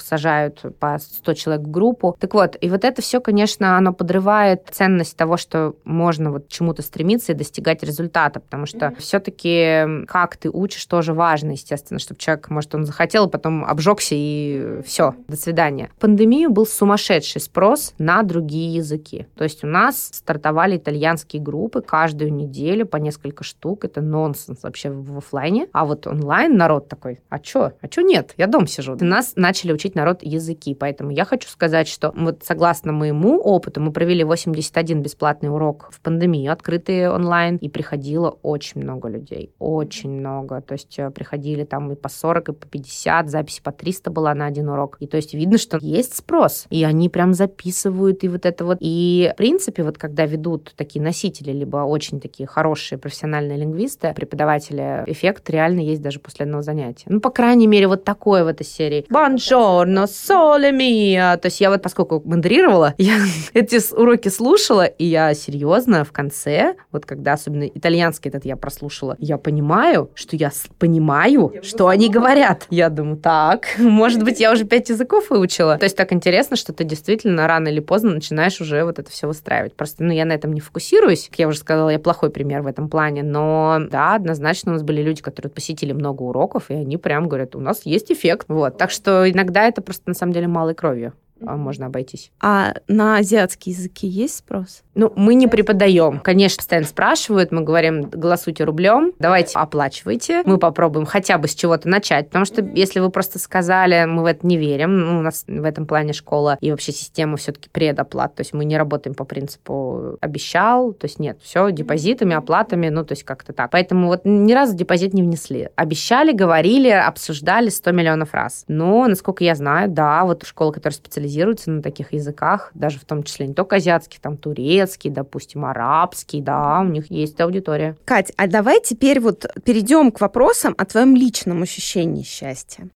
сажают 0.00 0.62
по 0.78 0.98
100 0.98 1.34
человек 1.34 1.66
в 1.66 1.70
группу. 1.70 2.16
Так 2.20 2.34
вот, 2.34 2.56
и 2.60 2.68
вот 2.68 2.84
это 2.84 3.00
все, 3.00 3.20
конечно, 3.20 3.78
оно 3.78 3.92
подрывает 3.92 4.66
ценность 4.70 5.16
того, 5.16 5.36
что 5.36 5.76
можно 5.84 6.30
вот 6.30 6.48
чему-то 6.48 6.82
стремиться 6.82 7.32
и 7.32 7.34
достигать 7.34 7.82
результата, 7.82 8.40
потому 8.40 8.66
что 8.66 8.92
все-таки 8.98 10.06
как 10.06 10.36
ты 10.36 10.50
учишь, 10.50 10.84
тоже 10.86 11.12
важно, 11.12 11.52
естественно, 11.52 11.98
чтобы 12.00 12.18
человек, 12.18 12.50
может, 12.50 12.74
он 12.74 12.84
захотел, 12.84 13.28
потом 13.28 13.64
обжегся 13.64 14.14
и 14.16 14.80
все, 14.84 15.14
до 15.28 15.35
свидания. 15.36 15.90
В 15.96 16.00
пандемию 16.00 16.50
был 16.50 16.66
сумасшедший 16.66 17.40
спрос 17.40 17.94
на 17.98 18.22
другие 18.22 18.74
языки. 18.74 19.26
То 19.36 19.44
есть 19.44 19.64
у 19.64 19.66
нас 19.66 20.10
стартовали 20.12 20.76
итальянские 20.76 21.42
группы 21.42 21.80
каждую 21.80 22.32
неделю 22.32 22.86
по 22.86 22.96
несколько 22.96 23.44
штук. 23.44 23.84
Это 23.84 24.00
нонсенс 24.00 24.62
вообще 24.62 24.90
в 24.90 25.18
офлайне. 25.18 25.68
А 25.72 25.84
вот 25.84 26.06
онлайн 26.06 26.56
народ 26.56 26.88
такой, 26.88 27.20
а 27.28 27.38
чё? 27.38 27.72
А 27.80 27.88
чё 27.88 28.02
нет? 28.02 28.34
Я 28.36 28.46
дом 28.46 28.66
сижу. 28.66 28.96
И 28.96 29.04
нас 29.04 29.32
начали 29.36 29.72
учить 29.72 29.94
народ 29.94 30.22
языки. 30.22 30.74
Поэтому 30.74 31.10
я 31.10 31.24
хочу 31.24 31.48
сказать, 31.48 31.88
что 31.88 32.12
вот 32.16 32.42
согласно 32.44 32.92
моему 32.92 33.38
опыту, 33.38 33.80
мы 33.80 33.92
провели 33.92 34.24
81 34.24 35.02
бесплатный 35.02 35.50
урок 35.50 35.88
в 35.90 36.00
пандемию, 36.00 36.52
открытые 36.52 37.10
онлайн, 37.10 37.56
и 37.56 37.68
приходило 37.68 38.30
очень 38.42 38.82
много 38.82 39.08
людей. 39.08 39.52
Очень 39.58 40.10
много. 40.10 40.60
То 40.60 40.72
есть 40.74 40.98
э, 40.98 41.10
приходили 41.10 41.64
там 41.64 41.92
и 41.92 41.94
по 41.94 42.08
40, 42.08 42.48
и 42.48 42.52
по 42.52 42.66
50, 42.66 43.30
записи 43.30 43.62
по 43.62 43.72
300 43.72 44.10
была 44.10 44.34
на 44.34 44.46
один 44.46 44.68
урок. 44.68 44.96
И 45.00 45.06
то 45.06 45.16
есть 45.16 45.25
видно, 45.34 45.58
что 45.58 45.78
есть 45.80 46.16
спрос. 46.16 46.66
И 46.70 46.84
они 46.84 47.08
прям 47.08 47.34
записывают, 47.34 48.24
и 48.24 48.28
вот 48.28 48.46
это 48.46 48.64
вот. 48.64 48.78
И 48.80 49.30
в 49.32 49.36
принципе, 49.36 49.82
вот 49.82 49.98
когда 49.98 50.26
ведут 50.26 50.72
такие 50.76 51.02
носители, 51.02 51.52
либо 51.52 51.78
очень 51.78 52.20
такие 52.20 52.46
хорошие 52.46 52.98
профессиональные 52.98 53.58
лингвисты, 53.58 54.12
преподаватели, 54.14 55.04
эффект 55.06 55.48
реально 55.50 55.80
есть 55.80 56.02
даже 56.02 56.18
после 56.18 56.44
одного 56.44 56.62
занятия. 56.62 57.04
Ну, 57.06 57.20
по 57.20 57.30
крайней 57.30 57.66
мере, 57.66 57.88
вот 57.88 58.04
такое 58.04 58.44
в 58.44 58.48
этой 58.48 58.64
серии. 58.64 59.06
Buongiorno, 59.10 60.04
sole 60.04 60.72
mia. 60.72 61.36
То 61.36 61.46
есть 61.46 61.60
я 61.60 61.70
вот, 61.70 61.82
поскольку 61.82 62.22
модерировала, 62.24 62.94
я 62.98 63.18
эти 63.54 63.78
уроки 63.94 64.28
слушала, 64.28 64.84
и 64.84 65.04
я 65.04 65.34
серьезно 65.34 66.04
в 66.04 66.12
конце, 66.12 66.74
вот 66.92 67.06
когда 67.06 67.34
особенно 67.34 67.64
итальянский 67.64 68.28
этот 68.28 68.44
я 68.44 68.56
прослушала, 68.56 69.16
я 69.18 69.38
понимаю, 69.38 70.10
что 70.14 70.36
я 70.36 70.50
понимаю, 70.78 71.52
что 71.62 71.88
они 71.88 72.08
говорят. 72.08 72.66
Я 72.70 72.88
думаю, 72.88 73.16
так, 73.16 73.66
может 73.78 74.22
быть, 74.22 74.40
я 74.40 74.52
уже 74.52 74.64
пять 74.64 74.88
языков 74.88 75.15
выучила. 75.28 75.78
То 75.78 75.84
есть 75.84 75.96
так 75.96 76.12
интересно, 76.12 76.56
что 76.56 76.72
ты 76.72 76.84
действительно 76.84 77.46
рано 77.46 77.68
или 77.68 77.80
поздно 77.80 78.12
начинаешь 78.12 78.60
уже 78.60 78.84
вот 78.84 78.98
это 78.98 79.10
все 79.10 79.26
выстраивать. 79.26 79.74
Просто, 79.74 80.02
ну, 80.02 80.12
я 80.12 80.24
на 80.24 80.32
этом 80.32 80.52
не 80.52 80.60
фокусируюсь. 80.60 81.28
Как 81.28 81.38
я 81.38 81.48
уже 81.48 81.58
сказала, 81.58 81.90
я 81.90 81.98
плохой 81.98 82.30
пример 82.30 82.62
в 82.62 82.66
этом 82.66 82.88
плане. 82.88 83.22
Но, 83.22 83.78
да, 83.90 84.14
однозначно 84.14 84.72
у 84.72 84.74
нас 84.74 84.82
были 84.82 85.02
люди, 85.02 85.22
которые 85.22 85.50
посетили 85.50 85.92
много 85.92 86.22
уроков, 86.22 86.70
и 86.70 86.74
они 86.74 86.96
прям 86.96 87.28
говорят, 87.28 87.56
у 87.56 87.60
нас 87.60 87.82
есть 87.84 88.10
эффект. 88.10 88.46
Вот. 88.48 88.78
Так 88.78 88.90
что 88.90 89.30
иногда 89.30 89.64
это 89.64 89.82
просто 89.82 90.08
на 90.08 90.14
самом 90.14 90.32
деле 90.32 90.48
малой 90.48 90.74
кровью 90.74 91.12
а, 91.44 91.56
можно 91.56 91.86
обойтись. 91.86 92.30
А 92.40 92.74
на 92.88 93.18
азиатские 93.18 93.74
языки 93.74 94.06
есть 94.06 94.38
спрос? 94.38 94.82
Ну, 94.94 95.12
мы 95.16 95.34
не 95.34 95.46
преподаем. 95.46 96.20
Конечно, 96.20 96.58
постоянно 96.58 96.86
спрашивают, 96.86 97.52
мы 97.52 97.62
говорим, 97.62 98.02
голосуйте 98.02 98.64
рублем, 98.64 99.12
давайте 99.18 99.58
оплачивайте. 99.58 100.42
Мы 100.46 100.58
попробуем 100.58 101.04
хотя 101.04 101.36
бы 101.36 101.48
с 101.48 101.54
чего-то 101.54 101.88
начать, 101.88 102.28
потому 102.28 102.46
что 102.46 102.62
если 102.74 103.00
вы 103.00 103.10
просто 103.10 103.38
сказали, 103.38 104.06
мы 104.06 104.22
в 104.22 104.26
это 104.26 104.46
не 104.46 104.56
верим, 104.56 104.98
ну, 104.98 105.18
у 105.18 105.22
нас 105.22 105.44
в 105.46 105.64
этом 105.64 105.86
плане 105.86 106.12
школа 106.14 106.56
и 106.60 106.70
вообще 106.70 106.92
система 106.92 107.36
все-таки 107.36 107.68
предоплат, 107.68 108.34
то 108.34 108.40
есть 108.40 108.54
мы 108.54 108.64
не 108.64 108.78
работаем 108.78 109.14
по 109.14 109.24
принципу 109.24 110.16
обещал, 110.20 110.92
то 110.94 111.06
есть 111.06 111.18
нет, 111.18 111.38
все 111.42 111.70
депозитами, 111.70 112.34
оплатами, 112.34 112.88
ну, 112.88 113.04
то 113.04 113.12
есть 113.12 113.24
как-то 113.24 113.52
так. 113.52 113.70
Поэтому 113.70 114.06
вот 114.06 114.22
ни 114.24 114.52
разу 114.52 114.74
депозит 114.74 115.12
не 115.12 115.22
внесли. 115.22 115.68
Обещали, 115.76 116.32
говорили, 116.32 116.88
обсуждали 116.88 117.68
100 117.68 117.92
миллионов 117.92 118.32
раз. 118.32 118.64
Но, 118.68 119.06
насколько 119.06 119.44
я 119.44 119.54
знаю, 119.54 119.90
да, 119.90 120.24
вот 120.24 120.44
школа, 120.46 120.72
которая 120.72 120.96
специализируется 120.96 121.25
на 121.70 121.82
таких 121.82 122.12
языках, 122.12 122.70
даже 122.74 122.98
в 122.98 123.04
том 123.04 123.22
числе 123.22 123.46
не 123.46 123.54
только 123.54 123.76
азиатских, 123.76 124.20
там 124.20 124.36
турецкий, 124.36 125.10
допустим, 125.10 125.64
арабский, 125.64 126.40
да, 126.40 126.80
у 126.80 126.88
них 126.88 127.10
есть 127.10 127.40
аудитория. 127.40 127.96
Кать, 128.04 128.32
а 128.36 128.46
давай 128.46 128.80
теперь 128.80 129.20
вот 129.20 129.46
перейдем 129.64 130.10
к 130.10 130.20
вопросам 130.20 130.74
о 130.78 130.84
твоем 130.84 131.16
личном 131.16 131.62
ощущении 131.62 132.22
счастья. 132.22 132.88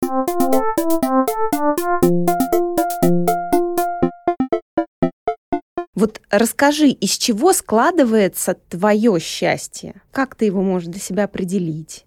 Вот 5.96 6.22
расскажи, 6.30 6.88
из 6.88 7.18
чего 7.18 7.52
складывается 7.52 8.56
твое 8.70 9.20
счастье? 9.20 9.96
Как 10.14 10.36
ты 10.36 10.46
его 10.46 10.62
можешь 10.62 10.88
для 10.88 11.02
себя 11.02 11.26
определить? 11.26 12.06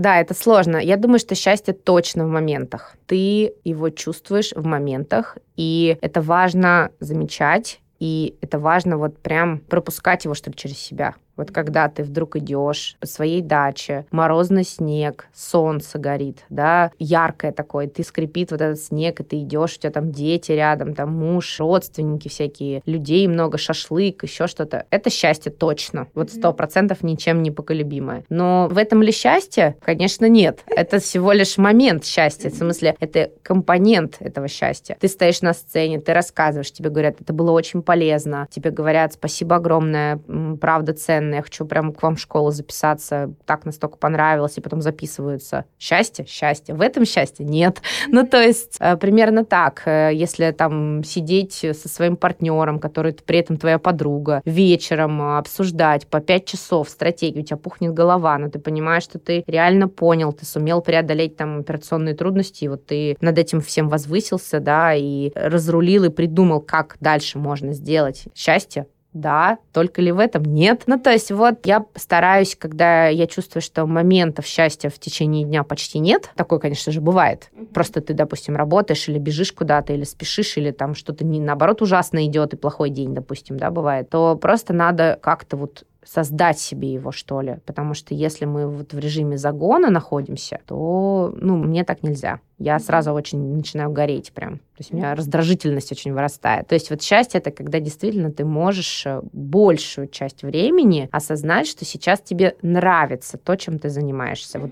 Да, 0.00 0.20
это 0.20 0.34
сложно. 0.34 0.78
Я 0.78 0.96
думаю, 0.96 1.20
что 1.20 1.34
счастье 1.34 1.72
точно 1.72 2.26
в 2.26 2.28
моментах. 2.28 2.96
Ты 3.06 3.54
его 3.62 3.90
чувствуешь 3.90 4.52
в 4.54 4.64
моментах, 4.64 5.38
и 5.56 5.96
это 6.00 6.20
важно 6.20 6.90
замечать 6.98 7.80
и 8.00 8.36
это 8.40 8.58
важно 8.58 8.98
вот 8.98 9.18
прям 9.18 9.60
пропускать 9.60 10.24
его, 10.24 10.34
что 10.34 10.50
ли, 10.50 10.56
через 10.56 10.78
себя. 10.78 11.14
Вот 11.36 11.50
когда 11.50 11.88
ты 11.88 12.02
вдруг 12.02 12.36
идешь 12.36 12.96
по 13.00 13.06
своей 13.06 13.42
даче, 13.42 14.06
морозный 14.10 14.64
снег, 14.64 15.26
солнце 15.34 15.98
горит, 15.98 16.44
да, 16.48 16.92
яркое 16.98 17.52
такое, 17.52 17.88
ты 17.88 18.04
скрипит 18.04 18.52
вот 18.52 18.60
этот 18.60 18.80
снег, 18.80 19.20
и 19.20 19.24
ты 19.24 19.40
идешь, 19.40 19.76
у 19.76 19.80
тебя 19.80 19.90
там 19.90 20.12
дети 20.12 20.52
рядом, 20.52 20.94
там 20.94 21.12
муж, 21.12 21.58
родственники 21.58 22.28
всякие, 22.28 22.82
людей 22.86 23.26
много, 23.26 23.58
шашлык, 23.58 24.22
еще 24.22 24.46
что-то. 24.46 24.86
Это 24.90 25.10
счастье 25.10 25.50
точно. 25.50 26.08
Вот 26.14 26.30
сто 26.30 26.52
процентов 26.52 27.02
ничем 27.02 27.42
не 27.42 27.50
поколебимое. 27.50 28.24
Но 28.28 28.68
в 28.70 28.78
этом 28.78 29.02
ли 29.02 29.12
счастье? 29.12 29.76
Конечно, 29.82 30.28
нет. 30.28 30.60
Это 30.66 30.98
всего 30.98 31.32
лишь 31.32 31.58
момент 31.58 32.04
счастья. 32.04 32.50
В 32.50 32.54
смысле, 32.54 32.96
это 33.00 33.30
компонент 33.42 34.16
этого 34.20 34.48
счастья. 34.48 34.96
Ты 35.00 35.08
стоишь 35.08 35.42
на 35.42 35.52
сцене, 35.52 36.00
ты 36.00 36.12
рассказываешь, 36.12 36.70
тебе 36.70 36.90
говорят, 36.90 37.20
это 37.20 37.32
было 37.32 37.50
очень 37.50 37.82
полезно. 37.82 38.46
Тебе 38.50 38.70
говорят, 38.70 39.14
спасибо 39.14 39.56
огромное, 39.56 40.20
правда 40.60 40.92
ценно 40.92 41.23
офигенно, 41.24 41.34
я 41.36 41.42
хочу 41.42 41.64
прям 41.64 41.92
к 41.92 42.02
вам 42.02 42.16
в 42.16 42.20
школу 42.20 42.50
записаться, 42.50 43.32
так 43.46 43.64
настолько 43.64 43.96
понравилось, 43.96 44.58
и 44.58 44.60
потом 44.60 44.80
записываются. 44.80 45.64
Счастье? 45.78 46.24
Счастье. 46.26 46.74
В 46.74 46.80
этом 46.80 47.04
счастье? 47.04 47.44
Нет. 47.44 47.80
Ну, 48.08 48.26
то 48.26 48.40
есть, 48.40 48.76
э, 48.80 48.96
примерно 48.96 49.44
так. 49.44 49.82
Э, 49.86 50.10
если 50.12 50.50
там 50.52 51.02
сидеть 51.04 51.52
со 51.54 51.88
своим 51.88 52.16
партнером, 52.16 52.78
который 52.78 53.12
при 53.12 53.38
этом 53.38 53.56
твоя 53.56 53.78
подруга, 53.78 54.42
вечером 54.44 55.20
э, 55.20 55.38
обсуждать 55.38 56.06
по 56.06 56.20
пять 56.20 56.44
часов 56.44 56.88
стратегию, 56.88 57.42
у 57.42 57.46
тебя 57.46 57.56
пухнет 57.56 57.92
голова, 57.94 58.38
но 58.38 58.50
ты 58.50 58.58
понимаешь, 58.58 59.02
что 59.02 59.18
ты 59.18 59.42
реально 59.46 59.88
понял, 59.88 60.32
ты 60.32 60.44
сумел 60.44 60.80
преодолеть 60.80 61.36
там 61.36 61.60
операционные 61.60 62.14
трудности, 62.14 62.64
и 62.64 62.68
вот 62.68 62.86
ты 62.86 63.16
над 63.20 63.38
этим 63.38 63.60
всем 63.60 63.88
возвысился, 63.88 64.60
да, 64.60 64.94
и 64.94 65.32
разрулил 65.34 66.04
и 66.04 66.10
придумал, 66.10 66.60
как 66.60 66.96
дальше 67.00 67.38
можно 67.38 67.72
сделать 67.72 68.24
счастье, 68.34 68.86
Да. 69.14 69.58
Только 69.72 70.02
ли 70.02 70.12
в 70.12 70.18
этом? 70.18 70.42
Нет. 70.42 70.82
Ну, 70.86 70.98
то 70.98 71.10
есть 71.10 71.30
вот 71.30 71.64
я 71.64 71.86
стараюсь, 71.94 72.56
когда 72.56 73.06
я 73.06 73.26
чувствую, 73.26 73.62
что 73.62 73.86
моментов 73.86 74.44
счастья 74.44 74.90
в 74.90 74.98
течение 74.98 75.44
дня 75.44 75.62
почти 75.62 76.00
нет, 76.00 76.30
такое, 76.34 76.58
конечно 76.58 76.92
же, 76.92 77.00
бывает. 77.00 77.50
Просто 77.72 78.00
ты, 78.00 78.12
допустим, 78.12 78.56
работаешь 78.56 79.08
или 79.08 79.18
бежишь 79.18 79.52
куда-то, 79.52 79.92
или 79.92 80.02
спешишь, 80.04 80.56
или 80.56 80.72
там 80.72 80.94
что-то 80.94 81.24
не 81.24 81.40
наоборот 81.40 81.80
ужасно 81.80 82.26
идет, 82.26 82.54
и 82.54 82.56
плохой 82.56 82.90
день, 82.90 83.14
допустим, 83.14 83.56
да, 83.56 83.70
бывает, 83.70 84.10
то 84.10 84.36
просто 84.36 84.72
надо 84.72 85.18
как-то 85.22 85.56
вот 85.56 85.84
создать 86.04 86.58
себе 86.58 86.92
его, 86.92 87.12
что 87.12 87.40
ли. 87.40 87.58
Потому 87.66 87.94
что 87.94 88.14
если 88.14 88.44
мы 88.44 88.68
вот 88.68 88.92
в 88.92 88.98
режиме 88.98 89.36
загона 89.36 89.90
находимся, 89.90 90.60
то, 90.66 91.34
ну, 91.36 91.56
мне 91.56 91.84
так 91.84 92.02
нельзя. 92.02 92.40
Я 92.58 92.78
сразу 92.78 93.12
очень 93.12 93.56
начинаю 93.56 93.90
гореть 93.90 94.32
прям. 94.32 94.58
То 94.58 94.78
есть 94.78 94.92
у 94.92 94.96
меня 94.96 95.14
раздражительность 95.14 95.92
очень 95.92 96.12
вырастает. 96.12 96.68
То 96.68 96.74
есть 96.74 96.90
вот 96.90 97.02
счастье— 97.02 97.38
это 97.40 97.50
когда 97.50 97.80
действительно 97.80 98.30
ты 98.30 98.44
можешь 98.44 99.04
э, 99.06 99.20
большую 99.32 100.08
часть 100.08 100.42
времени 100.42 101.08
осознать, 101.10 101.66
что 101.66 101.84
сейчас 101.84 102.20
тебе 102.20 102.56
нравится 102.62 103.38
то, 103.38 103.56
чем 103.56 103.78
ты 103.78 103.88
занимаешься. 103.88 104.60
Вот 104.60 104.70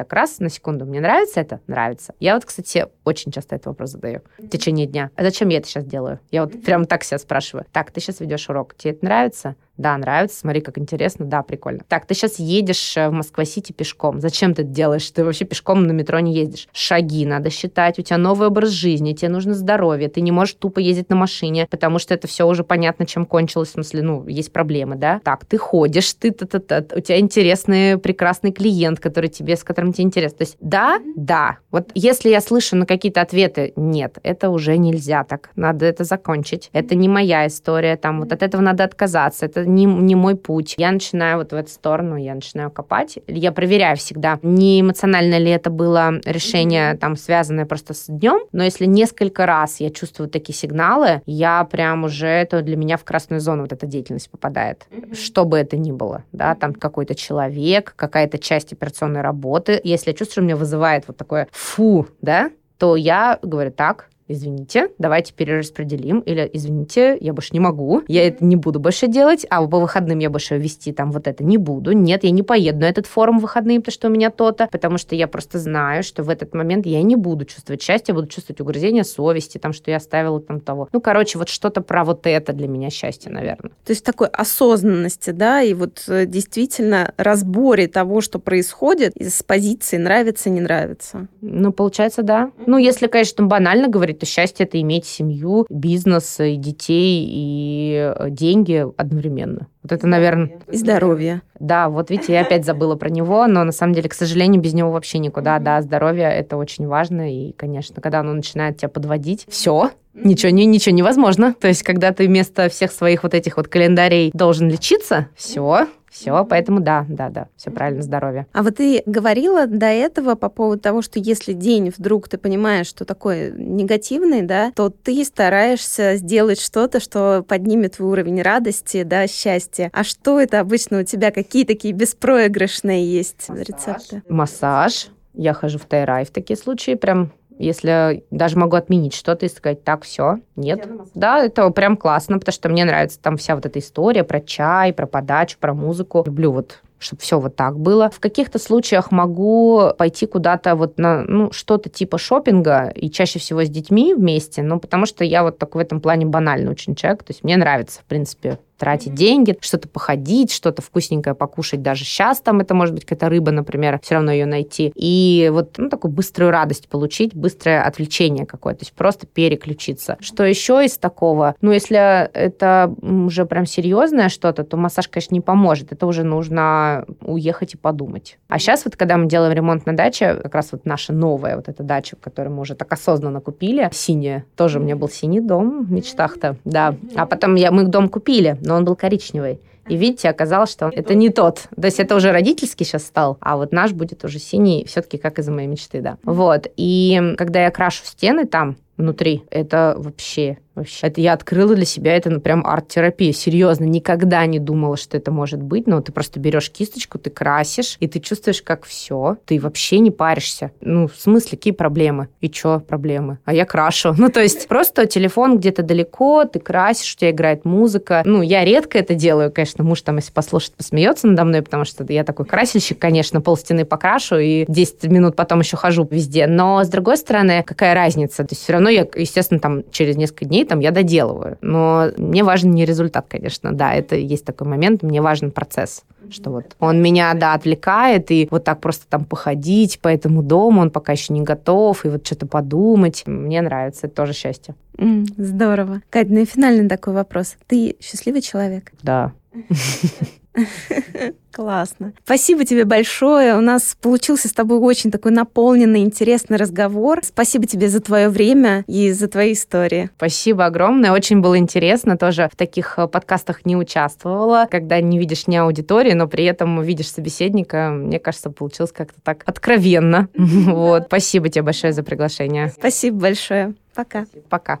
так 0.00 0.14
раз 0.14 0.38
на 0.38 0.48
секунду, 0.48 0.86
мне 0.86 0.98
нравится 0.98 1.40
это? 1.40 1.60
Нравится. 1.66 2.14
Я 2.20 2.34
вот, 2.34 2.46
кстати, 2.46 2.86
очень 3.04 3.32
часто 3.32 3.56
этот 3.56 3.66
вопрос 3.66 3.90
задаю 3.90 4.22
в 4.38 4.48
течение 4.48 4.86
дня. 4.86 5.10
А 5.14 5.22
зачем 5.22 5.50
я 5.50 5.58
это 5.58 5.68
сейчас 5.68 5.84
делаю? 5.84 6.20
Я 6.30 6.46
вот 6.46 6.62
прям 6.62 6.86
так 6.86 7.04
себя 7.04 7.18
спрашиваю. 7.18 7.66
Так, 7.70 7.90
ты 7.90 8.00
сейчас 8.00 8.20
ведешь 8.20 8.48
урок, 8.48 8.74
тебе 8.74 8.92
это 8.92 9.04
нравится? 9.04 9.56
Да, 9.76 9.96
нравится, 9.96 10.38
смотри, 10.38 10.60
как 10.60 10.78
интересно, 10.78 11.24
да, 11.24 11.42
прикольно. 11.42 11.80
Так, 11.88 12.06
ты 12.06 12.14
сейчас 12.14 12.38
едешь 12.38 12.96
э, 12.96 13.08
в 13.08 13.12
Москва-Сити 13.12 13.72
пешком. 13.72 14.20
Зачем 14.20 14.54
ты 14.54 14.62
это 14.62 14.70
делаешь? 14.70 15.10
Ты 15.10 15.24
вообще 15.24 15.46
пешком 15.46 15.86
на 15.86 15.92
метро 15.92 16.20
не 16.20 16.34
ездишь. 16.34 16.68
Шаги 16.72 17.24
надо 17.24 17.48
считать, 17.48 17.98
у 17.98 18.02
тебя 18.02 18.18
новый 18.18 18.48
образ 18.48 18.70
жизни, 18.70 19.14
тебе 19.14 19.30
нужно 19.30 19.54
здоровье, 19.54 20.08
ты 20.08 20.20
не 20.20 20.32
можешь 20.32 20.54
тупо 20.54 20.80
ездить 20.80 21.08
на 21.08 21.16
машине, 21.16 21.66
потому 21.70 21.98
что 21.98 22.12
это 22.12 22.28
все 22.28 22.46
уже 22.46 22.62
понятно, 22.62 23.06
чем 23.06 23.24
кончилось, 23.24 23.70
в 23.70 23.72
смысле, 23.72 24.02
ну, 24.02 24.26
есть 24.28 24.52
проблемы, 24.52 24.96
да? 24.96 25.20
Так, 25.24 25.46
ты 25.46 25.56
ходишь, 25.56 26.12
ты, 26.14 26.30
ты, 26.30 26.44
ты, 26.44 26.60
ты 26.60 26.86
у 26.96 27.00
тебя 27.00 27.18
интересный, 27.18 27.96
прекрасный 27.96 28.52
клиент, 28.52 29.00
который 29.00 29.30
тебе, 29.30 29.56
с 29.56 29.64
которым 29.64 29.92
тебе 29.92 30.04
интересно. 30.04 30.38
То 30.38 30.44
есть, 30.44 30.56
да, 30.60 31.00
да. 31.16 31.58
Вот 31.70 31.90
если 31.94 32.28
я 32.28 32.40
слышу 32.40 32.76
на 32.76 32.84
какие-то 32.84 33.22
ответы, 33.22 33.72
нет, 33.76 34.18
это 34.22 34.50
уже 34.50 34.76
нельзя 34.76 35.24
так, 35.24 35.50
надо 35.56 35.86
это 35.86 36.04
закончить. 36.04 36.68
Это 36.72 36.94
не 36.94 37.08
моя 37.08 37.46
история, 37.46 37.96
там, 37.96 38.20
вот 38.20 38.32
от 38.32 38.42
этого 38.42 38.60
надо 38.60 38.84
отказаться, 38.84 39.46
это 39.46 39.69
не, 39.74 39.84
не 39.86 40.14
мой 40.14 40.36
путь. 40.36 40.74
Я 40.78 40.92
начинаю 40.92 41.38
вот 41.38 41.52
в 41.52 41.54
эту 41.54 41.70
сторону, 41.70 42.16
я 42.16 42.34
начинаю 42.34 42.70
копать. 42.70 43.18
Я 43.26 43.52
проверяю 43.52 43.96
всегда, 43.96 44.38
не 44.42 44.80
эмоционально 44.80 45.38
ли 45.38 45.50
это 45.50 45.70
было 45.70 46.20
решение, 46.24 46.96
там, 46.96 47.16
связанное 47.16 47.66
просто 47.66 47.94
с 47.94 48.06
днем, 48.06 48.40
но 48.52 48.64
если 48.64 48.86
несколько 48.86 49.46
раз 49.46 49.80
я 49.80 49.90
чувствую 49.90 50.28
такие 50.28 50.54
сигналы, 50.54 51.22
я 51.26 51.64
прям 51.64 52.04
уже, 52.04 52.26
это 52.26 52.62
для 52.62 52.76
меня 52.76 52.96
в 52.96 53.04
красную 53.04 53.40
зону 53.40 53.62
вот 53.62 53.72
эта 53.72 53.86
деятельность 53.86 54.30
попадает. 54.30 54.86
Mm-hmm. 54.90 55.14
Что 55.14 55.44
бы 55.44 55.58
это 55.58 55.76
ни 55.76 55.92
было, 55.92 56.24
да, 56.32 56.54
там 56.54 56.74
какой-то 56.74 57.14
человек, 57.14 57.94
какая-то 57.96 58.38
часть 58.38 58.72
операционной 58.72 59.20
работы. 59.20 59.80
Если 59.84 60.10
я 60.10 60.14
чувствую, 60.14 60.32
что 60.32 60.42
меня 60.42 60.56
вызывает 60.56 61.04
вот 61.06 61.16
такое 61.16 61.48
фу, 61.52 62.06
да, 62.20 62.50
то 62.78 62.96
я 62.96 63.38
говорю 63.42 63.70
так, 63.70 64.09
извините, 64.32 64.88
давайте 64.98 65.32
перераспределим, 65.34 66.20
или 66.20 66.48
извините, 66.52 67.16
я 67.20 67.32
больше 67.32 67.50
не 67.52 67.60
могу, 67.60 68.02
я 68.08 68.28
это 68.28 68.44
не 68.44 68.56
буду 68.56 68.80
больше 68.80 69.06
делать, 69.08 69.46
а 69.50 69.66
по 69.66 69.80
выходным 69.80 70.18
я 70.18 70.30
больше 70.30 70.56
вести 70.56 70.92
там 70.92 71.12
вот 71.12 71.26
это 71.26 71.44
не 71.44 71.58
буду. 71.58 71.92
Нет, 71.92 72.24
я 72.24 72.30
не 72.30 72.42
поеду 72.42 72.80
на 72.80 72.88
этот 72.88 73.06
форум 73.06 73.38
в 73.38 73.42
выходные, 73.42 73.80
потому 73.80 73.92
что 73.92 74.08
у 74.08 74.10
меня 74.10 74.30
то-то, 74.30 74.68
потому 74.70 74.98
что 74.98 75.14
я 75.14 75.26
просто 75.26 75.58
знаю, 75.58 76.02
что 76.02 76.22
в 76.22 76.28
этот 76.28 76.54
момент 76.54 76.86
я 76.86 77.02
не 77.02 77.16
буду 77.16 77.44
чувствовать 77.44 77.82
счастье, 77.82 78.14
буду 78.14 78.28
чувствовать 78.28 78.60
угрызение 78.60 79.04
совести, 79.04 79.58
там, 79.58 79.72
что 79.72 79.90
я 79.90 79.96
оставила 79.96 80.40
там 80.40 80.60
того. 80.60 80.88
Ну, 80.92 81.00
короче, 81.00 81.38
вот 81.38 81.48
что-то 81.48 81.80
про 81.80 82.04
вот 82.04 82.26
это 82.26 82.52
для 82.52 82.68
меня 82.68 82.90
счастье, 82.90 83.30
наверное. 83.30 83.72
То 83.84 83.90
есть 83.90 84.04
такой 84.04 84.28
осознанности, 84.28 85.30
да, 85.30 85.62
и 85.62 85.74
вот 85.74 86.04
э, 86.08 86.26
действительно 86.26 87.12
разборе 87.16 87.88
того, 87.88 88.20
что 88.20 88.38
происходит 88.38 89.16
из 89.16 89.42
позиции 89.42 89.96
нравится, 89.96 90.50
не 90.50 90.60
нравится. 90.60 91.26
Ну, 91.40 91.72
получается, 91.72 92.22
да. 92.22 92.52
Ну, 92.66 92.78
если, 92.78 93.06
конечно, 93.08 93.44
банально 93.46 93.88
говорить, 93.88 94.19
то 94.20 94.26
счастье 94.26 94.66
это 94.66 94.80
иметь 94.80 95.06
семью, 95.06 95.66
бизнес, 95.68 96.38
и 96.40 96.56
детей, 96.56 97.26
и 97.28 98.12
э, 98.14 98.30
деньги 98.30 98.86
одновременно. 98.96 99.66
Вот 99.82 99.92
это, 99.92 100.06
наверное... 100.06 100.58
И 100.70 100.76
здоровье. 100.76 101.42
Да, 101.58 101.88
вот 101.88 102.10
видите, 102.10 102.34
я 102.34 102.42
опять 102.42 102.64
забыла 102.64 102.96
про 102.96 103.08
него, 103.08 103.46
но 103.46 103.64
на 103.64 103.72
самом 103.72 103.94
деле, 103.94 104.08
к 104.08 104.14
сожалению, 104.14 104.60
без 104.60 104.74
него 104.74 104.90
вообще 104.90 105.18
никуда. 105.18 105.58
Да, 105.58 105.80
здоровье 105.82 106.24
это 106.24 106.56
очень 106.56 106.86
важно. 106.86 107.32
И, 107.32 107.52
конечно, 107.52 108.00
когда 108.00 108.20
оно 108.20 108.32
начинает 108.32 108.76
тебя 108.76 108.88
подводить, 108.88 109.46
все, 109.48 109.90
ничего, 110.14 110.50
не, 110.50 110.66
ничего 110.66 110.94
невозможно. 110.94 111.54
То 111.58 111.68
есть, 111.68 111.82
когда 111.82 112.12
ты 112.12 112.26
вместо 112.26 112.68
всех 112.68 112.92
своих 112.92 113.22
вот 113.22 113.34
этих 113.34 113.56
вот 113.56 113.68
календарей 113.68 114.30
должен 114.34 114.68
лечиться, 114.68 115.28
все, 115.34 115.86
все, 116.10 116.44
поэтому 116.44 116.80
да, 116.80 117.06
да, 117.08 117.28
да, 117.28 117.48
все 117.56 117.70
правильно, 117.70 118.02
здоровье. 118.02 118.46
А 118.52 118.62
вот 118.62 118.76
ты 118.76 119.02
говорила 119.06 119.66
до 119.66 119.86
этого 119.86 120.34
по 120.34 120.48
поводу 120.48 120.82
того, 120.82 121.02
что 121.02 121.20
если 121.20 121.52
день 121.52 121.92
вдруг 121.96 122.28
ты 122.28 122.36
понимаешь, 122.36 122.88
что 122.88 123.04
такой 123.04 123.52
негативный, 123.52 124.42
да, 124.42 124.72
то 124.74 124.90
ты 124.90 125.24
стараешься 125.24 126.16
сделать 126.16 126.60
что-то, 126.60 126.98
что 126.98 127.44
поднимет 127.46 127.96
твой 127.96 128.10
уровень 128.10 128.42
радости, 128.42 129.04
да, 129.04 129.28
счастья. 129.28 129.90
А 129.92 130.02
что 130.02 130.40
это 130.40 130.58
обычно 130.60 131.00
у 131.00 131.04
тебя? 131.04 131.30
Какие 131.30 131.64
такие 131.64 131.94
беспроигрышные 131.94 133.10
есть 133.10 133.48
Массаж. 133.48 133.68
рецепты? 133.68 134.22
Массаж. 134.28 135.08
Я 135.32 135.54
хожу 135.54 135.78
в 135.78 135.84
тайрай 135.84 136.24
в 136.24 136.30
такие 136.30 136.56
случаи, 136.56 136.94
прям 136.96 137.32
если 137.60 138.24
даже 138.30 138.58
могу 138.58 138.76
отменить 138.76 139.14
что-то 139.14 139.46
и 139.46 139.48
сказать, 139.48 139.84
так, 139.84 140.02
все, 140.02 140.38
нет. 140.56 140.88
Да, 141.14 141.44
это 141.44 141.68
прям 141.70 141.96
классно, 141.96 142.38
потому 142.38 142.52
что 142.52 142.68
мне 142.68 142.84
нравится 142.84 143.20
там 143.20 143.36
вся 143.36 143.54
вот 143.54 143.66
эта 143.66 143.78
история 143.78 144.24
про 144.24 144.40
чай, 144.40 144.92
про 144.92 145.06
подачу, 145.06 145.58
про 145.60 145.74
музыку. 145.74 146.22
Люблю 146.26 146.52
вот 146.52 146.80
чтобы 147.00 147.22
все 147.22 147.40
вот 147.40 147.56
так 147.56 147.78
было. 147.78 148.10
В 148.10 148.20
каких-то 148.20 148.58
случаях 148.58 149.10
могу 149.10 149.90
пойти 149.96 150.26
куда-то 150.26 150.76
вот 150.76 150.98
на 150.98 151.22
ну, 151.22 151.50
что-то 151.50 151.88
типа 151.88 152.18
шопинга, 152.18 152.88
и 152.94 153.10
чаще 153.10 153.38
всего 153.38 153.64
с 153.64 153.70
детьми 153.70 154.14
вместе, 154.14 154.62
ну, 154.62 154.78
потому 154.78 155.06
что 155.06 155.24
я 155.24 155.42
вот 155.42 155.56
так 155.56 155.74
в 155.74 155.78
этом 155.78 156.02
плане 156.02 156.26
банальный 156.26 156.70
очень 156.70 156.94
человек, 156.94 157.22
то 157.22 157.30
есть 157.30 157.42
мне 157.42 157.56
нравится, 157.56 158.00
в 158.00 158.04
принципе, 158.04 158.58
тратить 158.80 159.14
деньги, 159.14 159.56
что-то 159.60 159.88
походить, 159.88 160.50
что-то 160.50 160.80
вкусненькое 160.80 161.34
покушать 161.34 161.82
даже 161.82 162.04
сейчас, 162.04 162.40
там 162.40 162.60
это 162.60 162.74
может 162.74 162.94
быть 162.94 163.04
какая-то 163.04 163.28
рыба, 163.28 163.50
например, 163.50 164.00
все 164.02 164.14
равно 164.14 164.32
ее 164.32 164.46
найти. 164.46 164.90
И 164.94 165.50
вот 165.52 165.74
ну, 165.76 165.90
такую 165.90 166.12
быструю 166.12 166.50
радость 166.50 166.88
получить, 166.88 167.34
быстрое 167.34 167.82
отвлечение 167.82 168.46
какое-то, 168.46 168.80
то 168.80 168.84
есть 168.84 168.94
просто 168.94 169.26
переключиться. 169.26 170.16
Что 170.20 170.44
еще 170.44 170.82
из 170.84 170.96
такого? 170.96 171.54
Ну, 171.60 171.72
если 171.72 171.98
это 172.32 172.94
уже 173.02 173.44
прям 173.44 173.66
серьезное 173.66 174.30
что-то, 174.30 174.64
то 174.64 174.78
массаж, 174.78 175.08
конечно, 175.08 175.34
не 175.34 175.42
поможет. 175.42 175.92
Это 175.92 176.06
уже 176.06 176.24
нужно 176.24 177.04
уехать 177.20 177.74
и 177.74 177.76
подумать. 177.76 178.38
А 178.48 178.58
сейчас 178.58 178.86
вот, 178.86 178.96
когда 178.96 179.18
мы 179.18 179.26
делаем 179.26 179.52
ремонт 179.52 179.84
на 179.84 179.94
даче, 179.94 180.34
как 180.42 180.54
раз 180.54 180.72
вот 180.72 180.86
наша 180.86 181.12
новая 181.12 181.56
вот 181.56 181.68
эта 181.68 181.82
дача, 181.82 182.16
которую 182.16 182.54
мы 182.54 182.62
уже 182.62 182.74
так 182.74 182.90
осознанно 182.90 183.42
купили, 183.42 183.90
синяя, 183.92 184.46
тоже 184.56 184.78
у 184.78 184.82
меня 184.82 184.96
был 184.96 185.10
синий 185.10 185.40
дом 185.40 185.84
в 185.84 185.92
мечтах-то, 185.92 186.56
да. 186.64 186.94
А 187.14 187.26
потом 187.26 187.56
я, 187.56 187.70
мы 187.70 187.84
дом 187.84 188.08
купили, 188.08 188.56
но 188.70 188.76
он 188.76 188.84
был 188.84 188.96
коричневый. 188.96 189.60
И 189.88 189.96
видите, 189.96 190.28
оказалось, 190.28 190.70
что 190.70 190.90
это 190.94 191.14
не 191.14 191.30
тот. 191.30 191.62
То 191.74 191.86
есть 191.86 191.98
это 191.98 192.14
уже 192.14 192.30
родительский 192.30 192.86
сейчас 192.86 193.04
стал, 193.04 193.38
а 193.40 193.56
вот 193.56 193.72
наш 193.72 193.92
будет 193.92 194.24
уже 194.24 194.38
синий, 194.38 194.84
все-таки 194.86 195.18
как 195.18 195.40
из 195.40 195.48
моей 195.48 195.66
мечты, 195.66 196.00
да. 196.00 196.16
Вот. 196.22 196.68
И 196.76 197.34
когда 197.36 197.64
я 197.64 197.70
крашу 197.72 198.04
стены 198.04 198.46
там, 198.46 198.76
внутри. 199.00 199.44
Это 199.50 199.94
вообще, 199.96 200.58
вообще. 200.74 201.06
Это 201.06 201.20
я 201.20 201.32
открыла 201.32 201.74
для 201.74 201.84
себя, 201.84 202.16
это 202.16 202.30
ну, 202.30 202.40
прям 202.40 202.64
арт-терапия. 202.66 203.32
Серьезно, 203.32 203.84
никогда 203.84 204.44
не 204.46 204.58
думала, 204.58 204.96
что 204.96 205.16
это 205.16 205.30
может 205.30 205.62
быть. 205.62 205.86
Но 205.86 206.00
ты 206.00 206.12
просто 206.12 206.40
берешь 206.40 206.70
кисточку, 206.70 207.18
ты 207.18 207.30
красишь, 207.30 207.96
и 208.00 208.08
ты 208.08 208.20
чувствуешь, 208.20 208.62
как 208.62 208.84
все. 208.84 209.36
Ты 209.46 209.58
вообще 209.58 209.98
не 209.98 210.10
паришься. 210.10 210.72
Ну, 210.80 211.08
в 211.08 211.16
смысле, 211.16 211.58
какие 211.58 211.72
проблемы? 211.72 212.28
И 212.40 212.50
что 212.50 212.80
проблемы? 212.80 213.38
А 213.44 213.54
я 213.54 213.64
крашу. 213.64 214.14
Ну, 214.20 214.28
то 214.28 214.40
есть 214.40 214.68
просто 214.68 215.06
телефон 215.06 215.56
где-то 215.58 215.82
далеко, 215.82 216.44
ты 216.44 216.60
красишь, 216.60 217.14
у 217.14 217.18
тебя 217.18 217.30
играет 217.30 217.64
музыка. 217.64 218.22
Ну, 218.26 218.42
я 218.42 218.66
редко 218.66 218.98
это 218.98 219.14
делаю, 219.14 219.50
конечно. 219.50 219.82
Муж 219.82 220.02
там, 220.02 220.16
если 220.16 220.30
послушает, 220.30 220.74
посмеется 220.74 221.26
надо 221.26 221.44
мной, 221.44 221.62
потому 221.62 221.86
что 221.86 222.04
я 222.12 222.22
такой 222.22 222.44
красильщик, 222.44 222.98
конечно, 222.98 223.40
пол 223.40 223.56
стены 223.56 223.86
покрашу 223.86 224.36
и 224.38 224.66
10 224.68 225.04
минут 225.04 225.36
потом 225.36 225.60
еще 225.60 225.78
хожу 225.78 226.06
везде. 226.10 226.46
Но, 226.46 226.84
с 226.84 226.88
другой 226.88 227.16
стороны, 227.16 227.64
какая 227.66 227.94
разница? 227.94 228.44
То 228.44 228.52
есть 228.52 228.62
все 228.62 228.74
равно 228.74 228.89
я, 228.90 229.06
естественно, 229.14 229.60
там 229.60 229.82
через 229.90 230.16
несколько 230.16 230.44
дней 230.44 230.64
там 230.64 230.80
я 230.80 230.90
доделываю. 230.90 231.58
Но 231.60 232.08
мне 232.16 232.44
важен 232.44 232.70
не 232.72 232.84
результат, 232.84 233.26
конечно. 233.28 233.72
Да, 233.72 233.94
это 233.94 234.16
есть 234.16 234.44
такой 234.44 234.66
момент, 234.66 235.02
мне 235.02 235.20
важен 235.20 235.50
процесс 235.50 236.04
что 236.32 236.50
вот 236.50 236.76
он 236.78 237.02
меня, 237.02 237.34
да, 237.34 237.54
отвлекает, 237.54 238.30
и 238.30 238.46
вот 238.50 238.62
так 238.62 238.80
просто 238.80 239.06
там 239.08 239.24
походить 239.24 239.98
по 240.00 240.06
этому 240.06 240.42
дому, 240.42 240.80
он 240.80 240.90
пока 240.90 241.12
еще 241.12 241.32
не 241.32 241.40
готов, 241.40 242.04
и 242.04 242.08
вот 242.08 242.24
что-то 242.24 242.46
подумать. 242.46 243.24
Мне 243.26 243.60
нравится, 243.62 244.06
это 244.06 244.16
тоже 244.16 244.32
счастье. 244.32 244.74
Mm, 244.96 245.26
здорово. 245.36 246.02
Кать, 246.10 246.28
ну 246.28 246.40
и 246.40 246.44
финальный 246.44 246.88
такой 246.88 247.14
вопрос. 247.14 247.56
Ты 247.66 247.96
счастливый 248.00 248.42
человек? 248.42 248.92
Да. 249.02 249.32
Классно. 251.52 252.12
Спасибо 252.24 252.64
тебе 252.64 252.84
большое. 252.84 253.56
У 253.56 253.60
нас 253.60 253.96
получился 254.00 254.48
с 254.48 254.52
тобой 254.52 254.78
очень 254.78 255.10
такой 255.10 255.32
наполненный, 255.32 256.00
интересный 256.00 256.56
разговор. 256.56 257.20
Спасибо 257.22 257.66
тебе 257.66 257.88
за 257.88 258.00
твое 258.00 258.28
время 258.28 258.84
и 258.86 259.10
за 259.12 259.28
твои 259.28 259.52
истории. 259.52 260.10
Спасибо 260.16 260.66
огромное. 260.66 261.12
Очень 261.12 261.40
было 261.40 261.58
интересно. 261.58 262.16
Тоже 262.16 262.48
в 262.52 262.56
таких 262.56 262.98
э, 262.98 263.06
подкастах 263.08 263.64
не 263.64 263.76
участвовала, 263.76 264.66
когда 264.70 265.00
не 265.00 265.18
видишь 265.18 265.46
ни 265.46 265.56
аудитории, 265.56 266.12
но 266.12 266.28
при 266.28 266.44
этом 266.44 266.82
видишь 266.82 267.10
собеседника. 267.10 267.90
Мне 267.90 268.18
кажется, 268.18 268.50
получилось 268.50 268.92
как-то 268.92 269.20
так 269.22 269.42
откровенно. 269.46 270.28
Вот. 270.70 271.04
Спасибо 271.06 271.48
тебе 271.48 271.62
большое 271.62 271.92
за 271.92 272.02
приглашение. 272.02 272.68
Спасибо 272.68 273.20
большое. 273.20 273.74
Пока. 273.94 274.26
Пока. 274.48 274.80